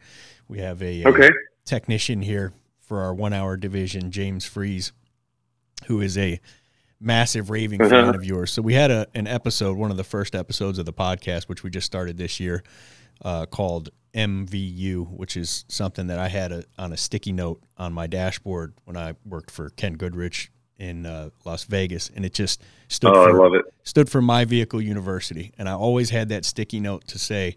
We 0.49 0.61
have 0.61 0.83
a, 0.83 1.05
okay. 1.05 1.27
a 1.27 1.31
technician 1.65 2.23
here 2.23 2.53
for 2.81 3.03
our 3.03 3.15
one 3.15 3.33
hour 3.33 3.57
division, 3.57 4.11
James 4.11 4.45
Freeze, 4.45 4.93
who 5.87 6.01
is 6.01 6.17
a 6.17 6.41
massive 7.01 7.51
raving 7.51 7.81
uh-huh. 7.81 7.91
fan 7.91 8.15
of 8.15 8.25
yours. 8.25 8.53
So 8.53 8.63
we 8.63 8.75
had 8.75 8.91
a, 8.91 9.07
an 9.15 9.27
episode, 9.27 9.77
one 9.77 9.91
of 9.91 9.97
the 9.97 10.05
first 10.05 10.35
episodes 10.35 10.79
of 10.79 10.87
the 10.87 10.93
podcast, 10.93 11.45
which 11.45 11.63
we 11.63 11.71
just 11.71 11.87
started 11.87 12.17
this 12.17 12.41
year, 12.41 12.63
uh, 13.23 13.47
called 13.47 13.91
MVU, 14.15 15.09
which 15.11 15.37
is 15.37 15.65
something 15.69 16.09
that 16.09 16.19
I 16.19 16.29
had 16.29 16.53
a, 16.53 16.65
on 16.79 16.93
a 16.93 16.97
sticky 16.97 17.33
note 17.33 17.63
on 17.77 17.93
my 17.93 18.07
dashboard 18.07 18.75
when 18.85 18.97
I 18.97 19.15
worked 19.25 19.51
for 19.51 19.71
Ken 19.71 19.95
Goodrich 19.95 20.51
in 20.79 21.07
uh, 21.07 21.31
Las 21.45 21.65
Vegas, 21.65 22.11
and 22.15 22.25
it 22.25 22.33
just 22.35 22.63
stood. 22.89 23.11
Oh, 23.11 23.25
for, 23.25 23.31
I 23.31 23.33
love 23.33 23.55
it. 23.55 23.65
Stood 23.83 24.09
for 24.09 24.23
my 24.23 24.45
vehicle 24.45 24.81
university, 24.81 25.53
and 25.59 25.69
I 25.69 25.73
always 25.73 26.11
had 26.11 26.31
that 26.31 26.45
sticky 26.45 26.81
note 26.81 27.07
to 27.09 27.19
say 27.19 27.57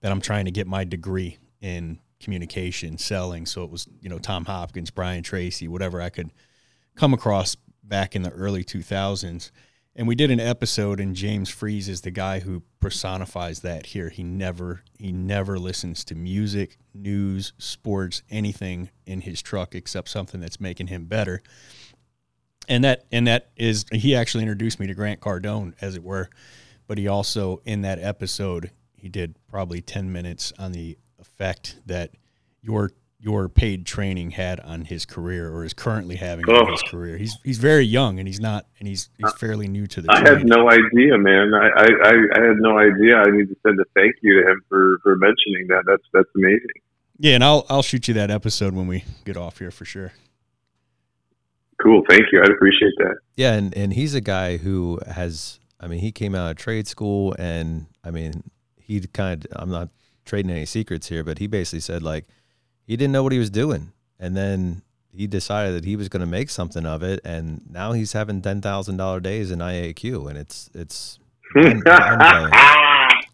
that 0.00 0.10
I'm 0.10 0.20
trying 0.20 0.46
to 0.46 0.50
get 0.50 0.66
my 0.66 0.84
degree 0.84 1.38
in 1.60 1.98
communication, 2.20 2.98
selling. 2.98 3.46
So 3.46 3.64
it 3.64 3.70
was 3.70 3.86
you 4.00 4.08
know 4.08 4.18
Tom 4.18 4.46
Hopkins, 4.46 4.90
Brian 4.90 5.22
Tracy, 5.22 5.68
whatever 5.68 6.00
I 6.00 6.08
could 6.08 6.30
come 6.96 7.12
across 7.14 7.56
back 7.82 8.16
in 8.16 8.22
the 8.22 8.30
early 8.30 8.64
2000s. 8.64 9.50
And 9.98 10.06
we 10.06 10.14
did 10.14 10.30
an 10.30 10.38
episode, 10.38 11.00
and 11.00 11.16
James 11.16 11.50
Freeze 11.50 11.88
is 11.88 12.02
the 12.02 12.12
guy 12.12 12.38
who 12.38 12.62
personifies 12.78 13.62
that 13.62 13.86
here. 13.86 14.10
He 14.10 14.22
never 14.22 14.82
he 14.96 15.10
never 15.10 15.58
listens 15.58 16.04
to 16.04 16.14
music, 16.14 16.78
news, 16.94 17.52
sports, 17.58 18.22
anything 18.30 18.90
in 19.06 19.22
his 19.22 19.42
truck 19.42 19.74
except 19.74 20.08
something 20.08 20.40
that's 20.40 20.60
making 20.60 20.86
him 20.86 21.06
better. 21.06 21.42
And 22.68 22.84
that 22.84 23.06
and 23.10 23.26
that 23.26 23.50
is 23.56 23.86
he 23.90 24.14
actually 24.14 24.44
introduced 24.44 24.78
me 24.78 24.86
to 24.86 24.94
Grant 24.94 25.18
Cardone, 25.18 25.74
as 25.80 25.96
it 25.96 26.04
were. 26.04 26.30
But 26.86 26.98
he 26.98 27.08
also 27.08 27.60
in 27.64 27.82
that 27.82 27.98
episode 27.98 28.70
he 28.94 29.08
did 29.08 29.34
probably 29.48 29.80
ten 29.80 30.12
minutes 30.12 30.52
on 30.60 30.70
the 30.70 30.96
effect 31.18 31.80
that 31.86 32.12
your 32.62 32.92
your 33.20 33.48
paid 33.48 33.84
training 33.84 34.30
had 34.30 34.60
on 34.60 34.84
his 34.84 35.04
career 35.04 35.50
or 35.52 35.64
is 35.64 35.74
currently 35.74 36.16
having 36.16 36.44
on 36.48 36.68
Oh. 36.68 36.70
his 36.70 36.82
career. 36.82 37.16
He's 37.18 37.36
he's 37.44 37.58
very 37.58 37.82
young 37.84 38.18
and 38.20 38.28
he's 38.28 38.38
not 38.40 38.66
and 38.78 38.86
he's 38.86 39.10
he's 39.18 39.32
fairly 39.34 39.66
new 39.66 39.86
to 39.88 40.00
the 40.02 40.08
I 40.12 40.20
trade. 40.20 40.38
had 40.38 40.46
no 40.46 40.70
idea, 40.70 41.18
man. 41.18 41.52
I, 41.52 41.66
I, 41.66 41.86
I, 42.04 42.12
I 42.36 42.46
had 42.46 42.56
no 42.58 42.78
idea. 42.78 43.16
I 43.16 43.30
need 43.30 43.48
to 43.48 43.56
send 43.66 43.80
a 43.80 43.84
thank 43.96 44.14
you 44.22 44.40
to 44.42 44.48
him 44.50 44.60
for, 44.68 44.98
for 45.02 45.16
mentioning 45.16 45.66
that. 45.68 45.82
That's 45.86 46.04
that's 46.12 46.28
amazing. 46.36 46.66
yeah, 47.18 47.34
and 47.34 47.42
I'll 47.42 47.66
I'll 47.68 47.82
shoot 47.82 48.06
you 48.06 48.14
that 48.14 48.30
episode 48.30 48.74
when 48.74 48.86
we 48.86 49.04
get 49.24 49.36
off 49.36 49.58
here 49.58 49.72
for 49.72 49.84
sure. 49.84 50.12
Cool. 51.82 52.02
Thank 52.08 52.22
you. 52.32 52.40
I'd 52.42 52.50
appreciate 52.50 52.92
that. 52.98 53.16
Yeah, 53.36 53.52
and 53.54 53.76
and 53.76 53.92
he's 53.92 54.14
a 54.14 54.20
guy 54.20 54.56
who 54.56 54.98
has. 55.06 55.60
I 55.80 55.86
mean, 55.86 56.00
he 56.00 56.10
came 56.10 56.34
out 56.34 56.50
of 56.50 56.56
trade 56.56 56.88
school, 56.88 57.36
and 57.38 57.86
I 58.04 58.10
mean, 58.10 58.50
he 58.76 59.00
kind 59.00 59.44
of. 59.44 59.52
I'm 59.60 59.70
not 59.70 59.88
trading 60.24 60.50
any 60.50 60.66
secrets 60.66 61.08
here, 61.08 61.22
but 61.22 61.38
he 61.38 61.46
basically 61.46 61.80
said 61.80 62.02
like 62.02 62.26
he 62.88 62.96
didn't 62.96 63.12
know 63.12 63.22
what 63.22 63.30
he 63.32 63.38
was 63.38 63.50
doing, 63.50 63.92
and 64.18 64.36
then 64.36 64.82
he 65.14 65.26
decided 65.28 65.74
that 65.76 65.84
he 65.84 65.94
was 65.94 66.08
going 66.08 66.20
to 66.20 66.26
make 66.26 66.50
something 66.50 66.84
of 66.84 67.02
it, 67.04 67.20
and 67.24 67.60
now 67.70 67.92
he's 67.92 68.12
having 68.14 68.42
ten 68.42 68.60
thousand 68.60 68.96
dollar 68.96 69.20
days 69.20 69.52
in 69.52 69.60
IAQ, 69.60 70.28
and 70.28 70.36
it's 70.36 70.68
it's. 70.74 71.20
mind- 71.54 71.84
mind-blowing. 71.84 72.52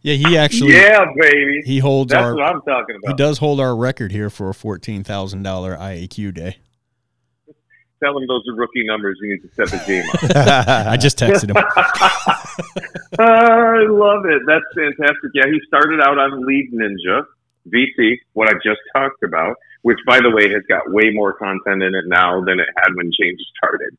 Yeah, 0.03 0.15
he 0.17 0.37
actually 0.37 0.75
yeah, 0.75 1.03
baby. 1.19 1.63
he 1.65 1.79
holds 1.79 2.11
That's 2.13 2.23
our 2.23 2.35
what 2.35 2.45
I'm 2.45 2.61
talking 2.61 2.97
about. 2.97 3.09
he 3.09 3.15
does 3.17 3.39
hold 3.39 3.59
our 3.59 3.75
record 3.75 4.13
here 4.13 4.29
for 4.29 4.51
a 4.51 4.55
fourteen 4.55 5.03
thousand 5.03 5.43
dollar 5.45 5.75
IAQ 5.79 6.35
day. 6.35 6.59
Tell 8.03 8.19
him 8.19 8.27
those 8.29 8.43
are 8.51 8.55
rookie 8.55 8.85
numbers. 8.85 9.19
You 9.23 9.31
need 9.35 9.49
to 9.49 9.55
set 9.55 9.69
the 9.69 9.83
game 9.87 10.05
up. 10.37 10.87
I 10.89 10.99
just 10.99 11.19
texted 11.19 11.49
him. 11.49 11.57
I 13.19 13.87
love 13.89 14.27
it. 14.27 14.43
That's 14.47 14.65
fantastic. 14.75 15.31
Yeah, 15.33 15.45
he 15.47 15.59
started 15.67 16.01
out 16.03 16.19
on 16.19 16.45
Lead 16.47 16.71
Ninja, 16.75 17.25
VT, 17.69 18.19
what 18.33 18.49
I 18.49 18.55
just 18.65 18.81
talked 18.95 19.23
about, 19.23 19.57
which, 19.83 19.99
by 20.07 20.21
the 20.21 20.31
way, 20.31 20.49
has 20.51 20.63
got 20.69 20.91
way 20.93 21.11
more 21.13 21.33
content 21.35 21.83
in 21.83 21.95
it 21.95 22.05
now 22.07 22.43
than 22.45 22.61
it 22.61 22.69
had 22.77 22.95
when 22.95 23.11
James 23.19 23.43
started. 23.57 23.97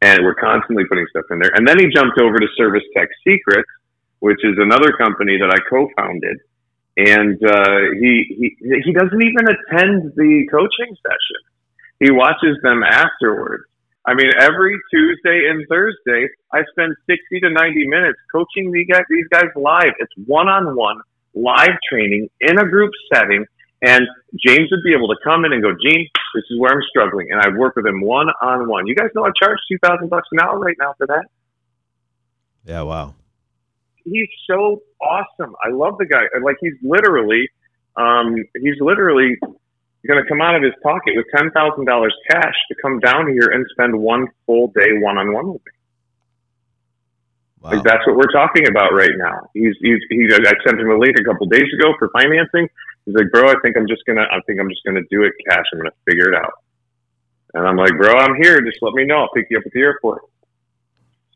And 0.00 0.24
we're 0.24 0.34
constantly 0.34 0.84
putting 0.88 1.06
stuff 1.10 1.24
in 1.30 1.38
there. 1.38 1.52
And 1.54 1.66
then 1.66 1.78
he 1.78 1.86
jumped 1.86 2.18
over 2.20 2.38
to 2.38 2.46
Service 2.56 2.82
Tech 2.96 3.08
Secrets, 3.24 3.68
which 4.18 4.40
is 4.44 4.56
another 4.58 4.92
company 4.92 5.38
that 5.38 5.50
I 5.50 5.58
co-founded. 5.70 6.38
And 6.96 7.40
uh, 7.42 7.96
he, 8.00 8.54
he 8.60 8.82
he 8.84 8.92
doesn't 8.92 9.22
even 9.22 9.48
attend 9.48 10.12
the 10.14 10.46
coaching 10.50 10.92
session. 11.00 11.40
He 12.00 12.10
watches 12.10 12.58
them 12.62 12.82
afterwards. 12.82 13.64
I 14.04 14.14
mean, 14.14 14.30
every 14.38 14.76
Tuesday 14.92 15.48
and 15.48 15.64
Thursday, 15.68 16.28
I 16.52 16.60
spend 16.72 16.94
60 17.06 17.40
to 17.40 17.50
90 17.50 17.86
minutes 17.86 18.18
coaching 18.30 18.72
these 18.72 18.88
guys, 18.90 19.04
these 19.08 19.28
guys 19.30 19.48
live. 19.56 19.94
It's 20.00 20.12
one 20.26 20.48
on 20.48 20.76
one 20.76 21.00
live 21.34 21.76
training 21.90 22.28
in 22.40 22.58
a 22.58 22.64
group 22.68 22.90
setting. 23.12 23.44
And 23.84 24.06
James 24.46 24.70
would 24.70 24.84
be 24.84 24.94
able 24.94 25.08
to 25.08 25.16
come 25.24 25.44
in 25.44 25.52
and 25.52 25.62
go, 25.62 25.70
Gene, 25.70 26.08
this 26.34 26.44
is 26.50 26.58
where 26.58 26.72
I'm 26.72 26.82
struggling. 26.88 27.28
And 27.30 27.40
I'd 27.40 27.56
work 27.56 27.74
with 27.74 27.86
him 27.86 28.00
one 28.00 28.28
on 28.40 28.68
one. 28.68 28.86
You 28.86 28.94
guys 28.94 29.08
know 29.14 29.24
I 29.24 29.30
charge 29.42 29.58
2000 29.70 30.08
bucks 30.08 30.28
an 30.32 30.40
hour 30.40 30.58
right 30.58 30.76
now 30.78 30.94
for 30.96 31.06
that. 31.08 31.24
yeah, 32.64 32.82
wow. 32.82 33.14
He's 34.04 34.28
so 34.48 34.82
awesome. 35.00 35.54
I 35.64 35.70
love 35.70 35.98
the 35.98 36.06
guy. 36.06 36.22
Like 36.42 36.56
he's 36.60 36.74
literally, 36.82 37.48
um, 37.96 38.36
he's 38.60 38.80
literally 38.80 39.36
going 40.06 40.22
to 40.22 40.28
come 40.28 40.40
out 40.40 40.56
of 40.56 40.62
his 40.62 40.72
pocket 40.82 41.14
with 41.14 41.26
ten 41.36 41.50
thousand 41.52 41.84
dollars 41.84 42.14
cash 42.30 42.54
to 42.68 42.74
come 42.82 42.98
down 42.98 43.28
here 43.28 43.50
and 43.50 43.64
spend 43.72 43.96
one 43.96 44.26
full 44.46 44.68
day 44.68 44.98
one 45.00 45.18
on 45.18 45.32
one 45.32 45.52
with 45.52 45.62
me. 45.64 45.72
Wow. 47.62 47.70
Like 47.70 47.84
that's 47.84 48.04
what 48.06 48.16
we're 48.16 48.32
talking 48.32 48.66
about 48.66 48.92
right 48.92 49.14
now. 49.16 49.48
He's 49.54 49.76
he's 49.80 50.00
he. 50.10 50.26
I 50.32 50.52
sent 50.66 50.80
him 50.80 50.90
a 50.90 50.98
link 50.98 51.14
a 51.18 51.22
couple 51.22 51.46
days 51.46 51.68
ago 51.78 51.94
for 51.98 52.10
financing. 52.12 52.68
He's 53.06 53.14
like, 53.14 53.30
bro, 53.32 53.48
I 53.48 53.54
think 53.62 53.76
I'm 53.76 53.86
just 53.86 54.02
gonna. 54.04 54.22
I 54.22 54.40
think 54.46 54.58
I'm 54.58 54.68
just 54.68 54.82
gonna 54.84 55.02
do 55.10 55.22
it 55.22 55.32
cash. 55.48 55.64
I'm 55.72 55.78
gonna 55.78 55.90
figure 56.04 56.32
it 56.32 56.34
out. 56.34 56.52
And 57.54 57.66
I'm 57.66 57.76
like, 57.76 57.92
bro, 57.96 58.14
I'm 58.18 58.34
here. 58.42 58.60
Just 58.62 58.78
let 58.82 58.94
me 58.94 59.04
know. 59.04 59.18
I'll 59.18 59.30
pick 59.34 59.46
you 59.50 59.58
up 59.58 59.64
at 59.64 59.72
the 59.72 59.80
airport. 59.80 60.22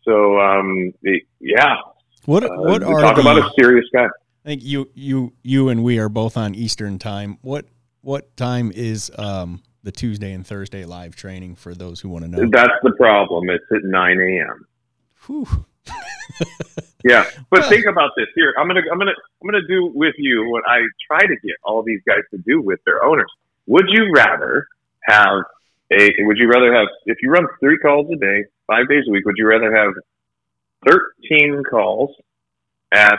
So, 0.03 0.41
um, 0.41 0.93
the, 1.03 1.20
yeah. 1.41 1.77
What 2.24 2.43
Uh, 2.43 2.49
what 2.57 2.83
we 2.83 2.93
are 2.93 3.01
talk 3.01 3.16
the, 3.16 3.20
about 3.20 3.39
a 3.39 3.49
serious 3.59 3.87
guy? 3.93 4.07
I 4.07 4.49
think 4.49 4.64
you 4.64 4.91
you 4.95 5.33
you 5.43 5.68
and 5.68 5.85
we 5.85 6.01
are 6.01 6.09
both 6.09 6.37
on 6.37 6.57
Eastern 6.57 6.99
time. 6.99 7.39
What 7.43 7.66
what 8.01 8.37
time 8.37 8.72
is 8.74 9.12
um 9.16 9.62
the 9.85 9.93
Tuesday 9.93 10.33
and 10.33 10.45
Thursday 10.45 10.85
live 10.85 11.14
training 11.14 11.55
for 11.55 11.72
those 11.72 12.01
who 12.01 12.09
want 12.09 12.24
to 12.24 12.31
know? 12.31 12.49
That's 12.51 12.72
the 12.83 12.93
problem. 12.99 13.49
It's 13.49 13.64
at 13.70 13.85
9 13.85 14.20
a.m. 14.20 14.66
Whew. 15.27 15.66
Yeah, 17.05 17.24
but 17.51 17.61
Well- 17.61 17.68
think 17.68 17.87
about 17.87 18.11
this. 18.16 18.26
Here, 18.34 18.53
I'm 18.59 18.66
gonna, 18.66 18.82
I'm 18.91 18.99
gonna, 18.99 19.12
I'm 19.41 19.49
gonna 19.49 19.66
do 19.68 19.93
with 19.95 20.14
you 20.18 20.51
what 20.51 20.64
I 20.66 20.80
try 21.07 21.20
to 21.20 21.37
get 21.37 21.55
all 21.62 21.82
these 21.82 22.01
guys 22.07 22.22
to 22.32 22.39
do 22.39 22.61
with 22.61 22.80
their 22.84 23.05
owners. 23.05 23.30
Would 23.66 23.87
you 23.89 24.11
rather 24.14 24.66
have 25.03 25.45
a? 25.93 26.11
Would 26.18 26.39
you 26.39 26.49
rather 26.49 26.74
have 26.74 26.89
if 27.07 27.18
you 27.22 27.30
run 27.30 27.47
three 27.61 27.78
calls 27.78 28.11
a 28.12 28.16
day, 28.16 28.45
five 28.66 28.89
days 28.89 29.05
a 29.09 29.12
week? 29.12 29.24
Would 29.24 29.37
you 29.39 29.47
rather 29.47 29.74
have 29.74 29.93
13 30.89 31.62
calls 31.70 32.11
at 32.93 33.18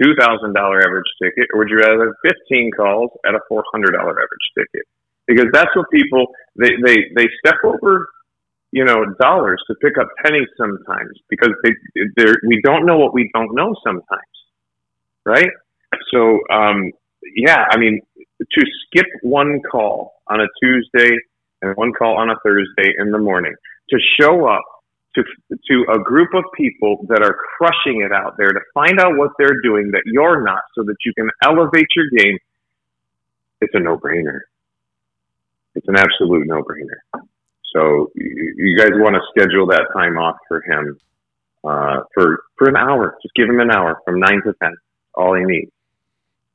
two 0.00 0.14
thousand 0.18 0.52
dollar 0.52 0.80
average 0.80 1.08
ticket, 1.22 1.48
or 1.54 1.60
would 1.60 1.70
you 1.70 1.78
rather 1.78 2.06
have 2.06 2.14
15 2.48 2.70
calls 2.76 3.10
at 3.26 3.34
a 3.34 3.40
four 3.48 3.64
hundred 3.72 3.92
dollar 3.92 4.10
average 4.12 4.48
ticket? 4.58 4.86
Because 5.26 5.46
that's 5.52 5.74
what 5.74 5.86
people 5.90 6.26
they 6.56 6.70
they 6.84 6.96
they 7.14 7.28
step 7.44 7.56
over 7.64 8.08
you 8.76 8.84
know, 8.84 9.06
dollars 9.18 9.62
to 9.68 9.74
pick 9.76 9.96
up 9.96 10.06
pennies 10.22 10.48
sometimes 10.58 11.18
because 11.30 11.48
they, 11.64 11.70
they're, 12.14 12.36
we 12.46 12.60
don't 12.62 12.84
know 12.84 12.98
what 12.98 13.14
we 13.14 13.30
don't 13.32 13.54
know 13.54 13.74
sometimes, 13.82 14.34
right? 15.24 15.48
So, 16.12 16.40
um, 16.52 16.92
yeah, 17.34 17.64
I 17.70 17.78
mean, 17.78 18.02
to 18.18 18.62
skip 18.84 19.06
one 19.22 19.62
call 19.72 20.12
on 20.26 20.42
a 20.42 20.46
Tuesday 20.62 21.16
and 21.62 21.74
one 21.76 21.94
call 21.94 22.18
on 22.18 22.28
a 22.28 22.34
Thursday 22.44 22.92
in 22.98 23.12
the 23.12 23.18
morning, 23.18 23.54
to 23.88 23.98
show 24.20 24.46
up 24.46 24.60
to 25.14 25.22
to 25.70 25.86
a 25.94 25.98
group 25.98 26.34
of 26.34 26.44
people 26.54 27.06
that 27.08 27.22
are 27.22 27.34
crushing 27.56 28.02
it 28.02 28.12
out 28.12 28.34
there, 28.36 28.52
to 28.52 28.60
find 28.74 29.00
out 29.00 29.16
what 29.16 29.30
they're 29.38 29.62
doing 29.62 29.90
that 29.92 30.02
you're 30.04 30.44
not, 30.44 30.60
so 30.76 30.84
that 30.84 30.96
you 31.06 31.14
can 31.16 31.30
elevate 31.42 31.88
your 31.96 32.10
game. 32.14 32.36
It's 33.62 33.72
a 33.74 33.80
no 33.80 33.96
brainer. 33.96 34.40
It's 35.74 35.88
an 35.88 35.96
absolute 35.96 36.46
no 36.46 36.62
brainer. 36.62 37.24
So 37.76 38.10
you, 38.14 38.74
guys 38.78 38.90
want 38.94 39.16
to 39.16 39.20
schedule 39.36 39.66
that 39.66 39.88
time 39.92 40.16
off 40.16 40.36
for 40.48 40.62
him 40.62 40.98
uh, 41.62 42.00
for 42.14 42.44
for 42.56 42.68
an 42.68 42.76
hour. 42.76 43.18
Just 43.22 43.34
give 43.34 43.48
him 43.50 43.60
an 43.60 43.70
hour 43.70 44.00
from 44.04 44.18
nine 44.18 44.40
to 44.46 44.54
ten. 44.62 44.74
All 45.14 45.34
he 45.34 45.44
needs 45.44 45.70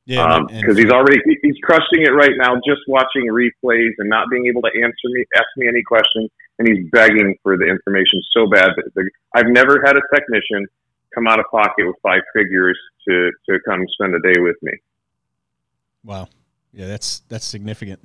Yeah, 0.04 0.40
because 0.48 0.76
and- 0.76 0.78
he's 0.78 0.90
already 0.90 1.20
he's 1.42 1.56
crushing 1.62 2.02
it 2.02 2.10
right 2.10 2.32
now. 2.36 2.56
Just 2.66 2.80
watching 2.88 3.26
replays 3.30 3.92
and 3.98 4.08
not 4.08 4.28
being 4.30 4.46
able 4.48 4.62
to 4.62 4.70
answer 4.82 5.06
me, 5.14 5.24
ask 5.36 5.46
me 5.56 5.68
any 5.68 5.82
questions, 5.82 6.28
and 6.58 6.66
he's 6.68 6.90
begging 6.90 7.36
for 7.44 7.56
the 7.56 7.66
information 7.66 8.20
so 8.32 8.48
bad 8.50 8.70
that 8.76 9.10
I've 9.34 9.46
never 9.48 9.80
had 9.86 9.96
a 9.96 10.02
technician 10.12 10.66
come 11.14 11.28
out 11.28 11.38
of 11.38 11.46
pocket 11.52 11.86
with 11.86 11.96
five 12.02 12.22
figures 12.34 12.78
to 13.06 13.30
to 13.48 13.60
come 13.64 13.86
spend 13.92 14.14
a 14.16 14.20
day 14.20 14.40
with 14.40 14.56
me. 14.62 14.72
wow. 16.02 16.26
Yeah, 16.72 16.88
that's 16.88 17.20
that's 17.28 17.44
significant. 17.44 18.00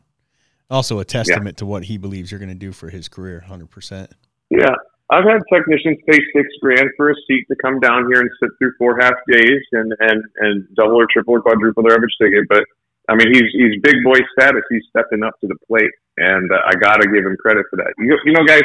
Also 0.69 0.99
a 0.99 1.05
testament 1.05 1.57
to 1.57 1.65
what 1.65 1.83
he 1.83 1.97
believes 1.97 2.31
you're 2.31 2.39
going 2.39 2.49
to 2.49 2.55
do 2.55 2.71
for 2.71 2.89
his 2.89 3.07
career, 3.07 3.39
hundred 3.39 3.71
percent. 3.71 4.11
Yeah. 4.49 4.75
I've 5.09 5.23
had 5.23 5.39
technicians 5.51 5.99
pay 6.05 6.19
six 6.35 6.47
grand 6.61 6.89
for 6.97 7.09
a 7.09 7.15
seat 7.27 7.45
to 7.47 7.55
come 7.63 7.79
down 7.79 8.11
here 8.11 8.19
and 8.19 8.29
sit 8.41 8.49
through 8.59 8.73
four 8.77 8.99
half 8.99 9.13
days 9.31 9.61
and, 9.71 9.93
and, 9.99 10.23
and 10.37 10.75
double 10.75 10.99
or 10.99 11.07
triple 11.11 11.35
or 11.35 11.41
quadruple 11.41 11.83
their 11.83 11.95
average 11.95 12.11
ticket. 12.21 12.43
But 12.49 12.65
I 13.07 13.15
mean, 13.15 13.33
he's, 13.33 13.49
he's 13.53 13.81
big 13.81 14.03
boy 14.03 14.19
status. 14.37 14.63
He's 14.69 14.83
stepping 14.89 15.23
up 15.23 15.39
to 15.39 15.47
the 15.47 15.55
plate 15.65 15.91
and 16.17 16.51
uh, 16.51 16.57
I 16.65 16.75
got 16.75 16.97
to 16.97 17.07
give 17.07 17.25
him 17.25 17.37
credit 17.37 17.65
for 17.69 17.77
that. 17.77 17.93
You, 17.97 18.17
you 18.25 18.33
know, 18.33 18.43
guys, 18.45 18.63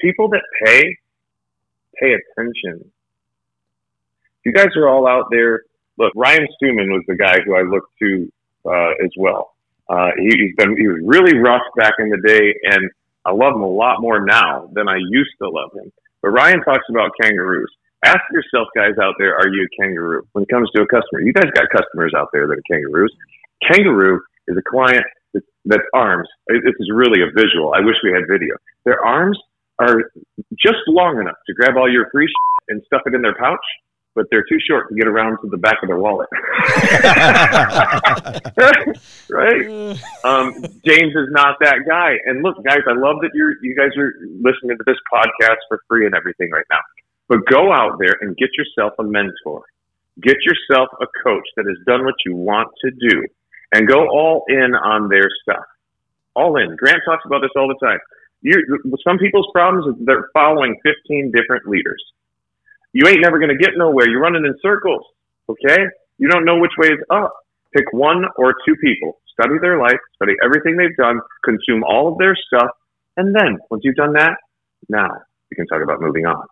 people 0.00 0.28
that 0.30 0.42
pay, 0.64 0.82
pay 2.00 2.14
attention. 2.14 2.90
You 4.46 4.52
guys 4.52 4.68
are 4.76 4.88
all 4.88 5.06
out 5.06 5.26
there. 5.30 5.62
look, 5.98 6.12
Ryan 6.16 6.48
Stewman 6.56 6.90
was 6.90 7.02
the 7.06 7.16
guy 7.16 7.38
who 7.44 7.54
I 7.54 7.62
looked 7.62 7.92
to 7.98 8.32
uh, 8.64 9.04
as 9.04 9.10
well. 9.16 9.51
Uh, 9.92 10.10
he, 10.16 10.30
he's 10.40 10.56
been 10.56 10.72
he 10.80 10.88
was 10.88 11.04
really 11.04 11.36
rough 11.36 11.66
back 11.76 11.92
in 11.98 12.08
the 12.08 12.22
day, 12.24 12.54
and 12.64 12.88
I 13.28 13.32
love 13.32 13.54
him 13.54 13.60
a 13.60 13.68
lot 13.68 14.00
more 14.00 14.24
now 14.24 14.70
than 14.72 14.88
I 14.88 14.96
used 14.96 15.36
to 15.42 15.48
love 15.48 15.70
him. 15.76 15.92
But 16.22 16.30
Ryan 16.30 16.64
talks 16.64 16.88
about 16.88 17.10
kangaroos. 17.20 17.70
Ask 18.04 18.24
yourself, 18.32 18.68
guys 18.74 18.96
out 19.00 19.14
there, 19.18 19.36
are 19.36 19.46
you 19.46 19.68
a 19.68 19.70
kangaroo 19.76 20.26
when 20.32 20.44
it 20.44 20.48
comes 20.48 20.70
to 20.74 20.82
a 20.82 20.86
customer? 20.86 21.20
You 21.20 21.32
guys 21.32 21.50
got 21.54 21.68
customers 21.70 22.12
out 22.16 22.28
there 22.32 22.48
that 22.48 22.54
are 22.54 22.68
kangaroos. 22.70 23.14
Kangaroo 23.68 24.20
is 24.48 24.56
a 24.56 24.62
client 24.68 25.04
that's, 25.34 25.46
that's 25.66 25.86
arms. 25.94 26.26
This 26.48 26.74
is 26.80 26.90
really 26.92 27.20
a 27.22 27.30
visual. 27.30 27.74
I 27.74 27.80
wish 27.80 27.94
we 28.02 28.10
had 28.10 28.22
video. 28.28 28.56
Their 28.84 29.04
arms 29.04 29.38
are 29.78 30.10
just 30.58 30.82
long 30.88 31.20
enough 31.20 31.38
to 31.46 31.54
grab 31.54 31.76
all 31.76 31.90
your 31.90 32.08
free 32.10 32.26
and 32.68 32.82
stuff 32.86 33.02
it 33.06 33.14
in 33.14 33.22
their 33.22 33.36
pouch, 33.36 33.64
but 34.14 34.26
they're 34.30 34.44
too 34.48 34.58
short 34.68 34.88
to 34.88 34.94
get 34.94 35.06
around 35.06 35.38
to 35.40 35.48
the 35.48 35.56
back 35.56 35.76
of 35.82 35.88
their 35.88 35.98
wallet. 35.98 36.28
right? 39.30 39.96
Um, 40.24 40.54
James 40.84 41.14
is 41.14 41.28
not 41.30 41.56
that 41.60 41.80
guy. 41.88 42.16
And 42.26 42.42
look, 42.42 42.62
guys, 42.64 42.80
I 42.86 42.92
love 42.92 43.16
that 43.22 43.30
you're 43.34 43.54
you 43.62 43.74
guys 43.74 43.96
are 43.96 44.12
listening 44.40 44.76
to 44.76 44.84
this 44.86 44.98
podcast 45.12 45.56
for 45.68 45.82
free 45.88 46.06
and 46.06 46.14
everything 46.14 46.50
right 46.50 46.66
now. 46.70 46.80
But 47.28 47.46
go 47.46 47.72
out 47.72 47.98
there 47.98 48.16
and 48.20 48.36
get 48.36 48.50
yourself 48.56 48.92
a 48.98 49.04
mentor. 49.04 49.64
Get 50.20 50.36
yourself 50.44 50.88
a 51.00 51.06
coach 51.24 51.46
that 51.56 51.64
has 51.66 51.78
done 51.86 52.04
what 52.04 52.16
you 52.26 52.36
want 52.36 52.68
to 52.84 52.90
do 52.90 53.26
and 53.72 53.88
go 53.88 54.08
all 54.08 54.44
in 54.48 54.74
on 54.74 55.08
their 55.08 55.28
stuff. 55.42 55.64
All 56.34 56.56
in. 56.56 56.76
Grant 56.76 57.00
talks 57.06 57.24
about 57.24 57.40
this 57.40 57.50
all 57.56 57.68
the 57.68 57.78
time. 57.84 57.98
you 58.42 58.62
some 59.06 59.18
people's 59.18 59.48
problems 59.52 59.86
is 59.86 60.06
they're 60.06 60.28
following 60.34 60.76
15 60.82 61.32
different 61.34 61.66
leaders. 61.66 62.02
You 62.92 63.08
ain't 63.08 63.20
never 63.20 63.38
to 63.50 63.56
get 63.56 63.70
nowhere. 63.76 64.08
You're 64.08 64.20
running 64.20 64.44
in 64.44 64.54
circles. 64.60 65.02
Okay? 65.48 65.78
You 66.18 66.28
don't 66.28 66.44
know 66.44 66.58
which 66.58 66.72
way 66.78 66.88
is 66.88 67.00
up. 67.10 67.32
Pick 67.74 67.92
one 67.92 68.24
or 68.36 68.54
two 68.66 68.76
people. 68.76 69.20
Study 69.32 69.54
their 69.60 69.78
life. 69.78 69.98
Study 70.16 70.34
everything 70.44 70.76
they've 70.76 70.96
done. 70.96 71.20
Consume 71.44 71.82
all 71.84 72.12
of 72.12 72.18
their 72.18 72.36
stuff. 72.36 72.70
And 73.16 73.34
then, 73.34 73.58
once 73.70 73.82
you've 73.84 73.96
done 73.96 74.12
that, 74.14 74.36
now 74.88 75.08
you 75.50 75.56
can 75.56 75.66
talk 75.66 75.82
about 75.82 76.00
moving 76.00 76.26
on. 76.26 76.46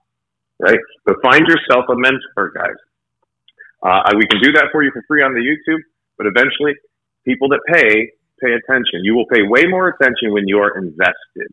Right? 0.59 0.79
But 1.05 1.17
find 1.23 1.47
yourself 1.47 1.85
a 1.89 1.97
mentor, 1.97 2.53
guys. 2.55 2.77
Uh, 3.83 4.13
we 4.17 4.27
can 4.27 4.43
do 4.43 4.53
that 4.53 4.69
for 4.73 4.83
you 4.83 4.91
for 4.93 5.03
free 5.09 5.23
on 5.23 5.33
the 5.33 5.41
YouTube, 5.41 5.81
but 6.19 6.27
eventually, 6.27 6.75
people 7.25 7.49
that 7.49 7.61
pay 7.67 8.13
pay 8.43 8.53
attention. 8.53 9.05
You 9.05 9.15
will 9.15 9.27
pay 9.27 9.43
way 9.43 9.65
more 9.69 9.89
attention 9.89 10.33
when 10.33 10.49
you 10.49 10.59
are 10.59 10.77
invested. 10.77 11.53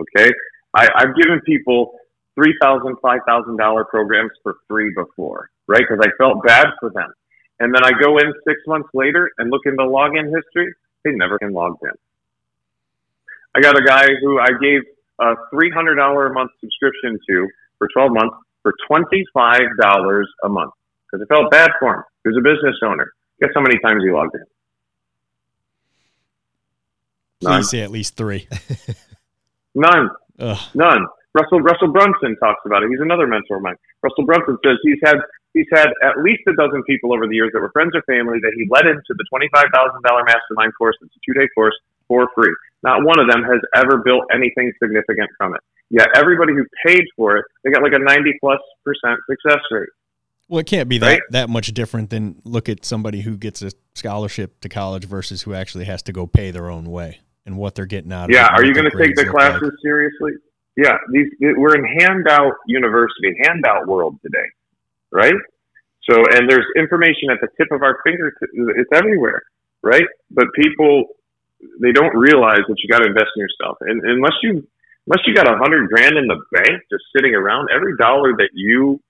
Okay? 0.00 0.30
I, 0.74 0.88
I've 0.94 1.16
given 1.16 1.40
people 1.44 1.98
three 2.38 2.54
thousand, 2.62 2.96
five 3.02 3.20
thousand 3.26 3.56
dollar 3.56 3.84
programs 3.84 4.30
for 4.42 4.56
free 4.68 4.92
before, 4.94 5.50
right? 5.66 5.82
Because 5.88 6.04
I 6.06 6.10
felt 6.22 6.42
bad 6.44 6.68
for 6.78 6.90
them. 6.90 7.12
And 7.60 7.74
then 7.74 7.84
I 7.84 7.90
go 8.00 8.18
in 8.18 8.32
six 8.46 8.60
months 8.68 8.88
later 8.94 9.30
and 9.38 9.50
look 9.50 9.62
in 9.66 9.74
the 9.74 9.82
login 9.82 10.26
history. 10.26 10.72
They 11.04 11.10
never 11.12 11.38
can 11.38 11.52
logged 11.52 11.82
in. 11.82 11.90
I 13.54 13.60
got 13.60 13.76
a 13.76 13.82
guy 13.82 14.06
who 14.22 14.38
I 14.38 14.50
gave 14.60 14.82
a 15.20 15.34
three 15.50 15.70
hundred 15.70 15.96
dollar 15.96 16.26
a 16.26 16.32
month 16.32 16.52
subscription 16.60 17.18
to 17.28 17.48
for 17.78 17.88
twelve 17.92 18.12
months 18.12 18.36
for 18.62 18.72
twenty 18.86 19.24
five 19.34 19.66
dollars 19.80 20.28
a 20.44 20.48
month 20.48 20.72
because 21.10 21.26
I 21.28 21.34
felt 21.34 21.50
bad 21.50 21.70
for 21.80 21.96
him. 21.96 22.02
He 22.22 22.28
was 22.28 22.38
a 22.38 22.42
business 22.42 22.76
owner. 22.84 23.12
Guess 23.40 23.50
how 23.54 23.62
many 23.62 23.78
times 23.80 24.02
he 24.04 24.12
logged 24.12 24.34
in? 24.34 24.44
None. 27.42 27.60
Please 27.60 27.70
say 27.70 27.80
at 27.80 27.90
least 27.90 28.16
three. 28.16 28.48
None. 29.74 30.10
Ugh. 30.38 30.58
None. 30.74 31.06
Russell 31.34 31.60
Russell 31.60 31.92
Brunson 31.92 32.36
talks 32.40 32.62
about 32.64 32.82
it. 32.82 32.88
He's 32.88 33.04
another 33.04 33.26
mentor 33.26 33.56
of 33.58 33.62
mine. 33.62 33.76
Russell 34.02 34.24
Brunson 34.24 34.56
says 34.64 34.80
he's 34.82 35.00
had 35.04 35.16
he's 35.52 35.68
had 35.72 35.88
at 36.02 36.18
least 36.24 36.42
a 36.48 36.54
dozen 36.56 36.82
people 36.84 37.12
over 37.12 37.26
the 37.26 37.34
years 37.34 37.50
that 37.52 37.60
were 37.60 37.72
friends 37.72 37.92
or 37.94 38.02
family 38.08 38.38
that 38.40 38.52
he 38.56 38.64
led 38.70 38.86
into 38.86 39.12
the 39.12 39.24
twenty 39.28 39.48
five 39.52 39.68
thousand 39.74 40.00
dollar 40.02 40.24
mastermind 40.24 40.72
course. 40.76 40.96
It's 41.02 41.12
a 41.14 41.20
two 41.24 41.36
day 41.38 41.48
course 41.54 41.76
for 42.08 42.28
free. 42.34 42.54
Not 42.82 43.04
one 43.04 43.18
of 43.18 43.28
them 43.28 43.42
has 43.44 43.60
ever 43.76 43.98
built 43.98 44.24
anything 44.32 44.72
significant 44.82 45.28
from 45.36 45.54
it. 45.54 45.60
Yet 45.90 46.08
everybody 46.16 46.52
who 46.54 46.64
paid 46.86 47.04
for 47.16 47.36
it, 47.36 47.44
they 47.64 47.70
got 47.70 47.82
like 47.82 47.92
a 47.94 48.00
ninety 48.00 48.32
plus 48.40 48.60
percent 48.84 49.20
success 49.28 49.60
rate. 49.70 49.88
Well, 50.48 50.60
it 50.60 50.66
can't 50.66 50.88
be 50.88 50.96
that, 50.98 51.06
right? 51.06 51.22
that 51.30 51.50
much 51.50 51.74
different 51.74 52.08
than 52.08 52.40
look 52.44 52.70
at 52.70 52.84
somebody 52.84 53.20
who 53.20 53.36
gets 53.36 53.60
a 53.60 53.70
scholarship 53.94 54.60
to 54.62 54.70
college 54.70 55.04
versus 55.04 55.42
who 55.42 55.52
actually 55.52 55.84
has 55.84 56.02
to 56.04 56.12
go 56.12 56.26
pay 56.26 56.50
their 56.50 56.70
own 56.70 56.86
way 56.86 57.20
and 57.44 57.58
what 57.58 57.74
they're 57.74 57.86
getting 57.86 58.12
out 58.12 58.30
yeah, 58.30 58.46
of 58.46 58.46
it. 58.46 58.52
Yeah, 58.52 58.56
are 58.56 58.64
you 58.64 58.72
going 58.72 58.90
to 58.90 58.96
take 58.96 59.14
the 59.14 59.26
classes 59.26 59.60
like. 59.62 59.72
seriously? 59.82 60.32
Yeah, 60.78 60.94
these 61.10 61.26
we're 61.40 61.74
in 61.74 61.82
handout 61.82 62.54
university, 62.68 63.34
handout 63.42 63.88
world 63.88 64.14
today, 64.22 64.46
right? 65.10 65.34
So, 66.08 66.14
and 66.14 66.48
there's 66.48 66.64
information 66.78 67.34
at 67.34 67.40
the 67.42 67.48
tip 67.58 67.66
of 67.72 67.82
our 67.82 67.98
fingertips. 68.04 68.52
It's 68.54 68.90
everywhere, 68.94 69.42
right? 69.82 70.06
But 70.30 70.46
people, 70.54 71.18
they 71.82 71.90
don't 71.90 72.14
realize 72.14 72.62
that 72.68 72.76
you 72.78 72.88
got 72.88 73.00
to 73.00 73.08
invest 73.10 73.26
in 73.34 73.42
yourself. 73.42 73.78
And 73.80 74.00
unless 74.04 74.38
you, 74.44 74.62
unless 75.08 75.26
you 75.26 75.34
got 75.34 75.50
a 75.50 75.58
hundred 75.58 75.88
grand 75.88 76.16
in 76.16 76.28
the 76.28 76.38
bank 76.52 76.80
just 76.92 77.02
sitting 77.10 77.34
around, 77.34 77.70
every 77.74 77.96
dollar 77.96 78.36
that 78.38 78.50
you 78.54 79.02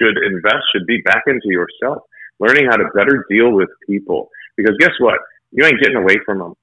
should 0.00 0.16
invest 0.16 0.64
should 0.72 0.86
be 0.86 1.02
back 1.04 1.24
into 1.26 1.52
yourself, 1.52 2.04
learning 2.40 2.68
how 2.70 2.76
to 2.76 2.88
better 2.94 3.26
deal 3.28 3.52
with 3.52 3.68
people. 3.86 4.30
Because 4.56 4.78
guess 4.80 4.96
what? 4.98 5.18
You 5.50 5.66
ain't 5.66 5.78
getting 5.78 5.98
away 5.98 6.16
from 6.24 6.38
them, 6.38 6.54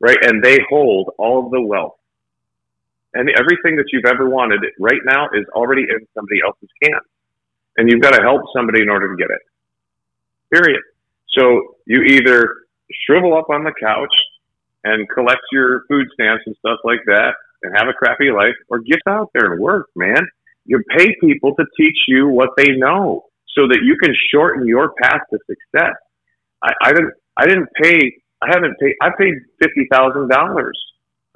right? 0.00 0.16
And 0.22 0.42
they 0.42 0.60
hold 0.70 1.10
all 1.18 1.44
of 1.44 1.52
the 1.52 1.60
wealth 1.60 1.97
and 3.14 3.28
everything 3.30 3.76
that 3.76 3.86
you've 3.92 4.04
ever 4.06 4.28
wanted 4.28 4.60
right 4.78 5.00
now 5.04 5.26
is 5.32 5.46
already 5.54 5.82
in 5.82 6.06
somebody 6.14 6.40
else's 6.44 6.68
can. 6.82 7.00
And 7.76 7.90
you've 7.90 8.02
got 8.02 8.12
to 8.12 8.22
help 8.22 8.42
somebody 8.54 8.82
in 8.82 8.88
order 8.88 9.08
to 9.08 9.16
get 9.16 9.30
it. 9.30 9.42
Period. 10.52 10.82
So 11.36 11.76
you 11.86 12.02
either 12.02 12.54
shrivel 13.06 13.36
up 13.36 13.50
on 13.50 13.64
the 13.64 13.72
couch 13.80 14.12
and 14.84 15.08
collect 15.08 15.42
your 15.52 15.84
food 15.88 16.06
stamps 16.14 16.42
and 16.46 16.56
stuff 16.58 16.78
like 16.84 17.00
that 17.06 17.34
and 17.62 17.74
have 17.76 17.88
a 17.88 17.92
crappy 17.92 18.30
life 18.30 18.54
or 18.68 18.80
get 18.80 19.00
out 19.08 19.30
there 19.34 19.52
and 19.52 19.60
work, 19.60 19.88
man. 19.96 20.26
You 20.64 20.82
pay 20.96 21.14
people 21.20 21.54
to 21.56 21.64
teach 21.76 21.96
you 22.08 22.28
what 22.28 22.50
they 22.56 22.72
know 22.76 23.24
so 23.56 23.66
that 23.68 23.80
you 23.82 23.96
can 24.02 24.14
shorten 24.32 24.66
your 24.66 24.92
path 25.02 25.20
to 25.30 25.38
success. 25.46 25.96
I, 26.62 26.72
I 26.82 26.92
didn't, 26.92 27.12
I 27.36 27.46
didn't 27.46 27.68
pay, 27.82 27.98
I 28.42 28.48
haven't 28.52 28.76
paid, 28.78 28.94
I 29.00 29.10
paid 29.18 29.34
$50,000 29.62 30.70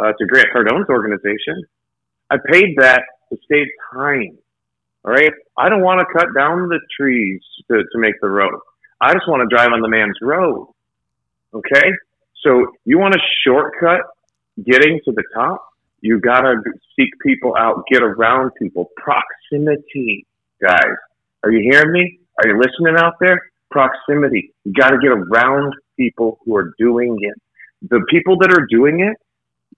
uh, 0.03 0.12
to 0.18 0.26
Grant 0.26 0.48
Cardone's 0.53 0.88
organization. 0.88 1.62
I 2.30 2.36
paid 2.50 2.76
that 2.78 3.03
to 3.30 3.38
save 3.50 3.66
time. 3.92 4.38
All 5.05 5.12
right. 5.12 5.32
I 5.59 5.68
don't 5.68 5.82
want 5.82 6.00
to 6.00 6.07
cut 6.18 6.28
down 6.36 6.68
the 6.68 6.80
trees 6.96 7.40
to, 7.70 7.78
to 7.78 7.98
make 7.98 8.14
the 8.20 8.28
road. 8.28 8.59
I 9.00 9.12
just 9.12 9.28
want 9.28 9.48
to 9.48 9.55
drive 9.55 9.72
on 9.72 9.80
the 9.80 9.88
man's 9.88 10.18
road. 10.22 10.68
Okay. 11.55 11.90
So 12.44 12.72
you 12.84 12.98
want 12.98 13.14
a 13.14 13.18
shortcut 13.44 14.00
getting 14.64 15.00
to 15.05 15.12
the 15.12 15.24
top? 15.34 15.64
You 16.00 16.20
got 16.20 16.40
to 16.40 16.57
seek 16.96 17.11
people 17.24 17.55
out, 17.57 17.84
get 17.90 18.03
around 18.03 18.53
people. 18.61 18.90
Proximity, 18.96 20.26
guys. 20.61 20.96
Are 21.44 21.50
you 21.50 21.68
hearing 21.70 21.92
me? 21.92 22.18
Are 22.42 22.48
you 22.48 22.59
listening 22.59 22.96
out 22.98 23.14
there? 23.20 23.40
Proximity. 23.70 24.53
You 24.64 24.72
got 24.72 24.90
to 24.90 24.98
get 24.98 25.11
around 25.12 25.74
people 25.96 26.38
who 26.44 26.57
are 26.57 26.74
doing 26.78 27.18
it. 27.20 27.34
The 27.88 28.05
people 28.11 28.36
that 28.38 28.53
are 28.53 28.66
doing 28.68 29.00
it 29.00 29.16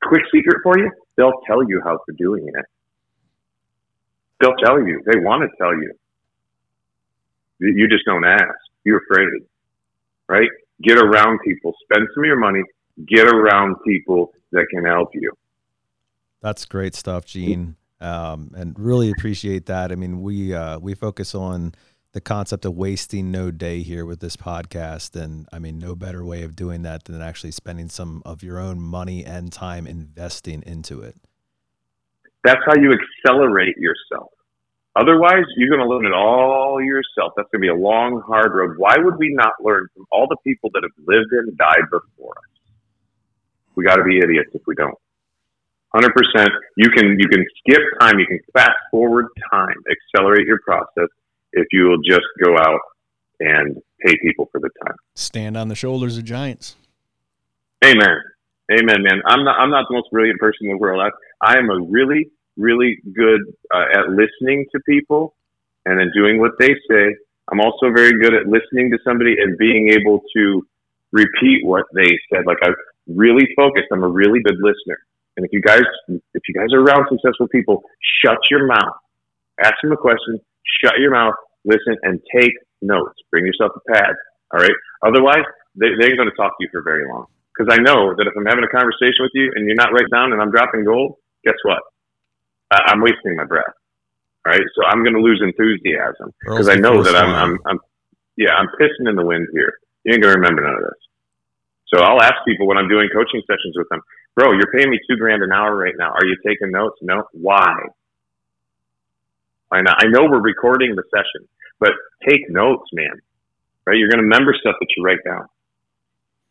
quick 0.02 0.22
secret 0.32 0.58
for 0.62 0.78
you 0.78 0.90
they'll 1.16 1.40
tell 1.46 1.62
you 1.68 1.80
how 1.84 1.98
they're 2.06 2.16
doing 2.16 2.46
it. 2.48 2.64
They'll 4.40 4.56
tell 4.64 4.78
you. 4.78 5.00
They 5.06 5.18
want 5.20 5.42
to 5.42 5.56
tell 5.56 5.74
you. 5.74 5.92
You 7.60 7.88
just 7.88 8.04
don't 8.04 8.24
ask. 8.24 8.42
You're 8.84 9.00
afraid, 9.08 9.28
right? 10.28 10.48
Get 10.82 10.98
around 10.98 11.38
people. 11.44 11.72
Spend 11.84 12.08
some 12.14 12.24
of 12.24 12.26
your 12.26 12.38
money. 12.38 12.62
Get 13.06 13.26
around 13.26 13.76
people 13.86 14.32
that 14.52 14.66
can 14.70 14.84
help 14.84 15.10
you. 15.14 15.32
That's 16.42 16.64
great 16.66 16.94
stuff, 16.94 17.24
Gene, 17.24 17.76
um, 18.00 18.50
and 18.54 18.78
really 18.78 19.10
appreciate 19.10 19.66
that. 19.66 19.92
I 19.92 19.94
mean, 19.94 20.20
we 20.20 20.52
uh, 20.52 20.78
we 20.78 20.94
focus 20.94 21.34
on 21.34 21.72
the 22.14 22.20
concept 22.20 22.64
of 22.64 22.76
wasting 22.76 23.32
no 23.32 23.50
day 23.50 23.82
here 23.82 24.06
with 24.06 24.20
this 24.20 24.36
podcast. 24.36 25.20
And 25.20 25.48
I 25.52 25.58
mean, 25.58 25.80
no 25.80 25.96
better 25.96 26.24
way 26.24 26.44
of 26.44 26.54
doing 26.54 26.82
that 26.82 27.04
than 27.04 27.20
actually 27.20 27.50
spending 27.50 27.88
some 27.88 28.22
of 28.24 28.42
your 28.42 28.60
own 28.60 28.80
money 28.80 29.24
and 29.24 29.52
time 29.52 29.84
investing 29.84 30.62
into 30.64 31.02
it. 31.02 31.16
That's 32.44 32.60
how 32.66 32.76
you 32.76 32.92
accelerate 32.92 33.76
yourself. 33.78 34.30
Otherwise, 34.94 35.42
you're 35.56 35.76
going 35.76 35.84
to 35.84 35.92
learn 35.92 36.06
it 36.06 36.14
all 36.14 36.80
yourself. 36.80 37.32
That's 37.36 37.48
going 37.50 37.62
to 37.62 37.66
be 37.66 37.68
a 37.68 37.74
long, 37.74 38.22
hard 38.24 38.52
road. 38.54 38.78
Why 38.78 38.94
would 38.96 39.16
we 39.18 39.34
not 39.34 39.54
learn 39.60 39.88
from 39.92 40.06
all 40.12 40.28
the 40.28 40.36
people 40.44 40.70
that 40.72 40.84
have 40.84 40.92
lived 41.04 41.32
and 41.32 41.58
died 41.58 41.90
before 41.90 42.34
us? 42.38 42.70
We 43.74 43.84
got 43.84 43.96
to 43.96 44.04
be 44.04 44.18
idiots 44.18 44.50
if 44.54 44.62
we 44.68 44.76
don't. 44.76 44.94
100%. 45.96 46.06
You 46.76 46.90
can, 46.90 47.18
you 47.18 47.28
can 47.28 47.44
skip 47.58 47.82
time. 47.98 48.20
You 48.20 48.26
can 48.26 48.38
fast 48.52 48.78
forward 48.92 49.26
time, 49.50 49.74
accelerate 49.90 50.46
your 50.46 50.60
process 50.64 51.08
if 51.54 51.66
you 51.72 51.84
will 51.84 52.02
just 52.02 52.26
go 52.42 52.56
out 52.56 52.80
and 53.40 53.76
pay 54.04 54.14
people 54.22 54.48
for 54.52 54.60
the 54.60 54.70
time. 54.84 54.96
Stand 55.14 55.56
on 55.56 55.68
the 55.68 55.74
shoulders 55.74 56.16
of 56.18 56.24
giants. 56.24 56.76
Amen. 57.84 58.16
Amen, 58.72 59.02
man. 59.02 59.20
I'm 59.26 59.44
not. 59.44 59.58
I'm 59.58 59.70
not 59.70 59.86
the 59.88 59.94
most 59.94 60.10
brilliant 60.10 60.40
person 60.40 60.66
in 60.66 60.72
the 60.72 60.78
world. 60.78 61.02
I, 61.02 61.10
I 61.46 61.58
am 61.58 61.68
a 61.68 61.80
really, 61.80 62.30
really 62.56 62.98
good 63.14 63.40
uh, 63.74 63.84
at 63.92 64.08
listening 64.08 64.64
to 64.72 64.80
people 64.88 65.34
and 65.84 65.98
then 65.98 66.10
doing 66.14 66.40
what 66.40 66.52
they 66.58 66.74
say 66.90 67.14
I'm 67.50 67.60
also 67.60 67.92
very 67.94 68.18
good 68.18 68.34
at 68.34 68.46
listening 68.46 68.90
to 68.90 68.98
somebody 69.04 69.34
and 69.38 69.58
being 69.58 69.90
able 69.90 70.22
to 70.36 70.66
repeat 71.12 71.64
what 71.64 71.84
they 71.94 72.18
said. 72.32 72.46
Like 72.46 72.58
I'm 72.62 72.74
really 73.06 73.46
focused. 73.56 73.88
I'm 73.92 74.02
a 74.02 74.08
really 74.08 74.40
good 74.42 74.56
listener. 74.60 74.98
And 75.36 75.44
if 75.44 75.52
you 75.52 75.60
guys, 75.60 75.82
if 76.08 76.42
you 76.48 76.54
guys 76.54 76.72
are 76.72 76.80
around 76.80 77.06
successful 77.10 77.48
people, 77.48 77.82
shut 78.24 78.38
your 78.50 78.66
mouth. 78.66 78.94
Ask 79.62 79.74
them 79.82 79.92
a 79.92 79.96
question. 79.96 80.40
Shut 80.82 80.98
your 80.98 81.12
mouth. 81.12 81.34
Listen 81.64 81.96
and 82.02 82.20
take 82.34 82.52
notes. 82.82 83.16
Bring 83.30 83.46
yourself 83.46 83.72
a 83.76 83.92
pad. 83.92 84.12
All 84.52 84.60
right. 84.60 84.76
Otherwise, 85.04 85.44
they, 85.74 85.88
they 85.98 86.12
ain't 86.12 86.18
going 86.18 86.30
to 86.30 86.36
talk 86.36 86.56
to 86.58 86.60
you 86.60 86.68
for 86.70 86.82
very 86.82 87.06
long. 87.08 87.26
Because 87.52 87.72
I 87.72 87.80
know 87.80 88.14
that 88.16 88.26
if 88.26 88.34
I'm 88.36 88.46
having 88.46 88.64
a 88.64 88.72
conversation 88.72 89.22
with 89.22 89.32
you 89.34 89.52
and 89.54 89.66
you're 89.66 89.78
not 89.78 89.92
writing 89.92 90.12
down 90.12 90.32
and 90.32 90.42
I'm 90.42 90.50
dropping 90.50 90.84
gold, 90.84 91.16
guess 91.44 91.58
what? 91.62 91.80
I, 92.70 92.92
I'm 92.92 93.00
wasting 93.00 93.36
my 93.36 93.44
breath. 93.44 93.74
All 94.46 94.52
right. 94.52 94.66
So 94.74 94.84
I'm 94.86 95.02
going 95.02 95.14
to 95.14 95.22
lose 95.22 95.40
enthusiasm 95.42 96.34
because 96.40 96.68
I 96.68 96.76
know 96.76 97.02
that 97.02 97.14
I'm, 97.14 97.34
I'm, 97.34 97.58
I'm, 97.66 97.78
yeah, 98.36 98.54
I'm 98.54 98.68
pissing 98.80 99.08
in 99.08 99.16
the 99.16 99.24
wind 99.24 99.48
here. 99.52 99.72
You 100.04 100.14
ain't 100.14 100.22
going 100.22 100.34
to 100.34 100.40
remember 100.40 100.62
none 100.62 100.74
of 100.74 100.82
this. 100.82 101.00
So 101.94 102.02
I'll 102.02 102.20
ask 102.20 102.34
people 102.46 102.66
when 102.66 102.76
I'm 102.76 102.88
doing 102.88 103.08
coaching 103.14 103.42
sessions 103.46 103.74
with 103.76 103.88
them, 103.90 104.00
bro, 104.34 104.52
you're 104.52 104.72
paying 104.74 104.90
me 104.90 104.98
two 105.08 105.16
grand 105.16 105.42
an 105.42 105.52
hour 105.52 105.76
right 105.76 105.94
now. 105.96 106.10
Are 106.10 106.26
you 106.26 106.36
taking 106.44 106.72
notes? 106.72 106.98
No. 107.02 107.24
Why? 107.32 107.72
I 109.70 109.80
know, 109.82 109.92
I 109.96 110.06
know 110.06 110.24
we're 110.30 110.40
recording 110.40 110.94
the 110.94 111.02
session, 111.10 111.48
but 111.80 111.92
take 112.28 112.48
notes, 112.48 112.88
man. 112.92 113.20
Right? 113.86 113.98
You're 113.98 114.08
going 114.08 114.18
to 114.18 114.24
remember 114.24 114.54
stuff 114.58 114.76
that 114.80 114.86
you 114.96 115.04
write 115.04 115.18
down. 115.24 115.46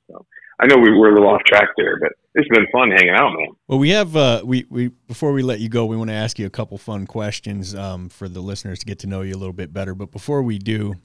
So 0.10 0.26
I 0.60 0.68
know 0.68 0.78
we 0.78 0.92
were 0.92 1.10
a 1.10 1.14
little 1.14 1.30
off 1.30 1.44
track 1.46 1.70
there, 1.78 2.00
but 2.00 2.12
it's 2.36 2.48
been 2.50 2.68
fun 2.72 2.92
hanging 2.92 3.14
out, 3.16 3.34
man. 3.34 3.50
Well, 3.68 3.80
we 3.80 3.90
have 3.90 4.16
uh, 4.16 4.42
we 4.44 4.66
we 4.70 4.90
before 5.08 5.34
we 5.34 5.44
let 5.44 5.60
you 5.60 5.70
go, 5.70 5.86
we 5.86 5.98
want 5.98 6.10
to 6.10 6.16
ask 6.16 6.38
you 6.38 6.46
a 6.46 6.52
couple 6.52 6.78
fun 6.78 7.08
questions 7.08 7.76
um, 7.76 8.10
for 8.10 8.28
the 8.28 8.42
listeners 8.42 8.80
to 8.80 8.86
get 8.86 9.00
to 9.00 9.08
know 9.08 9.22
you 9.22 9.34
a 9.34 9.38
little 9.38 9.54
bit 9.54 9.74
better. 9.74 9.96
But 9.96 10.12
before 10.12 10.42
we 10.44 10.60
do, 10.60 10.96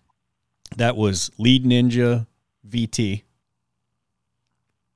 that 0.77 0.97
was 0.97 1.31
Lead 1.39 1.65
Ninja 1.65 2.27
VT. 2.69 3.23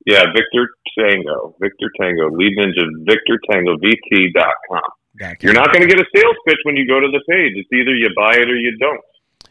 Yeah, 0.05 0.24
Victor 0.34 0.68
Tango, 0.98 1.55
Victor 1.60 1.90
Tango, 2.01 2.30
Lead 2.30 2.56
Ninja, 2.59 2.82
Victor 3.05 3.39
Tango, 3.51 3.76
VT.com. 3.76 4.82
You're 5.20 5.52
not 5.52 5.72
going 5.72 5.82
to 5.82 5.89
get 5.89 5.98
a 5.98 6.06
sales 6.14 6.36
pitch 6.47 6.59
when 6.64 6.76
you 6.76 6.86
go 6.86 7.01
to 7.01 7.09
the 7.09 7.22
page. 7.28 7.52
It's 7.56 7.68
either 7.72 7.94
you 7.94 8.09
buy 8.16 8.34
it 8.34 8.48
or 8.48 8.56
you 8.56 8.76
don't. 8.78 9.01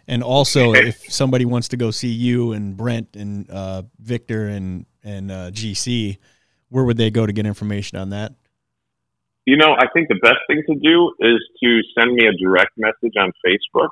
And 0.08 0.24
also, 0.24 0.74
if 0.74 1.12
somebody 1.12 1.46
wants 1.46 1.70
to 1.70 1.78
go 1.78 1.92
see 1.92 2.10
you 2.10 2.54
and 2.54 2.76
Brent 2.76 3.16
and 3.16 3.50
uh, 3.50 3.84
Victor 4.00 4.48
and 4.48 4.86
and 5.04 5.32
uh, 5.32 5.52
GC, 5.52 6.18
where 6.70 6.84
would 6.84 6.98
they 6.98 7.12
go 7.12 7.26
to 7.26 7.34
get 7.34 7.46
information 7.46 7.98
on 7.98 8.10
that? 8.10 8.34
You 9.46 9.58
know, 9.58 9.74
I 9.74 9.88
think 9.94 10.08
the 10.08 10.20
best 10.22 10.38
thing 10.48 10.64
to 10.68 10.76
do 10.76 11.14
is 11.20 11.40
to 11.64 11.82
send 11.98 12.14
me 12.14 12.28
a 12.28 12.34
direct 12.34 12.72
message 12.78 13.14
on 13.18 13.32
Facebook 13.46 13.90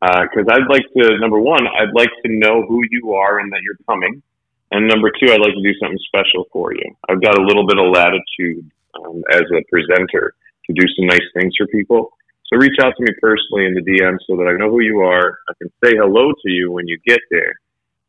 because 0.00 0.46
uh, 0.48 0.54
I'd 0.54 0.68
like 0.68 0.84
to. 0.96 1.18
Number 1.18 1.38
one, 1.38 1.66
I'd 1.66 1.94
like 1.94 2.10
to 2.24 2.32
know 2.32 2.62
who 2.66 2.82
you 2.90 3.12
are 3.12 3.38
and 3.38 3.52
that 3.52 3.60
you're 3.62 3.78
coming, 3.86 4.22
and 4.70 4.88
number 4.88 5.10
two, 5.10 5.32
I'd 5.32 5.40
like 5.40 5.54
to 5.54 5.62
do 5.62 5.74
something 5.80 5.98
special 6.08 6.46
for 6.52 6.74
you. 6.74 6.96
I've 7.08 7.22
got 7.22 7.38
a 7.38 7.42
little 7.42 7.66
bit 7.66 7.78
of 7.78 7.92
latitude 7.92 8.70
um, 8.94 9.22
as 9.30 9.44
a 9.52 9.62
presenter 9.70 10.34
to 10.66 10.72
do 10.72 10.84
some 10.96 11.06
nice 11.06 11.26
things 11.34 11.54
for 11.56 11.66
people. 11.68 12.10
So 12.46 12.58
reach 12.58 12.78
out 12.80 12.92
to 12.96 13.02
me 13.02 13.08
personally 13.20 13.66
in 13.66 13.74
the 13.74 13.82
DM 13.82 14.16
so 14.26 14.36
that 14.36 14.46
I 14.46 14.56
know 14.56 14.70
who 14.70 14.80
you 14.80 15.00
are. 15.00 15.38
I 15.48 15.52
can 15.58 15.68
say 15.82 15.96
hello 15.96 16.30
to 16.30 16.50
you 16.50 16.70
when 16.70 16.86
you 16.86 16.98
get 17.06 17.20
there, 17.30 17.54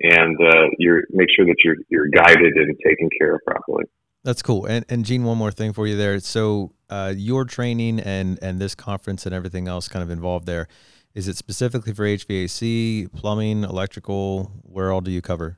and 0.02 0.38
uh, 0.42 0.68
you're 0.78 1.04
make 1.10 1.30
sure 1.36 1.46
that 1.46 1.56
you're 1.64 1.78
you're 1.90 2.08
guided 2.08 2.54
and 2.56 2.78
taken 2.86 3.10
care 3.20 3.36
of 3.36 3.42
properly. 3.46 3.86
That's 4.24 4.42
cool. 4.42 4.66
And 4.66 4.86
and 4.90 5.06
Gene, 5.06 5.24
one 5.24 5.38
more 5.38 5.52
thing 5.52 5.74
for 5.74 5.88
you 5.88 5.96
there. 5.96 6.20
So 6.20 6.74
uh, 6.90 7.14
your 7.16 7.46
training 7.46 8.00
and 8.00 8.38
and 8.42 8.60
this 8.60 8.76
conference 8.76 9.26
and 9.26 9.34
everything 9.34 9.68
else 9.68 9.88
kind 9.88 10.04
of 10.04 10.12
involved 10.12 10.46
there. 10.46 10.68
Is 11.16 11.28
it 11.28 11.36
specifically 11.36 11.94
for 11.94 12.04
HVAC, 12.04 13.12
plumbing, 13.12 13.64
electrical? 13.64 14.52
Where 14.62 14.92
all 14.92 15.02
do 15.02 15.10
you 15.10 15.22
cover? 15.22 15.58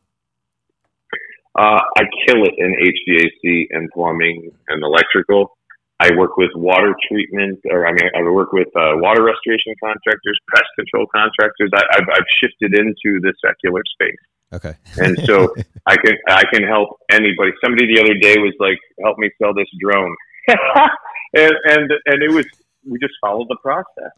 Uh, 1.60 1.82
I 1.98 2.04
kill 2.26 2.44
it 2.44 2.54
in 2.58 2.74
HVAC 2.74 3.68
and 3.72 3.90
plumbing 3.92 4.52
and 4.70 4.82
electrical. 4.82 5.58
I 6.00 6.16
work 6.16 6.38
with 6.38 6.52
water 6.56 6.96
treatment, 7.12 7.60
or 7.70 7.86
I 7.86 7.92
mean, 7.92 8.10
I 8.16 8.22
work 8.24 8.54
with 8.54 8.68
uh, 8.76 8.96
water 9.04 9.24
restoration 9.24 9.76
contractors, 9.84 10.40
pest 10.54 10.66
control 10.76 11.06
contractors. 11.14 11.70
I, 11.76 11.84
have 11.92 12.08
I've 12.14 12.30
shifted 12.42 12.74
into 12.74 13.20
the 13.20 13.34
secular 13.44 13.82
space. 13.94 14.24
Okay. 14.52 14.74
and 14.98 15.20
so 15.26 15.54
I 15.86 15.96
can 15.98 16.16
I 16.28 16.44
can 16.52 16.64
help 16.64 17.00
anybody. 17.12 17.52
Somebody 17.64 17.94
the 17.94 18.02
other 18.02 18.16
day 18.16 18.38
was 18.38 18.54
like, 18.60 18.80
"Help 19.04 19.18
me 19.18 19.30
sell 19.42 19.54
this 19.54 19.68
drone," 19.80 20.16
and 20.48 21.54
and 21.66 21.92
and 22.06 22.24
it 22.24 22.32
was 22.32 22.46
we 22.90 22.98
just 23.00 23.14
followed 23.22 23.48
the 23.50 23.58
process, 23.62 24.16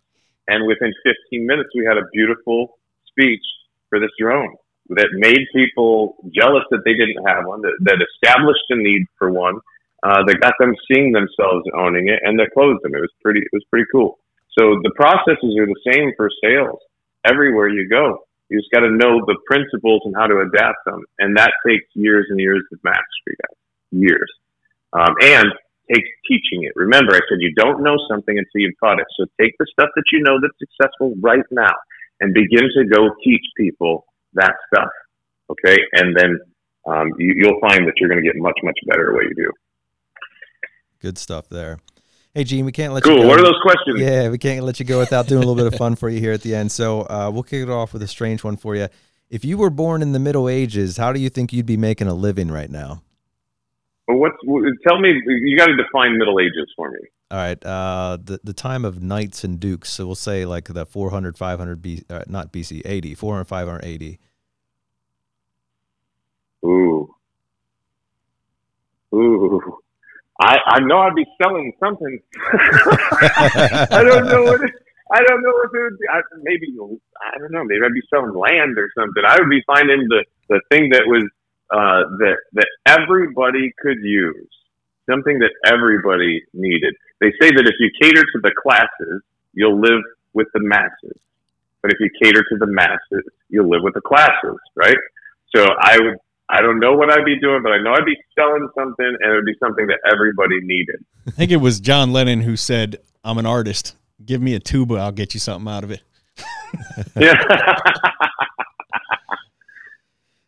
and 0.48 0.68
within 0.68 0.94
15 1.04 1.46
minutes 1.46 1.70
we 1.76 1.86
had 1.86 1.98
a 1.98 2.06
beautiful 2.14 2.78
speech 3.08 3.44
for 3.90 4.00
this 4.00 4.12
drone 4.20 4.56
that 4.90 5.08
made 5.14 5.40
people 5.56 6.18
jealous 6.34 6.64
that 6.70 6.82
they 6.86 6.94
didn't 6.94 7.26
have 7.26 7.46
one, 7.46 7.62
that, 7.62 7.76
that 7.82 7.98
established 8.02 8.64
a 8.70 8.76
need 8.76 9.06
for 9.18 9.32
one, 9.32 9.60
uh, 10.04 10.24
that 10.26 10.42
got 10.42 10.54
them 10.60 10.76
seeing 10.90 11.12
themselves 11.12 11.66
owning 11.78 12.08
it, 12.08 12.20
and 12.24 12.40
that 12.40 12.52
closed 12.54 12.82
them. 12.84 12.96
It 12.96 13.02
was 13.02 13.14
pretty. 13.22 13.42
It 13.42 13.54
was 13.54 13.66
pretty 13.70 13.86
cool. 13.92 14.20
So 14.58 14.82
the 14.84 14.92
processes 14.96 15.56
are 15.60 15.66
the 15.66 15.82
same 15.94 16.12
for 16.18 16.30
sales 16.44 16.80
everywhere 17.26 17.70
you 17.70 17.88
go. 17.88 18.26
You 18.50 18.60
just 18.60 18.72
got 18.72 18.82
to 18.82 18.92
know 18.92 19.24
the 19.26 19.38
principles 19.48 20.02
and 20.06 20.14
how 20.16 20.28
to 20.28 20.42
adapt 20.42 20.84
them, 20.86 21.04
and 21.20 21.38
that 21.38 21.54
takes 21.66 21.86
years 21.94 22.28
and 22.30 22.40
years 22.40 22.64
of 22.74 22.80
mastery, 22.84 23.36
guys. 23.40 23.58
Years, 23.92 24.32
um, 24.94 25.16
and 25.22 25.48
takes 25.94 26.10
teaching 26.28 26.64
it. 26.64 26.74
Remember, 26.76 27.14
I 27.16 27.22
said 27.30 27.40
you 27.40 27.54
don't 27.54 27.84
know 27.84 27.98
something 28.10 28.38
until 28.38 28.60
you've 28.62 28.80
taught 28.80 29.00
it. 29.00 29.08
So 29.18 29.26
take 29.40 29.54
the 29.60 29.68
stuff 29.72 29.90
that 29.96 30.04
you 30.12 30.24
know 30.24 30.40
that's 30.42 30.58
successful 30.60 31.14
right 31.22 31.46
now, 31.52 31.72
and 32.20 32.34
begin 32.34 32.68
to 32.76 32.86
go 32.86 33.10
teach 33.24 33.46
people 33.56 34.06
that 34.34 34.54
stuff. 34.74 34.90
Okay, 35.50 35.78
and 35.94 36.16
then 36.16 36.40
um, 36.88 37.12
you, 37.18 37.34
you'll 37.38 37.60
find 37.60 37.88
that 37.88 37.94
you're 37.98 38.10
going 38.10 38.24
to 38.24 38.28
get 38.28 38.36
much 38.42 38.58
much 38.64 38.80
better 38.88 39.10
at 39.10 39.14
what 39.14 39.24
you 39.24 39.36
do. 39.36 39.52
Good 41.02 41.18
stuff 41.18 41.50
there. 41.50 41.80
Hey, 42.34 42.44
Gene, 42.44 42.64
we 42.64 42.72
can't 42.72 42.94
let 42.94 43.04
cool. 43.04 43.18
you 43.18 43.22
go. 43.24 43.28
What 43.28 43.40
are 43.40 43.44
those 43.44 43.60
questions? 43.62 44.00
Yeah, 44.00 44.30
we 44.30 44.38
can't 44.38 44.64
let 44.64 44.80
you 44.80 44.86
go 44.86 45.00
without 45.00 45.28
doing 45.28 45.44
a 45.44 45.46
little 45.46 45.62
bit 45.62 45.66
of 45.66 45.78
fun 45.78 45.96
for 45.96 46.10
you 46.10 46.20
here 46.20 46.32
at 46.32 46.42
the 46.42 46.56
end. 46.56 46.72
So 46.72 47.02
uh, 47.02 47.30
we'll 47.34 47.44
kick 47.44 47.64
it 47.64 47.70
off 47.70 47.92
with 47.92 48.04
a 48.04 48.08
strange 48.08 48.44
one 48.44 48.56
for 48.56 48.76
you. 48.76 48.88
If 49.30 49.44
you 49.44 49.58
were 49.58 49.70
born 49.70 50.02
in 50.02 50.12
the 50.12 50.20
Middle 50.20 50.48
Ages, 50.48 50.98
how 50.98 51.12
do 51.12 51.20
you 51.20 51.30
think 51.30 51.52
you'd 51.52 51.66
be 51.66 51.76
making 51.76 52.08
a 52.08 52.14
living 52.14 52.52
right 52.52 52.70
now? 52.70 53.02
Well, 54.08 54.18
what's 54.18 54.36
tell 54.88 55.00
me? 55.00 55.10
You 55.26 55.58
got 55.58 55.68
to 55.68 55.76
define 55.76 56.18
Middle 56.18 56.40
Ages 56.40 56.72
for 56.76 56.92
me. 56.92 57.00
All 57.32 57.38
right, 57.38 57.66
uh, 57.66 58.18
the 58.22 58.40
the 58.44 58.54
time 58.54 58.84
of 58.84 59.02
knights 59.02 59.44
and 59.44 59.60
dukes. 59.60 59.90
So 59.90 60.06
we'll 60.06 60.16
say 60.16 60.46
like 60.46 60.66
the 60.66 60.86
400, 60.86 61.38
500 61.38 61.82
B, 61.82 62.04
uh, 62.10 62.24
not 62.28 62.52
BC, 62.52 62.86
AD, 62.86 63.18
400, 63.18 63.46
500, 63.46 63.86
AD. 63.86 64.18
Ooh, 66.66 67.16
ooh. 69.14 69.82
I, 70.42 70.58
I 70.66 70.80
know 70.82 71.00
I'd 71.00 71.16
be 71.16 71.26
selling 71.42 71.72
something. 71.80 72.20
I 72.54 74.04
don't 74.04 74.26
know 74.26 74.44
what 74.44 74.62
I 75.14 75.20
don't 75.28 75.44
know 75.44 75.52
what 75.52 75.70
it 75.74 75.84
would 75.84 76.00
be. 76.00 76.08
I, 76.10 76.22
maybe 76.42 76.68
I 77.22 77.38
don't 77.38 77.52
know. 77.52 77.64
Maybe 77.64 77.82
I'd 77.86 77.94
be 77.94 78.02
selling 78.10 78.34
land 78.34 78.78
or 78.78 78.90
something. 78.98 79.24
I 79.28 79.38
would 79.40 79.50
be 79.50 79.62
finding 79.68 80.08
the 80.10 80.26
the 80.50 80.62
thing 80.72 80.90
that 80.92 81.04
was 81.06 81.30
uh, 81.70 82.10
that 82.20 82.38
that 82.54 82.68
everybody 82.88 83.72
could 83.80 84.00
use, 84.02 84.50
something 85.10 85.40
that 85.40 85.52
everybody 85.66 86.42
needed. 86.54 86.96
They 87.20 87.32
say 87.40 87.52
that 87.52 87.68
if 87.68 87.76
you 87.80 87.92
cater 88.02 88.24
to 88.24 88.40
the 88.42 88.52
classes, 88.58 89.22
you'll 89.54 89.80
live 89.80 90.02
with 90.34 90.48
the 90.54 90.62
masses. 90.62 91.20
But 91.82 91.94
if 91.94 92.00
you 92.00 92.10
cater 92.22 92.42
to 92.42 92.58
the 92.58 92.68
masses, 92.68 93.26
you'll 93.50 93.70
live 93.70 93.84
with 93.84 93.94
the 93.94 94.02
classes, 94.02 94.58
right? 94.76 94.98
So 95.56 95.68
I 95.80 96.00
would 96.00 96.18
I 96.52 96.60
don't 96.62 96.80
know 96.82 96.94
what 96.94 97.10
I'd 97.10 97.24
be 97.24 97.40
doing, 97.40 97.62
but 97.64 97.72
I 97.72 97.82
know 97.82 97.94
I'd 97.94 98.06
be 98.06 98.18
selling 98.38 98.68
something, 98.78 99.06
and 99.06 99.32
it 99.32 99.36
would 99.36 99.46
be 99.46 99.56
something 99.58 99.88
that 99.88 100.00
everybody 100.12 100.56
needed. 100.62 100.98
I 101.26 101.32
think 101.32 101.50
it 101.50 101.58
was 101.58 101.80
John 101.80 102.12
Lennon 102.12 102.42
who 102.42 102.58
said, 102.58 102.98
"I'm 103.24 103.38
an 103.38 103.46
artist. 103.46 103.96
Give 104.24 104.42
me 104.42 104.54
a 104.54 104.60
tuba, 104.60 104.96
I'll 104.96 105.14
get 105.14 105.34
you 105.34 105.40
something 105.40 105.72
out 105.72 105.86
of 105.86 105.92
it." 105.92 106.02
yeah. 107.16 107.34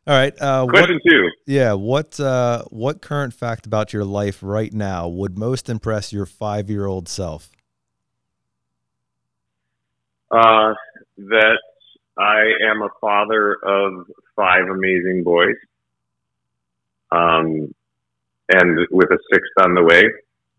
All 0.06 0.14
right. 0.14 0.34
Uh, 0.42 0.68
Question 0.68 1.00
what, 1.02 1.10
two. 1.10 1.30
Yeah. 1.46 1.72
What 1.74 2.20
uh, 2.20 2.64
What 2.66 3.02
current 3.02 3.34
fact 3.34 3.66
about 3.66 3.94
your 3.94 4.04
life 4.04 4.40
right 4.42 4.74
now 4.74 5.08
would 5.08 5.38
most 5.38 5.70
impress 5.70 6.12
your 6.12 6.26
five 6.26 6.70
year 6.70 6.86
old 6.86 7.08
self? 7.08 7.50
Uh, 10.30 10.74
that 11.18 11.60
I 12.18 12.42
am 12.70 12.82
a 12.82 12.90
father 13.00 13.56
of 13.64 14.08
five 14.36 14.68
amazing 14.68 15.24
boys 15.24 15.56
um, 17.14 17.73
and 18.49 18.88
with 18.91 19.10
a 19.11 19.18
sixth 19.31 19.52
on 19.60 19.76
the 19.76 19.84
way. 19.84 20.06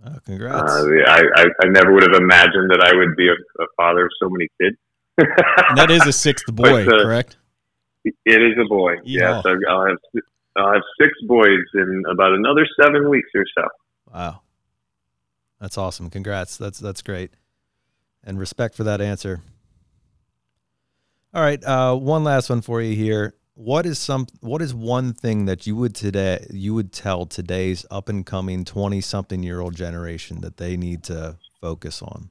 Oh, 0.06 0.18
congrats! 0.24 0.70
Uh, 0.70 0.86
I, 1.06 1.22
I, 1.36 1.44
I 1.62 1.68
never 1.68 1.92
would 1.92 2.02
have 2.02 2.20
imagined 2.20 2.70
that 2.70 2.82
I 2.82 2.94
would 2.96 3.16
be 3.16 3.28
a, 3.28 3.62
a 3.62 3.66
father 3.76 4.06
of 4.06 4.10
so 4.22 4.28
many 4.28 4.48
kids. 4.60 4.76
that 5.76 5.90
is 5.90 6.06
a 6.06 6.12
sixth 6.12 6.46
boy, 6.54 6.84
but, 6.84 7.00
uh, 7.00 7.04
correct? 7.04 7.36
It 8.04 8.12
is 8.26 8.58
a 8.62 8.68
boy. 8.68 8.96
Yeah. 9.04 9.36
Yes, 9.36 9.46
I'll 9.68 9.86
have 9.86 9.98
I'll 10.56 10.72
have 10.72 10.82
six 11.00 11.12
boys 11.26 11.60
in 11.74 12.02
about 12.10 12.32
another 12.32 12.66
seven 12.80 13.08
weeks 13.08 13.30
or 13.34 13.44
so. 13.56 13.68
Wow, 14.12 14.40
that's 15.60 15.78
awesome! 15.78 16.10
Congrats. 16.10 16.56
That's 16.58 16.78
that's 16.78 17.02
great, 17.02 17.32
and 18.22 18.38
respect 18.38 18.74
for 18.74 18.84
that 18.84 19.00
answer. 19.00 19.40
All 21.32 21.42
right, 21.42 21.62
uh, 21.64 21.96
one 21.96 22.22
last 22.22 22.50
one 22.50 22.60
for 22.60 22.80
you 22.80 22.94
here. 22.94 23.34
What 23.56 23.86
is 23.86 24.00
some? 24.00 24.26
What 24.40 24.60
is 24.60 24.74
one 24.74 25.12
thing 25.12 25.44
that 25.44 25.64
you 25.64 25.76
would 25.76 25.94
today 25.94 26.44
you 26.50 26.74
would 26.74 26.92
tell 26.92 27.24
today's 27.24 27.86
up 27.88 28.08
and 28.08 28.26
coming 28.26 28.64
twenty 28.64 29.00
something 29.00 29.44
year 29.44 29.60
old 29.60 29.76
generation 29.76 30.40
that 30.40 30.56
they 30.56 30.76
need 30.76 31.04
to 31.04 31.36
focus 31.60 32.02
on? 32.02 32.30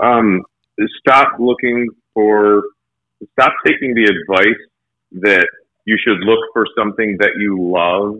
Um, 0.00 0.42
stop 0.98 1.38
looking 1.38 1.88
for, 2.14 2.64
stop 3.38 3.52
taking 3.64 3.94
the 3.94 4.10
advice 4.10 4.60
that 5.22 5.46
you 5.84 5.96
should 6.04 6.18
look 6.24 6.40
for 6.52 6.66
something 6.76 7.16
that 7.20 7.34
you 7.38 7.56
love 7.60 8.18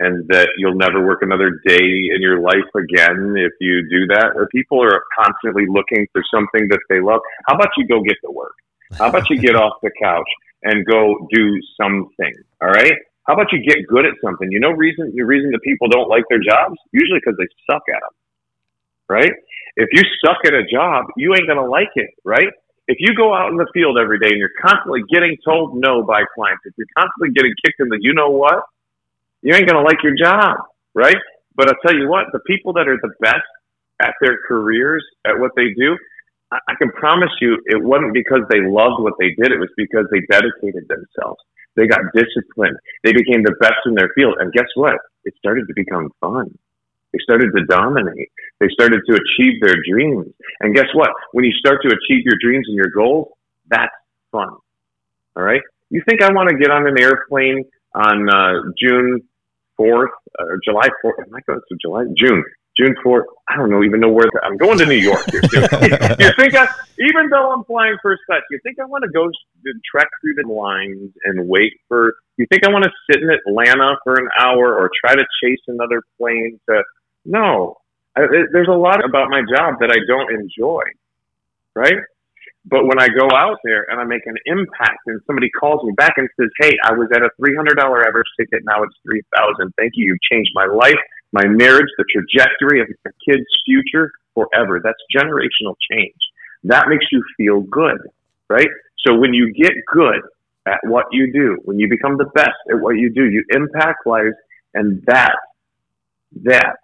and 0.00 0.28
that 0.28 0.50
you'll 0.58 0.76
never 0.76 1.04
work 1.06 1.20
another 1.22 1.60
day 1.66 1.80
in 2.14 2.20
your 2.20 2.40
life 2.40 2.68
again 2.76 3.34
if 3.38 3.52
you 3.58 3.88
do 3.88 4.06
that. 4.14 4.32
Or 4.34 4.48
people 4.48 4.82
are 4.82 5.02
constantly 5.18 5.64
looking 5.66 6.06
for 6.12 6.22
something 6.30 6.68
that 6.68 6.80
they 6.90 7.00
love. 7.00 7.20
How 7.48 7.54
about 7.54 7.70
you 7.78 7.88
go 7.88 8.02
get 8.02 8.16
to 8.22 8.30
work? 8.30 8.52
How 8.98 9.08
about 9.08 9.28
you 9.28 9.40
get 9.40 9.56
off 9.56 9.74
the 9.82 9.90
couch 10.00 10.28
and 10.62 10.86
go 10.86 11.26
do 11.32 11.60
something? 11.80 12.34
All 12.62 12.68
right. 12.68 12.94
How 13.26 13.34
about 13.34 13.52
you 13.52 13.62
get 13.62 13.86
good 13.88 14.04
at 14.04 14.14
something? 14.22 14.50
You 14.52 14.60
know, 14.60 14.70
reason 14.70 15.12
the 15.14 15.22
reason 15.24 15.50
that 15.52 15.62
people 15.62 15.88
don't 15.88 16.08
like 16.08 16.24
their 16.28 16.40
jobs 16.40 16.76
usually 16.92 17.20
because 17.24 17.36
they 17.38 17.48
suck 17.70 17.82
at 17.88 18.00
them, 18.00 18.14
right? 19.08 19.32
If 19.76 19.88
you 19.92 20.02
suck 20.24 20.38
at 20.44 20.54
a 20.54 20.62
job, 20.70 21.06
you 21.16 21.34
ain't 21.34 21.48
gonna 21.48 21.66
like 21.66 21.90
it, 21.96 22.10
right? 22.24 22.52
If 22.86 22.98
you 23.00 23.16
go 23.16 23.34
out 23.34 23.50
in 23.50 23.56
the 23.56 23.66
field 23.72 23.96
every 23.98 24.18
day 24.18 24.28
and 24.28 24.38
you're 24.38 24.54
constantly 24.60 25.00
getting 25.10 25.36
told 25.44 25.74
no 25.74 26.02
by 26.02 26.22
clients, 26.34 26.62
if 26.66 26.74
you're 26.76 26.92
constantly 26.96 27.32
getting 27.32 27.54
kicked 27.64 27.80
in 27.80 27.88
the, 27.88 27.98
you 28.00 28.12
know 28.12 28.28
what, 28.28 28.62
you 29.40 29.54
ain't 29.54 29.66
gonna 29.66 29.82
like 29.82 30.02
your 30.02 30.14
job, 30.14 30.58
right? 30.94 31.16
But 31.56 31.68
I'll 31.68 31.80
tell 31.86 31.96
you 31.96 32.08
what, 32.08 32.26
the 32.32 32.40
people 32.46 32.74
that 32.74 32.86
are 32.86 32.98
the 33.00 33.14
best 33.20 33.48
at 34.02 34.14
their 34.20 34.38
careers, 34.46 35.04
at 35.24 35.38
what 35.38 35.52
they 35.56 35.72
do, 35.78 35.96
I, 36.52 36.74
can 36.78 36.90
promise 36.92 37.30
you, 37.40 37.58
it 37.66 37.82
wasn't 37.82 38.14
because 38.14 38.42
they 38.50 38.60
loved 38.60 39.02
what 39.02 39.14
they 39.18 39.34
did. 39.40 39.50
It 39.52 39.58
was 39.58 39.72
because 39.76 40.06
they 40.12 40.20
dedicated 40.30 40.86
themselves. 40.88 41.40
They 41.76 41.86
got 41.86 42.00
disciplined. 42.14 42.76
They 43.02 43.12
became 43.12 43.42
the 43.42 43.54
best 43.60 43.82
in 43.86 43.94
their 43.94 44.10
field. 44.14 44.36
And 44.38 44.52
guess 44.52 44.68
what? 44.74 44.94
It 45.24 45.34
started 45.38 45.66
to 45.66 45.74
become 45.74 46.10
fun. 46.20 46.56
They 47.12 47.18
started 47.22 47.50
to 47.56 47.64
dominate. 47.66 48.30
They 48.60 48.68
started 48.70 49.00
to 49.08 49.14
achieve 49.14 49.60
their 49.62 49.76
dreams. 49.88 50.26
And 50.60 50.74
guess 50.74 50.86
what? 50.94 51.10
When 51.32 51.44
you 51.44 51.52
start 51.52 51.80
to 51.82 51.88
achieve 51.88 52.24
your 52.24 52.38
dreams 52.40 52.66
and 52.68 52.76
your 52.76 52.90
goals, 52.94 53.28
that's 53.68 53.94
fun. 54.30 54.50
All 55.36 55.42
right. 55.42 55.62
You 55.90 56.02
think 56.08 56.22
I 56.22 56.32
want 56.32 56.50
to 56.50 56.56
get 56.56 56.70
on 56.70 56.86
an 56.86 57.00
airplane 57.00 57.64
on 57.94 58.28
uh, 58.28 58.70
June 58.78 59.20
4th 59.78 60.08
or 60.38 60.60
July 60.64 60.88
4th? 61.04 61.26
Am 61.26 61.34
I 61.34 61.40
going 61.46 61.60
to 61.68 61.76
July? 61.80 62.04
June. 62.16 62.44
June 62.78 62.94
4th. 63.04 63.24
I 63.48 63.56
don't 63.56 63.70
know 63.70 63.82
even 63.82 64.00
know 64.00 64.10
where 64.10 64.26
the, 64.32 64.40
I'm 64.42 64.56
going 64.56 64.78
to 64.78 64.86
New 64.86 64.98
York 64.98 65.24
here 65.30 65.40
you 65.52 66.30
think 66.38 66.54
I, 66.54 66.66
even 66.98 67.30
though 67.30 67.52
I'm 67.52 67.64
flying 67.64 67.96
first 68.02 68.22
class, 68.26 68.40
you 68.50 68.58
think 68.62 68.78
I 68.80 68.84
want 68.84 69.04
to 69.04 69.10
go 69.10 69.30
trek 69.90 70.08
through 70.20 70.34
the 70.42 70.48
lines 70.48 71.12
and 71.24 71.48
wait 71.48 71.72
for, 71.88 72.14
you 72.36 72.46
think 72.50 72.64
I 72.64 72.70
want 72.70 72.84
to 72.84 72.90
sit 73.10 73.22
in 73.22 73.30
Atlanta 73.30 73.96
for 74.02 74.14
an 74.14 74.28
hour 74.38 74.74
or 74.74 74.90
try 75.04 75.14
to 75.14 75.24
chase 75.42 75.60
another 75.68 76.02
plane 76.18 76.58
to, 76.68 76.82
no. 77.24 77.76
I, 78.16 78.22
there's 78.52 78.68
a 78.68 78.76
lot 78.76 79.04
about 79.04 79.28
my 79.28 79.40
job 79.40 79.74
that 79.80 79.90
I 79.90 79.98
don't 80.06 80.32
enjoy. 80.32 80.82
Right. 81.74 81.98
But 82.64 82.86
when 82.86 82.98
I 82.98 83.08
go 83.08 83.28
out 83.36 83.58
there 83.64 83.84
and 83.90 84.00
I 84.00 84.04
make 84.04 84.24
an 84.24 84.36
impact 84.46 85.04
and 85.06 85.20
somebody 85.26 85.50
calls 85.50 85.84
me 85.84 85.92
back 85.92 86.14
and 86.16 86.28
says, 86.40 86.48
Hey, 86.60 86.72
I 86.82 86.92
was 86.92 87.08
at 87.12 87.20
a 87.20 87.28
$300 87.38 87.76
average 87.76 88.30
ticket. 88.40 88.62
Now 88.64 88.82
it's 88.82 88.94
3000 89.04 89.72
Thank 89.76 89.92
you. 89.96 90.06
You've 90.06 90.22
changed 90.30 90.50
my 90.54 90.64
life 90.64 90.96
my 91.34 91.46
marriage, 91.48 91.88
the 91.98 92.04
trajectory 92.14 92.80
of 92.80 92.86
your 92.86 93.12
kid's 93.26 93.46
future 93.66 94.12
forever. 94.34 94.80
That's 94.82 95.02
generational 95.14 95.74
change. 95.90 96.14
That 96.62 96.86
makes 96.88 97.06
you 97.10 97.22
feel 97.36 97.62
good, 97.62 97.98
right? 98.48 98.68
So 99.04 99.16
when 99.16 99.34
you 99.34 99.52
get 99.52 99.72
good 99.92 100.22
at 100.66 100.78
what 100.84 101.06
you 101.10 101.32
do, 101.32 101.58
when 101.64 101.80
you 101.80 101.88
become 101.90 102.16
the 102.16 102.30
best 102.36 102.56
at 102.70 102.80
what 102.80 102.96
you 102.96 103.12
do, 103.12 103.24
you 103.24 103.44
impact 103.50 104.06
lives 104.06 104.36
and 104.74 105.02
that, 105.06 105.34
that 106.44 106.76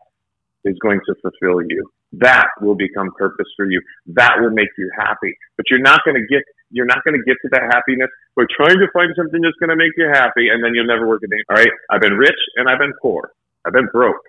is 0.64 0.77
going 0.82 1.01
to 1.06 1.14
fulfill 1.22 1.62
you. 1.62 1.89
That 2.14 2.48
will 2.60 2.74
become 2.74 3.12
purpose 3.16 3.47
for 3.56 3.70
you. 3.70 3.81
That 4.06 4.35
will 4.40 4.51
make 4.51 4.68
you 4.77 4.90
happy. 4.98 5.32
But 5.56 5.66
you're 5.70 5.81
not 5.81 6.01
going 6.05 6.16
to 6.16 6.27
get 6.27 6.43
you're 6.72 6.86
not 6.86 7.02
going 7.05 7.14
to 7.18 7.22
get 7.24 7.36
to 7.43 7.48
that 7.51 7.62
happiness 7.72 8.10
by 8.36 8.44
trying 8.56 8.78
to 8.78 8.86
find 8.93 9.10
something 9.16 9.40
that's 9.40 9.56
going 9.59 9.70
to 9.70 9.77
make 9.77 9.90
you 9.97 10.06
happy, 10.06 10.51
and 10.51 10.62
then 10.62 10.70
you'll 10.74 10.86
never 10.86 11.06
work 11.06 11.20
a 11.24 11.27
day. 11.27 11.43
All 11.51 11.56
right, 11.56 11.70
I've 11.90 12.01
been 12.01 12.14
rich 12.14 12.39
and 12.56 12.68
I've 12.68 12.78
been 12.78 12.93
poor. 13.02 13.32
I've 13.64 13.72
been 13.72 13.89
broke. 13.93 14.22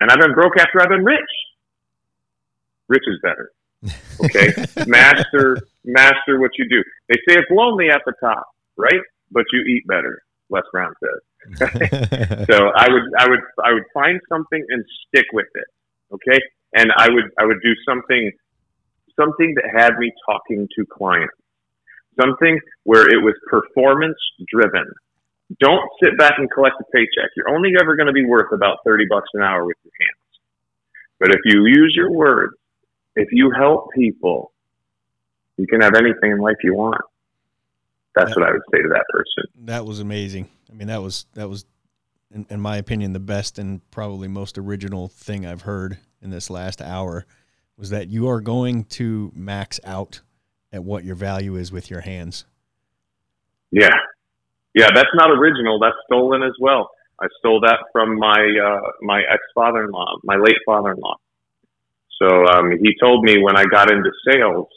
And 0.00 0.10
I've 0.10 0.18
been 0.18 0.34
broke 0.34 0.56
after 0.58 0.80
I've 0.80 0.88
been 0.88 1.04
rich. 1.04 1.30
Rich 2.88 3.04
is 3.06 3.18
better. 3.22 3.52
Okay. 4.24 4.52
master, 4.86 5.58
master 5.84 6.40
what 6.40 6.52
you 6.58 6.68
do. 6.68 6.82
They 7.08 7.16
say 7.28 7.38
it's 7.38 7.50
lonely 7.50 7.90
at 7.90 8.02
the 8.06 8.12
top, 8.20 8.46
right? 8.76 9.00
But 9.30 9.44
you 9.52 9.60
eat 9.60 9.86
better. 9.86 10.22
Les 10.50 10.62
Brown 10.72 10.94
says. 11.02 11.58
so 12.50 12.68
I 12.74 12.88
would, 12.90 13.02
I 13.18 13.28
would, 13.28 13.40
I 13.64 13.72
would 13.72 13.84
find 13.92 14.20
something 14.28 14.64
and 14.68 14.84
stick 15.06 15.26
with 15.32 15.46
it. 15.54 15.66
Okay. 16.12 16.40
And 16.74 16.90
I 16.96 17.08
would, 17.10 17.30
I 17.38 17.44
would 17.44 17.60
do 17.62 17.74
something, 17.86 18.30
something 19.18 19.54
that 19.56 19.70
had 19.76 19.98
me 19.98 20.12
talking 20.26 20.68
to 20.76 20.86
clients, 20.86 21.34
something 22.20 22.58
where 22.84 23.08
it 23.08 23.22
was 23.22 23.34
performance 23.50 24.18
driven 24.50 24.86
don't 25.60 25.88
sit 26.02 26.18
back 26.18 26.34
and 26.36 26.50
collect 26.50 26.76
a 26.80 26.84
paycheck. 26.92 27.30
You're 27.36 27.50
only 27.50 27.70
ever 27.80 27.96
going 27.96 28.06
to 28.06 28.12
be 28.12 28.24
worth 28.24 28.52
about 28.52 28.78
30 28.84 29.04
bucks 29.08 29.28
an 29.34 29.42
hour 29.42 29.64
with 29.64 29.76
your 29.82 29.92
hands. 30.00 30.18
But 31.18 31.30
if 31.30 31.40
you 31.44 31.66
use 31.66 31.94
your 31.96 32.12
words, 32.12 32.54
if 33.16 33.28
you 33.32 33.50
help 33.56 33.88
people, 33.94 34.52
you 35.56 35.66
can 35.66 35.80
have 35.80 35.94
anything 35.94 36.32
in 36.32 36.38
life 36.38 36.56
you 36.62 36.74
want. 36.74 37.00
That's 38.14 38.30
that, 38.30 38.40
what 38.40 38.48
I 38.48 38.52
would 38.52 38.62
say 38.72 38.82
to 38.82 38.88
that 38.88 39.04
person. 39.10 39.66
That 39.66 39.84
was 39.84 40.00
amazing. 40.00 40.48
I 40.70 40.74
mean, 40.74 40.88
that 40.88 41.02
was, 41.02 41.26
that 41.34 41.48
was, 41.48 41.64
in, 42.32 42.46
in 42.50 42.60
my 42.60 42.76
opinion, 42.76 43.12
the 43.12 43.20
best 43.20 43.58
and 43.58 43.80
probably 43.90 44.28
most 44.28 44.58
original 44.58 45.08
thing 45.08 45.46
I've 45.46 45.62
heard 45.62 45.98
in 46.20 46.30
this 46.30 46.50
last 46.50 46.82
hour 46.82 47.26
was 47.76 47.90
that 47.90 48.08
you 48.08 48.28
are 48.28 48.40
going 48.40 48.84
to 48.84 49.32
max 49.34 49.80
out 49.84 50.20
at 50.72 50.84
what 50.84 51.04
your 51.04 51.14
value 51.14 51.56
is 51.56 51.72
with 51.72 51.90
your 51.90 52.00
hands. 52.00 52.44
Yeah, 53.70 53.96
yeah, 54.74 54.88
that's 54.94 55.14
not 55.14 55.30
original. 55.30 55.78
That's 55.78 55.96
stolen 56.06 56.42
as 56.42 56.54
well. 56.60 56.90
I 57.20 57.26
stole 57.38 57.60
that 57.62 57.90
from 57.92 58.18
my 58.18 58.38
uh, 58.38 58.90
my 59.02 59.20
ex 59.20 59.42
father 59.54 59.84
in 59.84 59.90
law, 59.90 60.16
my 60.22 60.36
late 60.36 60.58
father 60.64 60.92
in 60.92 60.98
law. 61.00 61.16
So 62.20 62.46
um, 62.46 62.72
he 62.72 62.94
told 63.00 63.24
me 63.24 63.38
when 63.42 63.56
I 63.56 63.64
got 63.64 63.90
into 63.90 64.10
sales, 64.26 64.68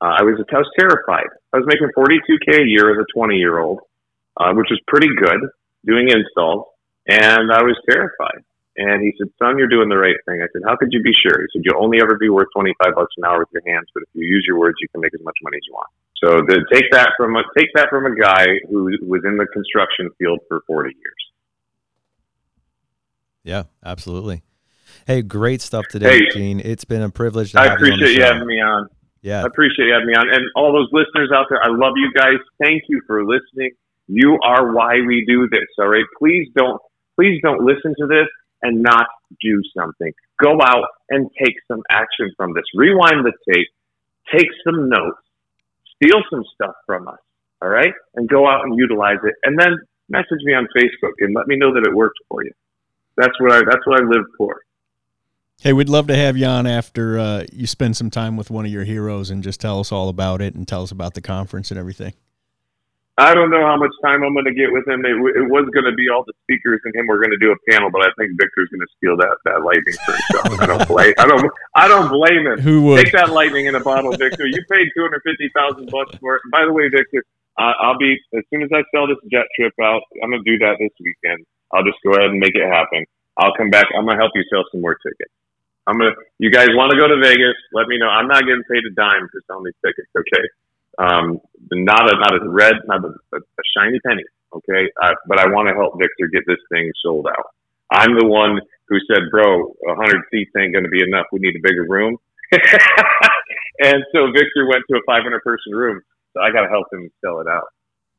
uh, 0.00 0.20
I 0.20 0.22
was 0.22 0.40
I 0.52 0.58
was 0.58 0.70
terrified. 0.78 1.28
I 1.52 1.58
was 1.58 1.66
making 1.66 1.88
42k 1.96 2.64
a 2.64 2.68
year 2.68 2.92
as 2.92 2.98
a 3.00 3.06
20 3.18 3.36
year 3.36 3.58
old, 3.58 3.80
uh, 4.36 4.52
which 4.52 4.68
was 4.70 4.80
pretty 4.86 5.08
good 5.08 5.40
doing 5.84 6.08
installs, 6.08 6.66
and 7.08 7.52
I 7.52 7.62
was 7.62 7.76
terrified. 7.88 8.44
And 8.76 9.02
he 9.02 9.12
said, 9.16 9.28
"Son, 9.38 9.56
you're 9.56 9.72
doing 9.72 9.88
the 9.88 9.96
right 9.96 10.16
thing." 10.28 10.40
I 10.42 10.48
said, 10.52 10.62
"How 10.68 10.76
could 10.76 10.92
you 10.92 11.02
be 11.02 11.12
sure?" 11.12 11.40
He 11.40 11.48
said, 11.52 11.62
"You'll 11.64 11.82
only 11.82 12.00
ever 12.00 12.16
be 12.16 12.28
worth 12.28 12.48
25 12.54 12.94
bucks 12.94 13.14
an 13.16 13.24
hour 13.24 13.40
with 13.40 13.48
your 13.52 13.64
hands, 13.66 13.88
but 13.94 14.02
if 14.02 14.08
you 14.12 14.26
use 14.26 14.44
your 14.46 14.58
words, 14.58 14.76
you 14.80 14.88
can 14.88 15.00
make 15.00 15.14
as 15.14 15.24
much 15.24 15.36
money 15.42 15.56
as 15.56 15.66
you 15.66 15.72
want." 15.72 15.88
So 16.26 16.42
to 16.42 16.60
take 16.72 16.90
that 16.90 17.10
from 17.16 17.36
a, 17.36 17.42
take 17.56 17.68
that 17.74 17.88
from 17.88 18.04
a 18.06 18.14
guy 18.16 18.46
who 18.68 18.90
was 19.02 19.22
in 19.24 19.36
the 19.36 19.46
construction 19.52 20.10
field 20.18 20.40
for 20.48 20.60
40 20.66 20.88
years. 20.88 21.14
Yeah, 23.44 23.64
absolutely. 23.84 24.42
Hey, 25.06 25.22
great 25.22 25.60
stuff 25.60 25.84
today, 25.88 26.18
hey, 26.18 26.30
Gene. 26.32 26.58
It's 26.58 26.84
been 26.84 27.02
a 27.02 27.10
privilege. 27.10 27.54
I 27.54 27.72
appreciate 27.74 28.10
you, 28.10 28.18
you 28.18 28.22
having 28.24 28.46
me 28.46 28.56
on. 28.60 28.88
Yeah, 29.22 29.42
I 29.42 29.46
appreciate 29.46 29.86
you 29.86 29.92
having 29.92 30.08
me 30.08 30.14
on, 30.14 30.28
and 30.28 30.42
all 30.56 30.72
those 30.72 30.88
listeners 30.90 31.30
out 31.32 31.46
there. 31.48 31.62
I 31.62 31.68
love 31.68 31.92
you 31.96 32.10
guys. 32.16 32.38
Thank 32.60 32.84
you 32.88 33.00
for 33.06 33.24
listening. 33.24 33.70
You 34.08 34.38
are 34.42 34.72
why 34.72 34.94
we 35.06 35.24
do 35.28 35.48
this. 35.48 35.66
All 35.78 35.88
right, 35.88 36.04
please 36.18 36.48
don't 36.56 36.80
please 37.14 37.40
don't 37.42 37.62
listen 37.62 37.94
to 37.98 38.06
this 38.06 38.26
and 38.62 38.82
not 38.82 39.06
do 39.40 39.62
something. 39.76 40.12
Go 40.42 40.58
out 40.60 40.86
and 41.10 41.30
take 41.38 41.54
some 41.68 41.82
action 41.90 42.32
from 42.36 42.54
this. 42.54 42.64
Rewind 42.74 43.24
the 43.24 43.32
tape. 43.52 43.68
Take 44.32 44.48
some 44.64 44.88
notes 44.88 45.25
steal 45.96 46.22
some 46.30 46.44
stuff 46.54 46.74
from 46.86 47.08
us, 47.08 47.18
all 47.62 47.68
right, 47.68 47.92
and 48.14 48.28
go 48.28 48.48
out 48.48 48.64
and 48.64 48.78
utilize 48.78 49.18
it, 49.24 49.34
and 49.44 49.58
then 49.58 49.76
message 50.08 50.40
me 50.44 50.54
on 50.54 50.66
Facebook 50.76 51.12
and 51.20 51.34
let 51.34 51.46
me 51.46 51.56
know 51.56 51.74
that 51.74 51.86
it 51.86 51.94
worked 51.94 52.18
for 52.28 52.44
you. 52.44 52.52
That's 53.16 53.38
what 53.40 53.52
I 53.52 53.58
that's 53.60 53.86
what 53.86 54.00
I 54.00 54.04
live 54.04 54.24
for. 54.36 54.60
Hey, 55.62 55.72
we'd 55.72 55.88
love 55.88 56.06
to 56.08 56.16
have 56.16 56.36
you 56.36 56.44
on 56.46 56.66
after 56.66 57.18
uh, 57.18 57.44
you 57.50 57.66
spend 57.66 57.96
some 57.96 58.10
time 58.10 58.36
with 58.36 58.50
one 58.50 58.66
of 58.66 58.70
your 58.70 58.84
heroes 58.84 59.30
and 59.30 59.42
just 59.42 59.58
tell 59.58 59.80
us 59.80 59.90
all 59.90 60.10
about 60.10 60.42
it 60.42 60.54
and 60.54 60.68
tell 60.68 60.82
us 60.82 60.90
about 60.90 61.14
the 61.14 61.22
conference 61.22 61.70
and 61.70 61.80
everything. 61.80 62.12
I 63.18 63.32
don't 63.32 63.48
know 63.48 63.64
how 63.64 63.80
much 63.80 63.92
time 64.04 64.22
I'm 64.22 64.36
going 64.36 64.44
to 64.44 64.52
get 64.52 64.68
with 64.68 64.84
him. 64.86 65.00
It, 65.00 65.16
it 65.40 65.48
was 65.48 65.64
going 65.72 65.88
to 65.88 65.96
be 65.96 66.12
all 66.12 66.20
the 66.28 66.36
speakers 66.44 66.84
and 66.84 66.92
him. 66.92 67.08
We're 67.08 67.16
going 67.16 67.32
to 67.32 67.40
do 67.40 67.48
a 67.48 67.56
panel, 67.72 67.88
but 67.88 68.04
I 68.04 68.12
think 68.20 68.36
Victor's 68.36 68.68
going 68.68 68.84
to 68.84 68.92
steal 69.00 69.16
that 69.16 69.32
that 69.48 69.64
lightning 69.64 69.96
for 70.04 70.12
himself. 70.12 70.60
I 70.60 70.66
don't 70.68 70.84
blame. 70.84 71.14
I 71.16 71.24
don't. 71.24 71.48
I 71.74 71.88
don't 71.88 72.08
blame 72.12 72.44
him. 72.44 72.60
Who 72.60 72.82
would 72.92 73.00
take 73.00 73.16
that 73.16 73.32
lightning 73.32 73.66
in 73.66 73.74
a 73.74 73.80
bottle, 73.80 74.12
Victor? 74.12 74.44
You 74.44 74.60
paid 74.68 74.92
two 74.92 75.00
hundred 75.00 75.24
fifty 75.24 75.48
thousand 75.56 75.88
bucks 75.88 76.12
for 76.20 76.36
it. 76.36 76.42
by 76.52 76.68
the 76.68 76.72
way, 76.76 76.92
Victor, 76.92 77.24
uh, 77.56 77.72
I'll 77.80 77.96
be 77.96 78.20
as 78.36 78.44
soon 78.52 78.60
as 78.62 78.68
I 78.68 78.84
sell 78.92 79.08
this 79.08 79.16
jet 79.32 79.48
trip 79.56 79.72
out. 79.80 80.02
I'm 80.22 80.28
going 80.28 80.44
to 80.44 80.50
do 80.50 80.58
that 80.60 80.76
this 80.76 80.92
weekend. 81.00 81.40
I'll 81.72 81.84
just 81.88 81.96
go 82.04 82.12
ahead 82.20 82.28
and 82.28 82.38
make 82.38 82.52
it 82.52 82.68
happen. 82.68 83.08
I'll 83.40 83.56
come 83.56 83.70
back. 83.70 83.88
I'm 83.96 84.04
going 84.04 84.16
to 84.16 84.22
help 84.22 84.32
you 84.36 84.44
sell 84.52 84.64
some 84.70 84.84
more 84.84 84.94
tickets. 85.00 85.32
I'm 85.86 85.98
gonna. 85.98 86.12
You 86.38 86.50
guys 86.50 86.68
want 86.76 86.92
to 86.92 86.98
go 86.98 87.08
to 87.08 87.16
Vegas? 87.16 87.56
Let 87.72 87.88
me 87.88 87.96
know. 87.96 88.08
I'm 88.12 88.28
not 88.28 88.44
getting 88.44 88.64
paid 88.68 88.84
a 88.84 88.92
dime 88.92 89.28
for 89.32 89.40
selling 89.46 89.64
these 89.64 89.80
tickets. 89.80 90.10
Okay. 90.12 90.44
Um, 90.98 91.40
not 91.70 92.12
a 92.12 92.18
not 92.18 92.34
a 92.34 92.48
red, 92.48 92.74
not 92.86 93.04
a, 93.04 93.08
a, 93.08 93.38
a 93.38 93.64
shiny 93.76 94.00
penny. 94.06 94.24
Okay. 94.54 94.88
Uh, 95.02 95.14
but 95.28 95.38
I 95.38 95.48
want 95.48 95.68
to 95.68 95.74
help 95.74 95.98
Victor 95.98 96.28
get 96.32 96.42
this 96.46 96.60
thing 96.72 96.90
sold 97.02 97.26
out. 97.26 97.46
I'm 97.90 98.18
the 98.18 98.26
one 98.26 98.60
who 98.88 98.96
said, 99.08 99.30
"Bro, 99.30 99.74
100 99.80 100.22
seats 100.30 100.50
ain't 100.58 100.72
going 100.72 100.84
to 100.84 100.90
be 100.90 101.02
enough. 101.02 101.26
We 101.32 101.40
need 101.40 101.56
a 101.56 101.62
bigger 101.62 101.86
room." 101.88 102.16
and 102.52 104.04
so 104.12 104.30
Victor 104.32 104.66
went 104.68 104.84
to 104.90 104.96
a 104.96 105.00
500 105.06 105.42
person 105.42 105.72
room. 105.72 106.00
So 106.32 106.40
I 106.42 106.50
got 106.50 106.62
to 106.62 106.68
help 106.68 106.86
him 106.92 107.10
sell 107.24 107.40
it 107.40 107.48
out. 107.48 107.68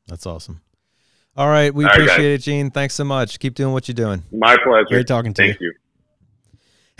That's 0.06 0.26
awesome. 0.26 0.60
All 1.36 1.48
right, 1.48 1.72
we 1.72 1.84
All 1.84 1.90
right, 1.90 2.00
appreciate 2.00 2.32
guys. 2.32 2.40
it, 2.40 2.42
Gene. 2.42 2.70
Thanks 2.70 2.94
so 2.94 3.04
much. 3.04 3.38
Keep 3.38 3.54
doing 3.54 3.72
what 3.72 3.86
you're 3.86 3.94
doing. 3.94 4.24
My 4.32 4.56
pleasure. 4.56 4.86
Great 4.88 5.06
talking 5.06 5.32
to 5.34 5.42
Thank 5.42 5.60
you. 5.60 5.68
you. 5.68 5.74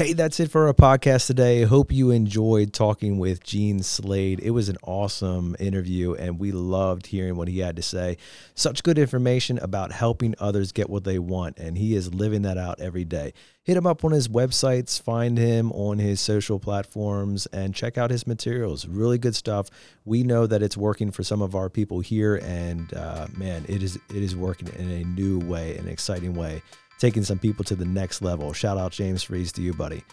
Hey, 0.00 0.12
that's 0.12 0.38
it 0.38 0.48
for 0.48 0.68
our 0.68 0.74
podcast 0.74 1.26
today. 1.26 1.62
Hope 1.62 1.90
you 1.90 2.12
enjoyed 2.12 2.72
talking 2.72 3.18
with 3.18 3.42
Gene 3.42 3.82
Slade. 3.82 4.38
It 4.40 4.52
was 4.52 4.68
an 4.68 4.76
awesome 4.84 5.56
interview, 5.58 6.14
and 6.14 6.38
we 6.38 6.52
loved 6.52 7.08
hearing 7.08 7.34
what 7.34 7.48
he 7.48 7.58
had 7.58 7.74
to 7.74 7.82
say. 7.82 8.16
Such 8.54 8.84
good 8.84 8.96
information 8.96 9.58
about 9.58 9.90
helping 9.90 10.36
others 10.38 10.70
get 10.70 10.88
what 10.88 11.02
they 11.02 11.18
want, 11.18 11.58
and 11.58 11.76
he 11.76 11.96
is 11.96 12.14
living 12.14 12.42
that 12.42 12.56
out 12.56 12.78
every 12.78 13.04
day. 13.04 13.32
Hit 13.64 13.76
him 13.76 13.88
up 13.88 14.04
on 14.04 14.12
his 14.12 14.28
websites, 14.28 15.02
find 15.02 15.36
him 15.36 15.72
on 15.72 15.98
his 15.98 16.20
social 16.20 16.60
platforms, 16.60 17.46
and 17.46 17.74
check 17.74 17.98
out 17.98 18.12
his 18.12 18.24
materials. 18.24 18.86
Really 18.86 19.18
good 19.18 19.34
stuff. 19.34 19.68
We 20.04 20.22
know 20.22 20.46
that 20.46 20.62
it's 20.62 20.76
working 20.76 21.10
for 21.10 21.24
some 21.24 21.42
of 21.42 21.56
our 21.56 21.68
people 21.68 21.98
here, 21.98 22.36
and 22.44 22.94
uh, 22.94 23.26
man, 23.36 23.64
it 23.68 23.82
is 23.82 23.96
it 23.96 24.22
is 24.22 24.36
working 24.36 24.68
in 24.78 24.90
a 24.92 25.02
new 25.02 25.40
way, 25.40 25.76
an 25.76 25.88
exciting 25.88 26.34
way 26.34 26.62
taking 26.98 27.22
some 27.24 27.38
people 27.38 27.64
to 27.64 27.74
the 27.74 27.84
next 27.84 28.22
level. 28.22 28.52
Shout 28.52 28.78
out 28.78 28.92
James 28.92 29.22
Freeze 29.22 29.52
to 29.52 29.62
you, 29.62 29.72
buddy. 29.72 30.04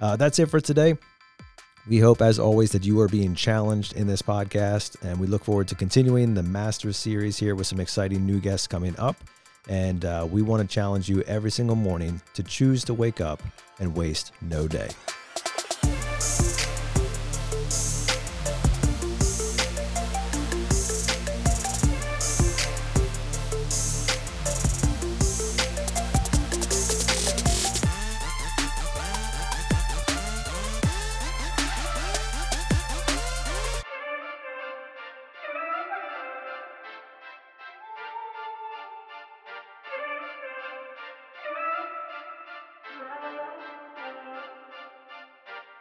Uh, 0.00 0.16
that's 0.16 0.38
it 0.38 0.46
for 0.46 0.60
today. 0.60 0.96
We 1.88 1.98
hope, 1.98 2.20
as 2.20 2.38
always, 2.38 2.72
that 2.72 2.84
you 2.84 3.00
are 3.00 3.08
being 3.08 3.34
challenged 3.34 3.94
in 3.94 4.06
this 4.06 4.22
podcast, 4.22 4.96
and 5.02 5.18
we 5.18 5.26
look 5.26 5.44
forward 5.44 5.68
to 5.68 5.74
continuing 5.74 6.34
the 6.34 6.42
Masters 6.42 6.96
series 6.96 7.38
here 7.38 7.54
with 7.54 7.66
some 7.66 7.80
exciting 7.80 8.26
new 8.26 8.38
guests 8.38 8.66
coming 8.66 8.98
up. 8.98 9.16
And 9.68 10.04
uh, 10.04 10.26
we 10.30 10.42
want 10.42 10.62
to 10.62 10.72
challenge 10.72 11.08
you 11.08 11.22
every 11.22 11.50
single 11.50 11.76
morning 11.76 12.20
to 12.34 12.42
choose 12.42 12.84
to 12.84 12.94
wake 12.94 13.20
up 13.20 13.42
and 13.78 13.94
waste 13.96 14.32
no 14.40 14.66
day. 14.68 14.88